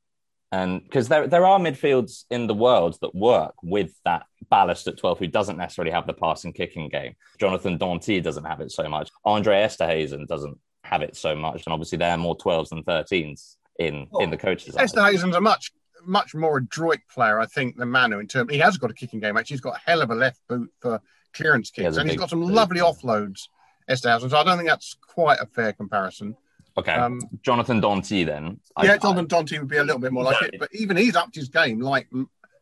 And 0.51 0.81
because 0.83 1.07
there, 1.07 1.27
there 1.27 1.45
are 1.45 1.59
midfields 1.59 2.23
in 2.31 2.47
the 2.47 2.55
world 2.55 2.97
that 3.01 3.13
work 3.13 3.53
with 3.61 3.93
that 4.03 4.25
ballast 4.49 4.87
at 4.87 4.97
12 4.97 5.19
who 5.19 5.27
doesn't 5.27 5.57
necessarily 5.57 5.91
have 5.91 6.07
the 6.07 6.13
passing 6.13 6.53
kicking 6.53 6.89
game. 6.89 7.13
Jonathan 7.39 7.77
Danty 7.77 8.21
doesn't 8.21 8.45
have 8.45 8.59
it 8.59 8.71
so 8.71 8.89
much. 8.89 9.11
Andre 9.25 9.61
Esterhuizen 9.61 10.27
doesn't 10.27 10.57
have 10.83 11.01
it 11.03 11.15
so 11.15 11.35
much. 11.35 11.65
And 11.65 11.73
obviously, 11.73 11.99
they're 11.99 12.17
more 12.17 12.35
12s 12.35 12.69
than 12.69 12.83
13s 12.83 13.57
in, 13.77 14.07
oh, 14.11 14.21
in 14.21 14.31
the 14.31 14.37
coaches. 14.37 14.75
Esterhuizen's 14.75 15.35
a 15.35 15.41
much 15.41 15.71
much 16.05 16.33
more 16.33 16.57
adroit 16.57 17.01
player, 17.11 17.39
I 17.39 17.45
think, 17.45 17.77
than 17.77 17.89
Manu 17.89 18.19
in 18.19 18.27
terms. 18.27 18.51
He 18.51 18.59
has 18.59 18.77
got 18.77 18.89
a 18.89 18.93
kicking 18.93 19.19
game. 19.19 19.37
Actually, 19.37 19.55
he's 19.55 19.61
got 19.61 19.75
a 19.75 19.81
hell 19.85 20.01
of 20.01 20.09
a 20.09 20.15
left 20.15 20.39
boot 20.47 20.71
for 20.79 21.01
clearance 21.33 21.69
kicks, 21.69 21.95
he 21.95 22.01
and 22.01 22.09
he's 22.09 22.19
got 22.19 22.29
some 22.29 22.41
lovely 22.41 22.79
offloads. 22.79 23.47
Esterhuizen. 23.89 24.29
So 24.29 24.37
I 24.37 24.43
don't 24.43 24.57
think 24.57 24.69
that's 24.69 24.95
quite 25.01 25.39
a 25.39 25.45
fair 25.45 25.73
comparison. 25.73 26.35
Okay. 26.77 26.93
Um, 26.93 27.19
Jonathan 27.41 27.81
Danty 27.81 28.25
then. 28.25 28.59
Yeah, 28.81 28.93
I, 28.93 28.97
Jonathan 28.97 29.27
Danty 29.27 29.59
would 29.59 29.67
be 29.67 29.77
a 29.77 29.83
little 29.83 29.99
bit 29.99 30.11
more 30.11 30.23
like 30.23 30.41
it, 30.41 30.59
but 30.59 30.69
even 30.73 30.97
he's 30.97 31.15
upped 31.15 31.35
his 31.35 31.49
game 31.49 31.79
like 31.79 32.07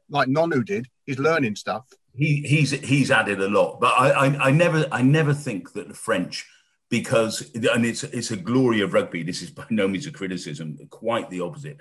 like 0.10 0.28
Nonu 0.28 0.66
did. 0.66 0.88
He's 1.05 1.20
learning 1.20 1.55
stuff. 1.55 1.86
He 2.16 2.41
he's 2.41 2.72
he's 2.72 3.12
added 3.12 3.41
a 3.41 3.49
lot, 3.49 3.80
but 3.80 3.93
I, 3.97 4.10
I 4.10 4.47
I 4.47 4.51
never 4.51 4.86
I 4.91 5.01
never 5.01 5.34
think 5.34 5.74
that 5.74 5.88
the 5.88 5.93
French 5.93 6.45
because 6.89 7.41
and 7.53 7.86
it's 7.86 8.03
it's 8.03 8.32
a 8.32 8.38
glory 8.38 8.82
of 8.82 8.93
rugby. 8.93 9.24
This 9.24 9.41
is 9.41 9.51
by 9.51 9.66
no 9.70 9.88
means 9.88 10.08
a 10.08 10.12
criticism. 10.12 10.78
Quite 10.89 11.30
the 11.30 11.41
opposite. 11.41 11.78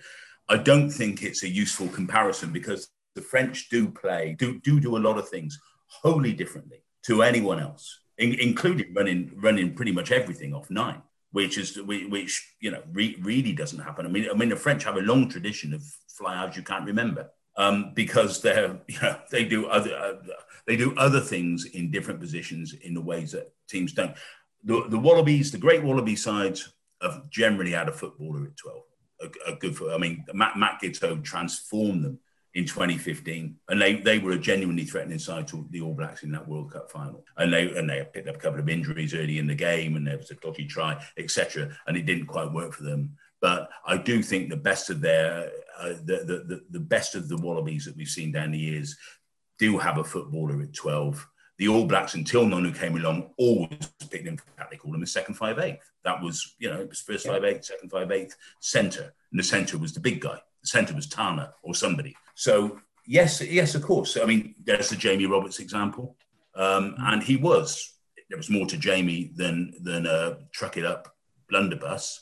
I 0.49 0.59
don't 0.59 0.91
think 0.91 1.23
it's 1.23 1.43
a 1.43 1.49
useful 1.49 1.89
comparison 1.89 2.53
because 2.53 2.89
the 3.15 3.23
French 3.23 3.69
do 3.71 3.89
play 3.89 4.37
do 4.39 4.61
do 4.61 4.79
do 4.79 4.97
a 4.97 4.99
lot 4.99 5.19
of 5.19 5.29
things 5.29 5.59
wholly 5.87 6.33
differently 6.33 6.83
to 7.05 7.23
anyone 7.23 7.61
else, 7.61 8.01
in, 8.19 8.35
including 8.35 8.93
running 8.95 9.33
running 9.37 9.75
pretty 9.75 9.93
much 9.93 10.13
everything 10.13 10.53
off 10.53 10.69
nine 10.71 11.01
which 11.37 11.59
is 11.59 11.77
which 11.77 12.55
you 12.61 12.71
know 12.71 12.83
re- 12.93 13.19
really 13.21 13.53
doesn't 13.53 13.81
happen. 13.81 14.07
I 14.07 14.09
mean, 14.09 14.27
I 14.31 14.35
mean 14.35 14.49
the 14.49 14.57
French 14.57 14.85
have 14.85 14.97
a 14.97 15.03
long 15.03 15.29
tradition 15.29 15.75
of 15.75 15.83
fly 16.09 16.35
outs 16.35 16.57
you 16.57 16.63
can't 16.63 16.87
remember 16.87 17.31
um, 17.59 17.93
because 17.95 18.41
they're 18.41 18.81
you 18.89 18.99
know 19.03 19.19
they 19.31 19.45
do 19.45 19.67
other 19.67 19.95
uh, 19.95 20.15
they 20.67 20.79
do 20.79 20.97
other 20.97 21.21
things 21.21 21.67
in 21.67 21.91
different 21.91 22.21
positions 22.21 22.73
in 22.73 22.95
the 22.95 23.03
ways 23.03 23.33
that 23.33 23.53
teams 23.69 23.93
don't. 23.93 24.17
The, 24.65 24.87
the 24.89 24.99
Wallabies, 24.99 25.53
the 25.53 25.59
great 25.59 25.85
Wallaby 25.85 26.17
sides, 26.17 26.73
have 27.03 27.29
generally 27.29 27.73
had 27.73 27.91
a 27.91 27.93
footballer 27.93 28.47
at 28.47 28.57
twelve, 28.57 28.85
a, 29.21 29.53
a 29.53 29.57
good. 29.57 29.77
I 29.93 29.99
mean, 29.99 30.25
Matt 30.33 30.57
Matt 30.57 30.81
Giteau 30.81 31.23
transformed 31.23 32.03
them 32.03 32.19
in 32.57 32.65
2015, 32.65 33.55
and 33.69 33.83
they, 33.83 33.97
they 33.97 34.19
were 34.19 34.31
a 34.31 34.39
genuinely 34.39 34.85
threatening 34.85 35.19
side 35.19 35.47
to 35.47 35.67
the 35.69 35.83
All 35.83 35.93
Blacks 35.93 36.23
in 36.23 36.33
that 36.33 36.49
World 36.49 36.73
Cup 36.73 36.91
final. 36.91 37.23
And 37.37 37.53
they 37.53 37.71
and 37.77 37.89
they 37.89 38.03
picked 38.11 38.29
up 38.29 38.37
a 38.37 38.39
couple 38.39 38.59
of 38.59 38.71
injuries 38.71 39.13
early 39.13 39.39
in 39.39 39.47
the 39.47 39.55
game, 39.55 39.95
and 39.95 40.07
there 40.07 40.17
was 40.17 40.31
a 40.31 40.37
dodgy 40.37 40.65
try, 40.65 40.99
etc. 41.19 41.77
And 41.87 41.99
it 41.99 42.07
didn't 42.07 42.27
quite 42.27 42.51
work 42.51 42.73
for 42.73 42.83
them. 42.83 43.15
But 43.43 43.69
I 43.87 43.99
do 43.99 44.23
think 44.23 44.49
the 44.49 44.57
best 44.57 44.89
of 44.89 45.03
their 45.03 45.51
uh, 45.79 45.89
the, 46.03 46.25
the, 46.25 46.45
the 46.47 46.65
the 46.71 46.81
best 46.81 47.15
of 47.15 47.29
the 47.29 47.37
Wallabies 47.37 47.85
that 47.85 47.97
we've 47.97 48.09
seen 48.09 48.33
down 48.33 48.53
the 48.53 48.59
years 48.59 48.97
do 49.59 49.77
have 49.77 49.99
a 49.99 50.05
footballer 50.05 50.63
at 50.63 50.73
12. 50.73 51.29
The 51.59 51.69
All 51.69 51.85
Blacks, 51.85 52.15
until 52.15 52.47
Nonu 52.47 52.75
came 52.75 52.97
along, 52.97 53.35
always 53.37 53.93
picked 54.11 54.27
him. 54.27 54.39
They 54.71 54.77
called 54.79 54.95
him 54.95 55.03
the 55.03 55.07
second 55.07 55.35
five 55.35 55.59
eighth. 55.59 55.91
That 56.05 56.23
was, 56.23 56.55
you 56.59 56.71
know, 56.71 56.81
it 56.81 56.89
was 56.89 57.01
first 57.01 57.27
five 57.27 57.45
eighth, 57.45 57.67
second 57.67 57.91
five 57.91 58.11
eighth, 58.11 58.35
centre, 58.61 59.13
and 59.31 59.39
the 59.39 59.45
centre 59.45 59.77
was 59.77 59.93
the 59.93 60.01
big 60.01 60.23
guy. 60.23 60.39
The 60.63 60.69
centre 60.69 60.95
was 60.95 61.07
Tana 61.07 61.53
or 61.63 61.75
somebody. 61.75 62.17
So 62.37 62.79
yes, 63.07 63.41
yes, 63.41 63.75
of 63.75 63.83
course. 63.83 64.17
I 64.17 64.27
mean, 64.27 64.55
there's 64.63 64.91
the 64.91 64.97
Jamie 64.97 65.27
Roberts 65.27 65.59
example, 65.59 66.17
um, 66.55 66.95
and 66.99 67.23
he 67.23 67.37
was. 67.37 67.95
There 68.29 68.37
was 68.37 68.51
more 68.51 68.67
to 68.67 68.77
Jamie 68.77 69.33
than 69.35 69.73
than 69.83 70.07
a 70.07 70.39
truck 70.53 70.77
it 70.77 70.85
up 70.85 71.09
blunderbuss, 71.49 72.21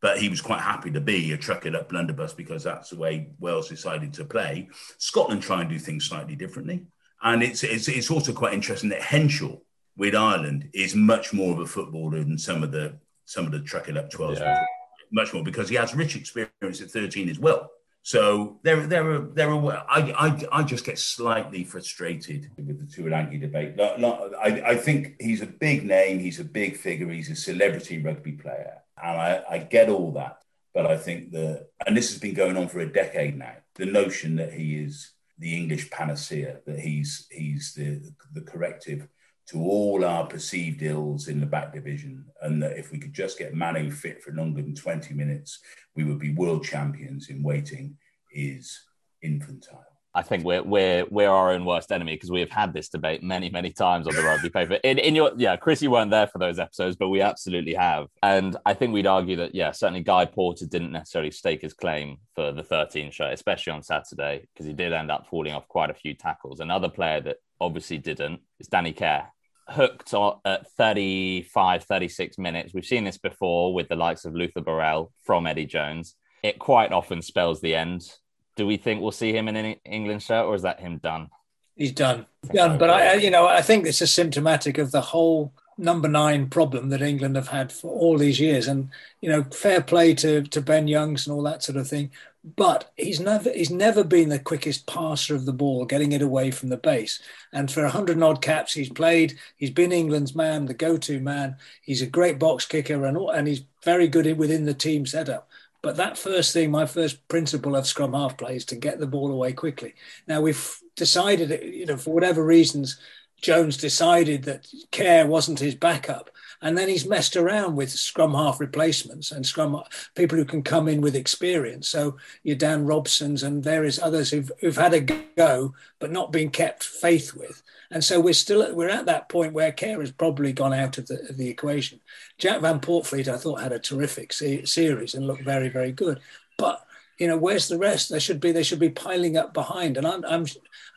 but 0.00 0.18
he 0.18 0.28
was 0.28 0.40
quite 0.40 0.60
happy 0.60 0.90
to 0.90 1.00
be 1.00 1.32
a 1.32 1.38
truck 1.38 1.64
it 1.64 1.76
up 1.76 1.88
blunderbuss 1.90 2.34
because 2.34 2.64
that's 2.64 2.90
the 2.90 2.98
way 2.98 3.30
Wales 3.38 3.68
decided 3.68 4.12
to 4.14 4.24
play. 4.24 4.68
Scotland 4.98 5.42
try 5.42 5.60
and 5.60 5.70
do 5.70 5.78
things 5.78 6.06
slightly 6.06 6.34
differently, 6.34 6.86
and 7.22 7.42
it's 7.42 7.62
it's, 7.62 7.88
it's 7.88 8.10
also 8.10 8.32
quite 8.32 8.54
interesting 8.54 8.90
that 8.90 9.02
Henshaw 9.02 9.56
with 9.96 10.14
Ireland 10.14 10.70
is 10.74 10.96
much 10.96 11.32
more 11.32 11.52
of 11.52 11.60
a 11.60 11.66
footballer 11.66 12.18
than 12.24 12.38
some 12.38 12.64
of 12.64 12.72
the 12.72 12.98
some 13.26 13.46
of 13.46 13.52
the 13.52 13.60
truck 13.60 13.88
it 13.88 13.96
up 13.96 14.10
12s. 14.10 14.40
Yeah. 14.40 14.64
Much 15.12 15.32
more 15.34 15.44
because 15.44 15.68
he 15.68 15.76
has 15.76 15.94
rich 15.94 16.16
experience 16.16 16.80
at 16.80 16.90
13 16.90 17.28
as 17.28 17.38
well. 17.38 17.70
So 18.02 18.58
there, 18.62 18.84
there 18.86 19.08
are, 19.10 19.20
there 19.20 19.50
are. 19.50 19.86
I, 19.88 20.12
I, 20.52 20.60
I 20.60 20.62
just 20.64 20.84
get 20.84 20.98
slightly 20.98 21.62
frustrated 21.62 22.50
with 22.56 22.80
the 22.80 23.02
Tuilagi 23.02 23.40
debate. 23.40 23.78
I, 23.80 24.72
I 24.72 24.76
think 24.76 25.14
he's 25.20 25.40
a 25.40 25.46
big 25.46 25.84
name. 25.84 26.18
He's 26.18 26.40
a 26.40 26.44
big 26.44 26.76
figure. 26.76 27.08
He's 27.08 27.30
a 27.30 27.36
celebrity 27.36 28.02
rugby 28.02 28.32
player, 28.32 28.78
and 29.00 29.20
I, 29.20 29.42
I 29.48 29.58
get 29.58 29.88
all 29.88 30.10
that. 30.12 30.38
But 30.74 30.86
I 30.86 30.96
think 30.96 31.30
the, 31.30 31.68
and 31.86 31.96
this 31.96 32.10
has 32.10 32.18
been 32.18 32.34
going 32.34 32.56
on 32.56 32.66
for 32.66 32.80
a 32.80 32.92
decade 32.92 33.38
now. 33.38 33.54
The 33.76 33.86
notion 33.86 34.36
that 34.36 34.52
he 34.52 34.76
is 34.76 35.12
the 35.38 35.56
English 35.56 35.90
panacea, 35.90 36.60
that 36.66 36.80
he's 36.80 37.28
he's 37.30 37.74
the 37.74 38.02
the 38.32 38.40
corrective 38.40 39.06
to 39.48 39.58
all 39.58 40.04
our 40.04 40.26
perceived 40.26 40.82
ills 40.82 41.28
in 41.28 41.40
the 41.40 41.46
back 41.46 41.72
division, 41.72 42.24
and 42.42 42.62
that 42.62 42.78
if 42.78 42.92
we 42.92 42.98
could 42.98 43.12
just 43.12 43.38
get 43.38 43.54
Manu 43.54 43.90
fit 43.90 44.22
for 44.22 44.32
longer 44.32 44.62
than 44.62 44.74
20 44.74 45.14
minutes, 45.14 45.58
we 45.96 46.04
would 46.04 46.18
be 46.18 46.34
world 46.34 46.64
champions 46.64 47.28
in 47.28 47.42
waiting, 47.42 47.96
is 48.32 48.80
infantile. 49.22 49.92
I 50.14 50.22
think 50.22 50.44
we're 50.44 50.62
we're 50.62 51.06
we're 51.10 51.30
our 51.30 51.52
own 51.52 51.64
worst 51.64 51.90
enemy 51.90 52.14
because 52.14 52.30
we 52.30 52.40
have 52.40 52.50
had 52.50 52.74
this 52.74 52.90
debate 52.90 53.22
many 53.22 53.48
many 53.48 53.70
times 53.70 54.06
on 54.06 54.14
the 54.14 54.22
rugby 54.22 54.50
paper. 54.50 54.74
In 54.84 54.98
in 54.98 55.14
your 55.14 55.32
yeah, 55.36 55.56
Chris, 55.56 55.80
you 55.80 55.90
weren't 55.90 56.10
there 56.10 56.26
for 56.26 56.38
those 56.38 56.58
episodes, 56.58 56.96
but 56.96 57.08
we 57.08 57.22
absolutely 57.22 57.74
have. 57.74 58.08
And 58.22 58.56
I 58.66 58.74
think 58.74 58.92
we'd 58.92 59.06
argue 59.06 59.36
that 59.36 59.54
yeah, 59.54 59.72
certainly 59.72 60.02
Guy 60.02 60.26
Porter 60.26 60.66
didn't 60.66 60.92
necessarily 60.92 61.30
stake 61.30 61.62
his 61.62 61.72
claim 61.72 62.18
for 62.34 62.52
the 62.52 62.62
13 62.62 63.10
shirt, 63.10 63.32
especially 63.32 63.72
on 63.72 63.82
Saturday, 63.82 64.46
because 64.52 64.66
he 64.66 64.74
did 64.74 64.92
end 64.92 65.10
up 65.10 65.28
falling 65.28 65.54
off 65.54 65.66
quite 65.68 65.88
a 65.88 65.94
few 65.94 66.12
tackles. 66.12 66.60
Another 66.60 66.90
player 66.90 67.22
that 67.22 67.38
obviously 67.58 67.96
didn't 67.96 68.40
is 68.60 68.68
Danny 68.68 68.92
Care, 68.92 69.31
hooked 69.68 70.14
at 70.44 70.70
35, 70.72 71.84
36 71.84 72.38
minutes. 72.38 72.74
We've 72.74 72.84
seen 72.84 73.04
this 73.04 73.18
before 73.18 73.74
with 73.74 73.88
the 73.88 73.96
likes 73.96 74.24
of 74.24 74.34
Luther 74.34 74.60
Burrell 74.60 75.12
from 75.24 75.46
Eddie 75.46 75.66
Jones. 75.66 76.14
It 76.42 76.58
quite 76.58 76.92
often 76.92 77.22
spells 77.22 77.60
the 77.60 77.74
end. 77.74 78.10
Do 78.56 78.66
we 78.66 78.76
think 78.76 79.00
we'll 79.00 79.12
see 79.12 79.32
him 79.32 79.48
in 79.48 79.56
an 79.56 79.76
England 79.84 80.22
shirt, 80.22 80.46
or 80.46 80.54
is 80.54 80.62
that 80.62 80.80
him 80.80 80.98
done? 80.98 81.28
He's 81.76 81.92
done, 81.92 82.26
done. 82.52 82.76
But 82.78 82.90
I, 82.90 83.14
you 83.14 83.30
know, 83.30 83.46
I 83.46 83.62
think 83.62 83.84
this 83.84 84.02
is 84.02 84.12
symptomatic 84.12 84.76
of 84.76 84.90
the 84.90 85.00
whole 85.00 85.54
number 85.78 86.08
nine 86.08 86.48
problem 86.48 86.90
that 86.90 87.02
England 87.02 87.36
have 87.36 87.48
had 87.48 87.72
for 87.72 87.90
all 87.90 88.18
these 88.18 88.40
years. 88.40 88.68
And 88.68 88.90
you 89.20 89.28
know, 89.28 89.42
fair 89.44 89.82
play 89.82 90.14
to 90.16 90.42
to 90.42 90.60
Ben 90.60 90.88
Youngs 90.88 91.26
and 91.26 91.34
all 91.34 91.42
that 91.42 91.62
sort 91.62 91.78
of 91.78 91.88
thing 91.88 92.10
but 92.44 92.90
he's 92.96 93.20
never 93.20 93.52
he's 93.52 93.70
never 93.70 94.02
been 94.02 94.28
the 94.28 94.38
quickest 94.38 94.86
passer 94.86 95.34
of 95.34 95.46
the 95.46 95.52
ball, 95.52 95.84
getting 95.84 96.12
it 96.12 96.22
away 96.22 96.50
from 96.50 96.70
the 96.70 96.76
base. 96.76 97.20
And 97.52 97.70
for 97.70 97.86
hundred 97.86 98.20
odd 98.20 98.42
caps 98.42 98.74
he's 98.74 98.88
played, 98.88 99.38
he's 99.56 99.70
been 99.70 99.92
England's 99.92 100.34
man, 100.34 100.66
the 100.66 100.74
go-to 100.74 101.20
man. 101.20 101.56
He's 101.82 102.02
a 102.02 102.06
great 102.06 102.38
box 102.38 102.66
kicker, 102.66 103.04
and 103.04 103.16
and 103.16 103.46
he's 103.46 103.64
very 103.84 104.08
good 104.08 104.36
within 104.36 104.64
the 104.64 104.74
team 104.74 105.06
setup. 105.06 105.48
But 105.82 105.96
that 105.96 106.18
first 106.18 106.52
thing, 106.52 106.70
my 106.70 106.86
first 106.86 107.26
principle 107.28 107.76
of 107.76 107.86
scrum 107.86 108.12
half 108.12 108.36
play 108.36 108.56
is 108.56 108.64
to 108.66 108.76
get 108.76 108.98
the 108.98 109.06
ball 109.06 109.30
away 109.30 109.52
quickly. 109.52 109.94
Now 110.26 110.40
we've 110.40 110.78
decided, 110.96 111.62
you 111.62 111.86
know, 111.86 111.96
for 111.96 112.12
whatever 112.12 112.44
reasons, 112.44 112.98
Jones 113.42 113.76
decided 113.76 114.44
that 114.44 114.66
Care 114.90 115.26
wasn't 115.26 115.58
his 115.58 115.74
backup. 115.74 116.30
And 116.64 116.78
then 116.78 116.88
he's 116.88 117.08
messed 117.08 117.36
around 117.36 117.74
with 117.74 117.90
scrum 117.90 118.34
half 118.34 118.60
replacements 118.60 119.32
and 119.32 119.44
scrum 119.44 119.82
people 120.14 120.38
who 120.38 120.44
can 120.44 120.62
come 120.62 120.86
in 120.86 121.00
with 121.00 121.16
experience. 121.16 121.88
So 121.88 122.18
your 122.44 122.54
Dan 122.54 122.86
Robsons 122.86 123.42
and 123.42 123.64
various 123.64 124.00
others 124.00 124.30
who've, 124.30 124.50
who've 124.60 124.76
had 124.76 124.94
a 124.94 125.00
go, 125.36 125.74
but 125.98 126.12
not 126.12 126.30
been 126.30 126.50
kept 126.50 126.84
faith 126.84 127.34
with. 127.34 127.64
And 127.90 128.04
so 128.04 128.20
we're 128.20 128.32
still 128.32 128.62
at, 128.62 128.76
we're 128.76 128.88
at 128.88 129.06
that 129.06 129.28
point 129.28 129.54
where 129.54 129.72
care 129.72 130.00
has 130.00 130.12
probably 130.12 130.52
gone 130.52 130.72
out 130.72 130.98
of 130.98 131.08
the, 131.08 131.20
of 131.28 131.36
the 131.36 131.48
equation. 131.48 131.98
Jack 132.38 132.60
Van 132.60 132.78
Poortvliet, 132.78 133.26
I 133.26 133.38
thought, 133.38 133.60
had 133.60 133.72
a 133.72 133.80
terrific 133.80 134.32
se- 134.32 134.64
series 134.66 135.14
and 135.14 135.26
looked 135.26 135.42
very, 135.42 135.68
very 135.68 135.90
good. 135.90 136.20
But 136.56 136.86
you 137.22 137.28
know, 137.28 137.36
where's 137.36 137.68
the 137.68 137.78
rest? 137.78 138.10
They 138.10 138.18
should 138.18 138.40
be 138.40 138.50
they 138.50 138.64
should 138.64 138.80
be 138.80 138.90
piling 138.90 139.36
up 139.36 139.54
behind. 139.54 139.96
And 139.96 140.04
I'm 140.04 140.24
I'm 140.24 140.44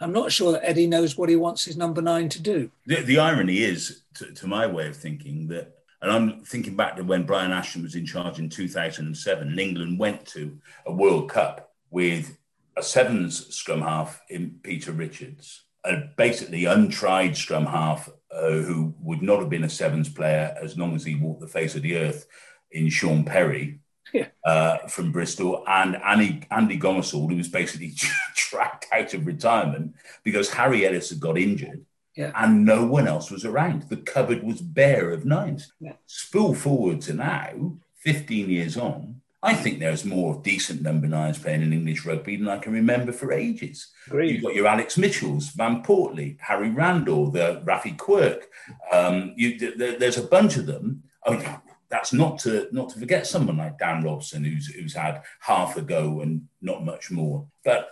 I'm 0.01 0.11
not 0.11 0.31
sure 0.31 0.51
that 0.53 0.67
Eddie 0.67 0.87
knows 0.87 1.15
what 1.15 1.29
he 1.29 1.35
wants 1.35 1.63
his 1.63 1.77
number 1.77 2.01
nine 2.01 2.29
to 2.29 2.41
do. 2.41 2.71
The, 2.87 3.03
the 3.03 3.19
irony 3.19 3.59
is, 3.59 4.01
to, 4.15 4.31
to, 4.33 4.47
my 4.47 4.65
way 4.65 4.87
of 4.87 4.97
thinking, 4.97 5.47
that, 5.49 5.75
and 6.01 6.11
I'm 6.11 6.43
thinking 6.43 6.75
back 6.75 6.95
to 6.95 7.03
when 7.03 7.27
Brian 7.27 7.51
Ashton 7.51 7.83
was 7.83 7.93
in 7.93 8.07
charge 8.07 8.39
in 8.39 8.49
2007, 8.49 9.47
and 9.47 9.59
England 9.59 9.99
went 9.99 10.25
to 10.29 10.57
a 10.87 10.91
World 10.91 11.29
Cup 11.29 11.75
with 11.91 12.35
a 12.75 12.81
sevens 12.81 13.55
scrum 13.55 13.81
half 13.81 14.19
in 14.27 14.59
Peter 14.63 14.93
Richards, 14.93 15.65
a 15.83 15.97
basically 16.17 16.65
untried 16.65 17.37
scrum 17.37 17.67
half 17.67 18.09
uh, 18.31 18.49
who 18.49 18.95
would 18.99 19.21
not 19.21 19.41
have 19.41 19.49
been 19.49 19.63
a 19.63 19.69
sevens 19.69 20.09
player 20.09 20.57
as 20.59 20.75
long 20.75 20.95
as 20.95 21.05
he 21.05 21.13
walked 21.13 21.41
the 21.41 21.47
face 21.47 21.75
of 21.75 21.83
the 21.83 21.97
earth 21.97 22.25
in 22.71 22.89
Shaun 22.89 23.23
Perry 23.23 23.79
yeah. 24.15 24.27
uh, 24.45 24.77
from 24.87 25.11
Bristol, 25.11 25.63
and 25.67 25.95
Andy, 25.97 26.43
Andy 26.51 26.79
Gomersall, 26.79 27.29
who 27.29 27.37
was 27.37 27.49
basically 27.49 27.93
tracked 28.35 28.87
out 28.91 29.13
of 29.13 29.25
retirement 29.25 29.95
because 30.23 30.49
Harry 30.49 30.85
Ellis 30.85 31.09
had 31.09 31.19
got 31.19 31.37
injured. 31.37 31.85
Yeah. 32.15 32.31
And 32.33 32.65
no 32.65 32.85
one 32.85 33.07
else 33.07 33.29
was 33.29 33.43
around. 33.43 33.83
The 33.89 33.97
cupboard 33.97 34.41
was 34.41 34.61
bare 34.61 35.11
of 35.11 35.25
nines. 35.25 35.73
Yeah. 35.81 35.93
Spool 36.05 36.55
forward 36.55 37.01
to 37.01 37.13
now, 37.13 37.77
15 38.03 38.49
years 38.49 38.77
on, 38.77 39.19
I 39.45 39.53
think 39.53 39.77
there's 39.77 40.03
more 40.03 40.41
decent 40.43 40.81
number 40.81 41.05
nines 41.05 41.37
playing 41.37 41.61
in 41.61 41.71
English 41.71 42.03
rugby 42.03 42.35
than 42.35 42.47
I 42.47 42.57
can 42.57 42.73
remember 42.73 43.11
for 43.11 43.31
ages. 43.31 43.91
Agreed. 44.07 44.31
You've 44.31 44.43
got 44.43 44.55
your 44.55 44.65
Alex 44.65 44.97
Mitchells, 44.97 45.49
Van 45.49 45.83
Poortvliet, 45.83 46.37
Harry 46.39 46.71
Randall, 46.71 47.29
the 47.29 47.61
Raffi 47.63 47.95
Quirke. 47.95 48.47
Um, 48.91 49.33
you, 49.37 49.75
there's 49.77 50.17
a 50.17 50.23
bunch 50.23 50.57
of 50.57 50.65
them. 50.65 51.03
I 51.23 51.31
mean, 51.31 51.45
that's 51.89 52.13
not 52.13 52.39
to 52.39 52.67
not 52.71 52.89
to 52.89 52.99
forget 52.99 53.27
someone 53.27 53.57
like 53.57 53.79
Dan 53.79 54.03
Robson, 54.03 54.43
who's 54.43 54.67
who's 54.67 54.93
had 54.93 55.23
half 55.39 55.77
a 55.77 55.81
go 55.81 56.21
and 56.21 56.47
not 56.61 56.85
much 56.85 57.11
more. 57.11 57.45
But 57.63 57.89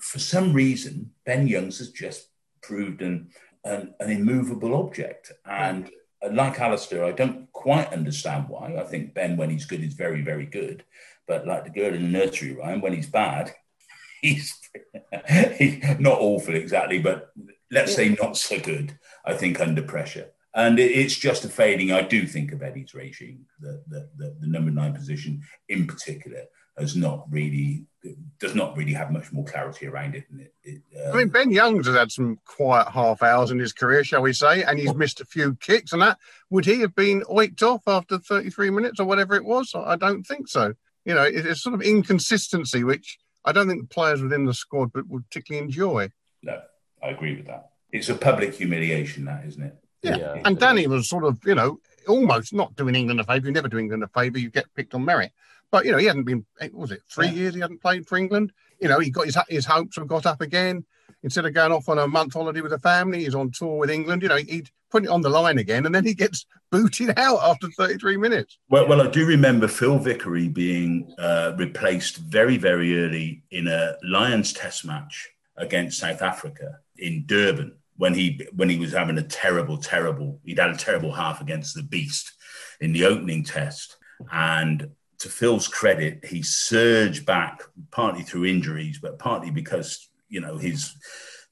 for 0.00 0.18
some 0.18 0.52
reason, 0.52 1.12
Ben 1.24 1.46
Youngs 1.46 1.78
has 1.78 1.90
just 1.90 2.28
proved 2.62 3.02
an 3.02 3.28
an, 3.66 3.94
an 4.00 4.10
immovable 4.10 4.74
object. 4.74 5.32
And 5.44 5.90
like 6.30 6.60
Alastair, 6.60 7.04
I 7.04 7.12
don't 7.12 7.52
quite 7.52 7.92
understand 7.92 8.48
why. 8.48 8.76
I 8.76 8.84
think 8.84 9.14
Ben, 9.14 9.36
when 9.36 9.50
he's 9.50 9.66
good, 9.66 9.82
is 9.82 9.94
very, 9.94 10.22
very 10.22 10.46
good. 10.46 10.84
But 11.26 11.46
like 11.46 11.64
the 11.64 11.70
girl 11.70 11.94
in 11.94 12.02
the 12.02 12.18
nursery 12.18 12.54
rhyme, 12.54 12.80
when 12.80 12.92
he's 12.92 13.08
bad, 13.08 13.52
he's, 14.22 14.58
he's 15.58 15.82
not 15.98 16.18
awful 16.20 16.54
exactly, 16.54 16.98
but 16.98 17.32
let's 17.70 17.94
say 17.94 18.16
not 18.20 18.36
so 18.36 18.58
good, 18.58 18.98
I 19.24 19.34
think, 19.34 19.60
under 19.60 19.82
pressure. 19.82 20.30
And 20.56 20.78
it's 20.78 21.14
just 21.14 21.44
a 21.44 21.50
fading, 21.50 21.92
I 21.92 22.00
do 22.00 22.26
think, 22.26 22.50
of 22.50 22.62
Eddie's 22.62 22.94
regime, 22.94 23.44
the, 23.60 23.82
the, 23.88 24.08
the, 24.16 24.36
the 24.40 24.46
number 24.46 24.70
nine 24.70 24.94
position 24.94 25.42
in 25.68 25.86
particular 25.86 26.44
has 26.78 26.96
not 26.96 27.26
really 27.30 27.84
does 28.38 28.54
not 28.54 28.74
really 28.74 28.94
have 28.94 29.10
much 29.10 29.32
more 29.32 29.44
clarity 29.44 29.86
around 29.86 30.14
it. 30.14 30.24
it, 30.32 30.52
it 30.64 30.82
um, 31.06 31.12
I 31.12 31.16
mean, 31.18 31.28
Ben 31.28 31.50
Youngs 31.50 31.86
has 31.86 31.96
had 31.96 32.10
some 32.10 32.38
quiet 32.46 32.88
half 32.88 33.22
hours 33.22 33.50
in 33.50 33.58
his 33.58 33.74
career, 33.74 34.02
shall 34.02 34.22
we 34.22 34.32
say, 34.32 34.62
and 34.62 34.78
he's 34.78 34.94
missed 34.94 35.20
a 35.20 35.26
few 35.26 35.56
kicks 35.56 35.92
and 35.92 36.00
that. 36.00 36.18
Would 36.48 36.64
he 36.64 36.80
have 36.80 36.94
been 36.94 37.22
oiked 37.22 37.62
off 37.62 37.82
after 37.86 38.18
33 38.18 38.70
minutes 38.70 38.98
or 38.98 39.04
whatever 39.04 39.34
it 39.34 39.44
was? 39.44 39.74
I 39.74 39.96
don't 39.96 40.24
think 40.24 40.48
so. 40.48 40.72
You 41.04 41.14
know, 41.14 41.22
it's 41.22 41.62
sort 41.62 41.74
of 41.74 41.82
inconsistency, 41.82 42.82
which 42.82 43.18
I 43.44 43.52
don't 43.52 43.68
think 43.68 43.82
the 43.82 43.94
players 43.94 44.22
within 44.22 44.46
the 44.46 44.54
squad 44.54 44.90
would 44.94 45.28
particularly 45.28 45.64
enjoy. 45.64 46.10
No, 46.42 46.62
I 47.02 47.08
agree 47.08 47.36
with 47.36 47.46
that. 47.46 47.70
It's 47.92 48.08
a 48.08 48.14
public 48.14 48.54
humiliation, 48.54 49.26
that 49.26 49.44
isn't 49.46 49.62
it? 49.62 49.76
Yeah, 50.06 50.16
yeah 50.16 50.42
and 50.44 50.58
Danny 50.58 50.86
was 50.86 51.08
sort 51.08 51.24
of, 51.24 51.38
you 51.44 51.54
know, 51.54 51.80
almost 52.08 52.52
not 52.52 52.74
doing 52.76 52.94
England 52.94 53.20
a 53.20 53.24
favour. 53.24 53.46
You 53.46 53.52
never 53.52 53.68
do 53.68 53.78
England 53.78 54.02
a 54.02 54.08
favour. 54.08 54.38
You 54.38 54.50
get 54.50 54.72
picked 54.74 54.94
on 54.94 55.04
merit. 55.04 55.32
But 55.70 55.84
you 55.84 55.92
know, 55.92 55.98
he 55.98 56.06
hadn't 56.06 56.24
been. 56.24 56.46
was 56.72 56.92
it 56.92 57.02
three 57.10 57.26
yeah. 57.26 57.32
years? 57.32 57.54
He 57.54 57.60
hadn't 57.60 57.82
played 57.82 58.06
for 58.06 58.16
England. 58.16 58.52
You 58.80 58.88
know, 58.88 58.98
he 58.98 59.10
got 59.10 59.26
his 59.26 59.36
his 59.48 59.66
hopes 59.66 59.96
have 59.96 60.06
got 60.06 60.26
up 60.26 60.40
again. 60.40 60.84
Instead 61.22 61.46
of 61.46 61.54
going 61.54 61.72
off 61.72 61.88
on 61.88 61.98
a 61.98 62.06
month 62.06 62.34
holiday 62.34 62.60
with 62.60 62.70
the 62.70 62.78
family, 62.78 63.24
he's 63.24 63.34
on 63.34 63.50
tour 63.50 63.78
with 63.78 63.90
England. 63.90 64.22
You 64.22 64.28
know, 64.28 64.36
he'd 64.36 64.70
put 64.90 65.04
it 65.04 65.08
on 65.08 65.22
the 65.22 65.28
line 65.28 65.58
again, 65.58 65.86
and 65.86 65.94
then 65.94 66.04
he 66.04 66.14
gets 66.14 66.46
booted 66.70 67.18
out 67.18 67.40
after 67.42 67.68
33 67.68 68.16
minutes. 68.16 68.58
Well, 68.68 68.86
well, 68.88 69.00
I 69.00 69.08
do 69.08 69.26
remember 69.26 69.66
Phil 69.66 69.98
Vickery 69.98 70.48
being 70.48 71.12
uh, 71.18 71.52
replaced 71.56 72.18
very, 72.18 72.58
very 72.58 73.02
early 73.02 73.42
in 73.50 73.66
a 73.66 73.96
Lions 74.04 74.52
Test 74.52 74.84
match 74.84 75.28
against 75.56 75.98
South 75.98 76.22
Africa 76.22 76.80
in 76.98 77.24
Durban 77.26 77.76
when 77.96 78.14
he 78.14 78.46
when 78.54 78.68
he 78.68 78.78
was 78.78 78.92
having 78.92 79.18
a 79.18 79.22
terrible, 79.22 79.78
terrible. 79.78 80.40
He'd 80.44 80.58
had 80.58 80.70
a 80.70 80.76
terrible 80.76 81.12
half 81.12 81.40
against 81.40 81.74
the 81.74 81.82
Beast 81.82 82.32
in 82.80 82.92
the 82.92 83.04
opening 83.06 83.44
test, 83.44 83.96
and 84.32 84.90
to 85.18 85.28
Phil's 85.28 85.68
credit, 85.68 86.24
he 86.24 86.42
surged 86.42 87.24
back 87.24 87.62
partly 87.90 88.22
through 88.22 88.44
injuries, 88.46 88.98
but 89.00 89.18
partly 89.18 89.50
because 89.50 90.08
you 90.28 90.40
know 90.40 90.58
his 90.58 90.94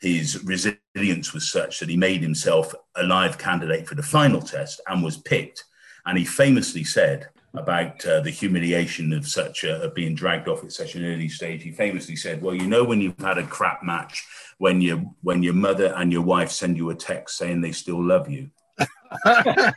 his 0.01 0.43
resilience 0.45 1.33
was 1.33 1.51
such 1.51 1.81
that 1.81 1.89
he 1.89 1.97
made 1.97 2.23
himself 2.23 2.75
a 2.97 3.03
live 3.03 3.39
candidate 3.39 3.89
for 3.89 3.95
the 3.95 4.03
final 4.03 4.41
test 4.41 4.81
and 4.87 5.03
was 5.03 5.17
picked. 5.17 5.65
And 6.05 6.19
he 6.19 6.27
famously 6.27 6.85
said 6.85 7.29
about 7.55 8.05
uh, 8.05 8.21
the 8.21 8.31
humiliation 8.31 9.13
of 9.13 9.27
such 9.27 9.65
a, 9.65 9.83
of 9.83 9.95
being 9.95 10.15
dragged 10.15 10.49
off 10.49 10.65
at 10.65 10.73
such 10.73 10.95
an 10.97 11.05
early 11.05 11.29
stage. 11.29 11.63
He 11.63 11.71
famously 11.71 12.17
said, 12.17 12.43
"Well, 12.43 12.55
you 12.55 12.67
know 12.67 12.85
when 12.85 13.01
you've 13.01 13.19
had 13.19 13.39
a 13.39 13.47
crap 13.47 13.83
match, 13.83 14.27
when 14.59 14.81
your 14.81 14.99
when 15.23 15.43
your 15.43 15.55
mother 15.55 15.93
and 15.97 16.13
your 16.13 16.23
wife 16.23 16.51
send 16.51 16.77
you 16.77 16.91
a 16.91 16.95
text 16.95 17.37
saying 17.37 17.61
they 17.61 17.73
still 17.73 18.03
love 18.03 18.29
you." 18.29 18.51
well, 19.25 19.75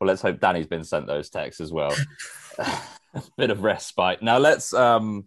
let's 0.00 0.22
hope 0.22 0.40
Danny's 0.40 0.66
been 0.66 0.84
sent 0.84 1.06
those 1.06 1.30
texts 1.30 1.60
as 1.60 1.72
well. 1.72 1.94
a 2.58 3.22
bit 3.36 3.50
of 3.50 3.62
respite. 3.62 4.22
Now 4.22 4.38
let's 4.38 4.74
um 4.74 5.24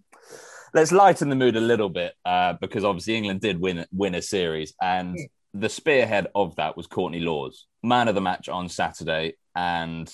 let's 0.73 0.91
lighten 0.91 1.29
the 1.29 1.35
mood 1.35 1.55
a 1.55 1.61
little 1.61 1.89
bit 1.89 2.13
uh, 2.25 2.53
because 2.59 2.83
obviously 2.83 3.15
England 3.15 3.41
did 3.41 3.59
win 3.59 3.85
win 3.91 4.15
a 4.15 4.21
series, 4.21 4.73
and 4.81 5.17
the 5.53 5.69
spearhead 5.69 6.27
of 6.35 6.55
that 6.57 6.77
was 6.77 6.87
Courtney 6.87 7.19
Lawes, 7.19 7.65
man 7.83 8.07
of 8.07 8.15
the 8.15 8.21
match 8.21 8.49
on 8.49 8.69
Saturday, 8.69 9.35
and 9.55 10.11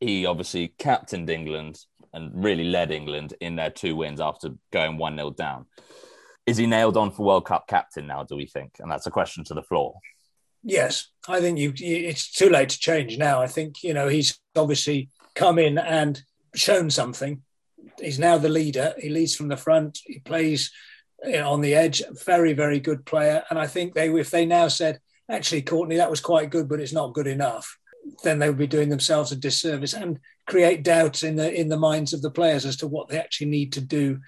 he 0.00 0.26
obviously 0.26 0.74
captained 0.78 1.30
England 1.30 1.78
and 2.12 2.44
really 2.44 2.64
led 2.64 2.90
England 2.90 3.34
in 3.40 3.56
their 3.56 3.70
two 3.70 3.96
wins 3.96 4.20
after 4.20 4.50
going 4.70 4.98
one 4.98 5.16
0 5.16 5.30
down. 5.30 5.66
Is 6.46 6.56
he 6.56 6.66
nailed 6.66 6.96
on 6.96 7.10
for 7.10 7.24
World 7.24 7.46
Cup 7.46 7.66
captain 7.68 8.06
now? 8.06 8.24
Do 8.24 8.36
we 8.36 8.46
think? 8.46 8.76
And 8.80 8.90
that's 8.90 9.06
a 9.06 9.10
question 9.10 9.44
to 9.44 9.54
the 9.54 9.62
floor. 9.62 9.98
Yes, 10.64 11.08
I 11.28 11.40
think 11.40 11.58
you. 11.58 11.72
It's 11.76 12.30
too 12.32 12.48
late 12.48 12.68
to 12.70 12.78
change 12.78 13.18
now. 13.18 13.42
I 13.42 13.46
think 13.46 13.82
you 13.82 13.94
know 13.94 14.08
he's 14.08 14.38
obviously 14.54 15.10
come 15.34 15.58
in 15.58 15.78
and 15.78 16.22
shown 16.54 16.90
something. 16.90 17.42
He's 18.00 18.18
now 18.18 18.38
the 18.38 18.48
leader. 18.48 18.94
He 18.98 19.08
leads 19.08 19.34
from 19.34 19.48
the 19.48 19.56
front. 19.56 19.98
He 20.06 20.20
plays 20.20 20.70
on 21.24 21.60
the 21.60 21.74
edge. 21.74 22.02
Very, 22.24 22.52
very 22.52 22.80
good 22.80 23.04
player. 23.04 23.44
And 23.50 23.58
I 23.58 23.66
think 23.66 23.94
they, 23.94 24.08
if 24.12 24.30
they 24.30 24.46
now 24.46 24.68
said, 24.68 25.00
actually, 25.28 25.62
Courtney, 25.62 25.96
that 25.96 26.10
was 26.10 26.20
quite 26.20 26.50
good, 26.50 26.68
but 26.68 26.80
it's 26.80 26.92
not 26.92 27.14
good 27.14 27.26
enough, 27.26 27.78
then 28.22 28.38
they 28.38 28.48
would 28.48 28.58
be 28.58 28.66
doing 28.66 28.88
themselves 28.88 29.32
a 29.32 29.36
disservice 29.36 29.94
and 29.94 30.18
create 30.46 30.82
doubts 30.82 31.22
in 31.22 31.36
the 31.36 31.52
in 31.52 31.68
the 31.68 31.78
minds 31.78 32.12
of 32.12 32.20
the 32.20 32.30
players 32.30 32.66
as 32.66 32.76
to 32.76 32.86
what 32.88 33.08
they 33.08 33.18
actually 33.18 33.46
need 33.48 33.72
to 33.72 33.80
do 33.80 34.18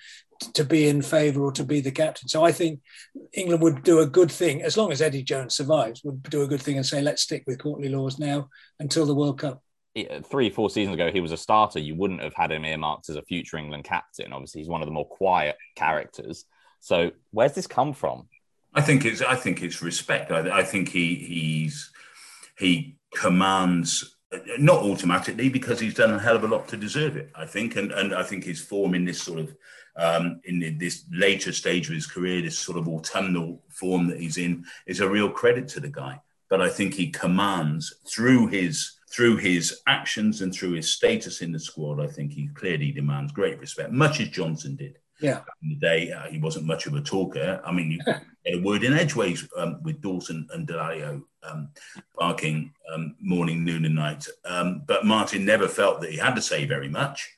to 0.55 0.65
be 0.65 0.89
in 0.89 1.03
favour 1.03 1.43
or 1.43 1.53
to 1.53 1.65
be 1.65 1.81
the 1.81 1.91
captain. 1.91 2.29
So 2.29 2.45
I 2.45 2.53
think 2.53 2.81
England 3.33 3.63
would 3.63 3.83
do 3.83 4.01
a 4.01 4.07
good 4.07 4.31
thing, 4.31 4.63
as 4.63 4.77
long 4.77 4.93
as 4.93 5.01
Eddie 5.01 5.23
Jones 5.23 5.55
survives, 5.55 6.03
would 6.05 6.23
do 6.25 6.43
a 6.43 6.47
good 6.47 6.63
thing 6.63 6.77
and 6.77 6.87
say, 6.87 7.01
let's 7.01 7.23
stick 7.23 7.45
with 7.47 7.59
Courtney 7.59 7.89
Lawes 7.89 8.19
now 8.19 8.49
until 8.81 9.07
the 9.07 9.15
World 9.15 9.39
Cup. 9.39 9.63
Three, 10.25 10.51
four 10.51 10.71
seasons 10.71 10.95
ago, 10.95 11.11
he 11.13 11.21
was 11.21 11.31
a 11.31 11.37
starter. 11.37 11.79
You 11.79 11.95
wouldn't 11.95 12.23
have 12.23 12.35
had 12.35 12.51
him 12.51 12.65
earmarked 12.65 13.09
as 13.09 13.17
a 13.17 13.23
future 13.23 13.57
England 13.57 13.85
captain. 13.85 14.33
Obviously, 14.33 14.61
he's 14.61 14.69
one 14.69 14.83
of 14.83 14.87
the 14.87 14.93
more 14.93 15.07
quiet 15.07 15.57
characters. 15.77 16.45
So, 16.81 17.13
where's 17.31 17.53
this 17.53 17.69
come 17.69 17.93
from? 17.93 18.29
I 18.75 18.81
think 18.81 19.05
it's. 19.05 19.23
I 19.23 19.37
think 19.37 19.63
it's 19.63 19.83
respect. 19.83 20.33
I, 20.33 20.59
I 20.59 20.63
think 20.65 20.89
he 20.89 21.15
he's 21.15 21.93
he 22.59 22.97
commands 23.15 24.17
not 24.59 24.83
automatically 24.83 25.49
because 25.49 25.79
he's 25.79 25.95
done 25.95 26.13
a 26.13 26.19
hell 26.19 26.37
of 26.37 26.45
a 26.45 26.49
lot 26.49 26.67
to 26.69 26.77
deserve 26.77 27.17
it. 27.17 27.31
I 27.35 27.47
think, 27.47 27.77
and 27.77 27.93
and 27.93 28.13
I 28.15 28.25
think 28.25 28.43
his 28.43 28.61
form 28.61 28.95
in 28.95 29.05
this 29.05 29.23
sort 29.23 29.39
of 29.39 29.55
um, 29.97 30.41
in 30.45 30.79
this 30.79 31.05
later 31.11 31.53
stage 31.53 31.89
of 31.89 31.95
his 31.95 32.07
career, 32.07 32.43
this 32.43 32.59
sort 32.59 32.79
of 32.79 32.89
autumnal 32.89 33.63
form 33.69 34.09
that 34.09 34.21
he's 34.21 34.39
in, 34.39 34.65
is 34.87 35.01
a 35.01 35.09
real 35.09 35.31
credit 35.31 35.69
to 35.69 35.81
the 35.81 35.89
guy. 35.89 36.21
But 36.51 36.61
I 36.61 36.69
think 36.69 36.95
he 36.95 37.11
commands 37.11 37.95
through 38.07 38.49
his 38.49 38.99
through 39.11 39.37
his 39.37 39.81
actions 39.87 40.41
and 40.41 40.53
through 40.53 40.73
his 40.73 40.91
status 40.91 41.41
in 41.41 41.53
the 41.53 41.59
squad. 41.59 42.01
I 42.01 42.09
think 42.09 42.33
he 42.33 42.49
clearly 42.49 42.91
demands 42.91 43.33
great 43.33 43.61
respect, 43.61 43.93
much 43.93 44.21
as 44.21 44.29
Johnson 44.29 44.75
did. 44.75 44.99
Yeah. 45.21 45.35
Back 45.35 45.57
in 45.63 45.69
the 45.69 45.77
day, 45.77 46.11
uh, 46.11 46.27
he 46.27 46.39
wasn't 46.39 46.67
much 46.67 46.87
of 46.87 46.95
a 46.95 47.01
talker. 47.01 47.61
I 47.65 47.71
mean, 47.71 47.93
you 47.93 47.99
get 47.99 48.23
a 48.47 48.57
word 48.57 48.83
in 48.83 48.93
edgeways 48.93 49.49
um, 49.57 49.81
with 49.85 50.01
Dawson 50.01 50.49
and 50.53 50.67
Dallaglio 50.67 51.23
um, 51.45 51.69
barking 52.17 52.73
um, 52.93 53.15
morning, 53.21 53.65
noon, 53.65 53.85
and 53.85 53.95
night. 53.95 54.27
Um, 54.45 54.83
but 54.85 55.07
Martin 55.07 55.45
never 55.45 55.69
felt 55.69 56.01
that 56.01 56.11
he 56.11 56.17
had 56.17 56.35
to 56.35 56.43
say 56.43 56.65
very 56.65 56.89
much 56.89 57.31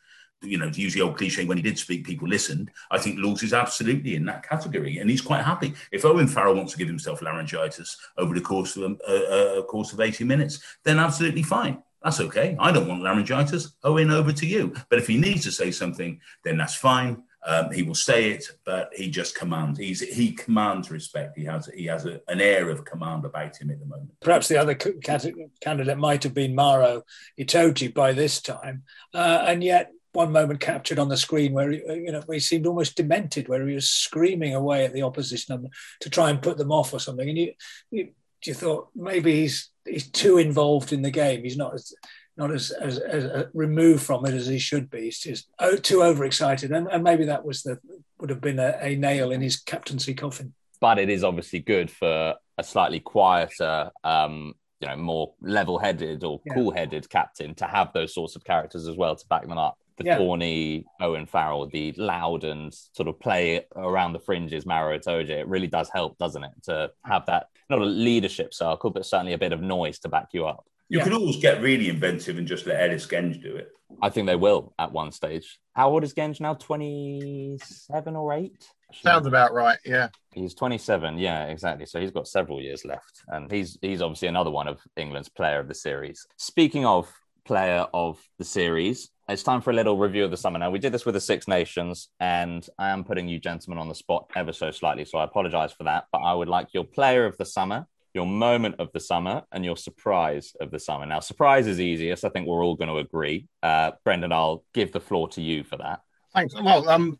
you 0.43 0.59
know, 0.59 0.71
to 0.71 0.81
use 0.81 0.95
the 0.95 1.01
old 1.01 1.17
cliche, 1.17 1.45
when 1.45 1.57
he 1.57 1.63
did 1.63 1.79
speak, 1.79 2.07
people 2.07 2.29
listened. 2.29 2.71
I 2.91 2.99
think 2.99 3.19
Lawes 3.19 3.43
is 3.43 3.53
absolutely 3.53 4.15
in 4.15 4.25
that 4.27 4.49
category, 4.49 4.99
and 4.99 5.09
he's 5.09 5.21
quite 5.21 5.45
happy. 5.45 5.75
If 5.93 6.05
Owen 6.05 6.29
Farrell 6.29 6.55
wants 6.55 6.73
to 6.73 6.79
give 6.79 6.89
himself 6.89 7.23
laryngitis 7.23 7.97
over 8.19 8.35
the 8.35 8.41
course 8.41 8.77
of 8.77 9.01
a, 9.09 9.13
a, 9.13 9.59
a 9.61 9.63
course 9.65 9.93
of 9.93 10.01
eighty 10.01 10.25
minutes, 10.25 10.61
then 10.85 10.99
absolutely 10.99 11.43
fine. 11.43 11.83
That's 12.03 12.21
okay. 12.21 12.57
I 12.61 12.71
don't 12.71 12.87
want 12.87 13.03
laryngitis. 13.03 13.73
Owen, 13.83 14.11
over 14.11 14.33
to 14.33 14.47
you. 14.47 14.75
But 14.89 14.99
if 14.99 15.09
he 15.09 15.17
needs 15.19 15.43
to 15.45 15.51
say 15.51 15.71
something, 15.71 16.21
then 16.45 16.57
that's 16.57 16.77
fine. 16.77 17.23
Um, 17.45 17.71
he 17.71 17.85
will 17.85 17.95
say 17.95 18.31
it, 18.31 18.45
but 18.65 18.91
he 18.93 19.09
just 19.09 19.37
commands. 19.37 19.79
He's 19.79 20.01
he 20.01 20.33
commands 20.33 20.91
respect. 20.91 21.39
He 21.39 21.45
has 21.45 21.67
he 21.67 21.87
has 21.87 22.05
a, 22.05 22.21
an 22.27 22.41
air 22.41 22.71
of 22.71 22.85
command 22.85 23.25
about 23.25 23.57
him 23.57 23.71
at 23.71 23.79
the 23.79 23.87
moment. 23.87 24.11
Perhaps 24.21 24.49
the 24.49 24.57
other 24.59 24.75
candidate 24.75 25.99
might 25.99 26.25
have 26.25 26.35
been 26.35 26.57
Maro 26.57 27.05
Itoje 27.39 27.95
by 27.95 28.13
this 28.13 28.41
time, 28.41 28.83
uh, 29.15 29.45
and 29.47 29.63
yet 29.63 29.93
one 30.17 30.33
moment 30.33 30.59
captured 30.61 30.99
on 30.99 31.09
the 31.09 31.17
screen 31.17 31.53
where 31.53 31.71
he, 31.71 31.83
you 31.87 32.13
know 32.13 32.23
he 32.31 32.41
seemed 32.41 32.67
almost 32.67 32.97
demented, 32.97 33.49
where 33.49 33.67
he 33.69 33.75
was 33.75 33.89
screaming 33.89 34.55
away 34.55 34.85
at 34.85 34.93
the 34.93 35.03
opposition 35.03 35.71
to 36.01 36.11
try 36.11 36.31
and 36.31 36.43
put 36.43 36.57
them 36.59 36.73
off 36.73 36.93
or 36.93 36.99
something. 37.01 37.29
And 37.29 37.39
you, 37.39 37.53
you, 37.91 38.09
you 38.45 38.55
thought 38.55 38.89
maybe 38.95 39.33
he's 39.43 39.71
he's 39.85 40.11
too 40.11 40.39
involved 40.39 40.93
in 40.93 41.03
the 41.03 41.11
game. 41.11 41.43
He's 41.45 41.57
not 41.57 41.75
as 41.75 41.95
not 42.37 42.51
as, 42.51 42.71
as, 42.71 42.99
as 42.99 43.25
uh, 43.25 43.47
removed 43.55 44.03
from 44.03 44.27
it 44.27 44.35
as 44.35 44.47
he 44.47 44.59
should 44.59 44.91
be. 44.91 45.03
He's 45.03 45.21
just 45.21 45.49
oh, 45.59 45.77
too 45.77 46.03
overexcited, 46.03 46.73
and, 46.73 46.89
and 46.89 47.03
maybe 47.05 47.25
that 47.27 47.45
was 47.45 47.63
the 47.63 47.79
would 48.19 48.31
have 48.31 48.41
been 48.41 48.59
a, 48.59 48.77
a 48.81 48.97
nail 48.97 49.31
in 49.31 49.41
his 49.41 49.57
captaincy 49.57 50.15
coffin. 50.15 50.55
But 50.81 50.99
it 50.99 51.09
is 51.09 51.25
obviously 51.25 51.61
good 51.61 51.91
for 51.91 52.35
a 52.59 52.65
slightly 52.65 53.01
quieter, 53.01 53.91
um, 54.05 54.55
you 54.81 54.89
know, 54.89 54.97
more 54.97 55.35
level-headed 55.41 56.25
or 56.25 56.41
Yeah. 56.45 56.55
cool-headed 56.55 57.09
captain 57.09 57.55
to 57.57 57.67
have 57.67 57.93
those 57.93 58.15
sorts 58.15 58.37
of 58.37 58.45
characters 58.45 58.87
as 58.89 58.97
well 58.97 59.17
to 59.17 59.27
back 59.29 59.47
them 59.49 59.59
up. 59.59 59.79
The 59.97 60.05
Yeah. 60.05 60.19
thorny 60.19 60.85
Owen 61.01 61.25
Farrell, 61.27 61.67
the 61.67 61.93
loud 61.97 62.45
and 62.45 62.73
sort 62.75 63.09
of 63.09 63.19
play 63.19 63.65
around 63.75 64.13
the 64.13 64.19
fringes 64.19 64.67
Maro 64.67 64.99
Itoje. 64.99 65.31
It 65.31 65.49
really 65.49 65.67
does 65.69 65.89
help, 65.89 66.19
doesn't 66.19 66.45
it, 66.45 66.53
to 66.65 66.91
have 67.05 67.25
that 67.27 67.47
not 67.71 67.81
a 67.81 67.85
leadership 67.85 68.53
circle, 68.55 68.91
but 68.91 69.05
certainly 69.07 69.33
a 69.33 69.39
bit 69.39 69.53
of 69.53 69.61
noise 69.61 69.99
to 70.01 70.09
back 70.09 70.29
you 70.33 70.47
up. 70.47 70.65
You 70.89 70.99
Yeah. 70.99 71.05
could 71.05 71.15
always 71.15 71.37
get 71.39 71.61
really 71.63 71.89
inventive 71.89 72.39
and 72.39 72.47
just 72.47 72.67
let 72.67 72.81
Ellis 72.81 73.07
Genge 73.07 73.43
do 73.43 73.57
it. 73.57 73.71
I 74.03 74.09
think 74.11 74.27
they 74.27 74.37
will 74.37 74.73
at 74.79 74.93
one 74.93 75.11
stage. 75.13 75.59
How 75.75 75.91
old 75.91 76.05
is 76.05 76.13
Genge 76.15 76.41
now? 76.41 76.55
27 76.55 78.17
or 78.17 78.33
8? 78.33 78.69
Sounds 78.93 79.27
about 79.27 79.53
right. 79.53 79.79
Yeah. 79.85 80.09
He's 80.33 80.55
27. 80.55 81.19
Yeah, 81.19 81.47
exactly. 81.47 81.87
So 81.87 82.01
he's 82.01 82.11
got 82.13 82.29
several 82.29 82.61
years 82.61 82.85
left. 82.85 83.23
And 83.29 83.51
he's 83.51 83.79
he's 83.83 84.01
obviously 84.03 84.29
another 84.29 84.51
one 84.51 84.69
of 84.69 84.81
England's 84.97 85.29
player 85.29 85.59
of 85.59 85.69
the 85.69 85.75
series. 85.75 86.25
Speaking 86.37 86.85
of 86.87 87.13
player 87.45 87.87
of 87.93 88.23
the 88.39 88.45
series, 88.45 89.11
it's 89.29 89.43
time 89.43 89.61
for 89.61 89.71
a 89.71 89.75
little 89.75 89.99
review 89.99 90.25
of 90.25 90.31
the 90.31 90.37
summer. 90.37 90.59
Now, 90.59 90.71
we 90.71 90.79
did 90.79 90.93
this 90.93 91.05
with 91.05 91.15
the 91.15 91.21
Six 91.21 91.49
Nations, 91.49 92.09
and 92.21 92.67
I 92.79 92.91
am 92.91 93.03
putting 93.03 93.29
you 93.29 93.41
gentlemen 93.41 93.79
on 93.79 93.89
the 93.89 93.95
spot 93.95 94.31
ever 94.37 94.53
so 94.53 94.71
slightly. 94.71 95.05
So 95.05 95.19
I 95.19 95.25
apologize 95.25 95.73
for 95.73 95.85
that. 95.85 96.07
But 96.13 96.19
I 96.19 96.33
would 96.33 96.49
like 96.49 96.69
your 96.73 96.85
player 96.85 97.27
of 97.27 97.37
the 97.37 97.45
summer, 97.45 97.87
your 98.15 98.27
moment 98.27 98.77
of 98.79 98.93
the 98.93 99.01
summer, 99.01 99.43
and 99.51 99.65
your 99.65 99.77
surprise 99.77 100.55
of 100.61 100.71
the 100.71 100.79
summer. 100.79 101.07
Now, 101.07 101.19
surprise 101.19 101.67
is 101.67 101.81
easiest. 101.81 102.25
I 102.25 102.29
think 102.29 102.47
we're 102.47 102.65
all 102.65 102.77
going 102.77 102.89
to 102.89 102.99
agree. 102.99 103.49
Uh, 103.65 103.93
Brendan, 104.05 104.33
I'll 104.33 104.65
give 104.73 104.93
the 104.93 105.01
floor 105.01 105.29
to 105.31 105.43
you 105.43 105.65
for 105.65 105.77
that. 105.79 106.03
Thanks. 106.33 106.55
Well, 106.55 106.89
um, 106.89 107.19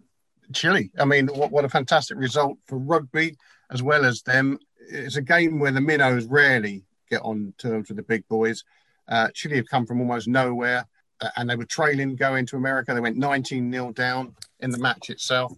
Chile. 0.53 0.93
I 0.99 1.07
mean, 1.07 1.27
what, 1.27 1.51
what 1.51 1.65
a 1.65 1.69
fantastic 1.69 2.19
result 2.19 2.57
for 2.69 2.79
rugby 2.79 3.35
as 3.73 3.83
well 3.83 4.05
as 4.05 4.23
them. 4.23 4.61
It's 4.89 5.17
a 5.17 5.23
game 5.23 5.59
where 5.59 5.73
the 5.73 5.81
minnows 5.81 6.27
rarely 6.27 6.85
get 7.11 7.23
on 7.23 7.53
terms 7.59 7.89
with 7.89 7.97
the 7.97 8.05
big 8.05 8.29
boys. 8.29 8.63
Uh, 9.09 9.29
Chile 9.35 9.57
have 9.57 9.67
come 9.67 9.87
from 9.87 10.01
almost 10.01 10.29
nowhere 10.29 10.87
and 11.37 11.49
they 11.49 11.57
were 11.57 11.65
trailing 11.65 12.17
going 12.17 12.47
to 12.47 12.57
America. 12.57 12.95
They 12.95 13.01
went 13.01 13.17
19 13.17 13.73
0 13.73 13.93
down 13.93 14.35
in 14.61 14.71
the 14.71 14.79
match 14.79 15.11
itself, 15.11 15.53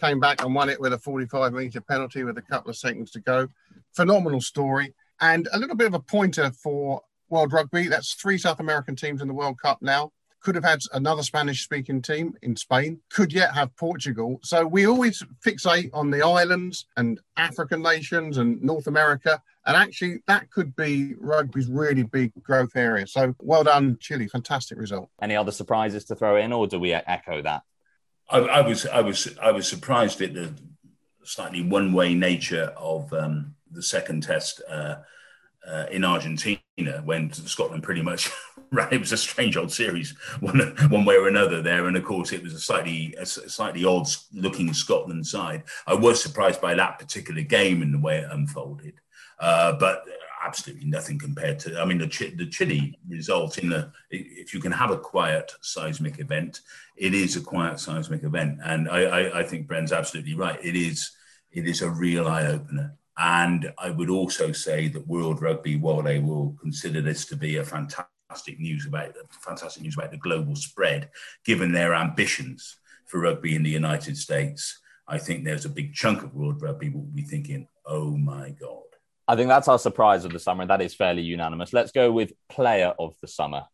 came 0.00 0.20
back 0.20 0.42
and 0.42 0.54
won 0.54 0.68
it 0.68 0.80
with 0.80 0.92
a 0.92 0.98
45 0.98 1.52
metre 1.52 1.80
penalty 1.80 2.24
with 2.24 2.38
a 2.38 2.42
couple 2.42 2.70
of 2.70 2.76
seconds 2.76 3.10
to 3.12 3.20
go. 3.20 3.48
Phenomenal 3.94 4.40
story. 4.40 4.94
And 5.20 5.48
a 5.52 5.58
little 5.58 5.76
bit 5.76 5.86
of 5.86 5.94
a 5.94 6.00
pointer 6.00 6.50
for 6.50 7.02
World 7.28 7.52
Rugby. 7.52 7.88
That's 7.88 8.14
three 8.14 8.38
South 8.38 8.60
American 8.60 8.96
teams 8.96 9.22
in 9.22 9.28
the 9.28 9.34
World 9.34 9.58
Cup 9.60 9.80
now 9.80 10.12
could 10.44 10.54
have 10.54 10.64
had 10.64 10.80
another 10.92 11.22
Spanish 11.22 11.64
speaking 11.64 12.02
team 12.02 12.34
in 12.42 12.54
Spain, 12.54 13.00
could 13.10 13.32
yet 13.32 13.54
have 13.54 13.74
Portugal. 13.76 14.38
So 14.42 14.66
we 14.66 14.86
always 14.86 15.22
fixate 15.44 15.88
on 15.94 16.10
the 16.10 16.24
islands 16.24 16.86
and 16.98 17.18
African 17.36 17.82
nations 17.82 18.36
and 18.36 18.62
North 18.62 18.86
America. 18.86 19.42
And 19.66 19.76
actually, 19.76 20.22
that 20.26 20.50
could 20.50 20.76
be 20.76 21.14
rugby's 21.18 21.68
really 21.68 22.02
big 22.02 22.32
growth 22.42 22.76
area. 22.76 23.06
So 23.06 23.34
well 23.40 23.64
done, 23.64 23.96
Chile. 23.98 24.28
Fantastic 24.28 24.78
result. 24.78 25.08
Any 25.22 25.36
other 25.36 25.52
surprises 25.52 26.04
to 26.06 26.14
throw 26.14 26.36
in, 26.36 26.52
or 26.52 26.66
do 26.66 26.78
we 26.78 26.92
echo 26.92 27.40
that? 27.42 27.62
I, 28.28 28.38
I 28.38 28.60
was 28.60 28.86
I 28.86 29.00
was 29.00 29.36
I 29.40 29.52
was 29.52 29.68
surprised 29.68 30.20
at 30.20 30.34
the 30.34 30.52
slightly 31.24 31.62
one-way 31.62 32.14
nature 32.14 32.72
of 32.76 33.12
um, 33.12 33.54
the 33.70 33.82
second 33.82 34.22
test 34.22 34.62
uh, 34.68 34.96
uh, 35.66 35.86
in 35.90 36.04
Argentina 36.04 36.60
when 37.04 37.32
Scotland 37.32 37.82
pretty 37.82 38.02
much 38.02 38.30
ran. 38.70 38.92
It 38.92 39.00
was 39.00 39.12
a 39.12 39.16
strange 39.16 39.56
old 39.56 39.72
series, 39.72 40.14
one 40.40 40.58
one 40.88 41.04
way 41.04 41.16
or 41.16 41.28
another 41.28 41.62
there, 41.62 41.86
and 41.86 41.96
of 41.96 42.04
course 42.04 42.32
it 42.32 42.42
was 42.42 42.54
a 42.54 42.60
slightly 42.60 43.14
a 43.18 43.26
slightly 43.26 43.84
odd-looking 43.84 44.72
Scotland 44.74 45.26
side. 45.26 45.64
I 45.86 45.94
was 45.94 46.22
surprised 46.22 46.60
by 46.60 46.74
that 46.74 46.98
particular 46.98 47.42
game 47.42 47.82
and 47.82 47.94
the 47.94 47.98
way 47.98 48.18
it 48.18 48.28
unfolded, 48.30 48.94
uh, 49.38 49.72
but 49.78 50.04
absolutely 50.44 50.86
nothing 50.86 51.18
compared 51.18 51.58
to. 51.58 51.80
I 51.80 51.84
mean, 51.84 51.98
the 51.98 52.06
Ch- 52.06 52.36
the 52.36 52.46
Chile 52.46 52.98
result 53.08 53.58
in 53.58 53.70
the 53.70 53.90
if 54.10 54.52
you 54.52 54.60
can 54.60 54.72
have 54.72 54.90
a 54.90 54.98
quiet 54.98 55.52
seismic 55.62 56.20
event, 56.20 56.60
it 56.96 57.14
is 57.14 57.36
a 57.36 57.40
quiet 57.40 57.80
seismic 57.80 58.22
event, 58.24 58.58
and 58.64 58.88
I, 58.88 59.02
I, 59.04 59.40
I 59.40 59.42
think 59.42 59.66
Bren's 59.66 59.92
absolutely 59.92 60.34
right. 60.34 60.58
It 60.62 60.76
is 60.76 61.10
it 61.52 61.66
is 61.66 61.82
a 61.82 61.90
real 61.90 62.26
eye 62.26 62.46
opener. 62.46 62.96
And 63.16 63.72
I 63.78 63.90
would 63.90 64.10
also 64.10 64.50
say 64.50 64.88
that 64.88 65.06
World 65.06 65.40
Rugby, 65.40 65.76
while 65.76 66.02
they 66.02 66.18
will 66.18 66.56
consider 66.60 67.00
this 67.00 67.24
to 67.26 67.36
be 67.36 67.56
a 67.56 67.64
fantastic 67.64 68.58
news 68.58 68.86
about 68.86 69.14
fantastic 69.30 69.82
news 69.82 69.94
about 69.96 70.10
the 70.10 70.18
global 70.18 70.56
spread, 70.56 71.10
given 71.44 71.72
their 71.72 71.94
ambitions 71.94 72.76
for 73.06 73.20
rugby 73.20 73.54
in 73.54 73.62
the 73.62 73.70
United 73.70 74.16
States, 74.16 74.80
I 75.06 75.18
think 75.18 75.44
there's 75.44 75.64
a 75.64 75.68
big 75.68 75.94
chunk 75.94 76.22
of 76.22 76.34
World 76.34 76.60
Rugby 76.60 76.88
will 76.88 77.02
be 77.02 77.22
thinking, 77.22 77.68
"Oh 77.86 78.16
my 78.16 78.50
God." 78.50 78.83
I 79.26 79.36
think 79.36 79.48
that's 79.48 79.68
our 79.68 79.78
surprise 79.78 80.24
of 80.24 80.32
the 80.32 80.38
summer, 80.38 80.62
and 80.62 80.70
that 80.70 80.82
is 80.82 80.94
fairly 80.94 81.22
unanimous. 81.22 81.72
Let's 81.72 81.92
go 81.92 82.12
with 82.12 82.32
player 82.48 82.92
of 82.98 83.14
the 83.20 83.28
summer. 83.28 83.64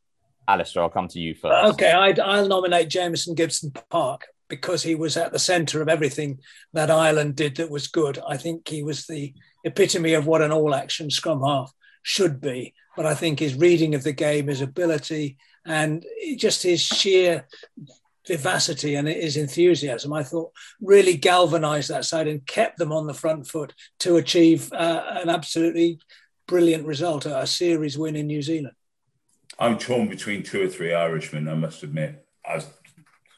Alastair, 0.47 0.83
I'll 0.83 0.91
come 0.91 1.09
to 1.09 1.21
you 1.21 1.35
first. 1.35 1.75
Okay, 1.75 1.91
I'd, 1.91 2.21
I'll 2.21 2.49
nominate 2.49 2.89
Jameson 2.89 3.35
Gibson 3.35 3.73
Park 3.91 4.27
because 4.49 4.83
he 4.83 4.95
was 4.95 5.17
at 5.17 5.33
the 5.33 5.39
centre 5.39 5.81
of 5.81 5.89
everything 5.89 6.41
that 6.73 6.91
Ireland 6.91 7.37
did 7.37 7.57
that 7.57 7.71
was 7.71 7.87
good. 7.87 8.19
I 8.27 8.37
think 8.37 8.67
he 8.69 8.83
was 8.83 9.07
the 9.07 9.33
epitome 9.65 10.15
of 10.15 10.27
what 10.27 10.43
an 10.43 10.53
all 10.53 10.75
action 10.75 11.11
scrum 11.11 11.43
half 11.43 11.73
should 12.03 12.41
be. 12.41 12.75
But 12.97 13.07
I 13.07 13.15
think 13.15 13.39
his 13.39 13.55
reading 13.55 13.95
of 13.95 14.03
the 14.03 14.13
game, 14.13 14.49
his 14.49 14.61
ability, 14.61 15.39
and 15.65 16.05
just 16.37 16.63
his 16.63 16.81
sheer 16.81 17.47
vivacity 18.27 18.95
and 18.95 19.09
his 19.09 19.37
enthusiasm, 19.37 20.13
I 20.13 20.23
thought 20.23 20.53
really 20.81 21.17
galvanised 21.17 21.91
that 21.91 22.05
side 22.05 22.29
and 22.29 22.47
kept 22.47 22.79
them 22.79 22.93
on 22.93 23.07
the 23.07 23.15
front 23.15 23.47
foot 23.47 23.75
to 24.01 24.17
achieve 24.17 24.73
uh, 24.73 25.05
an 25.23 25.29
absolutely 25.29 25.99
brilliant 26.47 26.87
result, 26.87 27.27
a 27.27 27.47
series 27.47 27.97
win 27.97 28.17
in 28.17 28.27
New 28.27 28.43
Zealand. 28.43 28.75
I'm 29.59 29.79
torn 29.79 30.09
between 30.09 30.43
two 30.43 30.63
or 30.63 30.69
three 30.69 30.95
Irishmen. 30.95 31.49
I 31.49 31.55
must 31.55 31.83
admit. 31.83 32.27
I 32.47 32.63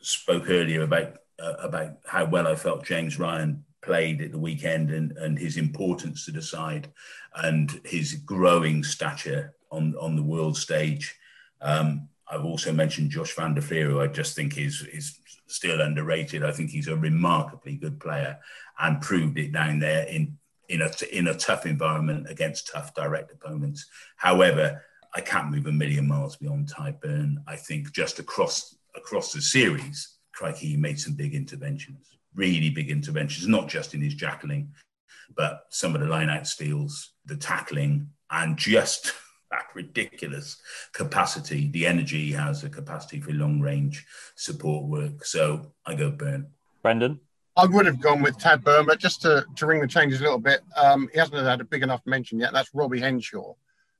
spoke 0.00 0.48
earlier 0.48 0.82
about 0.82 1.18
uh, 1.42 1.54
about 1.54 1.96
how 2.06 2.24
well 2.24 2.46
I 2.46 2.54
felt 2.54 2.84
James 2.84 3.18
Ryan 3.18 3.64
played 3.82 4.22
at 4.22 4.30
the 4.30 4.38
weekend 4.38 4.90
and, 4.90 5.12
and 5.18 5.38
his 5.38 5.56
importance 5.56 6.24
to 6.24 6.30
the 6.30 6.42
side 6.42 6.92
and 7.34 7.80
his 7.84 8.14
growing 8.14 8.84
stature 8.84 9.54
on, 9.70 9.94
on 10.00 10.14
the 10.14 10.22
world 10.22 10.56
stage. 10.56 11.18
Um, 11.60 12.08
I've 12.32 12.44
also 12.44 12.72
mentioned 12.72 13.10
Josh 13.10 13.34
van 13.34 13.54
der 13.54 13.60
Flier, 13.60 13.90
who 13.90 14.00
I 14.00 14.06
just 14.06 14.34
think 14.34 14.56
is 14.56 14.82
is 14.82 15.18
still 15.46 15.80
underrated. 15.80 16.42
I 16.42 16.52
think 16.52 16.70
he's 16.70 16.88
a 16.88 16.96
remarkably 16.96 17.76
good 17.76 18.00
player 18.00 18.38
and 18.80 19.02
proved 19.02 19.38
it 19.38 19.52
down 19.52 19.78
there 19.78 20.04
in 20.06 20.38
in 20.68 20.80
a 20.80 20.90
in 21.12 21.28
a 21.28 21.34
tough 21.34 21.66
environment 21.66 22.26
against 22.30 22.72
tough 22.72 22.94
direct 22.94 23.32
opponents. 23.32 23.86
However, 24.16 24.82
I 25.14 25.20
can't 25.20 25.50
move 25.50 25.66
a 25.66 25.72
million 25.72 26.08
miles 26.08 26.36
beyond 26.36 26.68
Tadhg 26.68 27.00
Beirne. 27.00 27.36
I 27.46 27.56
think 27.56 27.92
just 27.92 28.18
across 28.18 28.76
across 28.96 29.32
the 29.32 29.42
series, 29.42 30.16
crikey, 30.32 30.76
made 30.76 30.98
some 30.98 31.14
big 31.14 31.34
interventions, 31.34 32.16
really 32.34 32.70
big 32.70 32.90
interventions, 32.90 33.46
not 33.46 33.68
just 33.68 33.92
in 33.92 34.00
his 34.00 34.14
jackling, 34.14 34.68
but 35.36 35.66
some 35.68 35.94
of 35.94 36.00
the 36.00 36.06
line 36.06 36.30
out 36.30 36.46
steals, 36.46 37.12
the 37.26 37.36
tackling, 37.36 38.08
and 38.30 38.56
just 38.56 39.12
that 39.52 39.66
ridiculous 39.74 40.56
capacity, 40.92 41.68
the 41.68 41.86
energy 41.86 42.32
has, 42.32 42.64
a 42.64 42.68
capacity 42.68 43.20
for 43.20 43.32
long 43.32 43.60
range 43.60 44.04
support 44.34 44.86
work. 44.86 45.24
So 45.24 45.72
I 45.86 45.94
go 45.94 46.10
Beirne. 46.10 46.46
Brendan? 46.82 47.20
I 47.54 47.66
would 47.66 47.84
have 47.84 48.00
gone 48.00 48.22
with 48.22 48.38
Tadhg 48.38 48.62
Beirne, 48.62 48.86
but 48.86 48.98
just 48.98 49.20
to, 49.22 49.44
to 49.56 49.66
ring 49.66 49.80
the 49.80 49.86
changes 49.86 50.20
a 50.20 50.24
little 50.24 50.38
bit, 50.38 50.62
um, 50.74 51.08
he 51.12 51.18
hasn't 51.18 51.38
had 51.38 51.60
a 51.60 51.64
big 51.64 51.82
enough 51.82 52.00
mention 52.06 52.40
yet. 52.40 52.52
That's 52.52 52.74
Robbie 52.74 53.00
Henshaw, 53.00 53.52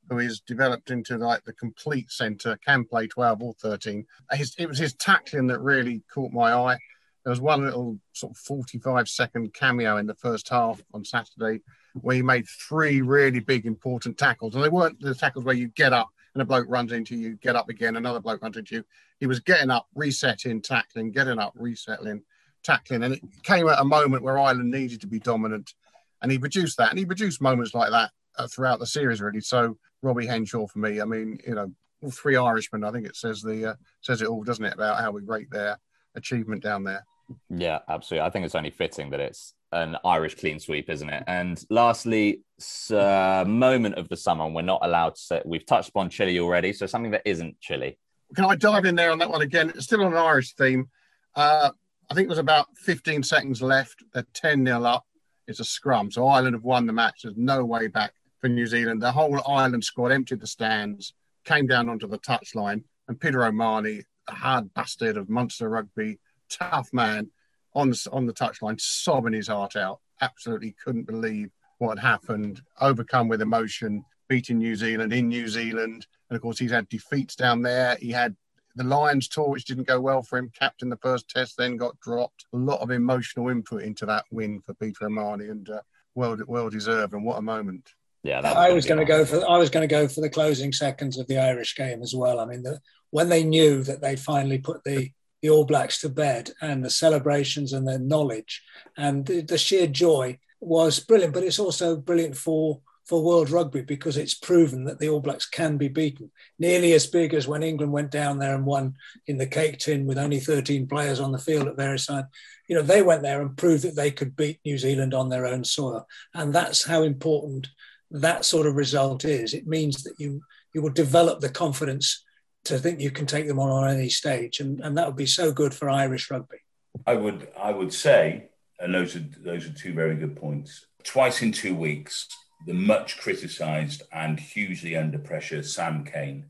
who 0.08 0.18
is 0.18 0.40
developed 0.40 0.90
into 0.90 1.18
like 1.18 1.44
the 1.44 1.52
complete 1.52 2.10
centre, 2.10 2.58
can 2.64 2.84
play 2.84 3.06
12 3.06 3.42
or 3.42 3.52
13. 3.52 4.06
His, 4.32 4.54
it 4.58 4.68
was 4.68 4.78
his 4.78 4.94
tackling 4.94 5.48
that 5.48 5.60
really 5.60 6.02
caught 6.12 6.32
my 6.32 6.52
eye. 6.52 6.78
There 7.24 7.30
was 7.30 7.42
one 7.42 7.62
little 7.66 7.98
sort 8.14 8.32
of 8.32 8.38
45 8.38 9.06
second 9.06 9.52
cameo 9.52 9.98
in 9.98 10.06
the 10.06 10.14
first 10.14 10.48
half 10.48 10.82
on 10.94 11.04
Saturday 11.04 11.60
where 12.00 12.16
he 12.16 12.22
made 12.22 12.46
three 12.48 13.02
really 13.02 13.40
big 13.40 13.66
important 13.66 14.18
tackles. 14.18 14.54
And 14.54 14.64
they 14.64 14.68
weren't 14.68 15.00
the 15.00 15.14
tackles 15.14 15.44
where 15.44 15.54
you 15.54 15.68
get 15.68 15.92
up 15.92 16.08
and 16.34 16.42
a 16.42 16.44
bloke 16.44 16.66
runs 16.68 16.92
into 16.92 17.16
you, 17.16 17.36
get 17.36 17.56
up 17.56 17.68
again, 17.68 17.96
another 17.96 18.20
bloke 18.20 18.42
runs 18.42 18.56
into 18.56 18.76
you. 18.76 18.84
He 19.20 19.26
was 19.26 19.40
getting 19.40 19.70
up, 19.70 19.86
resetting, 19.94 20.62
tackling, 20.62 21.12
getting 21.12 21.38
up, 21.38 21.52
resettling, 21.54 22.22
tackling. 22.62 23.02
And 23.02 23.14
it 23.14 23.22
came 23.42 23.68
at 23.68 23.80
a 23.80 23.84
moment 23.84 24.22
where 24.22 24.38
Ireland 24.38 24.70
needed 24.70 25.00
to 25.02 25.06
be 25.06 25.18
dominant. 25.18 25.74
And 26.22 26.32
he 26.32 26.38
produced 26.38 26.78
that. 26.78 26.90
And 26.90 26.98
he 26.98 27.04
produced 27.04 27.40
moments 27.40 27.74
like 27.74 27.90
that 27.90 28.10
uh, 28.38 28.48
throughout 28.48 28.78
the 28.78 28.86
series, 28.86 29.20
really. 29.20 29.40
So 29.40 29.76
Robbie 30.00 30.26
Henshaw 30.26 30.66
for 30.66 30.78
me, 30.78 31.00
I 31.00 31.04
mean, 31.04 31.38
you 31.46 31.54
know, 31.54 31.72
all 32.02 32.10
three 32.10 32.36
Irishmen, 32.36 32.84
I 32.84 32.90
think 32.90 33.06
it 33.06 33.16
says 33.16 33.42
the 33.42 33.70
uh, 33.70 33.74
says 34.00 34.22
it 34.22 34.28
all, 34.28 34.42
doesn't 34.42 34.64
it, 34.64 34.74
about 34.74 35.00
how 35.00 35.12
we 35.12 35.22
rate 35.22 35.50
their 35.50 35.78
achievement 36.14 36.62
down 36.62 36.84
there. 36.84 37.04
Yeah, 37.48 37.80
absolutely. 37.88 38.26
I 38.26 38.30
think 38.30 38.44
it's 38.44 38.54
only 38.54 38.70
fitting 38.70 39.10
that 39.10 39.20
it's 39.20 39.54
an 39.72 39.96
Irish 40.04 40.34
clean 40.34 40.60
sweep, 40.60 40.90
isn't 40.90 41.08
it? 41.08 41.24
And 41.26 41.62
lastly, 41.70 42.42
uh, 42.90 43.44
moment 43.46 43.96
of 43.96 44.08
the 44.08 44.16
summer, 44.16 44.48
we're 44.48 44.62
not 44.62 44.80
allowed 44.82 45.16
to 45.16 45.20
say, 45.20 45.42
we've 45.44 45.66
touched 45.66 45.90
upon 45.90 46.10
Chile 46.10 46.38
already, 46.38 46.72
so 46.72 46.86
something 46.86 47.12
that 47.12 47.22
isn't 47.24 47.60
Chile. 47.60 47.98
Can 48.34 48.44
I 48.44 48.56
dive 48.56 48.84
in 48.84 48.94
there 48.94 49.10
on 49.10 49.18
that 49.18 49.30
one 49.30 49.42
again? 49.42 49.70
It's 49.70 49.84
still 49.84 50.04
on 50.04 50.12
an 50.12 50.18
Irish 50.18 50.54
theme. 50.54 50.88
Uh, 51.34 51.70
I 52.10 52.14
think 52.14 52.26
it 52.26 52.30
was 52.30 52.38
about 52.38 52.66
15 52.76 53.22
seconds 53.22 53.62
left. 53.62 54.02
They're 54.12 54.26
10 54.34 54.66
0 54.66 54.84
up. 54.84 55.06
It's 55.48 55.60
a 55.60 55.64
scrum. 55.64 56.10
So 56.10 56.26
Ireland 56.26 56.54
have 56.54 56.64
won 56.64 56.86
the 56.86 56.92
match. 56.92 57.22
There's 57.22 57.36
no 57.36 57.64
way 57.64 57.88
back 57.88 58.12
for 58.40 58.48
New 58.48 58.66
Zealand. 58.66 59.00
The 59.00 59.12
whole 59.12 59.40
Ireland 59.46 59.84
squad 59.84 60.12
emptied 60.12 60.40
the 60.40 60.46
stands, 60.46 61.14
came 61.44 61.66
down 61.66 61.88
onto 61.88 62.06
the 62.06 62.18
touchline, 62.18 62.84
and 63.08 63.20
Peter 63.20 63.44
O'Mahony, 63.44 64.02
a 64.28 64.34
hard 64.34 64.72
bastard 64.74 65.16
of 65.16 65.28
Munster 65.28 65.68
rugby, 65.68 66.18
tough 66.48 66.90
man, 66.92 67.30
on 67.74 67.90
the, 67.90 68.08
on 68.12 68.26
the 68.26 68.32
touchline, 68.32 68.80
sobbing 68.80 69.32
his 69.32 69.48
heart 69.48 69.76
out. 69.76 70.00
Absolutely 70.20 70.74
couldn't 70.84 71.06
believe 71.06 71.50
what 71.78 71.98
had 71.98 72.06
happened, 72.06 72.62
overcome 72.80 73.28
with 73.28 73.42
emotion, 73.42 74.04
beating 74.28 74.58
New 74.58 74.76
Zealand 74.76 75.12
in 75.12 75.28
New 75.28 75.48
Zealand. 75.48 76.06
And 76.30 76.36
of 76.36 76.42
course, 76.42 76.58
he's 76.58 76.70
had 76.70 76.88
defeats 76.88 77.34
down 77.34 77.62
there. 77.62 77.96
He 78.00 78.10
had 78.10 78.36
the 78.76 78.84
Lions 78.84 79.28
tour, 79.28 79.48
which 79.48 79.64
didn't 79.64 79.86
go 79.86 80.00
well 80.00 80.22
for 80.22 80.38
him. 80.38 80.50
Captain 80.58 80.88
the 80.88 80.96
first 80.96 81.28
test, 81.28 81.56
then 81.58 81.76
got 81.76 81.98
dropped. 82.00 82.46
A 82.52 82.56
lot 82.56 82.80
of 82.80 82.90
emotional 82.90 83.48
input 83.48 83.82
into 83.82 84.06
that 84.06 84.24
win 84.30 84.60
for 84.60 84.74
Peter 84.74 85.06
O'Mahony, 85.06 85.48
and 85.48 85.68
uh, 85.68 85.80
well, 86.14 86.36
well 86.46 86.70
deserved. 86.70 87.12
And 87.12 87.24
what 87.24 87.38
a 87.38 87.42
moment! 87.42 87.90
Yeah, 88.22 88.40
I 88.40 88.72
was 88.72 88.86
going 88.86 89.00
to 89.00 89.04
go 89.04 89.24
for 89.24 89.44
I 89.48 89.58
was 89.58 89.68
going 89.68 89.86
to 89.86 89.92
go 89.92 90.06
for 90.08 90.20
the 90.20 90.30
closing 90.30 90.72
seconds 90.72 91.18
of 91.18 91.26
the 91.26 91.38
Irish 91.38 91.76
game 91.76 92.02
as 92.02 92.14
well. 92.14 92.38
I 92.38 92.44
mean, 92.44 92.62
the, 92.62 92.80
when 93.10 93.28
they 93.28 93.44
knew 93.44 93.82
that 93.82 94.00
they'd 94.00 94.20
finally 94.20 94.58
put 94.58 94.84
the 94.84 95.10
the 95.42 95.50
All 95.50 95.64
Blacks 95.64 96.00
to 96.00 96.08
bed, 96.08 96.50
and 96.62 96.84
the 96.84 96.90
celebrations 96.90 97.72
and 97.72 97.86
the 97.86 97.98
knowledge 97.98 98.62
and 98.96 99.26
the, 99.26 99.42
the 99.42 99.58
sheer 99.58 99.86
joy 99.86 100.38
was 100.60 101.00
brilliant. 101.00 101.34
But 101.34 101.42
it's 101.42 101.58
also 101.58 101.96
brilliant 101.96 102.36
for 102.36 102.80
for 103.04 103.22
world 103.22 103.50
rugby 103.50 103.82
because 103.82 104.16
it's 104.16 104.34
proven 104.34 104.84
that 104.84 105.00
the 105.00 105.08
All 105.08 105.20
Blacks 105.20 105.46
can 105.46 105.76
be 105.76 105.88
beaten. 105.88 106.30
Nearly 106.58 106.92
as 106.92 107.06
big 107.06 107.34
as 107.34 107.48
when 107.48 107.62
England 107.62 107.92
went 107.92 108.12
down 108.12 108.38
there 108.38 108.54
and 108.54 108.64
won 108.64 108.94
in 109.26 109.38
the 109.38 109.46
cake 109.46 109.78
tin 109.78 110.06
with 110.06 110.18
only 110.18 110.38
13 110.38 110.86
players 110.86 111.18
on 111.18 111.32
the 111.32 111.38
field 111.38 111.66
at 111.66 111.76
various 111.76 112.06
times. 112.06 112.26
You 112.68 112.76
know, 112.76 112.82
they 112.82 113.02
went 113.02 113.22
there 113.22 113.42
and 113.42 113.56
proved 113.56 113.82
that 113.82 113.96
they 113.96 114.12
could 114.12 114.36
beat 114.36 114.60
New 114.64 114.78
Zealand 114.78 115.14
on 115.14 115.28
their 115.28 115.46
own 115.46 115.64
soil. 115.64 116.06
And 116.32 116.54
that's 116.54 116.84
how 116.84 117.02
important 117.02 117.68
that 118.12 118.44
sort 118.44 118.66
of 118.66 118.76
result 118.76 119.24
is. 119.24 119.52
It 119.52 119.66
means 119.66 120.04
that 120.04 120.14
you 120.18 120.42
you 120.72 120.80
will 120.80 120.90
develop 120.90 121.40
the 121.40 121.50
confidence 121.50 122.24
to 122.64 122.78
think 122.78 123.00
you 123.00 123.10
can 123.10 123.26
take 123.26 123.48
them 123.48 123.58
on 123.58 123.70
on 123.70 123.90
any 123.90 124.08
stage. 124.08 124.60
And, 124.60 124.80
and 124.80 124.96
that 124.96 125.06
would 125.06 125.16
be 125.16 125.26
so 125.26 125.52
good 125.52 125.74
for 125.74 125.90
Irish 125.90 126.30
rugby. 126.30 126.58
I 127.06 127.14
would 127.14 127.48
I 127.58 127.72
would 127.72 127.92
say, 127.92 128.50
and 128.78 128.94
those 128.94 129.16
are 129.16 129.24
those 129.40 129.66
are 129.66 129.72
two 129.72 129.94
very 129.94 130.14
good 130.14 130.36
points. 130.36 130.86
Twice 131.02 131.42
in 131.42 131.52
two 131.52 131.74
weeks, 131.74 132.28
the 132.66 132.74
much 132.74 133.18
criticised 133.18 134.02
and 134.12 134.38
hugely 134.38 134.96
under 134.96 135.18
pressure 135.18 135.62
Sam 135.62 136.04
Cane 136.04 136.46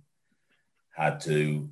had 0.94 1.20
to 1.20 1.70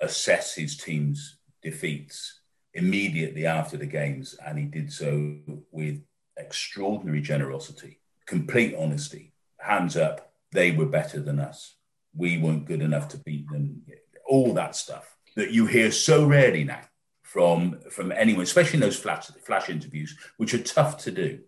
assess 0.00 0.54
his 0.54 0.76
team's 0.76 1.38
defeats 1.62 2.40
immediately 2.74 3.46
after 3.46 3.78
the 3.78 3.86
games, 3.86 4.36
and 4.46 4.58
he 4.58 4.66
did 4.66 4.92
so 4.92 5.38
with 5.72 6.02
extraordinary 6.36 7.22
generosity, 7.22 8.00
complete 8.26 8.74
honesty, 8.78 9.32
hands 9.58 9.96
up. 9.96 10.32
They 10.52 10.72
were 10.72 10.86
better 10.86 11.20
than 11.20 11.40
us. 11.40 11.75
We 12.16 12.38
weren't 12.38 12.66
good 12.66 12.82
enough 12.82 13.08
to 13.08 13.18
beat 13.18 13.48
them. 13.50 13.82
All 14.26 14.54
that 14.54 14.74
stuff 14.74 15.16
that 15.36 15.52
you 15.52 15.66
hear 15.66 15.90
so 15.90 16.26
rarely 16.26 16.64
now 16.64 16.82
from 17.22 17.80
from 17.90 18.10
anyone, 18.12 18.42
especially 18.42 18.78
in 18.78 18.80
those 18.80 18.98
flash 18.98 19.26
flash 19.44 19.68
interviews, 19.68 20.16
which 20.36 20.54
are 20.54 20.62
tough 20.62 20.98
to 21.04 21.10
do 21.10 21.40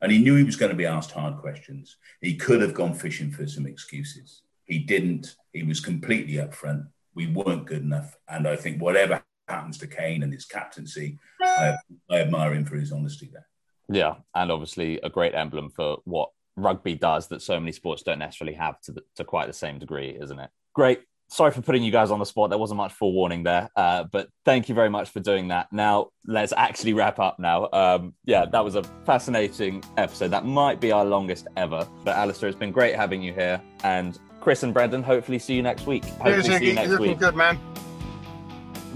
and 0.00 0.12
he 0.12 0.18
knew 0.18 0.36
he 0.36 0.44
was 0.44 0.56
going 0.56 0.70
to 0.70 0.76
be 0.76 0.86
asked 0.86 1.12
hard 1.12 1.38
questions. 1.38 1.96
He 2.20 2.36
could 2.36 2.60
have 2.60 2.74
gone 2.74 2.94
fishing 2.94 3.30
for 3.30 3.46
some 3.46 3.66
excuses. 3.66 4.42
He 4.64 4.78
didn't. 4.78 5.34
He 5.52 5.62
was 5.62 5.80
completely 5.80 6.34
upfront. 6.34 6.86
We 7.14 7.26
weren't 7.26 7.66
good 7.66 7.82
enough. 7.82 8.16
And 8.28 8.46
I 8.46 8.56
think 8.56 8.80
whatever 8.80 9.22
happens 9.48 9.78
to 9.78 9.86
Cane 9.86 10.22
and 10.22 10.32
his 10.32 10.44
captaincy, 10.44 11.18
I, 11.40 11.76
I 12.10 12.20
admire 12.20 12.54
him 12.54 12.64
for 12.64 12.76
his 12.76 12.92
honesty 12.92 13.30
there. 13.32 13.46
Yeah. 13.88 14.16
And 14.34 14.52
obviously 14.52 15.00
a 15.02 15.10
great 15.10 15.34
emblem 15.34 15.70
for 15.70 15.98
what 16.04 16.30
rugby 16.58 16.94
does 16.94 17.28
that 17.28 17.42
so 17.42 17.58
many 17.58 17.72
sports 17.72 18.02
don't 18.02 18.18
necessarily 18.18 18.56
have 18.56 18.80
to, 18.82 18.92
the, 18.92 19.02
to 19.16 19.24
quite 19.24 19.46
the 19.46 19.52
same 19.52 19.78
degree, 19.78 20.16
isn't 20.20 20.38
it? 20.38 20.50
Great 20.74 21.00
sorry 21.28 21.50
for 21.50 21.62
putting 21.62 21.82
you 21.82 21.92
guys 21.92 22.10
on 22.10 22.18
the 22.18 22.24
spot. 22.24 22.50
There 22.50 22.58
wasn't 22.58 22.78
much 22.78 22.92
forewarning 22.92 23.42
there, 23.42 23.70
uh, 23.76 24.04
but 24.04 24.28
thank 24.44 24.68
you 24.68 24.74
very 24.74 24.90
much 24.90 25.10
for 25.10 25.20
doing 25.20 25.48
that. 25.48 25.72
Now, 25.72 26.08
let's 26.26 26.52
actually 26.56 26.94
wrap 26.94 27.18
up 27.18 27.38
now. 27.38 27.68
Um, 27.72 28.14
yeah, 28.24 28.46
that 28.46 28.64
was 28.64 28.74
a 28.74 28.82
fascinating 29.04 29.84
episode. 29.96 30.28
That 30.28 30.44
might 30.44 30.80
be 30.80 30.90
our 30.90 31.04
longest 31.04 31.46
ever. 31.56 31.86
But 32.04 32.16
Alastair, 32.16 32.48
it's 32.48 32.58
been 32.58 32.72
great 32.72 32.96
having 32.96 33.22
you 33.22 33.32
here. 33.32 33.60
And 33.84 34.18
Chris 34.40 34.62
and 34.62 34.72
Brendan, 34.74 35.02
hopefully 35.02 35.38
see 35.38 35.54
you 35.54 35.62
next 35.62 35.86
week. 35.86 36.04
Hopefully 36.04 36.58
see 36.58 36.66
you 36.66 36.74
next 36.74 36.98
week. 36.98 37.18
Good, 37.18 37.36
man. 37.36 37.58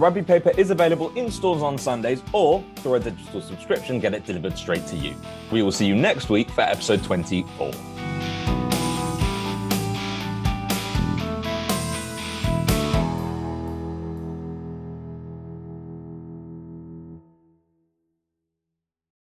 Rugby 0.03 0.23
Paper 0.23 0.51
is 0.59 0.71
available 0.71 1.17
in 1.17 1.31
stores 1.31 1.63
on 1.63 1.79
Sundays 1.79 2.25
or 2.33 2.65
through 2.79 2.95
a 2.95 2.99
digital 2.99 3.41
subscription, 3.41 4.01
get 4.01 4.15
it 4.15 4.27
delivered 4.27 4.59
straight 4.59 4.85
to 4.89 4.97
you. 4.97 5.15
We 5.53 5.63
will 5.63 5.71
see 5.71 5.87
you 5.87 5.95
next 5.95 6.29
week 6.29 6.51
for 6.51 6.63
episode 6.63 7.05
24. 7.05 7.71